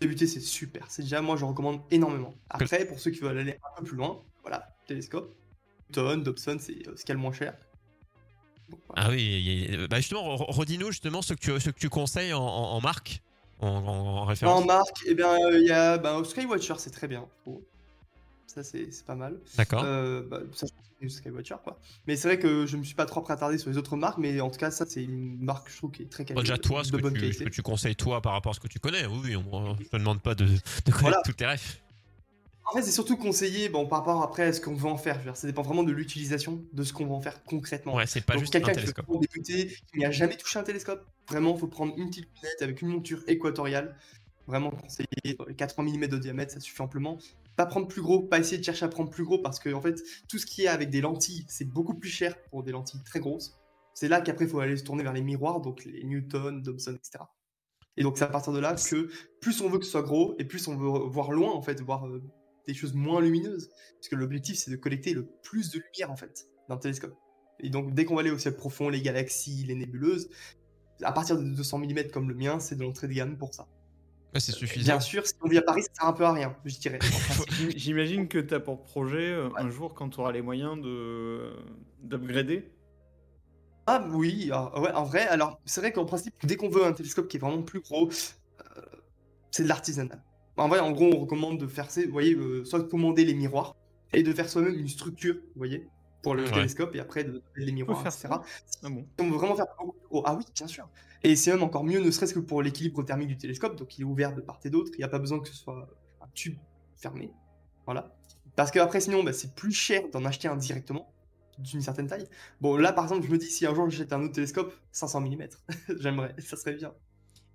Débuter, 0.00 0.26
c'est 0.26 0.40
super. 0.40 0.86
C'est 0.88 1.02
déjà, 1.02 1.20
moi, 1.22 1.36
je 1.36 1.44
recommande 1.44 1.80
énormément. 1.90 2.34
Après, 2.50 2.84
pour 2.84 2.98
ceux 2.98 3.10
qui 3.10 3.20
veulent 3.20 3.38
aller 3.38 3.52
un 3.52 3.78
peu 3.78 3.84
plus 3.84 3.96
loin, 3.96 4.20
voilà, 4.42 4.68
télescope. 4.86 5.34
Newton, 5.90 6.22
Dobson, 6.22 6.56
c'est 6.58 6.72
euh, 6.88 6.96
ce 6.96 7.02
qu'il 7.04 7.08
y 7.10 7.12
a 7.12 7.14
le 7.14 7.20
moins 7.20 7.32
cher. 7.32 7.54
Voilà. 8.68 9.08
Ah 9.08 9.10
oui, 9.10 9.68
a- 9.72 9.86
bah 9.86 9.98
justement, 9.98 10.36
re- 10.36 10.50
redis-nous 10.52 10.88
justement 10.90 11.22
ce 11.22 11.34
que 11.34 11.38
tu, 11.38 11.60
ce 11.60 11.70
que 11.70 11.78
tu 11.78 11.88
conseilles 11.90 12.32
en, 12.32 12.42
en- 12.42 12.72
en 12.72 12.80
marque, 12.80 13.22
en, 13.60 13.68
en- 13.68 13.86
en 13.86 14.24
référence. 14.24 14.62
En 14.62 14.64
marque, 14.64 15.04
eh 15.06 15.14
bien, 15.14 15.32
euh, 15.34 15.58
il 15.60 15.66
y 15.66 15.70
a 15.70 15.98
bah, 15.98 16.20
Skywatcher, 16.24 16.74
c'est 16.78 16.90
très 16.90 17.06
bien. 17.08 17.26
Ça, 18.46 18.62
c'est 18.62 18.88
pas 19.06 19.14
mal. 19.14 19.40
D'accord. 19.56 19.82
Euh, 19.84 20.22
bah, 20.28 20.40
ça, 20.52 20.66
c'est 21.00 21.08
Skywatcher, 21.08 21.56
quoi. 21.64 21.78
Mais 22.06 22.14
c'est 22.16 22.28
vrai 22.28 22.38
que 22.38 22.66
je 22.66 22.76
me 22.76 22.84
suis 22.84 22.94
pas 22.94 23.04
trop 23.06 23.24
attardé 23.30 23.58
sur 23.58 23.68
les 23.70 23.76
autres 23.78 23.96
marques, 23.96 24.18
mais 24.18 24.40
en 24.40 24.50
tout 24.50 24.58
cas, 24.58 24.70
ça, 24.70 24.86
c'est 24.88 25.02
une 25.02 25.38
marque, 25.42 25.68
je 25.70 25.76
trouve, 25.76 25.90
qui 25.90 26.02
est 26.02 26.06
très 26.10 26.24
Bon, 26.24 26.34
quali- 26.34 26.40
déjà, 26.42 26.58
toi, 26.58 26.84
ce 26.84 26.92
de 26.92 26.96
que, 26.98 27.02
bonne 27.02 27.14
tu, 27.14 27.20
ce 27.20 27.24
qualité. 27.24 27.44
que 27.46 27.50
tu 27.50 27.62
conseilles, 27.62 27.96
toi, 27.96 28.22
par 28.22 28.32
rapport 28.32 28.50
à 28.50 28.54
ce 28.54 28.60
que 28.60 28.68
tu 28.68 28.78
connais, 28.78 29.06
oui, 29.06 29.34
on, 29.36 29.76
je 29.76 29.84
te 29.88 29.96
demande 29.96 30.22
pas 30.22 30.34
de, 30.34 30.44
de 30.44 30.50
connaître 30.84 31.00
Voilà. 31.00 31.22
tous 31.24 31.32
tes 31.32 31.46
refs. 31.46 31.80
En 32.66 32.76
fait, 32.76 32.82
c'est 32.82 32.92
surtout 32.92 33.16
conseillé 33.18 33.68
bon, 33.68 33.86
par 33.86 33.98
rapport 33.98 34.22
après 34.22 34.44
à 34.44 34.52
ce 34.52 34.60
qu'on 34.60 34.74
veut 34.74 34.88
en 34.88 34.96
faire. 34.96 35.14
Je 35.16 35.18
veux 35.20 35.24
dire, 35.26 35.36
ça 35.36 35.46
dépend 35.46 35.60
vraiment 35.62 35.82
de 35.82 35.92
l'utilisation, 35.92 36.64
de 36.72 36.82
ce 36.82 36.92
qu'on 36.94 37.06
va 37.06 37.14
en 37.14 37.20
faire 37.20 37.42
concrètement. 37.44 37.94
Ouais, 37.94 38.06
c'est 38.06 38.22
pas 38.24 38.34
Donc, 38.34 38.42
juste 38.42 38.56
un 38.56 38.60
quelqu'un 38.60 38.80
qui 38.80 38.86
veut 38.86 39.18
débuter, 39.20 39.76
qui 39.92 39.98
n'a 39.98 40.10
jamais 40.10 40.36
touché 40.38 40.58
un 40.58 40.62
télescope, 40.62 41.04
vraiment, 41.28 41.54
il 41.54 41.60
faut 41.60 41.66
prendre 41.66 41.92
une 41.98 42.08
petite 42.08 42.26
lunette 42.42 42.62
avec 42.62 42.80
une 42.80 42.88
monture 42.88 43.22
équatoriale. 43.26 43.96
Vraiment 44.46 44.70
conseillé, 44.70 45.34
dans 45.38 45.44
les 45.46 45.54
80 45.54 45.82
mm 45.98 46.06
de 46.06 46.18
diamètre, 46.18 46.52
ça 46.52 46.60
suffit 46.60 46.80
amplement. 46.82 47.18
Pas 47.56 47.66
prendre 47.66 47.86
plus 47.86 48.02
gros, 48.02 48.22
pas 48.22 48.38
essayer 48.38 48.58
de 48.58 48.64
chercher 48.64 48.84
à 48.84 48.88
prendre 48.88 49.10
plus 49.10 49.24
gros, 49.24 49.38
parce 49.38 49.58
que 49.58 49.72
en 49.72 49.80
fait, 49.80 50.02
tout 50.28 50.38
ce 50.38 50.46
qui 50.46 50.64
est 50.64 50.68
avec 50.68 50.90
des 50.90 51.00
lentilles, 51.00 51.44
c'est 51.48 51.68
beaucoup 51.68 51.94
plus 51.94 52.10
cher 52.10 52.40
pour 52.50 52.62
des 52.62 52.72
lentilles 52.72 53.02
très 53.04 53.20
grosses. 53.20 53.56
C'est 53.94 54.08
là 54.08 54.20
qu'après, 54.20 54.46
il 54.46 54.50
faut 54.50 54.60
aller 54.60 54.76
se 54.76 54.84
tourner 54.84 55.04
vers 55.04 55.12
les 55.12 55.22
miroirs, 55.22 55.60
donc 55.60 55.84
les 55.84 56.02
Newton, 56.04 56.62
Dobson, 56.62 56.96
etc. 56.96 57.24
Et 57.96 58.02
donc, 58.02 58.18
c'est 58.18 58.24
à 58.24 58.28
partir 58.28 58.52
de 58.52 58.58
là 58.58 58.74
que 58.74 59.08
plus 59.40 59.60
on 59.60 59.68
veut 59.68 59.78
que 59.78 59.84
ce 59.84 59.92
soit 59.92 60.02
gros, 60.02 60.34
et 60.38 60.44
plus 60.44 60.66
on 60.66 60.76
veut 60.76 61.08
voir 61.08 61.30
loin, 61.30 61.52
en 61.52 61.62
fait, 61.62 61.80
voir 61.80 62.06
euh, 62.08 62.20
des 62.66 62.74
choses 62.74 62.92
moins 62.92 63.20
lumineuses. 63.20 63.70
Parce 63.94 64.08
que 64.08 64.16
l'objectif, 64.16 64.56
c'est 64.56 64.72
de 64.72 64.76
collecter 64.76 65.14
le 65.14 65.26
plus 65.42 65.70
de 65.70 65.78
lumière, 65.78 66.10
en 66.10 66.16
fait, 66.16 66.48
d'un 66.68 66.76
télescope. 66.76 67.14
Et 67.60 67.70
donc, 67.70 67.94
dès 67.94 68.04
qu'on 68.04 68.16
va 68.16 68.22
aller 68.22 68.32
au 68.32 68.38
ciel 68.38 68.56
profond, 68.56 68.88
les 68.88 69.00
galaxies, 69.00 69.64
les 69.64 69.76
nébuleuses, 69.76 70.28
à 71.02 71.12
partir 71.12 71.38
de 71.38 71.44
200 71.44 71.78
mm 71.78 72.08
comme 72.12 72.28
le 72.28 72.34
mien, 72.34 72.58
c'est 72.58 72.76
de 72.76 72.82
l'entrée 72.82 73.06
de 73.06 73.12
gamme 73.12 73.38
pour 73.38 73.54
ça. 73.54 73.68
Ouais, 74.34 74.40
c'est 74.40 74.52
suffisant. 74.52 74.92
Bien 74.94 75.00
sûr, 75.00 75.26
si 75.26 75.34
on 75.42 75.48
vit 75.48 75.58
à 75.58 75.62
Paris, 75.62 75.82
ça 75.82 75.88
sert 75.94 76.06
un 76.08 76.12
peu 76.12 76.24
à 76.24 76.32
rien, 76.32 76.56
je 76.64 76.76
dirais. 76.78 76.98
J'im- 77.48 77.70
J'imagine 77.76 78.28
que 78.28 78.38
tu 78.38 78.54
as 78.54 78.60
pour 78.60 78.82
projet 78.82 79.30
euh, 79.32 79.48
un 79.56 79.70
jour, 79.70 79.94
quand 79.94 80.08
tu 80.10 80.20
auras 80.20 80.32
les 80.32 80.42
moyens 80.42 80.80
de 80.80 81.52
d'upgrader. 82.02 82.72
ah 83.86 84.04
oui, 84.12 84.50
ouais, 84.50 84.92
en 84.92 85.04
vrai, 85.04 85.26
alors 85.28 85.60
c'est 85.66 85.80
vrai 85.80 85.92
qu'en 85.92 86.06
principe, 86.06 86.34
dès 86.44 86.56
qu'on 86.56 86.68
veut 86.70 86.84
un 86.84 86.92
télescope 86.92 87.28
qui 87.28 87.36
est 87.36 87.40
vraiment 87.40 87.62
plus 87.62 87.80
gros, 87.80 88.08
euh, 88.08 88.80
c'est 89.50 89.64
de 89.64 89.68
l'artisanal. 89.68 90.22
En 90.56 90.68
vrai, 90.68 90.80
en 90.80 90.92
gros, 90.92 91.10
on 91.14 91.20
recommande 91.20 91.58
de 91.60 91.66
faire, 91.66 91.88
vous 91.94 92.12
voyez, 92.12 92.34
euh, 92.34 92.64
soit 92.64 92.88
commander 92.88 93.24
les 93.24 93.34
miroirs 93.34 93.76
et 94.12 94.22
de 94.22 94.32
faire 94.32 94.48
soi-même 94.48 94.78
une 94.78 94.88
structure, 94.88 95.34
vous 95.36 95.42
voyez, 95.58 95.88
pour 96.24 96.34
le 96.34 96.42
Ouais. 96.44 96.50
télescope 96.50 96.94
et 96.96 97.00
après 97.00 97.22
de, 97.22 97.40
les 97.54 97.70
miroirs, 97.70 98.02
faire 98.02 98.12
etc. 98.12 98.28
Ah 98.82 98.88
bon? 98.90 99.06
On 99.20 99.30
veut 99.30 99.36
vraiment 99.36 99.54
faire 99.54 99.66
beaucoup 99.78 99.96
plus 99.98 100.08
gros, 100.08 100.22
ah 100.26 100.34
oui, 100.34 100.44
bien 100.56 100.66
sûr. 100.66 100.88
Et 101.22 101.36
c'est 101.36 101.52
même 101.52 101.62
encore 101.62 101.84
mieux, 101.84 102.00
ne 102.00 102.10
serait-ce 102.10 102.34
que 102.34 102.40
pour 102.40 102.62
l'équilibre 102.62 103.02
thermique 103.04 103.28
du 103.28 103.36
télescope, 103.38 103.76
donc 103.76 103.96
il 103.96 104.02
est 104.02 104.04
ouvert 104.04 104.34
de 104.34 104.40
part 104.40 104.58
et 104.64 104.70
d'autre, 104.70 104.90
il 104.94 104.98
n'y 104.98 105.04
a 105.04 105.08
pas 105.08 105.20
besoin 105.20 105.38
que 105.38 105.48
ce 105.48 105.54
soit 105.54 105.88
un 106.20 106.26
tube 106.34 106.58
fermé. 106.96 107.30
Voilà. 107.86 108.14
Parce 108.56 108.70
que 108.72 108.78
après, 108.80 109.00
sinon, 109.00 109.22
bah, 109.22 109.32
c'est 109.32 109.54
plus 109.54 109.72
cher 109.72 110.02
d'en 110.12 110.24
acheter 110.24 110.48
un 110.48 110.56
directement, 110.56 111.12
d'une 111.58 111.80
certaine 111.82 112.08
taille. 112.08 112.26
Bon, 112.60 112.76
là, 112.76 112.92
par 112.92 113.04
exemple, 113.04 113.26
je 113.26 113.30
me 113.32 113.38
dis, 113.38 113.46
si 113.46 113.64
un 113.66 113.74
jour 113.74 113.88
j'achète 113.88 114.12
un 114.12 114.22
autre 114.22 114.34
télescope, 114.34 114.74
500 114.92 115.20
mm, 115.20 115.46
j'aimerais, 116.00 116.34
ça 116.38 116.56
serait 116.56 116.74
bien. 116.74 116.92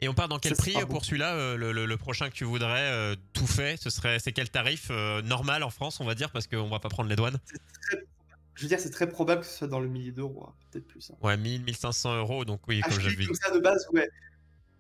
Et 0.02 0.08
on 0.08 0.14
part 0.14 0.30
dans 0.30 0.40
quel 0.40 0.56
Ça 0.56 0.62
prix 0.64 0.74
pour 0.90 1.04
celui-là 1.04 1.36
euh, 1.36 1.58
le, 1.58 1.74
le- 1.74 1.86
le 1.86 1.98
prochain 1.98 2.30
que 2.30 2.34
tu 2.34 2.46
voudrais, 2.46 2.90
euh, 2.92 3.16
tout 3.34 3.46
fait, 3.48 3.76
ce 3.78 3.90
serait, 3.90 4.18
c'est 4.20 4.32
quel 4.32 4.50
tarif 4.50 4.88
euh, 4.92 5.22
normal 5.22 5.62
en 5.62 5.70
France, 5.70 6.00
on 6.00 6.06
va 6.06 6.16
dire, 6.16 6.32
parce 6.32 6.48
qu'on 6.48 6.70
va 6.70 6.80
pas 6.80 6.88
prendre 6.88 7.10
les 7.10 7.18
douanes? 7.18 7.38
Je 8.60 8.64
veux 8.66 8.68
dire, 8.68 8.80
c'est 8.82 8.90
très 8.90 9.08
probable 9.08 9.40
que 9.42 9.48
ce 9.48 9.58
soit 9.60 9.68
dans 9.70 9.80
le 9.80 9.88
millier 9.88 10.12
d'euros, 10.12 10.46
hein, 10.50 10.54
peut-être 10.70 10.86
plus. 10.86 11.10
hein. 11.12 11.16
Ouais, 11.22 11.38
1000, 11.38 11.64
1500 11.64 12.18
euros, 12.18 12.44
donc 12.44 12.60
oui, 12.68 12.82
comme 12.82 12.92
j'ai 13.00 13.08
Acheter 13.08 13.16
vu. 13.16 13.26
comme 13.28 13.36
ça 13.36 13.52
de 13.52 13.60
base, 13.60 13.88
ouais. 13.94 14.10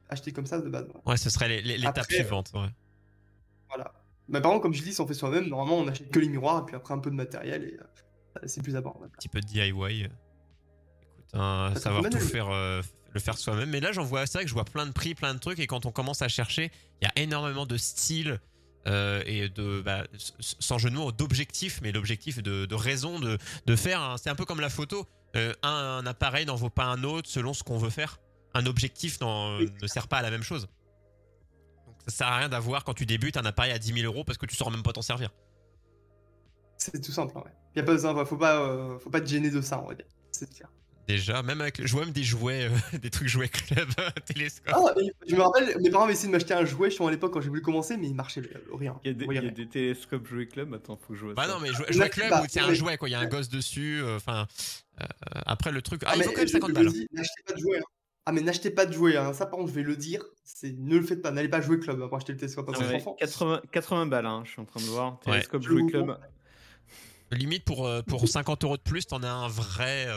Acheter 0.10 0.32
comme 0.34 0.46
ça 0.46 0.60
de 0.60 0.68
base, 0.70 0.86
ouais. 0.88 1.02
Ouais, 1.06 1.16
ce 1.18 1.30
serait 1.30 1.62
l'étape 1.62 2.12
suivante. 2.12 2.52
ouais. 2.56 2.68
Voilà. 3.70 3.94
Mais 4.28 4.42
par 4.42 4.52
contre, 4.52 4.64
comme 4.64 4.74
je 4.74 4.84
dis, 4.84 4.94
si 4.94 5.00
on 5.00 5.08
fait 5.08 5.14
soi-même, 5.14 5.48
normalement, 5.48 5.78
on 5.78 5.88
achète 5.88 6.12
que 6.12 6.20
les 6.20 6.28
miroirs 6.28 6.64
et 6.64 6.66
puis 6.66 6.76
après 6.76 6.94
un 6.94 7.00
peu 7.00 7.10
de 7.10 7.16
matériel 7.16 7.64
et 7.64 7.78
euh, 7.80 8.40
c'est 8.48 8.62
plus 8.62 8.76
abordable. 8.76 9.12
Un 9.16 9.18
petit 9.18 9.30
peu 9.30 9.40
de 9.40 9.46
DIY. 9.46 9.72
Écoute, 9.72 10.10
hein, 11.34 11.72
Ça 11.76 11.80
savoir 11.80 12.04
fait 12.04 12.10
tout 12.10 12.20
faire, 12.20 12.50
euh, 12.50 12.82
le 13.14 13.20
faire 13.22 13.38
soi-même. 13.38 13.70
Mais 13.70 13.80
là, 13.80 13.94
j'en 13.94 14.04
vois, 14.04 14.26
c'est 14.26 14.40
vrai 14.40 14.44
que 14.44 14.50
je 14.50 14.54
vois 14.54 14.66
plein 14.66 14.86
de 14.86 14.92
prix, 14.92 15.16
plein 15.16 15.34
de 15.34 15.40
trucs, 15.40 15.60
et 15.60 15.68
quand 15.68 15.86
on 15.86 15.92
commence 15.92 16.22
à 16.22 16.28
chercher, 16.28 16.70
il 17.02 17.06
y 17.06 17.08
a 17.08 17.14
énormément 17.24 17.66
de 17.66 17.78
styles. 17.78 18.42
Euh, 18.88 19.22
et 19.26 19.50
de 19.50 19.82
bah, 19.82 20.04
sans 20.40 20.78
jeu 20.78 20.90
de 20.90 20.96
mots 20.96 21.12
d'objectifs 21.12 21.80
mais 21.82 21.92
l'objectif 21.92 22.42
de, 22.42 22.66
de 22.66 22.76
raison 22.76 23.20
de, 23.20 23.38
de 23.66 23.76
faire 23.76 24.02
hein. 24.02 24.16
c'est 24.18 24.30
un 24.30 24.36
peu 24.36 24.46
comme 24.46 24.62
la 24.62 24.70
photo 24.70 25.06
Euh, 25.36 25.54
un, 25.62 25.70
un 26.02 26.06
appareil 26.08 26.46
n'en 26.48 26.56
vaut 26.56 26.72
pas 26.72 26.86
un 26.86 27.04
autre 27.04 27.30
selon 27.30 27.54
ce 27.54 27.62
qu'on 27.64 27.78
veut 27.78 27.92
faire 27.92 28.20
un 28.56 28.66
objectif 28.66 29.20
ne 29.22 29.88
sert 29.88 30.08
pas 30.08 30.18
à 30.18 30.22
la 30.24 30.32
même 30.32 30.42
chose 30.42 30.68
donc 31.86 31.96
ça 32.08 32.12
sert 32.12 32.28
à 32.28 32.38
rien 32.38 32.50
d'avoir 32.50 32.84
quand 32.84 32.96
tu 32.96 33.06
débutes 33.06 33.38
un 33.38 33.46
appareil 33.46 33.72
à 33.72 33.78
10 33.78 33.94
000 33.94 34.06
euros 34.12 34.24
parce 34.24 34.38
que 34.40 34.48
tu 34.48 34.56
sauras 34.56 34.72
même 34.72 34.82
pas 34.82 34.92
t'en 34.94 35.04
servir 35.04 35.30
C'est 36.78 37.00
tout 37.02 37.12
simple, 37.12 37.34
hein, 37.38 37.44
ouais. 37.46 37.52
Y 37.76 37.80
a 37.80 37.84
pas 37.84 37.92
besoin, 37.92 38.26
faut 38.26 38.38
pas, 38.38 38.60
euh, 38.62 38.98
faut 39.00 39.10
pas 39.10 39.22
te 39.22 39.28
gêner 39.28 39.52
de 39.52 39.62
ça, 39.62 39.82
on 39.84 39.88
va 39.88 39.96
dire. 39.96 40.06
C'est 40.32 40.50
clair. 40.50 40.70
Déjà 41.14 41.42
même 41.44 41.60
avec 41.62 41.86
je 41.86 41.92
vois 41.92 42.06
même 42.06 42.14
des 42.14 42.24
jouets 42.24 42.66
euh, 42.70 42.98
des 43.00 43.10
trucs 43.10 43.28
jouets 43.28 43.50
club 43.50 43.90
télescope 44.26 44.74
Ah, 44.76 44.94
je 45.28 45.36
me 45.36 45.42
rappelle, 45.42 45.76
mes 45.82 45.90
parents 45.90 46.04
avaient 46.06 46.14
essayé 46.14 46.28
de 46.28 46.34
m'acheter 46.34 46.54
un 46.54 46.66
jouet, 46.66 46.90
je 46.90 46.96
suis 46.96 47.04
à 47.04 47.10
l'époque 47.10 47.34
quand 47.34 47.42
j'ai 47.42 47.50
voulu 47.50 47.62
commencer, 47.62 47.98
mais 47.98 48.08
il 48.08 48.14
marchait 48.16 48.42
euh, 48.42 48.76
rien. 48.76 49.00
Il 49.04 49.08
y 49.08 49.10
a 49.12 49.14
des, 49.14 49.26
il 49.26 49.34
y 49.34 49.38
a 49.38 49.42
rien. 49.42 49.52
des 49.52 49.68
télescopes 49.68 50.28
jouets 50.28 50.48
club. 50.48 50.74
Attends, 50.74 50.98
faut 50.98 51.14
que 51.14 51.20
je 51.20 51.26
vois 51.26 51.34
Bah 51.34 51.48
ça. 51.48 51.54
non, 51.54 51.60
mais 51.60 51.70
jouet, 51.74 51.86
Là, 51.88 51.92
jouet 51.94 52.10
club 52.10 52.34
où 52.34 52.46
c'est 52.48 52.60
un 52.60 52.74
jouet, 52.74 52.98
quoi. 52.98 53.10
Il 53.10 53.14
y 53.14 53.16
a 53.16 53.20
un 53.20 53.26
gosse 53.26 53.50
dessus. 53.50 54.02
euh, 54.04 54.18
Enfin, 54.18 54.48
euh, 55.02 55.06
après 55.46 55.72
le 55.72 55.82
truc. 55.82 56.02
Ah, 56.06 56.12
il 56.16 56.20
mais 56.20 56.26
faut 56.26 56.32
quand 56.32 56.38
même 56.40 56.48
je- 56.48 56.54
50 56.54 56.70
je 56.70 56.74
balles. 56.76 56.86
N'achetez 57.12 57.44
pas 57.48 57.54
de 57.54 57.60
jouets. 57.60 57.78
hein. 57.80 57.84
Ah, 58.26 58.32
mais 58.32 58.42
n'achetez 58.42 58.70
pas 58.70 58.86
de 58.86 58.94
jouets. 58.94 59.18
Hein. 59.18 59.34
Ça, 59.34 59.46
par 59.48 59.58
contre, 59.58 59.70
je 59.70 59.76
vais 59.76 59.84
le 59.84 59.96
dire. 59.96 60.24
C'est 60.44 60.76
ne 60.78 60.98
le 60.98 61.04
faites 61.04 61.22
pas. 61.24 61.32
N'allez 61.32 61.50
pas 61.50 61.62
jouer 61.62 61.80
club 61.80 62.00
hein, 62.02 62.08
pour 62.08 62.18
acheter 62.18 62.34
le 62.34 62.38
télescope 62.38 62.70
à 62.70 62.74
Ah 62.76 62.78
votre 62.78 62.90
ouais, 62.92 62.96
enfant. 62.98 63.16
80, 63.20 63.62
80 63.72 64.06
balles, 64.06 64.26
hein, 64.28 64.44
je 64.46 64.52
suis 64.52 64.62
en 64.62 64.66
train 64.66 64.80
de 64.82 64.86
voir. 64.86 65.14
Ouais. 65.26 65.34
Télescope 65.34 65.64
jouet 65.64 65.82
vous 65.82 65.88
club. 65.90 66.18
Limite 67.32 67.64
pour, 67.64 67.88
pour 68.08 68.28
50 68.28 68.64
euros 68.64 68.78
de 68.78 68.82
plus, 68.82 69.06
t'en 69.06 69.22
as 69.24 69.30
un 69.30 69.48
vrai. 69.48 70.08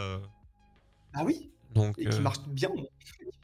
Ah 1.15 1.25
oui. 1.25 1.51
donc, 1.75 1.99
Et 1.99 2.07
qui 2.07 2.17
euh, 2.17 2.21
marche 2.21 2.41
bien. 2.47 2.71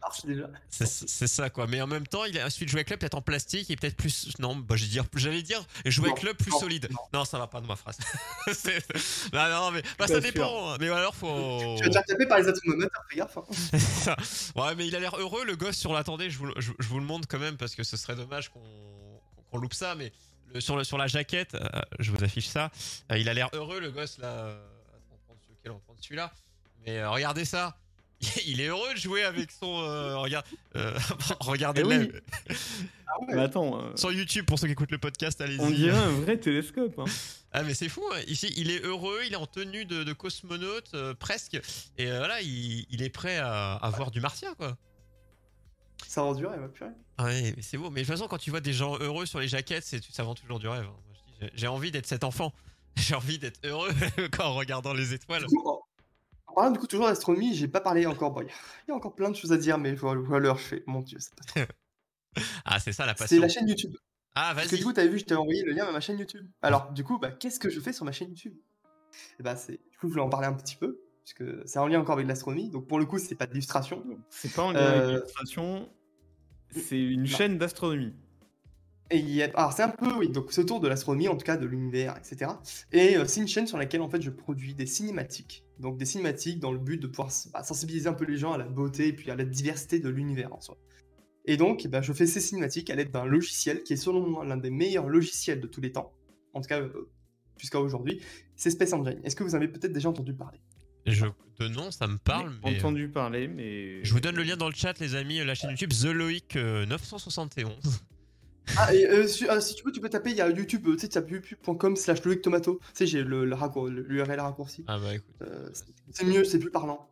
marche 0.01 0.25
déjà. 0.25 0.49
C'est 0.71 1.27
ça 1.27 1.51
quoi. 1.51 1.67
Mais 1.67 1.81
en 1.83 1.87
même 1.87 2.07
temps, 2.07 2.25
il 2.25 2.39
a 2.39 2.49
celui 2.51 2.67
de 2.67 2.71
jouet 2.71 2.85
club 2.85 2.99
peut-être 3.01 3.15
en 3.17 3.23
plastique 3.23 3.71
et 3.71 3.77
peut-être 3.77 3.97
plus. 3.97 4.33
Non, 4.39 4.55
bah 4.57 4.77
j'allais 4.77 4.91
dire, 4.91 5.05
j'allais 5.15 5.43
dire 5.43 5.65
jouet 5.85 6.09
Non, 6.11 6.15
club 6.15 6.37
plus 6.37 6.51
non, 6.51 6.61
solide. 6.61 6.89
non. 6.91 6.99
Non, 7.21 7.25
ça 7.25 7.39
va 7.39 7.47
pas 7.47 7.61
de 7.61 7.67
ma 7.67 7.77
phrase. 7.77 7.99
C'est- 8.53 8.87
bah 9.33 9.51
non, 9.51 9.71
mais 9.71 9.83
bah, 9.99 10.07
ça 10.07 10.15
sûr. 10.15 10.23
dépend. 10.23 10.77
Mais 10.79 10.89
alors 10.89 11.15
faut. 11.15 11.77
Tu 11.79 11.83
vas 11.85 11.89
te 11.89 11.93
faire 11.95 12.05
taper 12.05 12.27
par 12.27 12.39
les 12.39 12.49
athénomateurs, 12.49 13.05
fais 13.11 13.17
gaffe. 13.17 13.37
hein. 13.39 14.17
Ouais, 14.57 14.75
mais 14.77 14.87
il 14.87 14.95
a 14.97 15.01
l'air 15.01 15.17
heureux 15.17 15.45
le 15.45 15.57
gosse 15.57 15.77
sur 15.77 15.93
l'attendez. 15.93 16.31
Je 16.31 16.39
vous, 16.39 16.47
le- 16.47 16.55
je, 16.59 16.73
je 16.79 16.89
vous 16.89 16.99
le 17.01 17.05
montre 17.07 17.27
quand 17.29 17.39
même 17.39 17.57
parce 17.57 17.75
que 17.75 17.83
ce 17.83 17.97
serait 17.97 18.15
dommage 18.17 18.51
qu'on 18.51 19.59
loupe 19.59 19.75
ça. 19.75 19.95
Mais 19.95 20.13
le- 20.55 20.61
sur, 20.61 20.77
le, 20.77 20.85
sur 20.85 20.97
la 20.99 21.07
jaquette, 21.09 21.55
euh, 21.55 21.67
je 21.99 22.13
vous 22.13 22.23
affiche 22.25 22.47
ça. 22.49 22.71
Euh, 23.13 23.19
il 23.19 23.29
a 23.29 23.35
l'air 23.35 23.49
heureux 23.53 23.81
le 23.81 23.91
gosse 23.91 24.19
là. 24.19 24.31
attends, 24.95 25.75
on 25.75 25.79
prendre 25.81 25.99
celui-là. 26.01 26.33
Mais 26.87 26.99
euh, 26.99 27.11
regardez 27.11 27.45
ça. 27.45 27.77
Il 28.47 28.61
est 28.61 28.67
heureux 28.67 28.93
de 28.95 28.99
jouer 28.99 29.23
avec 29.23 29.51
son. 29.53 29.79
euh, 29.83 30.17
regarde, 30.17 30.45
euh, 30.77 30.99
regardez 31.41 31.83
Eh 31.83 31.85
oui. 31.85 32.11
Ah 33.07 33.21
ouais. 33.21 33.35
Mais 33.35 33.43
attends, 33.43 33.81
euh, 33.81 33.97
sur 33.97 34.11
YouTube 34.13 34.45
pour 34.45 34.59
ceux 34.59 34.67
qui 34.67 34.73
écoutent 34.73 34.91
le 34.91 34.99
podcast. 34.99 35.41
Allez-y. 35.41 35.61
on 35.61 35.71
dirait 35.71 35.97
un 35.97 36.11
vrai 36.21 36.37
télescope. 36.39 36.99
Hein. 36.99 37.05
Ah 37.51 37.63
mais 37.63 37.73
c'est 37.73 37.89
fou. 37.89 38.03
hein. 38.13 38.21
Ici, 38.27 38.53
il 38.59 38.71
est 38.71 38.83
heureux. 38.85 39.21
Il 39.25 39.33
est 39.33 39.37
en 39.37 39.47
tenue 39.47 39.87
de, 39.87 40.05
de 40.05 40.13
cosmonaute 40.13 40.91
euh, 40.93 41.15
presque. 41.15 41.55
Et 41.97 42.07
euh, 42.11 42.19
voilà, 42.19 42.43
il, 42.43 42.85
il 42.91 43.03
est 43.03 43.09
prêt 43.09 43.39
à, 43.39 43.73
à 43.77 43.89
voir 43.91 44.11
du 44.11 44.21
martien 44.21 44.53
quoi. 44.55 44.77
Ça 46.07 46.21
rend 46.21 46.35
dur, 46.35 46.51
va 46.51 46.69
purée. 46.69 46.91
Ah 47.17 47.25
Ouais, 47.25 47.55
mais 47.57 47.63
c'est 47.63 47.79
beau. 47.79 47.89
Mais 47.89 48.03
de 48.03 48.07
toute 48.07 48.15
façon, 48.15 48.29
quand 48.29 48.37
tu 48.37 48.51
vois 48.51 48.61
des 48.61 48.75
gens 48.75 48.99
heureux 48.99 49.25
sur 49.25 49.41
les 49.41 49.49
jaquettes, 49.49 49.85
c'est, 49.85 50.05
ça 50.13 50.25
vend 50.25 50.35
toujours 50.35 50.59
du 50.59 50.69
rêve. 50.69 50.85
hein. 50.85 50.95
Moi, 51.07 51.15
je 51.15 51.21
dis, 51.21 51.39
j'ai- 51.41 51.51
J'ai 51.55 51.67
envie 51.69 51.91
d'être 51.91 52.07
cet 52.07 52.23
enfant. 52.23 52.53
J'ai 52.97 53.15
envie 53.15 53.39
d'être 53.39 53.61
heureux 53.65 53.91
quand 54.31 54.45
en 54.45 54.55
regardant 54.55 54.93
les 54.93 55.15
étoiles. 55.15 55.47
Parlant 56.59 56.71
du 56.73 56.79
coup 56.79 56.87
toujours 56.87 57.07
d'astronomie, 57.07 57.55
j'ai 57.55 57.69
pas 57.69 57.81
parlé 57.81 58.07
encore. 58.07 58.33
Bon, 58.33 58.41
il 58.43 58.47
y 58.47 58.51
a- 58.51 58.53
il 58.87 58.91
y 58.91 58.93
a 58.93 58.95
encore 58.97 59.15
plein 59.15 59.31
de 59.31 59.37
choses 59.37 59.53
à 59.53 59.57
dire, 59.57 59.79
mais 59.79 59.95
je 59.97 60.01
vois, 60.01 60.15
je 60.15 60.21
vois 60.21 60.41
l'heure, 60.41 60.59
je 60.59 60.65
fais, 60.65 60.85
mon 60.87 61.01
dieu, 61.01 61.19
c'est 61.21 61.35
pas 61.35 61.67
Ah, 62.65 62.79
c'est 62.79 62.93
ça 62.93 63.07
la 63.07 63.15
C'est 63.15 63.25
passion. 63.25 63.41
la 63.41 63.49
chaîne 63.49 63.69
YouTube. 63.69 63.95
Ah, 64.35 64.53
Parce 64.55 64.67
que 64.67 64.73
vas-y. 64.73 64.79
du 64.81 64.85
coup, 64.85 64.93
t'avais 64.93 65.09
vu, 65.09 65.19
je 65.19 65.25
t'ai 65.25 65.35
envoyé 65.35 65.65
le 65.65 65.73
lien 65.73 65.87
à 65.87 65.93
ma 65.93 66.01
chaîne 66.01 66.19
YouTube. 66.19 66.47
Alors, 66.63 66.93
du 66.93 67.03
coup, 67.03 67.19
bah, 67.19 67.31
qu'est-ce 67.33 67.59
que 67.59 67.71
je 67.71 67.81
fais 67.81 67.93
sur 67.93 68.05
ma 68.05 68.13
chaîne 68.13 68.29
YouTube? 68.29 68.55
Et 69.41 69.43
bah, 69.43 69.57
c'est, 69.57 69.73
du 69.91 69.97
coup, 69.99 70.07
je 70.07 70.13
voulais 70.13 70.23
en 70.23 70.29
parler 70.29 70.47
un 70.47 70.53
petit 70.53 70.77
peu, 70.77 71.01
puisque 71.25 71.43
c'est 71.67 71.79
en 71.81 71.89
lien 71.89 71.99
encore 72.01 72.15
avec 72.15 72.29
l'astronomie. 72.29 72.71
Donc, 72.71 72.87
pour 72.87 72.99
le 73.01 73.07
coup, 73.07 73.19
c'est 73.19 73.35
pas 73.35 73.47
de 73.47 73.53
l'illustration. 73.53 74.05
C'est 74.31 74.53
pas 74.53 74.63
en 74.63 74.73
lien 74.73 74.81
avec 74.81 75.03
Euh, 75.03 75.09
l'illustration, 75.17 75.89
c'est 76.71 77.01
une 77.01 77.23
non. 77.23 77.27
chaîne 77.27 77.59
d'astronomie. 77.59 78.15
Et 79.11 79.19
il 79.19 79.31
y 79.31 79.43
a... 79.43 79.51
Alors, 79.55 79.73
c'est 79.73 79.83
un 79.83 79.89
peu, 79.89 80.13
oui, 80.15 80.29
donc 80.29 80.53
c'est 80.53 80.61
autour 80.61 80.81
de 80.81 80.89
l'astronomie, 80.89 81.29
en 81.29 81.37
tout 81.37 81.45
cas 81.45 81.57
de 81.57 81.67
l'univers, 81.67 82.17
etc. 82.17 82.53
Et 82.93 83.17
euh, 83.17 83.25
c'est 83.27 83.41
une 83.41 83.49
chaîne 83.49 83.67
sur 83.67 83.79
laquelle, 83.79 84.03
en 84.03 84.09
fait, 84.09 84.21
je 84.21 84.31
produis 84.31 84.75
des 84.75 84.87
cinématiques. 84.87 85.65
Donc, 85.79 85.97
des 85.97 86.05
cinématiques 86.05 86.59
dans 86.61 86.73
le 86.73 86.79
but 86.79 87.01
de 87.01 87.07
pouvoir 87.07 87.31
bah, 87.53 87.63
sensibiliser 87.63 88.09
un 88.09 88.13
peu 88.13 88.25
les 88.25 88.37
gens 88.37 88.53
à 88.53 88.59
la 88.59 88.67
beauté 88.67 89.09
et 89.09 89.13
puis 89.13 89.31
à 89.31 89.37
la 89.37 89.45
diversité 89.45 89.99
de 90.01 90.09
l'univers 90.09 90.53
en 90.53 90.61
soi. 90.61 90.77
Et 91.47 91.57
donc, 91.57 91.87
ben, 91.87 92.03
je 92.03 92.13
fais 92.13 92.27
ces 92.27 92.41
cinématiques 92.41 92.91
à 92.91 92.95
l'aide 92.95 93.11
d'un 93.11 93.25
logiciel 93.25 93.83
qui 93.83 93.95
est, 93.95 93.97
selon 93.97 94.29
moi, 94.29 94.45
l'un 94.45 94.59
des 94.59 94.71
meilleurs 94.71 95.09
logiciels 95.09 95.61
de 95.61 95.67
tous 95.67 95.81
les 95.81 95.93
temps. 95.93 96.13
En 96.53 96.61
tout 96.61 96.69
cas, 96.69 96.81
euh, 96.81 97.09
jusqu'à 97.59 97.81
aujourd'hui. 97.81 98.21
C'est 98.57 98.71
Space 98.71 98.93
Engine. 98.93 99.21
Est-ce 99.25 99.37
que 99.37 99.45
vous 99.45 99.55
avez 99.55 99.69
peut-être 99.69 99.93
déjà 99.93 100.09
entendu 100.09 100.35
parler? 100.35 100.61
Je, 101.07 101.25
de 101.59 101.69
nom, 101.69 101.91
ça 101.91 102.07
me 102.07 102.19
parle. 102.19 102.53
J'ai 102.53 102.71
Mais, 102.71 102.77
euh, 102.77 102.79
entendu 102.81 103.09
parler, 103.09 103.49
mais. 103.49 104.05
je 104.05 104.13
vous 104.13 104.21
donne 104.21 104.37
le 104.37 104.43
lien 104.43 104.57
dans 104.57 104.69
le 104.69 104.75
chat, 104.75 104.99
les 105.01 105.15
amis. 105.15 105.43
La 105.45 105.55
chaîne 105.55 105.71
YouTube 105.71 105.93
The 105.93 106.57
euh, 106.57 106.87
971. 106.87 108.03
Ah, 108.77 108.95
et 108.95 109.07
euh, 109.07 109.27
si, 109.27 109.47
euh, 109.49 109.61
si 109.61 109.75
tu 109.75 109.85
veux, 109.85 109.93
tu 109.93 110.01
peux 110.01 110.09
taper, 110.09 110.31
il 110.31 110.37
y 110.37 110.41
a 110.41 110.49
YouTube, 110.51 110.87
euh, 110.89 110.93
tu 110.95 111.01
sais, 111.01 111.09
tu 111.09 111.15
tapes 111.15 111.31
youtube.com 111.31 111.97
slash 111.97 112.23
Loïc 112.25 112.43
Tomato. 112.43 112.81
Tu 112.89 112.89
sais, 112.95 113.07
j'ai 113.07 113.23
le, 113.23 113.45
le 113.45 113.55
raccour- 113.55 113.89
l'URL 113.89 114.41
raccourci. 114.41 114.85
Ah 114.87 114.99
bah 114.99 115.15
écoute. 115.15 115.35
Euh, 115.43 115.69
c'est- 115.73 115.85
c'est 116.11 116.25
mieux, 116.27 116.45
c'est 116.45 116.59
plus 116.59 116.71
parlant. 116.71 117.09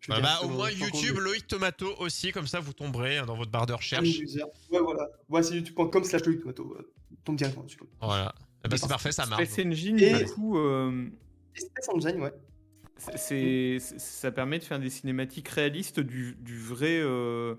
Je 0.00 0.10
veux 0.12 0.18
Ah 0.18 0.20
dire, 0.20 0.28
bah, 0.30 0.36
c'est 0.40 0.46
au 0.46 0.50
moins 0.50 0.70
YouTube 0.70 1.16
mieux. 1.16 1.22
Loïc 1.24 1.46
Tomato 1.46 1.88
aussi, 1.98 2.30
comme 2.32 2.46
ça 2.46 2.60
vous 2.60 2.72
tomberez 2.72 3.18
hein, 3.18 3.26
dans 3.26 3.36
votre 3.36 3.50
barre 3.50 3.66
de 3.66 3.72
recherche. 3.72 4.06
user. 4.18 4.42
Ouais, 4.70 4.80
voilà. 4.80 5.08
Ouais, 5.28 5.42
c'est 5.42 5.54
youtube.com 5.54 6.04
slash 6.04 6.24
Loïc 6.24 6.40
Tomato. 6.40 6.76
euh, 6.78 6.90
Tombe 7.24 7.36
directement 7.36 7.64
dessus. 7.64 7.78
Voilà. 8.00 8.34
Eh 8.64 8.68
ben, 8.68 8.76
c'est 8.76 8.88
parfait, 8.88 9.12
ça 9.12 9.24
marche. 9.26 9.44
Space 9.44 9.66
Engine, 9.66 9.98
Et- 9.98 10.24
du 10.24 10.30
coup, 10.32 10.58
euh, 10.58 11.06
Et 11.56 11.60
Space 11.60 11.88
Engine, 11.88 12.20
ouais. 12.20 12.32
c'est- 12.98 13.16
c'est, 13.16 13.76
c'est- 13.80 13.98
ça 13.98 14.30
permet 14.30 14.58
de 14.58 14.64
faire 14.64 14.78
des 14.78 14.90
cinématiques 14.90 15.48
réalistes 15.48 16.00
du, 16.00 16.34
du 16.40 16.58
vrai, 16.58 16.98
euh, 17.00 17.54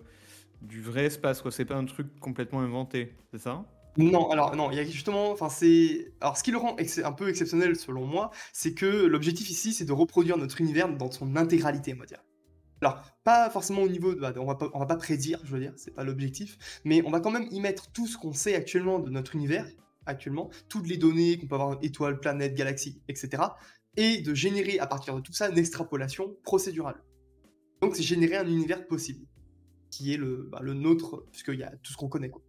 du 0.66 0.82
vrai 0.82 1.05
espace. 1.05 1.41
Quoi. 1.41 1.51
C'est 1.51 1.66
pas 1.66 1.76
un 1.76 1.86
truc 1.86 2.20
complètement 2.20 2.61
inventé, 2.61 3.16
c'est 3.32 3.39
ça? 3.39 3.66
Non, 3.97 4.30
alors 4.30 4.55
non, 4.57 4.72
il 4.72 4.78
y 4.78 4.80
a 4.80 4.84
justement, 4.84 5.38
ce 5.38 6.43
qui 6.43 6.51
le 6.51 6.57
rend 6.57 6.76
un 7.03 7.11
peu 7.13 7.30
exceptionnel 7.30 7.78
selon 7.78 8.05
moi, 8.05 8.32
c'est 8.51 8.74
que 8.74 8.86
l'objectif 8.86 9.49
ici, 9.49 9.72
c'est 9.72 9.86
de 9.86 9.93
reproduire 9.93 10.38
notre 10.38 10.59
univers 10.59 10.89
dans 10.89 11.09
son 11.11 11.38
intégralité, 11.38 11.93
on 11.95 11.99
va 11.99 12.05
dire. 12.05 12.22
Alors 12.82 13.01
pas 13.24 13.49
forcément 13.49 13.84
au 13.84 13.88
niveau, 13.88 14.13
de, 14.13 14.20
bah, 14.20 14.34
on 14.36 14.45
va 14.45 14.55
pas, 14.55 14.70
va 14.78 14.86
pas 14.86 14.97
prédire, 14.97 15.39
je 15.45 15.51
veux 15.51 15.61
dire, 15.61 15.72
c'est 15.78 15.95
pas 15.95 16.03
l'objectif, 16.03 16.82
mais 16.84 17.01
on 17.05 17.09
va 17.09 17.22
quand 17.22 17.32
même 17.32 17.47
y 17.51 17.61
mettre 17.61 17.89
tout 17.93 18.05
ce 18.05 18.18
qu'on 18.18 18.34
sait 18.34 18.53
actuellement 18.53 18.99
de 18.99 19.09
notre 19.09 19.34
univers, 19.34 19.66
actuellement, 20.05 20.49
toutes 20.68 20.88
les 20.88 20.97
données 20.97 21.38
qu'on 21.38 21.47
peut 21.47 21.55
avoir, 21.55 21.78
étoiles, 21.82 22.20
planètes, 22.20 22.53
galaxies, 22.53 23.01
etc., 23.07 23.43
et 23.95 24.18
de 24.22 24.34
générer 24.34 24.78
à 24.78 24.88
partir 24.88 25.16
de 25.16 25.22
tout 25.22 25.32
ça 25.32 25.49
une 25.49 25.57
extrapolation 25.57 26.36
procédurale. 26.43 27.01
Donc 27.82 27.95
c'est 27.95 28.03
générer 28.03 28.36
un 28.36 28.45
univers 28.45 28.86
possible, 28.88 29.26
qui 29.95 30.13
est 30.13 30.17
le, 30.17 30.47
bah, 30.51 30.59
le 30.61 30.73
nôtre, 30.73 31.25
puisqu'il 31.31 31.59
y 31.59 31.63
a 31.63 31.71
tout 31.83 31.91
ce 31.93 31.97
qu'on 31.97 32.09
connaît. 32.09 32.29
Quoi. 32.29 32.41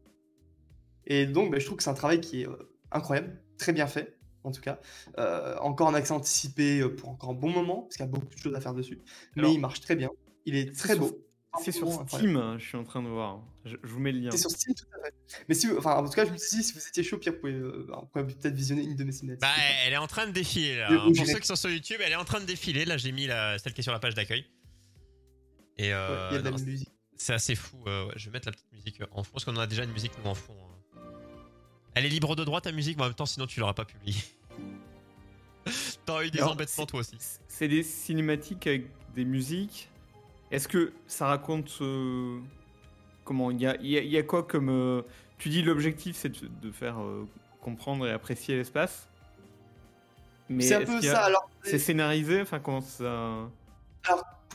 Et 1.07 1.27
donc, 1.27 1.53
bah, 1.53 1.59
je 1.61 1.65
trouve 1.65 1.77
que 1.77 1.83
c'est 1.85 1.91
un 1.91 1.95
travail 1.95 2.21
qui 2.21 2.43
est 2.43 2.49
euh, 2.49 2.57
incroyable, 2.91 3.41
très 3.59 3.73
bien 3.73 3.87
fait, 3.87 4.19
en 4.43 4.51
tout 4.51 4.61
cas. 4.61 4.81
Euh, 5.19 5.57
encore 5.59 5.89
un 5.89 5.95
accès 5.95 6.13
anticipé 6.13 6.81
euh, 6.81 6.89
pour 6.95 7.09
encore 7.11 7.31
un 7.31 7.35
bon 7.35 7.51
moment, 7.51 7.83
parce 7.83 7.97
qu'il 7.97 8.05
y 8.07 8.09
a 8.09 8.11
beaucoup 8.11 8.27
de 8.35 8.39
choses 8.41 8.55
à 8.55 8.61
faire 8.61 8.75
dessus. 8.75 9.01
Alors- 9.37 9.49
mais 9.51 9.55
il 9.55 9.61
marche 9.61 9.81
très 9.81 9.95
bien. 9.95 10.11
Il 10.45 10.57
est 10.57 10.77
très 10.77 10.95
sur- 10.95 10.99
beau. 11.03 11.23
C'est 11.63 11.73
sur 11.73 11.89
incroyable. 11.89 12.09
Steam, 12.19 12.37
hein, 12.37 12.57
je 12.59 12.67
suis 12.67 12.77
en 12.77 12.85
train 12.85 13.03
de 13.03 13.09
voir. 13.09 13.43
Je, 13.65 13.77
je 13.83 13.89
vous 13.91 13.99
mets 13.99 14.13
le 14.13 14.19
lien. 14.19 14.31
C'est 14.31 14.37
sur 14.39 14.51
Steam, 14.51 14.75
tout 14.75 14.85
à 15.01 15.05
fait. 15.07 15.15
Mais 15.49 15.55
si, 15.55 15.67
vous- 15.69 15.79
enfin, 15.79 15.95
en 15.95 16.05
tout 16.05 16.11
cas, 16.13 16.27
je 16.27 16.33
me 16.33 16.37
suis 16.37 16.59
dit, 16.59 16.63
si 16.65 16.75
vous 16.75 16.87
étiez 16.87 17.03
chaud, 17.03 17.17
Pierre, 17.17 17.33
vous 17.35 17.41
pouvez, 17.41 17.55
euh, 17.55 17.87
vous 17.89 18.07
pouvez 18.13 18.25
peut-être 18.35 18.55
visionner 18.55 18.83
une 18.83 18.95
de 18.97 19.05
mes 19.05 19.13
cinématiques. 19.13 19.41
Bah, 19.41 19.55
elle 19.87 19.93
est 19.95 19.97
en 19.97 20.07
train 20.07 20.27
de 20.27 20.33
défiler 20.33 20.77
là. 20.79 20.89
Hein. 20.91 20.99
Pour 21.05 21.13
direct. 21.13 21.33
ceux 21.33 21.39
qui 21.41 21.47
sont 21.47 21.57
sur 21.57 21.71
YouTube, 21.71 21.99
elle 22.05 22.13
est 22.13 22.17
en 22.17 22.25
train 22.27 22.41
de 22.41 22.45
défiler. 22.45 22.85
Là, 22.85 22.97
j'ai 22.99 23.11
mis 23.13 23.27
la, 23.27 23.57
celle 23.59 23.73
qui 23.73 23.81
est 23.81 23.85
sur 23.85 23.93
la 23.93 24.01
page 24.01 24.15
d'accueil. 24.15 24.45
Et 25.79 25.83
Ouais, 25.85 26.29
il 26.31 26.35
y 26.35 26.39
a 26.39 26.43
de 26.43 26.45
la 26.45 26.51
musique. 26.51 26.91
C'est 27.17 27.35
assez 27.35 27.55
fou. 27.55 27.79
euh, 27.87 28.07
ouais, 28.07 28.13
je 28.17 28.27
vais 28.27 28.33
mettre 28.33 28.49
la 28.49 28.53
petite 28.53 28.73
musique 28.73 29.01
en 29.13 29.23
fond 29.23 29.31
parce 29.33 29.45
qu'on 29.45 29.57
a 29.57 29.67
déjà 29.67 29.85
une 29.85 29.93
musique 29.93 30.13
nous 30.23 30.31
en 30.31 30.35
fond. 30.35 30.55
hein. 30.55 31.01
Elle 31.95 32.05
est 32.05 32.11
libre 32.11 32.37
de 32.37 32.45
droit 32.45 32.61
ta 32.61 32.73
musique, 32.73 32.97
mais 32.99 33.05
en 33.05 33.07
même 33.07 33.15
temps, 33.15 33.27
sinon 33.27 33.47
tu 33.47 33.59
l'auras 33.61 33.73
pas 33.75 33.85
publiée. 33.87 34.21
T'auras 36.07 36.25
eu 36.25 36.31
des 36.31 36.39
Alors, 36.39 36.53
embêtements 36.53 36.87
toi 36.87 37.01
aussi. 37.01 37.17
C'est 37.49 37.69
des 37.69 37.83
cinématiques 37.83 38.67
avec 38.67 38.87
des 39.15 39.25
musiques. 39.25 39.89
Est-ce 40.51 40.69
que 40.69 40.93
ça 41.09 41.27
raconte 41.27 41.73
euh, 41.81 42.39
comment 43.25 43.51
il 43.51 43.61
y 43.61 43.67
a, 43.67 43.77
il 43.81 43.89
y 43.89 43.97
a- 43.99 44.03
il 44.03 44.11
y 44.11 44.19
a 44.19 44.23
quoi 44.23 44.45
comme 44.45 44.69
euh, 44.69 45.03
tu 45.39 45.49
dis 45.49 45.63
l'objectif 45.63 46.17
c'est 46.17 46.29
de, 46.29 46.49
de 46.63 46.71
faire 46.71 47.01
euh, 47.03 47.27
comprendre 47.61 48.07
et 48.07 48.13
apprécier 48.13 48.57
l'espace. 48.57 49.09
C'est 50.61 50.75
un 50.77 50.85
peu 50.85 50.99
a- 50.99 51.03
ça. 51.03 51.25
Alors, 51.25 51.51
C'est 51.65 51.81
scénarisé, 51.81 52.41
enfin 52.43 52.61
comment 52.61 52.81
ça 52.83 53.51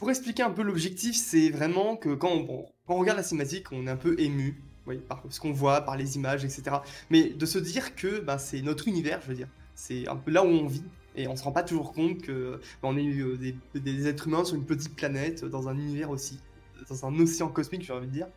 pour 0.02 0.10
expliquer 0.10 0.42
un 0.42 0.50
peu 0.50 0.64
l'objectif, 0.64 1.16
c'est 1.16 1.52
vraiment 1.52 1.96
que 1.96 2.16
quand 2.16 2.32
on, 2.32 2.66
regarde 2.88 3.18
la 3.18 3.24
cinématique, 3.24 3.72
on 3.72 3.86
est 3.86 3.90
un 3.92 3.96
peu 3.96 4.20
ému 4.20 4.60
par 5.08 5.24
ce 5.30 5.40
qu'on 5.40 5.52
voit, 5.52 5.82
par 5.82 5.96
les 5.96 6.16
images, 6.16 6.44
etc. 6.44 6.78
Mais 7.12 7.30
de 7.30 7.46
se 7.46 7.60
dire 7.60 7.96
que 7.96 8.20
bah, 8.20 8.40
c'est 8.40 8.64
notre 8.64 8.88
univers, 8.88 9.22
je 9.22 9.28
veux 9.28 9.36
dire, 9.36 9.48
c'est 9.76 10.08
un 10.08 10.16
peu 10.16 10.32
là 10.32 10.44
où 10.44 10.48
on 10.48 10.66
vit. 10.66 10.84
Et 11.16 11.28
on 11.28 11.36
se 11.36 11.44
rend 11.44 11.52
pas 11.52 11.62
toujours 11.62 11.94
compte 11.94 12.24
que 12.24 12.60
bah, 12.82 12.90
on 12.92 12.98
est 12.98 13.06
euh, 13.06 13.38
des, 13.38 13.56
des 13.80 14.08
êtres 14.08 14.28
humains 14.28 14.44
sur 14.44 14.56
une 14.56 14.66
petite 14.66 14.96
planète, 14.96 15.46
dans 15.46 15.70
un 15.70 15.78
univers 15.78 16.10
aussi, 16.10 16.40
dans 16.90 17.06
un 17.06 17.20
océan 17.20 17.50
cosmique, 17.50 17.84
j'ai 17.84 17.94
envie 17.94 18.08
de 18.08 18.12
dire. 18.12 18.28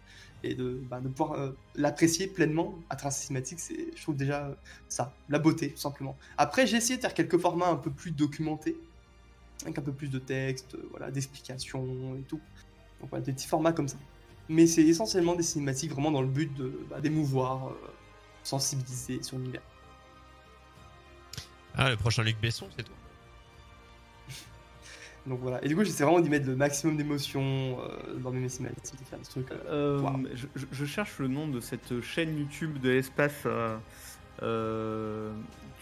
Et 0.43 0.55
de, 0.55 0.83
bah, 0.91 1.01
de 1.01 1.09
pouvoir 1.09 1.41
euh, 1.41 1.53
l'apprécier 1.77 2.27
pleinement 2.27 2.75
à 2.91 2.97
travers 2.97 3.17
ces 3.17 3.29
cinématiques, 3.29 3.61
je 3.97 4.03
trouve 4.03 4.17
déjà 4.17 4.55
ça, 4.91 5.15
la 5.31 5.39
beauté, 5.39 5.71
tout 5.71 5.81
simplement. 5.81 6.15
Après, 6.37 6.67
j'ai 6.67 6.77
essayé 6.77 6.99
de 6.99 7.01
faire 7.01 7.15
quelques 7.15 7.39
formats 7.39 7.71
un 7.71 7.77
peu 7.77 7.91
plus 7.91 8.11
documentés, 8.11 8.77
avec 9.65 9.79
un 9.79 9.83
peu 9.83 9.93
plus 9.93 10.09
de 10.09 10.19
texte, 10.19 10.75
euh, 10.75 10.87
voilà, 10.91 11.11
d'explications 11.11 12.17
et 12.17 12.23
tout. 12.23 12.41
Donc 13.01 13.11
voilà, 13.11 13.25
des 13.25 13.33
petits 13.33 13.47
formats 13.49 13.73
comme 13.73 13.89
ça. 13.89 13.97
Mais 14.49 14.67
c'est 14.67 14.83
essentiellement 14.83 15.35
des 15.35 15.43
cinématiques 15.43 15.91
vraiment 15.93 16.11
dans 16.11 16.21
le 16.23 16.29
but 16.29 16.53
de 16.55 16.79
bah, 16.91 17.01
d'émouvoir, 17.01 17.69
euh, 17.69 17.73
sensibiliser 18.43 19.23
sur 19.23 19.39
l'univers. 19.39 19.63
Ah, 21.77 21.91
le 21.91 21.97
prochain 21.97 22.23
Luc 22.23 22.39
Besson, 22.41 22.69
c'est 22.77 22.83
tout. 22.85 22.93
Donc 25.27 25.41
voilà. 25.41 25.65
Et 25.65 25.69
du 25.69 25.75
coup, 25.75 25.83
j'essaie 25.83 26.05
vraiment 26.05 26.21
d'y 26.21 26.29
mettre 26.29 26.47
le 26.47 26.57
maximum 26.57 26.97
d'émotion 26.97 27.79
euh, 27.81 28.15
dans 28.19 28.31
mes 28.31 28.49
cinématiques, 28.49 29.01
de 29.01 29.05
faire 29.07 29.19
des 29.19 29.25
trucs. 29.25 29.51
euh, 29.51 29.99
Euh, 29.99 30.01
Wow. 30.01 30.29
je, 30.73 30.85
cherche 30.85 31.19
le 31.19 31.29
nom 31.29 31.49
de 31.49 31.61
cette 31.61 32.01
chaîne 32.03 32.39
YouTube 32.39 32.79
de 32.81 32.91
l'espace. 32.91 33.33
euh, 33.47 33.77
euh, 34.43 35.33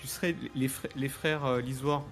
tu 0.01 0.07
serais 0.07 0.37
les, 0.55 0.69
fr- 0.69 0.91
les 0.95 1.09
frères 1.09 1.57
Lisoire. 1.59 2.05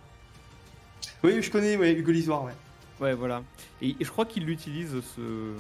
Oui, 1.23 1.43
je 1.43 1.51
connais, 1.51 1.77
ouais, 1.77 1.93
Hugo 1.93 2.13
Lisoire, 2.13 2.45
ouais. 2.45 2.53
Ouais, 3.01 3.15
voilà. 3.15 3.43
Et, 3.81 3.91
et 3.99 4.05
je 4.05 4.11
crois 4.11 4.27
qu'il 4.27 4.49
utilise 4.49 4.91
ce. 5.17 5.55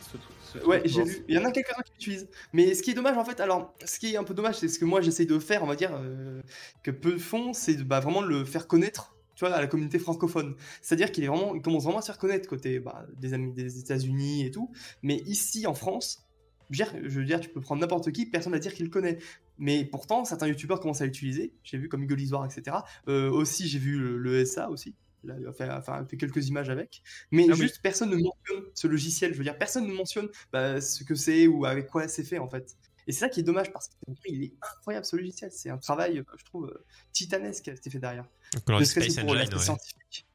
ce, 0.00 0.16
tru- 0.16 0.60
ce 0.60 0.66
Ouais, 0.66 0.80
truc 0.80 0.92
j'ai 0.92 1.02
vu. 1.04 1.24
Il 1.28 1.34
y 1.34 1.38
en 1.38 1.44
a 1.44 1.52
quelques-uns 1.52 1.82
qui 1.82 1.92
l'utilisent. 1.92 2.28
Mais 2.52 2.74
ce 2.74 2.82
qui 2.82 2.90
est 2.90 2.94
dommage, 2.94 3.16
en 3.18 3.24
fait, 3.24 3.40
alors, 3.40 3.74
ce 3.84 3.98
qui 3.98 4.14
est 4.14 4.16
un 4.16 4.24
peu 4.24 4.34
dommage, 4.34 4.56
c'est 4.56 4.68
ce 4.68 4.78
que 4.78 4.84
moi 4.84 5.00
j'essaye 5.00 5.26
de 5.26 5.38
faire, 5.38 5.62
on 5.62 5.66
va 5.66 5.76
dire, 5.76 5.90
euh, 5.94 6.40
que 6.82 6.90
peu 6.90 7.18
font, 7.18 7.52
c'est 7.52 7.74
de, 7.74 7.82
bah, 7.82 8.00
vraiment 8.00 8.22
le 8.22 8.44
faire 8.44 8.66
connaître, 8.66 9.14
tu 9.34 9.44
vois, 9.44 9.54
à 9.54 9.60
la 9.60 9.66
communauté 9.66 9.98
francophone. 9.98 10.54
C'est-à-dire 10.80 11.12
qu'il 11.12 11.22
est 11.24 11.28
vraiment, 11.28 11.54
il 11.54 11.60
commence 11.60 11.84
vraiment 11.84 11.98
à 11.98 12.02
se 12.02 12.06
faire 12.06 12.18
connaître 12.18 12.48
côté 12.48 12.80
bah, 12.80 13.06
des 13.18 13.34
amis 13.34 13.52
des 13.52 13.78
États-Unis 13.78 14.46
et 14.46 14.50
tout. 14.50 14.70
Mais 15.02 15.16
ici, 15.26 15.66
en 15.66 15.74
France, 15.74 16.26
je 16.70 16.84
veux 17.18 17.24
dire, 17.24 17.40
tu 17.40 17.48
peux 17.50 17.60
prendre 17.60 17.80
n'importe 17.80 18.10
qui, 18.12 18.26
personne 18.26 18.52
va 18.52 18.58
dire 18.58 18.72
qu'il 18.72 18.86
le 18.86 18.90
connaît. 18.90 19.18
Mais 19.60 19.84
pourtant, 19.84 20.24
certains 20.24 20.48
youtubeurs 20.48 20.80
commencent 20.80 21.02
à 21.02 21.04
l'utiliser. 21.04 21.52
J'ai 21.62 21.76
vu 21.76 21.88
comme 21.88 22.02
Hugo 22.02 22.14
Lisoire, 22.14 22.46
etc. 22.46 22.78
Euh, 23.08 23.30
aussi, 23.30 23.68
j'ai 23.68 23.78
vu 23.78 23.98
le, 23.98 24.44
SA 24.46 24.70
aussi. 24.70 24.96
Il 25.22 25.30
a 25.30 25.52
fait, 25.52 25.70
enfin, 25.70 26.02
fait 26.06 26.16
quelques 26.16 26.48
images 26.48 26.70
avec. 26.70 27.02
Mais 27.30 27.46
ah 27.50 27.54
juste, 27.54 27.80
personne 27.82 28.08
ne 28.08 28.16
mentionne 28.16 28.64
ce 28.74 28.86
logiciel. 28.86 29.34
Je 29.34 29.38
veux 29.38 29.44
dire, 29.44 29.58
personne 29.58 29.86
ne 29.86 29.92
mentionne 29.92 30.30
bah, 30.50 30.80
ce 30.80 31.04
que 31.04 31.14
c'est 31.14 31.46
ou 31.46 31.66
avec 31.66 31.88
quoi 31.88 32.08
c'est 32.08 32.24
fait, 32.24 32.38
en 32.38 32.48
fait. 32.48 32.74
Et 33.06 33.12
c'est 33.12 33.20
ça 33.20 33.28
qui 33.28 33.40
est 33.40 33.42
dommage 33.42 33.70
parce 33.70 33.90
qu'il 34.24 34.44
est 34.44 34.54
incroyable 34.62 35.04
ce 35.04 35.16
logiciel. 35.16 35.52
C'est 35.52 35.68
un 35.68 35.76
travail, 35.76 36.24
je 36.38 36.44
trouve, 36.46 36.68
euh, 36.68 36.84
titanesque 37.12 37.64
qui 37.64 37.70
a 37.70 37.74
été 37.74 37.90
fait 37.90 37.98
derrière. 37.98 38.26
Le 38.66 38.84
Space 38.84 39.18
Engine, 39.18 39.58
scientifique, 39.58 40.26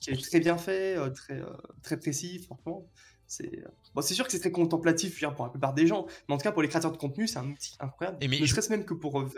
qui 0.00 0.10
est 0.10 0.20
très 0.20 0.40
bien 0.40 0.58
fait, 0.58 0.96
euh, 0.96 1.10
très, 1.10 1.40
très 1.82 1.96
précis, 1.96 2.40
franchement. 2.40 2.90
C'est 3.28 3.50
bon, 3.94 4.00
sûr 4.00 4.24
que 4.24 4.32
c'est 4.32 4.40
très 4.40 4.50
contemplatif 4.50 5.22
pour 5.36 5.44
la 5.44 5.50
plupart 5.50 5.74
des 5.74 5.86
gens, 5.86 6.06
mais 6.28 6.34
en 6.34 6.38
tout 6.38 6.44
cas 6.44 6.52
pour 6.52 6.62
les 6.62 6.68
créateurs 6.68 6.92
de 6.92 6.96
contenu, 6.96 7.28
c'est 7.28 7.38
un 7.38 7.48
outil 7.48 7.76
incroyable. 7.78 8.16
Et 8.22 8.28
mais 8.28 8.40
ne 8.40 8.46
serait-ce 8.46 8.70
même 8.70 8.86
que 8.86 8.94
pour 8.94 9.20
euh, 9.20 9.30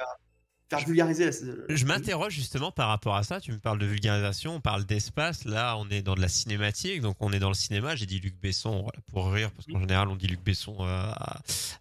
faire 0.71 0.87
vulgariser 0.87 1.31
Je 1.69 1.85
m'interroge 1.85 2.33
justement 2.33 2.71
par 2.71 2.89
rapport 2.89 3.17
à 3.17 3.23
ça. 3.25 3.41
Tu 3.41 3.53
me 3.53 3.59
parles 3.59 3.79
de 3.79 3.87
vulgarisation, 3.87 4.55
on 4.55 4.61
parle 4.61 4.85
d'espace. 4.85 5.45
Là, 5.45 5.77
on 5.77 5.89
est 5.91 6.03
dans 6.03 6.15
de 6.15 6.21
la 6.21 6.29
cinématique, 6.29 7.01
donc 7.01 7.17
on 7.21 7.33
est 7.33 7.39
dans 7.39 7.49
le 7.49 7.55
cinéma. 7.55 7.97
J'ai 7.97 8.07
dit 8.07 8.21
Luc 8.21 8.41
Besson 8.41 8.87
pour 9.11 9.33
rire, 9.33 9.51
parce 9.51 9.67
qu'en 9.67 9.81
général, 9.81 10.09
on 10.09 10.17
dit 10.17 10.29
Luc 10.29 10.43
Besson 10.43 10.77
euh, 10.81 11.13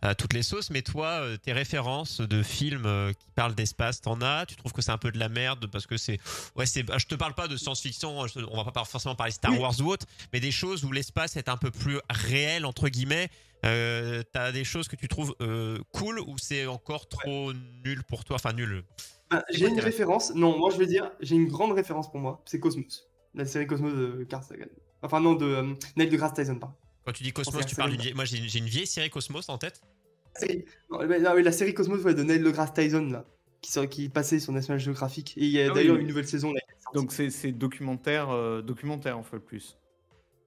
à, 0.02 0.16
toutes 0.16 0.34
les 0.34 0.44
sauces. 0.44 0.72
Mais 0.72 0.82
toi, 0.82 1.08
euh, 1.08 1.38
tes 1.38 1.54
références 1.54 2.22
de 2.22 2.42
films 2.42 2.86
euh, 2.86 3.14
qui 3.14 3.28
parlent 3.36 3.56
d'espace, 3.56 4.02
t'en 4.02 4.22
as? 4.22 4.46
Tu 4.48 4.56
trouves 4.56 4.74
que 4.74 4.82
c'est 4.82 4.92
un 4.92 4.98
peu 4.98 5.12
de 5.12 5.20
la 5.20 5.30
merde 5.30 5.68
parce 5.68 5.86
que 5.86 5.98
c'est. 5.98 6.20
Ouais, 6.56 6.66
c'est. 6.66 6.86
Je 6.98 7.06
te 7.06 7.16
parle 7.16 7.36
pas 7.36 7.48
de 7.48 7.58
science-fiction, 7.58 8.26
on 8.52 8.64
va 8.64 8.72
pas 8.72 8.86
forcément 8.86 9.16
parler 9.16 9.32
Star 9.32 9.58
Wars 9.60 9.80
ou 9.82 9.92
autre, 9.92 10.08
mais 10.34 10.40
des 10.40 10.52
choses 10.52 10.84
où 10.84 10.92
l'espace 10.92 11.38
est 11.38 11.50
un 11.50 11.58
peu 11.58 11.70
plus 11.72 12.00
réel, 12.10 12.66
entre 12.66 12.90
guillemets. 12.90 13.30
Euh, 13.66 14.24
t'as 14.32 14.51
des 14.51 14.64
choses 14.64 14.88
que 14.88 14.95
tu 14.95 15.07
trouves 15.07 15.36
euh, 15.41 15.80
cool 15.93 16.20
ou 16.20 16.38
c'est 16.38 16.66
encore 16.66 17.10
trop 17.10 17.51
nul 17.84 18.03
pour 18.03 18.24
toi? 18.24 18.38
Enfin, 18.38 18.53
nul. 18.53 18.84
Bah, 19.30 19.43
j'ai 19.51 19.68
une 19.68 19.80
référence. 19.80 20.34
Non, 20.34 20.57
moi 20.57 20.70
je 20.72 20.78
vais 20.78 20.86
dire, 20.86 21.12
j'ai 21.20 21.36
une 21.36 21.47
grande 21.47 21.74
référence 21.74 22.10
pour 22.10 22.20
moi. 22.20 22.41
C'est 22.45 22.60
Cosmos. 22.60 23.10
La 23.36 23.45
série 23.45 23.68
Cosmos 23.68 23.93
de 23.93 24.24
Carl 24.24 24.43
Sagan. 24.43 24.66
Enfin, 25.01 25.20
non, 25.20 25.36
de 25.36 25.45
euh, 25.45 25.74
Neil 25.97 26.10
deGrasse 26.10 26.34
Tyson, 26.34 26.55
pardon. 26.55 26.76
Quand 27.05 27.12
tu 27.12 27.24
dis 27.24 27.32
Cosmos, 27.32 27.66
tu 27.66 27.76
parles 27.76 27.91
d'une 27.91 28.01
vieille... 28.01 28.14
Moi 28.14 28.26
j'ai 28.26 28.38
une 28.38 28.66
vieille 28.66 28.88
série 28.88 29.10
Cosmos 29.10 29.49
en 29.49 29.57
tête. 29.57 29.82
la 30.41 31.51
série 31.51 31.74
Cosmos 31.74 32.03
de 32.03 32.24
Neil 32.24 32.39
deGrasse 32.39 32.74
Tyson, 32.74 33.10
là, 33.12 33.26
qui, 33.62 33.88
qui 33.89 34.10
passait 34.10 34.39
sur 34.39 34.53
National 34.53 34.80
Geographic. 34.80 35.38
Et 35.38 35.45
il 35.45 35.51
y 35.51 35.62
a 35.62 35.70
ah 35.70 35.74
d'ailleurs 35.74 35.97
une 35.97 36.07
nouvelle 36.07 36.28
saison. 36.28 36.53
Là, 36.53 36.62
Donc 36.93 37.12
c'est 37.12 37.51
documentaire, 37.51 38.64
documentaire 38.64 39.18
en 39.18 39.24
fait 39.24 39.39
plus. 39.39 39.78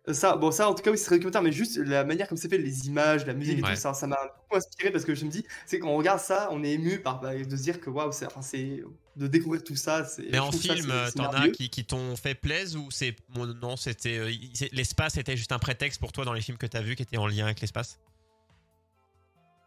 Ça, 0.09 0.35
bon, 0.35 0.51
ça, 0.51 0.69
en 0.69 0.75
tout 0.75 0.83
cas, 0.83 0.91
oui, 0.91 0.99
c'est 0.99 1.05
très 1.05 1.15
documentaire, 1.17 1.43
mais 1.43 1.53
juste 1.53 1.77
la 1.77 2.03
manière 2.03 2.27
comme 2.27 2.37
c'est 2.37 2.49
fait, 2.49 2.59
les 2.59 2.89
images, 2.89 3.25
la 3.25 3.35
musique 3.35 3.61
et 3.61 3.63
tout 3.63 3.77
ça, 3.77 3.95
ça 3.95 4.09
m'a 4.09 4.19
beaucoup 4.37 4.57
inspiré 4.57 4.91
parce 4.91 5.05
que 5.05 5.15
je 5.15 5.25
me 5.25 5.31
dis, 5.31 5.47
c'est 5.65 5.79
quand 5.79 5.91
on 5.91 5.97
regarde 5.97 6.19
ça, 6.19 6.49
on 6.51 6.65
est 6.65 6.73
ému 6.73 6.99
par 7.01 7.21
bah, 7.21 7.37
de 7.37 7.57
se 7.57 7.63
dire 7.63 7.81
que 7.81 7.89
waouh, 7.89 8.11
c'est, 8.11 8.27
enfin, 8.27 8.43
c'est 8.43 8.83
de 9.15 9.27
découvrir 9.29 9.63
tout 9.63 9.77
ça. 9.77 10.05
Mais 10.33 10.41
en 10.41 10.51
film, 10.51 10.93
t'en 11.15 11.31
as 11.31 11.51
qui, 11.51 11.71
qui 11.71 11.85
t'ont 11.85 12.17
fait 12.17 12.35
plaisir 12.35 12.81
ou 12.81 12.91
c'est 12.91 13.15
non, 13.37 13.77
c'était 13.77 14.19
euh, 14.19 14.33
l'espace 14.73 15.19
était 15.19 15.37
juste 15.37 15.53
un 15.53 15.61
prétexte 15.61 16.01
pour 16.01 16.11
toi 16.11 16.25
dans 16.25 16.33
les 16.33 16.41
films 16.41 16.59
que 16.59 16.67
t'as 16.67 16.83
vus 16.83 16.97
qui 16.97 17.05
étaient 17.05 17.17
en 17.17 17.29
lien 17.29 17.45
avec 17.45 17.61
l'espace? 17.61 18.01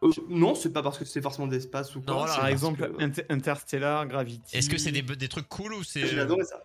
Euh, 0.02 0.10
non, 0.28 0.54
c'est 0.54 0.70
pas 0.70 0.82
parce 0.82 0.98
que 0.98 1.06
c'est 1.06 1.22
forcément 1.22 1.46
d'espace 1.46 1.96
ou 1.96 2.02
quoi. 2.02 2.12
Non, 2.12 2.26
par 2.26 2.46
exemple, 2.48 2.92
Interstellar, 3.30 4.06
Gravity. 4.06 4.54
Est-ce 4.54 4.68
que 4.68 4.76
c'est 4.76 4.92
des, 4.92 5.00
des 5.00 5.28
trucs 5.28 5.48
cool 5.48 5.72
ou 5.72 5.82
c'est. 5.82 6.06
J'ai 6.06 6.20
adoré 6.20 6.44
ça. 6.44 6.62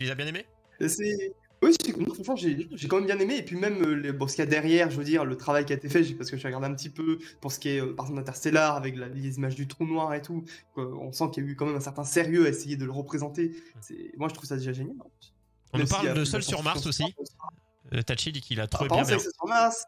Tu 0.00 0.06
les 0.06 0.10
as 0.10 0.16
bien 0.16 0.26
aimés? 0.26 0.46
C'est 0.80 1.32
oui, 1.64 2.04
franchement, 2.22 2.36
j'ai 2.36 2.88
quand 2.88 2.96
même 2.96 3.06
bien 3.06 3.18
aimé. 3.18 3.36
Et 3.38 3.42
puis 3.42 3.56
même 3.56 3.82
euh, 3.82 4.12
bon, 4.12 4.26
ce 4.28 4.34
qu'il 4.34 4.44
y 4.44 4.46
a 4.46 4.50
derrière, 4.50 4.90
je 4.90 4.96
veux 4.96 5.04
dire, 5.04 5.24
le 5.24 5.36
travail 5.36 5.64
qui 5.64 5.72
a 5.72 5.76
été 5.76 5.88
fait, 5.88 6.02
parce 6.14 6.30
que 6.30 6.36
je 6.36 6.46
regardé 6.46 6.66
un 6.66 6.74
petit 6.74 6.90
peu 6.90 7.18
pour 7.40 7.52
ce 7.52 7.58
qui 7.58 7.70
est, 7.70 7.80
euh, 7.80 7.94
par 7.94 8.06
exemple, 8.06 8.20
Interstellar, 8.20 8.76
avec 8.76 8.96
les 8.96 9.36
images 9.36 9.54
du 9.54 9.66
trou 9.66 9.86
noir 9.86 10.12
et 10.14 10.22
tout, 10.22 10.44
on 10.76 11.12
sent 11.12 11.24
qu'il 11.32 11.44
y 11.44 11.46
a 11.46 11.50
eu 11.50 11.56
quand 11.56 11.66
même 11.66 11.76
un 11.76 11.80
certain 11.80 12.04
sérieux 12.04 12.46
à 12.46 12.48
essayer 12.50 12.76
de 12.76 12.84
le 12.84 12.92
représenter. 12.92 13.52
Moi, 14.16 14.28
je 14.28 14.34
trouve 14.34 14.46
ça 14.46 14.56
déjà 14.56 14.72
génial. 14.72 14.96
On 15.72 15.78
nous 15.78 15.86
parle 15.86 16.14
de 16.14 16.24
Seul 16.24 16.42
sur 16.42 16.62
Mars 16.62 16.86
aussi. 16.86 17.04
Euh, 17.92 18.02
Tachi 18.02 18.32
dit 18.32 18.40
qu'il 18.40 18.60
a 18.60 18.66
trop 18.66 18.86
bien. 18.86 19.04
Sur 19.04 19.46
Mars, 19.46 19.86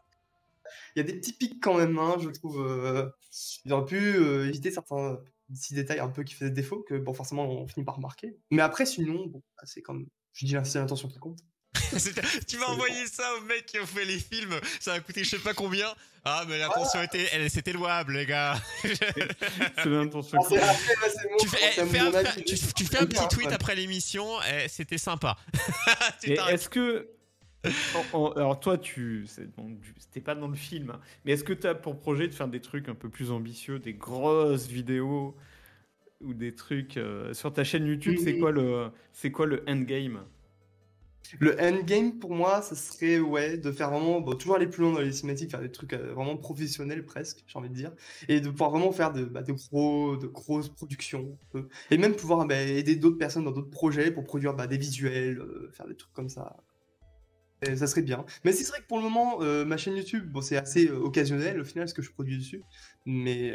il 0.94 1.00
y 1.00 1.02
a 1.02 1.04
des 1.04 1.14
petits 1.14 1.32
pics 1.32 1.62
quand 1.62 1.76
même, 1.76 1.98
hein, 1.98 2.16
je 2.20 2.30
trouve. 2.30 3.12
Ils 3.64 3.72
auraient 3.72 3.84
pu 3.84 4.46
éviter 4.46 4.70
certains 4.70 5.18
petits 5.52 5.74
détails 5.74 6.00
un 6.00 6.08
peu 6.08 6.24
qui 6.24 6.34
faisaient 6.34 6.50
défaut, 6.50 6.84
que 6.88 6.94
bon, 6.94 7.12
forcément, 7.12 7.44
on 7.44 7.66
finit 7.66 7.84
par 7.84 7.96
remarquer. 7.96 8.36
Mais 8.50 8.62
après, 8.62 8.86
sinon, 8.86 9.26
bon, 9.26 9.42
c'est 9.64 9.82
comme. 9.82 10.06
Je 10.32 10.44
dis 10.44 10.56
c'est 10.64 10.78
l'intention 10.78 11.08
qui 11.08 11.18
compte. 11.18 11.40
tu 12.48 12.58
m'as 12.58 12.66
envoyé 12.66 13.06
ça 13.06 13.34
aux 13.36 13.42
mecs 13.42 13.66
qui 13.66 13.78
ont 13.78 13.86
fait 13.86 14.04
les 14.04 14.18
films, 14.18 14.58
ça 14.80 14.94
a 14.94 15.00
coûté 15.00 15.24
je 15.24 15.30
sais 15.30 15.38
pas 15.38 15.54
combien. 15.54 15.88
Ah, 16.28 16.44
mais 16.48 16.58
l'intention 16.58 17.00
était, 17.02 17.28
elle, 17.32 17.48
c'était 17.48 17.72
louable, 17.72 18.14
les 18.14 18.26
gars. 18.26 18.56
c'est 18.82 19.86
l'intention. 19.86 20.40
Tu 21.38 21.46
fais, 21.48 22.00
un, 22.00 23.06
petit 23.06 23.28
tweet 23.30 23.52
après 23.52 23.76
l'émission, 23.76 24.26
et 24.42 24.66
c'était 24.66 24.98
sympa. 24.98 25.36
est-ce 26.24 26.68
que. 26.68 27.08
alors, 28.12 28.58
toi, 28.58 28.76
tu. 28.76 29.28
C'était 29.28 30.20
pas 30.20 30.34
dans 30.34 30.48
le 30.48 30.56
film, 30.56 30.90
hein, 30.90 31.00
mais 31.24 31.30
est-ce 31.30 31.44
que 31.44 31.52
tu 31.52 31.68
as 31.68 31.76
pour 31.76 31.96
projet 31.96 32.26
de 32.26 32.34
faire 32.34 32.48
des 32.48 32.60
trucs 32.60 32.88
un 32.88 32.96
peu 32.96 33.08
plus 33.08 33.30
ambitieux, 33.30 33.78
des 33.78 33.94
grosses 33.94 34.66
vidéos 34.66 35.36
ou 36.20 36.34
des 36.34 36.56
trucs 36.56 36.96
euh, 36.96 37.34
sur 37.34 37.52
ta 37.52 37.62
chaîne 37.62 37.86
YouTube 37.86 38.16
C'est 38.20 38.38
quoi 38.38 38.50
le, 38.50 38.90
c'est 39.12 39.30
quoi 39.30 39.46
le 39.46 39.62
endgame? 39.68 40.24
Le 41.38 41.60
endgame 41.60 42.18
pour 42.18 42.34
moi, 42.34 42.62
ça 42.62 42.74
serait 42.74 43.18
ouais, 43.18 43.56
de 43.56 43.72
faire 43.72 43.90
vraiment, 43.90 44.22
toujours 44.34 44.56
aller 44.56 44.66
plus 44.66 44.82
loin 44.82 44.92
dans 44.92 45.00
les 45.00 45.12
cinématiques, 45.12 45.50
faire 45.50 45.60
des 45.60 45.70
trucs 45.70 45.92
euh, 45.92 46.12
vraiment 46.14 46.36
professionnels 46.36 47.04
presque, 47.04 47.44
j'ai 47.46 47.58
envie 47.58 47.68
de 47.68 47.74
dire, 47.74 47.92
et 48.28 48.40
de 48.40 48.48
pouvoir 48.48 48.70
vraiment 48.70 48.92
faire 48.92 49.12
de, 49.12 49.24
bah, 49.24 49.42
gros, 49.42 50.16
de 50.16 50.26
grosses 50.26 50.68
productions, 50.68 51.38
et 51.90 51.98
même 51.98 52.14
pouvoir 52.14 52.46
bah, 52.46 52.60
aider 52.60 52.96
d'autres 52.96 53.18
personnes 53.18 53.44
dans 53.44 53.52
d'autres 53.52 53.70
projets 53.70 54.10
pour 54.10 54.24
produire 54.24 54.54
bah, 54.54 54.66
des 54.66 54.78
visuels, 54.78 55.38
euh, 55.38 55.70
faire 55.72 55.86
des 55.86 55.96
trucs 55.96 56.12
comme 56.12 56.28
ça. 56.28 56.56
Ça 57.74 57.86
serait 57.86 58.02
bien. 58.02 58.26
Mais 58.44 58.52
c'est 58.52 58.68
vrai 58.68 58.80
que 58.80 58.86
pour 58.86 58.98
le 58.98 59.04
moment, 59.04 59.38
euh, 59.40 59.64
ma 59.64 59.78
chaîne 59.78 59.96
YouTube, 59.96 60.30
bon, 60.30 60.42
c'est 60.42 60.58
assez 60.58 60.90
occasionnel 60.90 61.58
au 61.58 61.64
final 61.64 61.88
ce 61.88 61.94
que 61.94 62.02
je 62.02 62.12
produis 62.12 62.36
dessus, 62.36 62.62
mais 63.06 63.54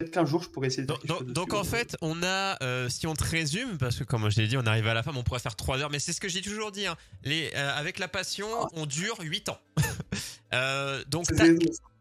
Peut-être 0.00 0.14
qu'un 0.14 0.24
jour 0.24 0.42
je 0.42 0.48
pourrais 0.48 0.68
essayer 0.68 0.84
de 0.84 0.94
Donc, 1.06 1.26
donc 1.26 1.52
en 1.52 1.62
fait, 1.62 1.94
on 2.00 2.22
a, 2.22 2.56
euh, 2.62 2.88
si 2.88 3.06
on 3.06 3.12
te 3.12 3.22
résume, 3.22 3.76
parce 3.76 3.98
que 3.98 4.04
comme 4.04 4.30
je 4.30 4.40
l'ai 4.40 4.48
dit, 4.48 4.56
on 4.56 4.64
arrive 4.64 4.86
à 4.86 4.94
la 4.94 5.02
fin, 5.02 5.12
on 5.14 5.22
pourrait 5.22 5.40
faire 5.40 5.56
3 5.56 5.80
heures, 5.80 5.90
mais 5.90 5.98
c'est 5.98 6.14
ce 6.14 6.22
que 6.22 6.28
j'ai 6.30 6.40
toujours 6.40 6.72
dit. 6.72 6.86
Hein. 6.86 6.96
Les, 7.22 7.50
euh, 7.54 7.78
avec 7.78 7.98
la 7.98 8.08
passion, 8.08 8.46
ah. 8.62 8.68
on 8.72 8.86
dure 8.86 9.18
8 9.20 9.50
ans. 9.50 9.58
euh, 10.54 11.04
donc 11.08 11.26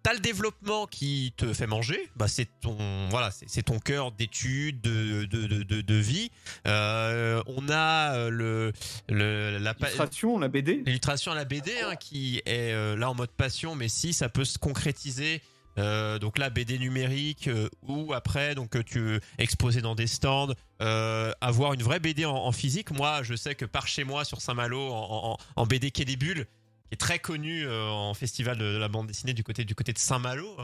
t'as 0.02 0.14
le 0.14 0.20
développement 0.22 0.88
qui 0.88 1.34
te 1.36 1.52
fait 1.52 1.68
manger, 1.68 2.10
bah 2.16 2.30
c'est 2.30 2.48
ton 2.62 2.78
voilà, 3.10 3.32
c'est 3.32 3.64
ton 3.64 3.80
cœur 3.80 4.14
d'études, 4.14 4.80
de, 4.80 5.26
de, 5.26 5.46
de, 5.46 5.82
de, 5.82 5.96
vie. 5.96 6.32
Euh, 6.68 7.44
on 7.48 7.68
a 7.70 8.30
le, 8.30 8.72
le 9.10 9.58
la 9.58 9.74
l'illustration, 9.74 10.40
la 10.40 10.48
BD, 10.48 10.84
l'illustration 10.86 11.34
à 11.34 11.36
la 11.36 11.44
BD 11.44 11.74
hein, 11.84 11.98
qui 11.98 12.42
est 12.46 12.72
euh, 12.72 12.96
là 12.96 13.10
en 13.10 13.14
mode 13.14 13.32
passion, 13.32 13.76
mais 13.76 13.90
si 13.90 14.14
ça 14.14 14.30
peut 14.30 14.46
se 14.46 14.58
concrétiser 14.58 15.42
euh, 15.80 16.20
donc 16.20 16.38
là, 16.38 16.50
BD 16.50 16.78
numérique 16.78 17.48
euh, 17.48 17.70
ou 17.82 18.14
après, 18.14 18.54
donc 18.56 18.76
euh, 18.76 18.84
tu 18.84 19.20
exposer 19.38 19.82
dans 19.82 19.96
des 19.96 20.08
stands, 20.08 20.54
avoir 20.80 21.74
une 21.74 21.84
vraie 21.84 22.00
BD 22.00 22.26
en, 22.26 22.52
physique. 22.52 22.92
Moi, 22.92 23.24
je 23.24 23.36
sais 23.36 23.56
que 23.56 23.66
par 23.66 23.88
chez 23.88 24.04
moi 24.04 24.26
sur 24.26 24.42
Saint-Malo, 24.42 24.80
en, 24.80 25.38
en, 25.56 25.66
BD 25.66 25.92
Quai 25.92 26.06
des 26.06 26.16
Bulles, 26.16 26.46
qui 26.88 26.94
est 26.94 26.98
très 26.98 27.20
connu 27.20 27.68
en 27.70 28.14
festival 28.14 28.58
de, 28.58 28.78
la 28.78 28.88
bande 28.88 29.08
dessinée 29.08 29.34
du 29.34 29.44
côté 29.44 29.66
du 29.66 29.76
côté 29.76 29.94
de 29.94 30.00
Saint-Malo, 30.00 30.56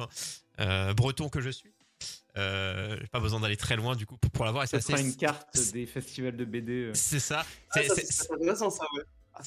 hein, 0.57 0.93
breton 0.93 1.29
que 1.29 1.41
je 1.41 1.49
suis. 1.49 1.71
Euh, 2.37 2.97
j'ai 2.99 3.07
pas 3.07 3.21
besoin 3.21 3.39
d'aller 3.39 3.55
très 3.55 3.77
loin 3.77 3.95
du 3.95 4.05
coup 4.05 4.17
pour, 4.17 4.29
pour 4.29 4.45
l'avoir. 4.45 4.67
C'est 4.67 4.77
assez... 4.77 4.99
une 5.01 5.15
carte 5.15 5.57
des 5.71 5.85
festivals 5.85 6.35
de 6.35 6.43
BD. 6.43 6.91
C'est 6.93 7.19
ça. 7.19 7.45
Ah, 7.71 7.79
c'est 7.87 8.31
intéressant 8.31 8.69
ça. 8.69 8.83
Ouais. 8.95 9.03
Ah, 9.37 9.43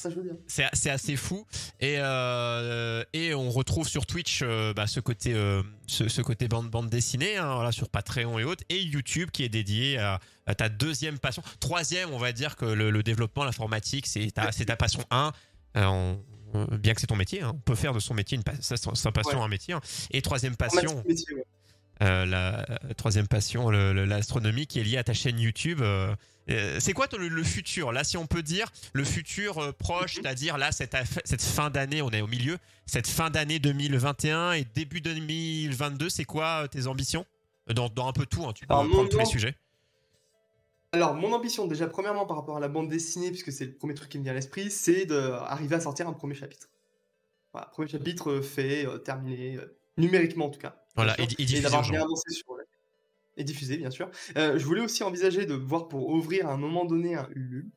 c'est 0.72 0.90
assez 0.90 1.16
fou. 1.16 1.46
Et 1.80 1.96
euh, 1.98 3.04
et 3.14 3.32
on 3.32 3.50
retrouve 3.50 3.88
sur 3.88 4.04
Twitch 4.04 4.40
euh, 4.42 4.74
bah, 4.74 4.86
ce 4.86 5.00
côté 5.00 5.32
euh, 5.34 5.62
ce, 5.86 6.20
côté 6.20 6.46
bande 6.46 6.68
bande 6.68 6.90
dessinée 6.90 7.38
hein, 7.38 7.54
voilà 7.54 7.72
sur 7.72 7.88
Patreon 7.88 8.38
et 8.38 8.44
autres 8.44 8.64
et 8.68 8.82
YouTube 8.82 9.30
qui 9.32 9.44
est 9.44 9.48
dédié 9.48 9.98
à, 9.98 10.20
ta 10.56 10.68
deuxième 10.68 11.18
passion. 11.18 11.42
Troisième 11.60 12.12
on 12.12 12.18
va 12.18 12.32
dire 12.32 12.56
que 12.56 12.66
le, 12.66 13.02
développement 13.02 13.44
l'informatique 13.44 14.06
c'est 14.06 14.30
ta 14.30 14.52
c'est 14.52 14.66
ta 14.66 14.76
passion 14.76 15.02
1 15.10 15.32
bien 16.72 16.94
que 16.94 17.00
c'est 17.00 17.06
ton 17.06 17.16
métier 17.16 17.40
hein, 17.40 17.52
on 17.54 17.58
peut 17.58 17.74
faire 17.74 17.94
de 17.94 18.00
son 18.00 18.12
métier 18.12 18.36
une 18.36 18.44
sa, 18.60 19.12
passion 19.12 19.42
un 19.42 19.48
métier 19.48 19.72
hein. 19.72 19.80
et 20.10 20.20
troisième 20.20 20.56
passion 20.56 21.02
la 22.00 22.66
troisième 22.96 23.26
passion 23.26 23.70
l'astronomie 23.70 24.66
qui 24.66 24.80
est 24.80 24.84
liée 24.84 24.98
à 24.98 25.04
ta 25.04 25.14
chaîne 25.14 25.38
YouTube 25.38 25.82
c'est 26.78 26.92
quoi 26.92 27.06
le, 27.18 27.42
futur? 27.42 27.92
Là, 27.92 28.04
si 28.04 28.16
on 28.16 28.26
peut 28.26 28.42
dire 28.42 28.70
le 28.92 29.04
futur 29.04 29.58
euh, 29.58 29.72
proche, 29.72 30.16
mhm. 30.16 30.22
c'est-à-dire 30.22 30.58
là, 30.58 30.72
cette, 30.72 30.96
cette 31.24 31.42
fin 31.42 31.70
d'année, 31.70 32.02
on 32.02 32.10
est 32.10 32.20
au 32.20 32.26
milieu, 32.26 32.58
cette 32.86 33.06
fin 33.06 33.30
d'année 33.30 33.58
2021 33.58 34.52
et 34.52 34.64
début 34.64 35.00
2022, 35.00 36.08
c'est 36.08 36.24
quoi 36.24 36.64
euh, 36.64 36.66
tes 36.66 36.86
ambitions? 36.86 37.26
Dans, 37.74 37.90
un 38.08 38.12
peu 38.12 38.24
tout, 38.24 38.44
hein, 38.46 38.54
tu 38.54 38.66
peux 38.66 38.74
prendre 38.74 39.08
tous 39.10 39.18
les 39.18 39.26
sujets. 39.26 39.54
Alors, 40.92 41.14
mon 41.14 41.34
ambition, 41.34 41.66
déjà, 41.66 41.86
premièrement, 41.86 42.24
par 42.24 42.38
rapport 42.38 42.56
à 42.56 42.60
la 42.60 42.68
bande 42.68 42.88
dessinée, 42.88 43.28
puisque 43.28 43.52
c'est 43.52 43.66
le 43.66 43.74
premier 43.74 43.92
truc 43.92 44.08
qui 44.08 44.18
me 44.18 44.22
vient 44.22 44.32
à 44.32 44.36
l'esprit, 44.36 44.70
c'est 44.70 45.04
d'arriver 45.04 45.76
à 45.76 45.80
sortir 45.80 46.08
un 46.08 46.14
premier 46.14 46.34
chapitre. 46.34 46.70
Voilà, 47.52 47.66
premier 47.66 47.88
chapitre 47.88 48.40
fait, 48.40 48.86
euh, 48.86 48.96
terminé, 48.96 49.56
euh, 49.56 49.78
numériquement 49.98 50.46
en 50.46 50.50
tout 50.50 50.60
cas. 50.60 50.82
Voilà, 50.96 51.14
et, 51.20 51.24
et 51.24 51.26
diffusé 51.26 51.60
d'avoir 51.60 51.82
bien 51.82 52.00
avancé 52.00 52.30
sur 52.30 52.54
le- 52.54 52.57
Et 53.38 53.44
diffusé, 53.44 53.78
bien 53.78 53.90
sûr. 53.90 54.10
Euh, 54.36 54.58
je 54.58 54.64
voulais 54.66 54.82
aussi 54.82 55.02
envisager 55.04 55.46
de 55.46 55.54
voir 55.54 55.88
pour 55.88 56.10
ouvrir 56.10 56.48
à 56.48 56.52
un 56.52 56.56
moment 56.58 56.84
donné 56.84 57.14
un 57.14 57.28
Ulule. 57.34 57.70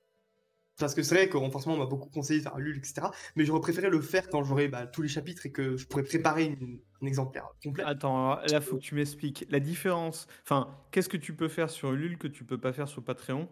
Parce 0.79 0.95
que 0.95 1.03
c'est 1.03 1.15
vrai 1.15 1.29
que 1.29 1.37
forcément 1.51 1.75
on 1.75 1.79
m'a 1.79 1.85
beaucoup 1.87 2.09
conseillé 2.09 2.39
de 2.39 2.43
faire 2.43 2.55
un 2.55 2.59
Ulule, 2.59 2.77
etc. 2.79 3.11
Mais 3.35 3.45
j'aurais 3.45 3.61
préféré 3.61 3.89
le 3.89 4.01
faire 4.01 4.29
quand 4.29 4.43
j'aurai 4.43 4.67
bah, 4.69 4.87
tous 4.87 5.01
les 5.03 5.09
chapitres 5.09 5.45
et 5.45 5.51
que 5.51 5.77
je 5.77 5.87
pourrais 5.87 6.03
préparer 6.03 6.45
une- 6.45 6.81
un 7.01 7.07
exemplaire 7.07 7.47
complet. 7.63 7.83
Attends, 7.83 8.33
alors, 8.33 8.47
là, 8.47 8.61
faut 8.61 8.77
que 8.77 8.81
tu 8.81 8.95
m'expliques 8.95 9.45
la 9.49 9.59
différence. 9.59 10.27
Enfin, 10.43 10.77
qu'est-ce 10.91 11.09
que 11.09 11.17
tu 11.17 11.35
peux 11.35 11.47
faire 11.47 11.69
sur 11.69 11.91
Ulule 11.93 12.17
que 12.17 12.27
tu 12.27 12.43
peux 12.45 12.59
pas 12.59 12.73
faire 12.73 12.87
sur 12.87 13.03
Patreon? 13.03 13.49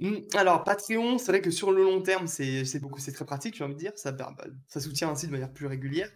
Hmm, 0.00 0.16
Alors, 0.34 0.64
Patreon, 0.64 1.18
c'est 1.18 1.30
vrai 1.30 1.40
que 1.40 1.50
sur 1.52 1.70
le 1.70 1.84
long 1.84 2.02
terme, 2.02 2.26
c'est 2.26 2.64
c'est 2.64 2.80
beaucoup, 2.80 2.98
c'est 2.98 3.12
très 3.12 3.24
pratique, 3.24 3.54
j'ai 3.56 3.62
envie 3.64 3.74
de 3.74 3.78
dire. 3.78 3.92
Ça, 3.96 4.10
bah, 4.12 4.34
bah, 4.36 4.46
ça 4.66 4.80
soutient 4.80 5.08
ainsi 5.10 5.26
de 5.26 5.32
manière 5.32 5.52
plus 5.52 5.66
régulière. 5.66 6.10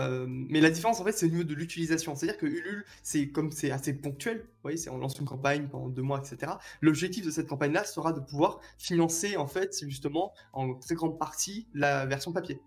Euh, 0.00 0.26
mais 0.28 0.60
la 0.60 0.70
différence, 0.70 1.00
en 1.00 1.04
fait, 1.04 1.12
c'est 1.12 1.26
au 1.26 1.28
niveau 1.28 1.44
de 1.44 1.54
l'utilisation. 1.54 2.14
C'est-à-dire 2.14 2.38
que 2.38 2.46
Ulule, 2.46 2.84
c'est 3.02 3.28
comme 3.28 3.52
c'est 3.52 3.70
assez 3.70 3.92
ponctuel. 3.94 4.38
Vous 4.38 4.70
voyez, 4.70 4.88
on 4.88 4.98
lance 4.98 5.18
une 5.18 5.26
campagne 5.26 5.68
pendant 5.68 5.88
deux 5.88 6.02
mois, 6.02 6.18
etc. 6.20 6.52
L'objectif 6.80 7.24
de 7.24 7.30
cette 7.30 7.46
campagne-là 7.46 7.84
sera 7.84 8.12
de 8.12 8.20
pouvoir 8.20 8.60
financer, 8.78 9.36
en 9.36 9.46
fait, 9.46 9.84
justement, 9.86 10.32
en 10.52 10.74
très 10.74 10.94
grande 10.94 11.18
partie, 11.18 11.68
la 11.74 12.06
version 12.06 12.32
papier. 12.32 12.60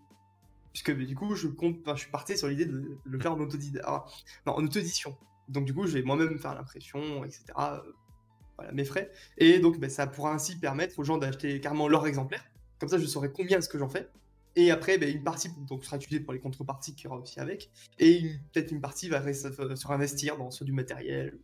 Puisque 0.72 0.92
du 0.92 1.14
coup, 1.14 1.34
je 1.34 1.48
compte, 1.48 1.76
je 1.86 2.00
suis 2.00 2.10
parti 2.10 2.36
sur 2.38 2.48
l'idée 2.48 2.66
de 2.66 2.98
le 3.04 3.20
faire 3.20 3.32
en 3.32 3.38
ah, 3.84 4.04
auto-édition. 4.46 5.16
Donc 5.48 5.64
du 5.64 5.74
coup, 5.74 5.86
je 5.86 5.94
vais 5.94 6.02
moi-même 6.02 6.38
faire 6.38 6.54
l'impression, 6.54 7.24
etc. 7.24 7.44
euh, 7.58 7.78
voilà, 8.56 8.72
mes 8.72 8.84
frais. 8.84 9.10
Et 9.38 9.60
donc, 9.60 9.78
ben, 9.78 9.88
ça 9.88 10.06
pourra 10.06 10.32
ainsi 10.32 10.56
permettre 10.58 10.98
aux 10.98 11.04
gens 11.04 11.18
d'acheter 11.18 11.60
carrément 11.60 11.88
leur 11.88 12.06
exemplaire. 12.06 12.44
Comme 12.78 12.88
ça, 12.88 12.98
je 12.98 13.06
saurai 13.06 13.32
combien 13.32 13.58
est-ce 13.58 13.68
que 13.68 13.78
j'en 13.78 13.88
fais. 13.88 14.08
Et 14.58 14.72
après, 14.72 14.98
ben, 14.98 15.08
une 15.14 15.22
partie 15.22 15.50
donc, 15.68 15.84
sera 15.84 15.96
utilisée 15.98 16.18
pour 16.18 16.32
les 16.32 16.40
contreparties 16.40 16.92
qu'il 16.96 17.04
y 17.04 17.06
aura 17.06 17.18
aussi 17.18 17.38
avec. 17.38 17.70
Et 18.00 18.22
peut-être 18.52 18.72
une 18.72 18.80
partie 18.80 19.08
va 19.08 19.18
euh, 19.24 19.32
se 19.32 19.86
réinvestir 19.86 20.36
dans 20.36 20.50
soit 20.50 20.66
du 20.66 20.72
matériel. 20.72 21.38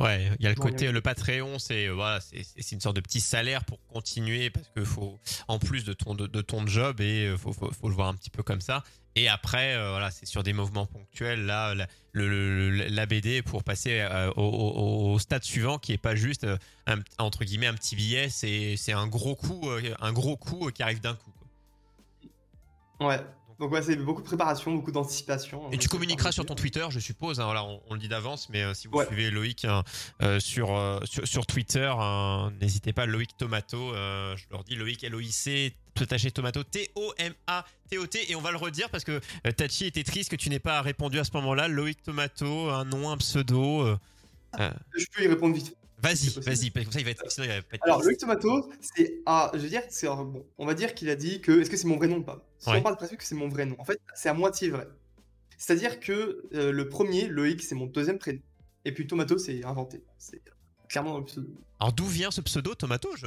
Ouais, 0.00 0.28
il 0.38 0.44
y 0.44 0.46
a 0.46 0.50
le 0.50 0.54
côté 0.56 0.90
le 0.92 1.00
Patreon, 1.00 1.58
c'est 1.60 1.86
euh, 1.86 1.92
voilà, 1.94 2.20
c'est 2.20 2.72
une 2.72 2.80
sorte 2.80 2.96
de 2.96 3.00
petit 3.00 3.20
salaire 3.20 3.64
pour 3.64 3.78
continuer 3.86 4.50
parce 4.50 4.68
que 4.74 4.84
faut 4.84 5.18
en 5.48 5.58
plus 5.58 5.84
de 5.84 5.92
ton 5.92 6.14
de, 6.14 6.26
de 6.28 6.40
ton 6.40 6.66
job 6.66 7.00
et 7.00 7.26
euh, 7.26 7.36
faut, 7.36 7.52
faut 7.52 7.70
faut 7.72 7.88
le 7.88 7.94
voir 7.94 8.08
un 8.08 8.14
petit 8.14 8.30
peu 8.30 8.42
comme 8.44 8.60
ça. 8.60 8.84
Et 9.16 9.28
après 9.28 9.74
euh, 9.74 9.90
voilà, 9.90 10.12
c'est 10.12 10.26
sur 10.26 10.44
des 10.44 10.52
mouvements 10.52 10.86
ponctuels 10.86 11.44
là 11.46 11.74
la, 11.74 11.88
le, 12.12 12.28
le- 12.28 12.70
la 12.88 13.06
BD 13.06 13.42
pour 13.42 13.64
passer 13.64 14.00
euh, 14.00 14.30
au, 14.36 14.42
au- 14.44 15.12
au 15.14 15.18
stade 15.18 15.42
suivant 15.42 15.78
qui 15.78 15.92
est 15.94 15.98
pas 15.98 16.14
juste 16.14 16.44
euh, 16.44 16.56
un, 16.86 16.98
entre 17.18 17.44
guillemets 17.44 17.66
un 17.66 17.74
petit 17.74 17.96
billet, 17.96 18.28
c'est 18.28 18.92
un 18.92 19.06
gros 19.08 19.34
coup 19.34 19.68
un 20.00 20.12
gros 20.12 20.36
coup 20.36 20.70
qui 20.70 20.82
arrive 20.84 21.00
d'un 21.00 21.14
coup. 21.14 21.32
Ouais. 23.00 23.20
Donc, 23.58 23.72
ouais, 23.72 23.82
c'est 23.82 23.96
beaucoup 23.96 24.22
de 24.22 24.26
préparation, 24.26 24.72
beaucoup 24.72 24.92
d'anticipation. 24.92 25.66
Et 25.68 25.72
Donc, 25.72 25.80
tu 25.80 25.88
communiqueras 25.88 26.30
sur 26.30 26.46
ton 26.46 26.54
Twitter, 26.54 26.86
je 26.90 27.00
suppose. 27.00 27.40
hein, 27.40 27.44
voilà, 27.44 27.64
on, 27.64 27.80
on 27.88 27.94
le 27.94 27.98
dit 27.98 28.06
d'avance, 28.06 28.48
mais 28.50 28.62
euh, 28.62 28.72
si 28.72 28.86
vous 28.86 28.96
Ouais. 28.98 29.06
suivez 29.06 29.32
Loïc 29.32 29.64
hein, 29.64 29.82
euh, 30.22 30.38
sur, 30.38 30.76
euh, 30.76 31.00
sur 31.04 31.26
sur 31.26 31.44
Twitter, 31.44 31.92
hein, 31.98 32.52
n'hésitez 32.60 32.92
pas. 32.92 33.04
Loïc 33.06 33.36
Tomato, 33.36 33.92
euh, 33.94 34.36
je 34.36 34.44
leur 34.52 34.62
dis 34.62 34.76
Loïc 34.76 35.02
L 35.02 35.16
O 35.16 35.20
I 35.20 35.32
C 35.32 35.74
attaché 36.00 36.30
Tomato 36.30 36.62
T 36.62 36.92
O 36.94 37.12
M 37.18 37.34
A 37.48 37.64
T 37.90 37.98
O 37.98 38.06
T 38.06 38.30
et 38.30 38.36
on 38.36 38.40
va 38.40 38.52
le 38.52 38.56
redire 38.58 38.88
parce 38.90 39.02
que 39.02 39.20
euh, 39.44 39.50
Tachi 39.50 39.86
était 39.86 40.04
triste 40.04 40.30
que 40.30 40.36
tu 40.36 40.48
n'aies 40.50 40.60
pas 40.60 40.80
répondu 40.80 41.18
à 41.18 41.24
ce 41.24 41.32
moment-là. 41.34 41.66
Loïc 41.66 42.00
Tomato, 42.04 42.70
un 42.70 42.84
nom, 42.84 43.10
un 43.10 43.16
pseudo. 43.16 43.82
euh, 43.82 43.98
euh, 44.60 44.70
Je 44.96 45.04
peux 45.12 45.24
y 45.24 45.26
répondre 45.26 45.56
vite. 45.56 45.76
Vas-y, 46.02 46.28
vas-y, 46.40 46.70
parce 46.70 46.84
que 46.86 46.90
comme 46.90 46.92
ça 46.92 46.98
il 47.00 47.04
va 47.04 47.10
être. 47.10 47.30
Sinon 47.30 47.46
il 47.46 47.50
va 47.50 47.62
pas 47.62 47.74
être 47.76 47.84
Alors. 47.84 48.02
Loïc 48.02 48.18
Tomato, 48.18 48.70
c'est. 48.80 49.20
Ah, 49.26 49.50
je 49.54 49.58
veux 49.58 49.68
dire, 49.68 49.82
c'est. 49.88 50.06
Bon, 50.06 50.44
on 50.58 50.66
va 50.66 50.74
dire 50.74 50.94
qu'il 50.94 51.08
a 51.10 51.16
dit 51.16 51.40
que. 51.40 51.60
Est-ce 51.60 51.70
que 51.70 51.76
c'est 51.76 51.86
mon 51.88 51.96
vrai 51.96 52.08
nom 52.08 52.18
ou 52.18 52.22
pas? 52.22 52.44
Si 52.58 52.70
Ouais. 52.70 52.78
on 52.78 52.82
parle 52.82 52.94
de 52.94 52.98
principe 52.98 53.18
que 53.18 53.24
c'est 53.24 53.34
mon 53.34 53.48
vrai 53.48 53.66
nom, 53.66 53.76
en 53.78 53.84
fait, 53.84 54.00
c'est 54.14 54.28
à 54.28 54.34
moitié 54.34 54.70
vrai. 54.70 54.88
C'est-à-dire 55.56 55.98
que 56.00 56.44
euh, 56.54 56.70
le 56.72 56.88
premier, 56.88 57.26
Loïc, 57.26 57.62
c'est 57.62 57.74
mon 57.74 57.86
deuxième 57.86 58.18
prénom. 58.18 58.40
Et 58.84 58.92
puis 58.92 59.06
Tomato, 59.06 59.38
c'est 59.38 59.64
inventé. 59.64 60.02
C'est 60.18 60.40
clairement 60.88 61.12
dans 61.12 61.18
le 61.18 61.24
pseudo. 61.24 61.48
Alors 61.80 61.92
d'où 61.92 62.06
vient 62.06 62.30
ce 62.30 62.40
pseudo 62.40 62.74
Tomato? 62.74 63.10
Je 63.16 63.26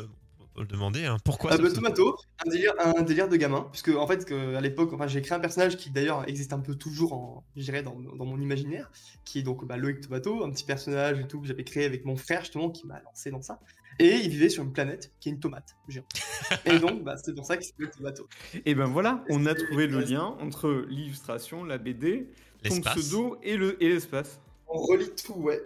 le 0.58 0.66
demander. 0.66 1.06
hein. 1.06 1.18
Pourquoi 1.24 1.52
Ah 1.54 1.58
ce 1.58 1.62
bah, 1.62 1.72
Tomato, 1.72 2.18
un 2.46 2.50
délire, 2.50 2.74
un 2.80 3.02
délire 3.04 3.30
de 3.30 3.36
gamin, 3.38 3.68
puisque 3.72 3.90
en 3.90 4.06
fait, 4.08 4.26
que, 4.26 4.56
à 4.56 4.62
l'époque, 4.62 4.92
enfin, 4.94 5.08
j'ai 5.08 5.22
créé 5.22 5.36
un 5.38 5.40
personnage 5.40 5.78
qui 5.78 5.90
d'ailleurs 5.90 6.28
existe 6.28 6.54
un 6.54 6.60
peu 6.60 6.76
toujours, 6.76 7.14
en, 7.14 7.44
je 7.56 7.64
dirais, 7.64 7.84
dans, 7.84 7.96
dans 8.00 8.26
mon 8.26 8.40
imaginaire, 8.40 8.92
qui 9.26 9.40
est 9.40 9.44
donc 9.44 9.66
bah, 9.66 9.78
Loïc 9.78 10.02
Tomato, 10.02 10.44
un 10.44 10.52
petit 10.52 10.66
personnage 10.66 11.20
et 11.20 11.28
tout 11.28 11.40
que 11.42 11.48
j'avais 11.48 11.64
créé 11.64 11.86
avec 11.86 12.06
mon 12.06 12.16
frère 12.18 12.42
justement, 12.42 12.70
qui 12.70 12.86
m'a 12.86 13.00
lancé 13.02 13.32
dans 13.32 13.42
ça. 13.42 13.60
Et 14.00 14.16
il 14.16 14.30
vivait 14.30 14.50
sur 14.50 14.64
une 14.64 14.72
planète 14.74 15.12
qui 15.20 15.30
est 15.30 15.32
une 15.34 15.40
tomate 15.40 15.76
géante. 15.88 16.06
et 16.66 16.80
donc, 16.80 17.04
bah, 17.04 17.16
c'est 17.18 17.36
pour 17.36 17.46
ça 17.46 17.56
qu'il 17.58 17.66
s'appelle 17.68 17.92
Tomato. 17.92 18.28
Et 18.66 18.74
ben 18.76 18.86
voilà, 18.86 19.24
on 19.30 19.46
a 19.46 19.54
trouvé 19.56 19.88
le 19.88 20.00
lien 20.00 20.36
entre 20.40 20.86
l'illustration, 20.90 21.64
la 21.64 21.78
BD, 21.78 22.30
ton 22.64 22.80
pseudo 22.82 23.38
et 23.44 23.58
le 23.58 23.82
et 23.84 23.90
l'espace. 23.90 24.40
On 24.68 24.80
relie 24.80 25.12
tout, 25.16 25.34
ouais. 25.34 25.62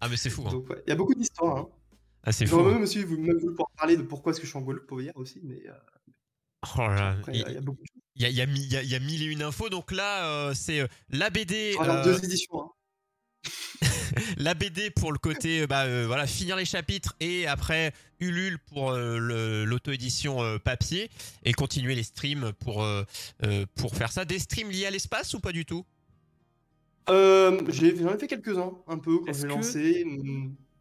Ah 0.00 0.08
mais 0.08 0.16
c'est 0.16 0.30
fou. 0.30 0.42
hein. 0.46 0.50
Donc, 0.50 0.68
ouais. 0.70 0.82
Il 0.86 0.90
y 0.90 0.92
a 0.92 0.96
beaucoup 0.96 1.14
d'histoires. 1.14 1.56
Hein. 1.58 1.68
Ah 2.24 2.32
c'est 2.32 2.46
fou. 2.46 2.60
Hein. 2.60 2.72
même 2.72 2.82
aussi 2.82 3.02
voulu, 3.02 3.22
même 3.22 3.38
voulu 3.38 3.52
pouvoir 3.52 3.70
parler 3.76 3.96
de 3.96 4.02
pourquoi 4.02 4.32
est-ce 4.32 4.40
que 4.40 4.46
je 4.46 4.50
suis 4.50 4.58
en 4.58 4.62
Guadeloupe 4.62 4.92
hier 5.00 5.12
aussi, 5.16 5.40
mais 5.42 5.62
euh, 5.66 5.72
Oh 6.76 6.80
là 6.82 6.94
là, 6.94 7.10
après, 7.18 7.32
il- 7.32 7.38
y 7.54 7.56
a 7.56 7.60
beaucoup 7.62 7.80
de 7.82 7.86
choses. 7.86 8.02
Il 8.16 8.22
y 8.22 8.26
a, 8.26 8.28
il 8.28 8.36
y, 8.36 8.40
a, 8.42 8.46
mi- 8.46 8.60
il 8.60 8.72
y 8.72 8.76
a- 8.76 8.82
il 8.82 8.90
y 8.90 8.94
a 8.94 8.98
mille 9.00 9.22
et 9.22 9.26
une 9.26 9.42
infos. 9.42 9.70
Donc 9.70 9.90
là, 9.92 10.26
euh, 10.26 10.54
c'est 10.54 10.80
euh, 10.80 10.86
la 11.08 11.30
BD, 11.30 11.74
Alors, 11.80 11.96
euh, 11.96 12.04
deux 12.04 12.22
éditions. 12.24 12.60
Hein. 12.62 12.70
la 14.36 14.52
BD 14.52 14.90
pour 14.90 15.12
le 15.12 15.18
côté, 15.18 15.62
euh, 15.62 15.66
bah, 15.66 15.84
euh, 15.84 16.04
voilà, 16.06 16.26
finir 16.26 16.56
les 16.56 16.66
chapitres 16.66 17.16
et 17.20 17.46
après 17.46 17.94
Ulule 18.18 18.58
pour 18.58 18.90
euh, 18.90 19.64
l'auto-édition 19.64 20.42
euh, 20.42 20.58
papier 20.58 21.10
et 21.44 21.54
continuer 21.54 21.94
les 21.94 22.02
streams 22.02 22.52
pour 22.58 22.82
euh, 22.82 23.04
euh, 23.44 23.64
pour 23.76 23.94
faire 23.96 24.12
ça. 24.12 24.26
Des 24.26 24.38
streams 24.38 24.68
liés 24.70 24.84
à 24.84 24.90
l'espace 24.90 25.32
ou 25.32 25.40
pas 25.40 25.52
du 25.52 25.64
tout? 25.64 25.86
Euh, 27.08 27.58
j'ai- 27.68 27.96
J'en 27.96 28.14
ai 28.14 28.18
fait 28.18 28.26
quelques-uns, 28.26 28.72
un 28.86 28.98
peu, 28.98 29.20
quand 29.20 29.32
j'ai 29.32 29.42
que- 29.44 29.46
lancé. 29.48 30.04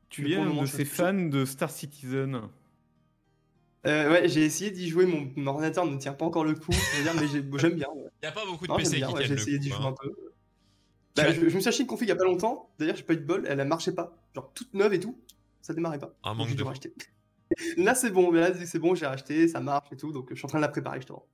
Tu 0.09 0.31
es 0.31 0.35
un 0.35 0.53
de 0.61 0.65
ces 0.65 0.85
fans 0.85 1.13
de 1.13 1.45
Star 1.45 1.69
Citizen. 1.69 2.41
Euh, 3.85 4.11
ouais, 4.11 4.27
j'ai 4.27 4.43
essayé 4.43 4.71
d'y 4.71 4.89
jouer, 4.89 5.05
mon, 5.05 5.31
mon 5.37 5.47
ordinateur 5.51 5.85
ne 5.85 5.97
tient 5.97 6.11
pas 6.13 6.25
encore 6.25 6.43
le 6.43 6.53
coup, 6.53 6.73
je 6.73 6.97
veux 6.97 7.03
dire, 7.03 7.13
mais 7.15 7.27
j'ai- 7.27 7.45
j'aime 7.59 7.75
bien. 7.75 7.87
ouais. 7.95 8.09
Il 8.21 8.25
y 8.25 8.27
a 8.27 8.31
pas 8.33 8.45
beaucoup 8.45 8.65
de 8.67 8.71
Non, 8.71 8.77
PC 8.77 8.97
bien, 8.97 9.07
qui 9.07 9.13
ouais, 9.13 9.25
j'ai 9.25 9.33
essayé 9.35 9.57
d'y 9.59 9.71
hein. 9.71 9.75
jouer 9.77 9.85
un 9.85 9.93
peu. 9.93 10.13
Bah, 11.15 11.31
je, 11.31 11.39
je 11.49 11.55
me 11.55 11.59
suis 11.59 11.67
acheté 11.69 11.83
une 11.83 11.87
config 11.87 12.05
il 12.07 12.09
y 12.09 12.11
a 12.11 12.15
pas 12.15 12.25
longtemps, 12.25 12.69
d'ailleurs 12.77 12.95
j'ai 12.95 13.03
pas 13.03 13.13
eu 13.13 13.17
de 13.17 13.25
bol, 13.25 13.45
elle 13.47 13.59
a 13.59 13.65
marché 13.65 13.91
pas, 13.93 14.15
genre 14.35 14.51
toute 14.53 14.73
neuve 14.73 14.93
et 14.93 14.99
tout, 14.99 15.17
ça 15.61 15.73
démarrait 15.73 15.99
pas. 15.99 16.13
Un 16.23 16.33
manque 16.33 16.53
de 16.55 16.63
racheter. 16.63 16.93
Là 17.77 17.95
c'est 17.95 18.11
bon, 18.11 18.31
mais 18.31 18.41
là 18.41 18.53
c'est 18.65 18.79
bon, 18.79 18.93
j'ai 18.95 19.07
racheté, 19.07 19.47
ça 19.47 19.59
marche 19.59 19.91
et 19.91 19.97
tout, 19.97 20.11
donc 20.11 20.27
je 20.29 20.35
suis 20.35 20.45
en 20.45 20.49
train 20.49 20.59
de 20.59 20.63
la 20.63 20.67
préparer 20.69 20.97
justement. 20.99 21.25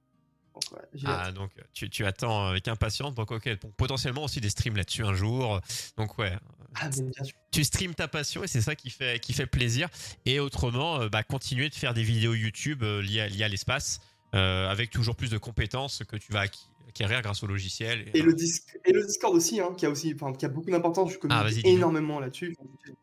Donc, 0.53 0.63
ouais. 0.71 1.01
Ah 1.05 1.32
donc 1.34 1.51
tu, 1.73 1.89
tu 1.89 2.05
attends 2.05 2.47
avec 2.47 2.67
impatience. 2.69 3.13
Donc 3.15 3.32
ok, 3.32 3.59
donc 3.59 3.73
potentiellement 3.76 4.23
aussi 4.23 4.39
des 4.39 4.49
streams 4.49 4.78
là-dessus 4.78 5.03
un 5.03 5.13
jour. 5.13 5.59
Donc 5.97 6.17
ouais, 6.17 6.32
Ah, 6.80 6.89
mais 6.97 7.03
bien 7.11 7.23
sûr. 7.23 7.36
tu 7.51 7.63
streams 7.63 7.93
ta 7.95 8.07
passion 8.07 8.43
et 8.43 8.47
c'est 8.47 8.61
ça 8.61 8.76
qui 8.76 8.89
fait, 8.89 9.19
qui 9.19 9.34
fait 9.34 9.45
plaisir. 9.47 9.88
Et 10.26 10.39
autrement, 10.39 11.01
euh, 11.01 11.09
bah, 11.09 11.23
continuer 11.23 11.69
de 11.69 11.76
faire 11.76 11.93
des 11.93 12.03
vidéos 12.03 12.34
YouTube 12.34 12.84
euh, 12.84 13.01
liées, 13.01 13.21
à, 13.21 13.28
liées 13.28 13.43
à 13.43 13.47
l'espace 13.47 13.99
euh, 14.34 14.69
avec 14.69 14.89
toujours 14.89 15.15
plus 15.15 15.30
de 15.32 15.38
compétences 15.38 16.03
que 16.07 16.17
tu 16.17 16.32
vas 16.34 16.41
acquérir 16.88 17.21
grâce 17.21 17.43
au 17.43 17.47
logiciel. 17.47 18.05
Et 18.13 18.21
le, 18.21 18.34
disc- 18.34 18.78
et 18.86 18.91
le 18.91 19.05
Discord 19.05 19.34
aussi, 19.36 19.59
hein, 19.61 19.73
qui 19.78 19.86
a 19.86 19.89
aussi, 19.89 20.13
enfin, 20.13 20.34
qui 20.34 20.45
a 20.45 20.49
beaucoup 20.49 20.69
d'importance. 20.71 21.11
Je 21.13 21.17
communique 21.17 21.41
Ah, 21.41 21.43
vas-y, 21.49 21.63
dis-nous. 21.63 21.78
énormément 21.78 22.19
là-dessus. 22.19 22.55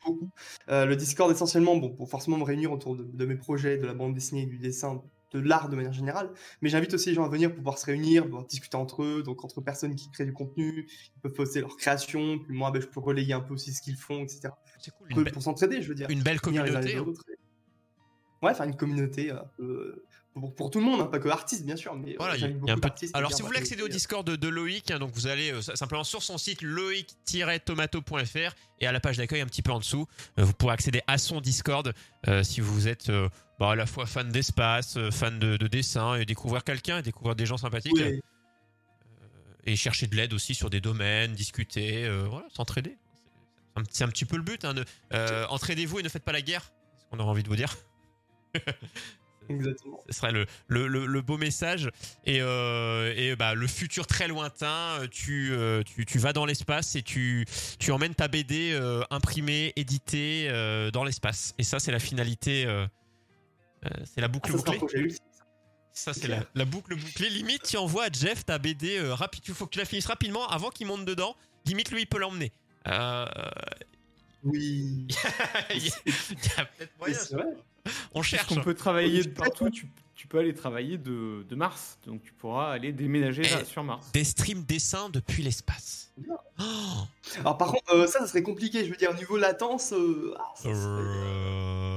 beaucoup. 0.04 0.28
Euh, 0.68 0.84
le 0.86 0.96
Discord 0.96 1.30
essentiellement, 1.32 1.76
bon, 1.76 1.90
pour 1.90 2.08
forcément 2.10 2.36
me 2.38 2.44
réunir 2.44 2.72
autour 2.72 2.96
de, 2.96 3.04
de 3.04 3.24
mes 3.26 3.36
projets, 3.36 3.78
de 3.78 3.86
la 3.86 3.94
bande 3.94 4.14
dessinée, 4.14 4.44
du 4.46 4.58
dessin, 4.58 5.02
de 5.32 5.40
l'art 5.40 5.68
de 5.68 5.76
manière 5.76 5.92
générale. 5.92 6.30
Mais 6.60 6.68
j'invite 6.68 6.92
aussi 6.94 7.08
les 7.10 7.14
gens 7.14 7.24
à 7.24 7.28
venir 7.28 7.48
pour 7.50 7.58
pouvoir 7.58 7.78
se 7.78 7.86
réunir, 7.86 8.24
pouvoir 8.24 8.44
discuter 8.44 8.76
entre 8.76 9.02
eux, 9.02 9.22
donc 9.22 9.44
entre 9.44 9.60
personnes 9.60 9.94
qui 9.96 10.10
créent 10.10 10.24
du 10.26 10.32
contenu, 10.32 10.86
ils 11.16 11.20
peuvent 11.20 11.32
poster 11.32 11.60
leur 11.60 11.76
création, 11.76 12.38
puis 12.38 12.54
moi, 12.56 12.70
ben, 12.70 12.80
je 12.82 12.86
peux 12.86 13.00
relayer 13.00 13.32
un 13.34 13.40
peu 13.40 13.54
aussi 13.54 13.72
ce 13.72 13.80
qu'ils 13.82 13.96
font, 13.96 14.22
etc. 14.22 14.48
C'est 14.80 14.90
cool, 14.94 15.08
Pour, 15.08 15.18
une, 15.20 15.30
pour 15.30 15.42
s'entraider, 15.42 15.80
je 15.82 15.88
veux 15.88 15.94
dire. 15.94 16.08
une 16.10 16.22
belle 16.22 16.40
communauté. 16.40 16.96
et- 16.96 17.00
Ouais, 18.44 18.54
faire 18.54 18.66
une 18.66 18.74
communauté 18.76 19.30
un 19.30 19.44
peu, 19.56 19.62
euh, 19.62 20.04
pour, 20.34 20.52
pour 20.56 20.70
tout 20.70 20.80
le 20.80 20.84
monde, 20.84 21.00
hein, 21.00 21.04
pas 21.06 21.20
que 21.20 21.28
artistes, 21.28 21.64
bien 21.64 21.76
sûr, 21.76 21.94
mais 21.94 22.14
euh, 22.14 22.16
Voilà, 22.18 22.36
y 22.36 22.42
a- 22.42 22.48
un 22.48 22.76
peu 22.78 22.88
à 22.88 22.94
Alors, 23.18 23.32
si 23.32 23.40
vous 23.40 23.46
voulez 23.46 23.60
accéder 23.60 23.82
au. 23.84 23.88
Discord 23.88 24.26
de, 24.26 24.34
de 24.34 24.48
Loïc, 24.48 24.90
hein, 24.90 24.98
donc 24.98 25.12
vous 25.14 25.28
allez 25.28 25.52
euh, 25.52 25.60
simplement 25.60 26.02
sur 26.02 26.24
son 26.24 26.38
site 26.38 26.60
loïc-tomato.fr 26.62 28.54
et 28.80 28.86
à 28.88 28.90
la 28.92 28.98
page 28.98 29.16
d'accueil 29.18 29.42
un 29.42 29.46
petit 29.46 29.62
peu 29.62 29.70
en 29.70 29.78
dessous, 29.78 30.06
euh, 30.40 30.44
vous 30.44 30.54
pourrez 30.54 30.72
accéder 30.74 31.02
à 31.06 31.18
son 31.18 31.40
Discord 31.40 31.92
euh, 32.26 32.42
si 32.42 32.60
vous 32.60 32.88
êtes 32.88 33.10
bah, 33.62 33.70
à 33.70 33.76
la 33.76 33.86
fois 33.86 34.06
fan 34.06 34.28
d'espace, 34.28 34.96
euh, 34.96 35.12
fan 35.12 35.38
de, 35.38 35.56
de 35.56 35.68
dessin 35.68 36.16
et 36.16 36.24
découvrir 36.24 36.64
quelqu'un 36.64 36.98
et 36.98 37.02
découvrir 37.02 37.36
des 37.36 37.46
gens 37.46 37.56
sympathiques 37.56 37.92
Oui, 37.94 38.02
euh, 38.02 38.20
et 39.62 39.76
chercher 39.76 40.08
de 40.08 40.16
l'aide 40.16 40.32
aussi 40.32 40.56
sur 40.56 40.68
des 40.68 40.80
domaines, 40.80 41.32
discuter, 41.34 42.04
euh, 42.04 42.26
voilà, 42.28 42.44
s'entraider. 42.52 42.98
C'est 43.92 44.02
un, 44.02 44.08
petit 44.08 44.24
peu 44.24 44.36
le 44.36 44.42
but. 44.42 44.64
Hein, 44.64 44.74
de- 44.74 44.84
entraidez-vous 45.48 46.00
et 46.00 46.02
ne 46.02 46.08
faites 46.08 46.24
pas 46.24 46.32
la 46.32 46.42
guerre. 46.42 46.72
C'est 46.96 47.04
ce 47.04 47.10
qu'on 47.10 47.20
aura 47.20 47.30
envie 47.30 47.44
de 47.44 47.48
vous 47.48 47.54
dire. 47.54 47.76
Exactement. 49.48 50.00
Ce 50.08 50.16
serait 50.16 50.32
le, 50.32 50.46
le, 50.66 50.88
le, 50.88 51.22
beau 51.22 51.38
message. 51.38 51.88
Et, 52.26 52.40
euh, 52.40 53.14
et 53.16 53.36
bah, 53.36 53.54
le 53.54 53.68
futur 53.68 54.08
très 54.08 54.26
lointain, 54.26 55.06
tu, 55.12 55.52
euh, 55.52 55.84
tu, 55.84 56.04
tu 56.04 56.18
vas 56.18 56.32
dans 56.32 56.46
l'espace 56.46 56.96
et 56.96 57.02
tu, 57.02 57.46
tu 57.78 57.92
emmènes 57.92 58.16
ta 58.16 58.26
BD 58.26 58.72
euh, 58.72 59.04
imprimée, 59.10 59.72
éditée 59.76 60.48
dans 60.92 61.04
l'espace. 61.04 61.54
Et 61.58 61.62
ça, 61.62 61.78
c'est 61.78 61.92
la 61.92 62.00
finalité. 62.00 62.66
Euh, 63.84 63.88
c'est 64.04 64.20
la 64.20 64.28
boucle 64.28 64.50
Ah, 64.54 64.58
ça 64.58 64.78
bouclée. 64.78 65.00
ultime. 65.00 65.18
Ça, 65.94 66.14
c'est 66.14 66.28
la, 66.28 66.44
la 66.54 66.64
boucle 66.64 66.96
bouclée. 66.96 67.28
Limite, 67.28 67.64
tu 67.64 67.76
envoies 67.76 68.04
à 68.04 68.10
Jeff 68.10 68.46
ta 68.46 68.58
BD 68.58 68.96
euh, 68.98 69.14
rapide. 69.14 69.42
Il 69.48 69.54
faut 69.54 69.66
que 69.66 69.72
tu 69.72 69.78
la 69.78 69.84
finisses 69.84 70.06
rapidement 70.06 70.48
avant 70.48 70.70
qu'il 70.70 70.86
monte 70.86 71.04
dedans. 71.04 71.36
Limite, 71.66 71.90
lui, 71.90 72.02
il 72.02 72.06
peut 72.06 72.18
l'emmener. 72.18 72.52
Euh, 72.88 73.26
Oui. 74.44 75.06
il 75.74 75.86
y 75.86 75.90
a, 76.56 76.64
peut-être 76.64 76.92
moyen. 76.98 77.14
c'est 77.18 77.34
vrai. 77.34 77.44
On 78.14 78.22
cherche. 78.22 78.46
On 78.52 78.60
peut 78.62 78.74
travailler 78.74 79.22
de 79.24 79.28
partout. 79.30 79.68
Tu, 79.70 79.86
tu 80.14 80.26
peux 80.28 80.38
aller 80.38 80.54
travailler 80.54 80.96
de, 80.98 81.44
de 81.48 81.54
Mars. 81.54 81.98
Donc 82.06 82.22
tu 82.22 82.32
pourras 82.32 82.72
aller 82.72 82.92
déménager 82.92 83.42
Eh. 83.44 83.50
là, 83.50 83.64
sur 83.64 83.82
Mars. 83.84 84.10
Des 84.12 84.24
streams 84.24 84.62
dessins 84.64 85.08
depuis 85.10 85.42
l'espace. 85.42 86.12
Oh 86.58 86.64
Alors 87.40 87.58
par 87.58 87.68
contre, 87.72 87.92
euh, 87.92 88.06
ça, 88.06 88.20
ça 88.20 88.26
serait 88.28 88.42
compliqué. 88.42 88.84
Je 88.84 88.90
veux 88.90 88.96
dire, 88.96 89.10
au 89.10 89.14
niveau 89.14 89.36
latence, 89.36 89.92
euh, 89.92 90.34
ah, 90.38 90.52
ça 90.54 90.62
serait- 90.62 90.74
Euh... 90.74 91.91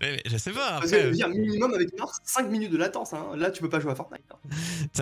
mais, 0.00 0.12
mais 0.12 0.22
je 0.26 0.36
sais 0.36 0.52
pas. 0.52 0.78
Parce 0.80 0.90
que, 0.90 0.96
Après, 0.96 1.06
veux 1.08 1.14
dire, 1.16 1.28
minimum 1.28 1.74
avec 1.74 1.96
Mars, 1.98 2.18
5 2.24 2.48
minutes 2.48 2.70
de 2.72 2.76
latence. 2.78 3.12
Hein. 3.12 3.32
Là, 3.36 3.50
tu 3.50 3.60
peux 3.62 3.68
pas 3.68 3.80
jouer 3.80 3.92
à 3.92 3.94
Fortnite. 3.94 4.22
hein. 4.32 4.48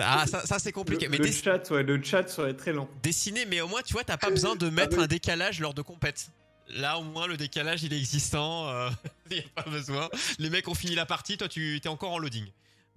ah, 0.01 0.25
ça, 0.27 0.45
ça, 0.45 0.59
c'est 0.59 0.69
Le, 0.69 0.73
compliqué. 0.73 1.07
mais 1.07 1.17
le 1.17 1.25
dess- 1.25 1.43
chat, 1.43 1.69
ouais, 1.71 1.83
le 1.83 2.01
chat 2.03 2.27
serait 2.27 2.53
très 2.55 2.73
lent. 2.73 2.89
dessiner, 3.03 3.45
mais 3.45 3.61
au 3.61 3.67
moins, 3.67 3.81
tu 3.81 3.93
vois, 3.93 4.03
t'as 4.03 4.17
pas 4.17 4.29
besoin 4.29 4.55
de 4.55 4.69
mettre 4.69 4.97
oui. 4.97 5.03
un 5.03 5.07
décalage 5.07 5.59
lors 5.59 5.73
de 5.73 5.81
compète. 5.81 6.29
Là, 6.75 6.99
au 6.99 7.03
moins, 7.03 7.25
le 7.27 7.35
décalage, 7.37 7.83
il 7.83 7.93
est 7.93 7.97
existant. 7.97 8.67
euh, 8.69 8.89
Il 9.31 9.37
n'y 9.37 9.43
a 9.55 9.63
pas 9.63 9.69
besoin. 9.69 10.09
Les 10.37 10.49
mecs 10.49 10.67
ont 10.67 10.75
fini 10.75 10.95
la 10.95 11.05
partie, 11.05 11.37
toi, 11.37 11.47
tu 11.47 11.77
es 11.77 11.87
encore 11.87 12.11
en 12.11 12.19
loading. 12.19 12.45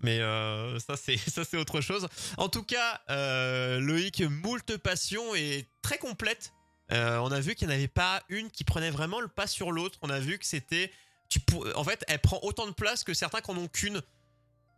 Mais 0.04 0.18
euh, 0.20 0.78
ça, 0.80 0.96
c'est 0.96 1.16
ça, 1.30 1.44
c'est 1.44 1.56
autre 1.56 1.80
chose. 1.80 2.08
En 2.36 2.48
tout 2.48 2.64
cas, 2.64 3.00
euh, 3.10 3.78
Loïc, 3.80 4.20
moult 4.22 4.76
passion 4.78 5.34
et 5.34 5.66
très 5.80 5.96
complète. 5.98 6.52
Euh, 6.90 7.18
on 7.18 7.30
a 7.32 7.40
vu 7.40 7.54
qu'il 7.54 7.68
n'y 7.68 7.72
en 7.74 7.76
avait 7.76 7.88
pas 7.88 8.22
une 8.28 8.50
qui 8.50 8.64
prenait 8.64 8.90
vraiment 8.90 9.20
le 9.20 9.28
pas 9.28 9.46
sur 9.46 9.70
l'autre. 9.72 9.98
On 10.02 10.10
a 10.10 10.18
vu 10.18 10.38
que 10.38 10.44
c'était. 10.44 10.90
Tu 11.32 11.40
pour... 11.40 11.66
En 11.76 11.82
fait, 11.84 12.04
elle 12.08 12.18
prend 12.20 12.38
autant 12.42 12.66
de 12.66 12.72
place 12.72 13.04
que 13.04 13.14
certains 13.14 13.40
qui 13.40 13.50
en 13.50 13.56
ont 13.56 13.68
qu'une. 13.68 14.02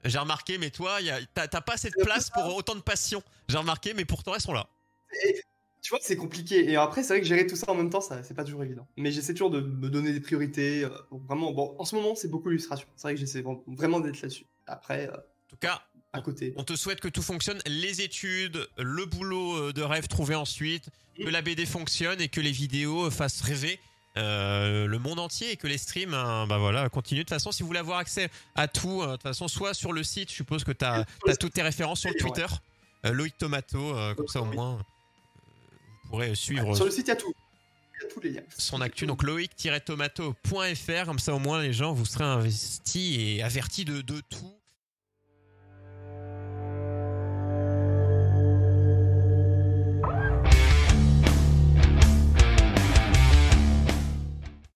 J'ai 0.05 0.19
remarqué, 0.19 0.57
mais 0.59 0.71
toi, 0.71 0.99
a- 0.99 1.47
t'as 1.49 1.61
pas 1.61 1.77
cette 1.77 1.97
place 2.01 2.31
pour 2.31 2.55
autant 2.55 2.77
de 2.77 2.81
passion. 2.81 3.23
J'ai 3.49 3.57
remarqué, 3.59 3.93
mais 3.93 4.05
pourtant, 4.05 4.35
elles 4.35 4.41
sont 4.41 4.53
là. 4.53 4.69
Et, 5.27 5.41
tu 5.83 5.91
vois, 5.91 5.99
c'est 6.01 6.15
compliqué. 6.17 6.71
Et 6.71 6.77
après, 6.77 7.03
c'est 7.03 7.15
vrai 7.15 7.21
que 7.23 7.27
gérer 7.27 7.47
tout 7.49 7.57
ça 7.57 7.71
en 7.73 7.75
même 7.75 7.91
temps, 7.91 8.01
ça, 8.01 8.23
c'est 8.23 8.35
pas 8.35 8.45
toujours 8.45 8.63
évident. 8.63 8.87
Mais 8.97 9.11
j'essaie 9.11 9.33
toujours 9.33 9.51
de 9.51 9.61
me 9.61 9.89
donner 9.89 10.13
des 10.13 10.21
priorités. 10.21 10.85
euh, 10.85 10.91
vraiment, 11.11 11.51
bon, 11.53 11.75
en 11.79 11.85
ce 11.85 11.97
moment, 11.97 12.15
c'est 12.15 12.29
beaucoup 12.29 12.51
l'illustration. 12.51 12.87
C'est 12.95 13.03
vrai 13.09 13.15
que 13.15 13.21
j'essaie 13.21 13.41
vra- 13.43 13.63
vraiment 13.67 13.99
d'être 13.99 14.21
là-dessus. 14.23 14.47
Après, 14.67 15.09
euh, 15.09 15.17
En 15.17 15.49
tout 15.49 15.57
cas, 15.57 15.83
à 16.13 16.21
côté. 16.21 16.53
On 16.57 16.63
te 16.65 16.77
souhaite 16.77 17.01
que 17.01 17.09
tout 17.09 17.23
fonctionne, 17.23 17.61
les 17.67 18.01
études, 18.03 18.69
le 18.79 19.07
boulot 19.07 19.57
euh, 19.57 19.73
de 19.73 19.83
rêve 19.83 20.07
trouvé 20.07 20.35
ensuite, 20.37 20.89
que 21.19 21.29
la 21.29 21.43
BD 21.43 21.67
fonctionne 21.67 22.21
et 22.21 22.29
que 22.29 22.41
les 22.41 22.53
vidéos 22.53 23.11
fassent 23.11 23.41
rêver 23.41 23.81
euh, 24.17 24.87
le 24.87 24.99
monde 24.99 25.19
entier 25.19 25.51
et 25.53 25.57
que 25.57 25.67
les 25.67 25.79
streams, 25.79 26.15
hein, 26.15 26.47
bah 26.47 26.59
voilà, 26.59 26.89
continuent. 26.89 27.19
De 27.19 27.23
toute 27.25 27.31
façon, 27.31 27.51
si 27.53 27.63
vous 27.63 27.67
voulez 27.67 27.81
avoir 27.81 27.99
accès 27.99 28.31
à 28.55 28.69
tout, 28.69 29.03
euh, 29.03 29.07
de 29.07 29.13
toute 29.13 29.23
façon, 29.23 29.49
soit 29.49 29.75
sur 29.75 29.93
le 29.93 30.05
site, 30.05 30.31
je 30.31 30.35
suppose 30.35 30.63
que 30.65 30.73
tu 30.73 30.85
as, 30.85 31.05
toutes 31.41 31.55
tes 31.55 31.63
références 31.63 32.01
sur 32.01 32.11
le. 32.11 32.17
Twitter, 32.17 32.47
euh, 33.07 33.13
Loïc 33.13 33.37
Tomato, 33.37 33.97
euh, 33.97 34.15
comme 34.15 34.29
ça 34.29 34.41
au 34.41 34.47
moins, 34.47 34.77
vous 36.05 36.11
pourrez 36.11 36.35
suivre 36.35 36.75
Sur 36.75 36.85
le 36.85 36.91
site, 36.91 37.07
il 37.07 37.11
y 37.11 37.13
a 37.13 37.17
tout. 37.17 37.35
Il 37.97 38.03
y 38.03 38.07
a 38.07 38.13
tous 38.13 38.21
les 38.21 38.31
liens. 38.31 38.43
son 38.57 38.81
actu. 38.81 39.07
Donc 39.07 39.23
loïc-tomato.fr, 39.23 41.05
comme 41.07 41.19
ça 41.19 41.35
au 41.35 41.39
moins 41.39 41.63
les 41.63 41.73
gens 41.73 41.93
vous 41.93 42.05
serez 42.05 42.25
investis 42.25 43.17
et 43.19 43.43
avertis 43.43 43.85
de, 43.85 44.01
de 44.01 44.21
tout. 44.29 44.53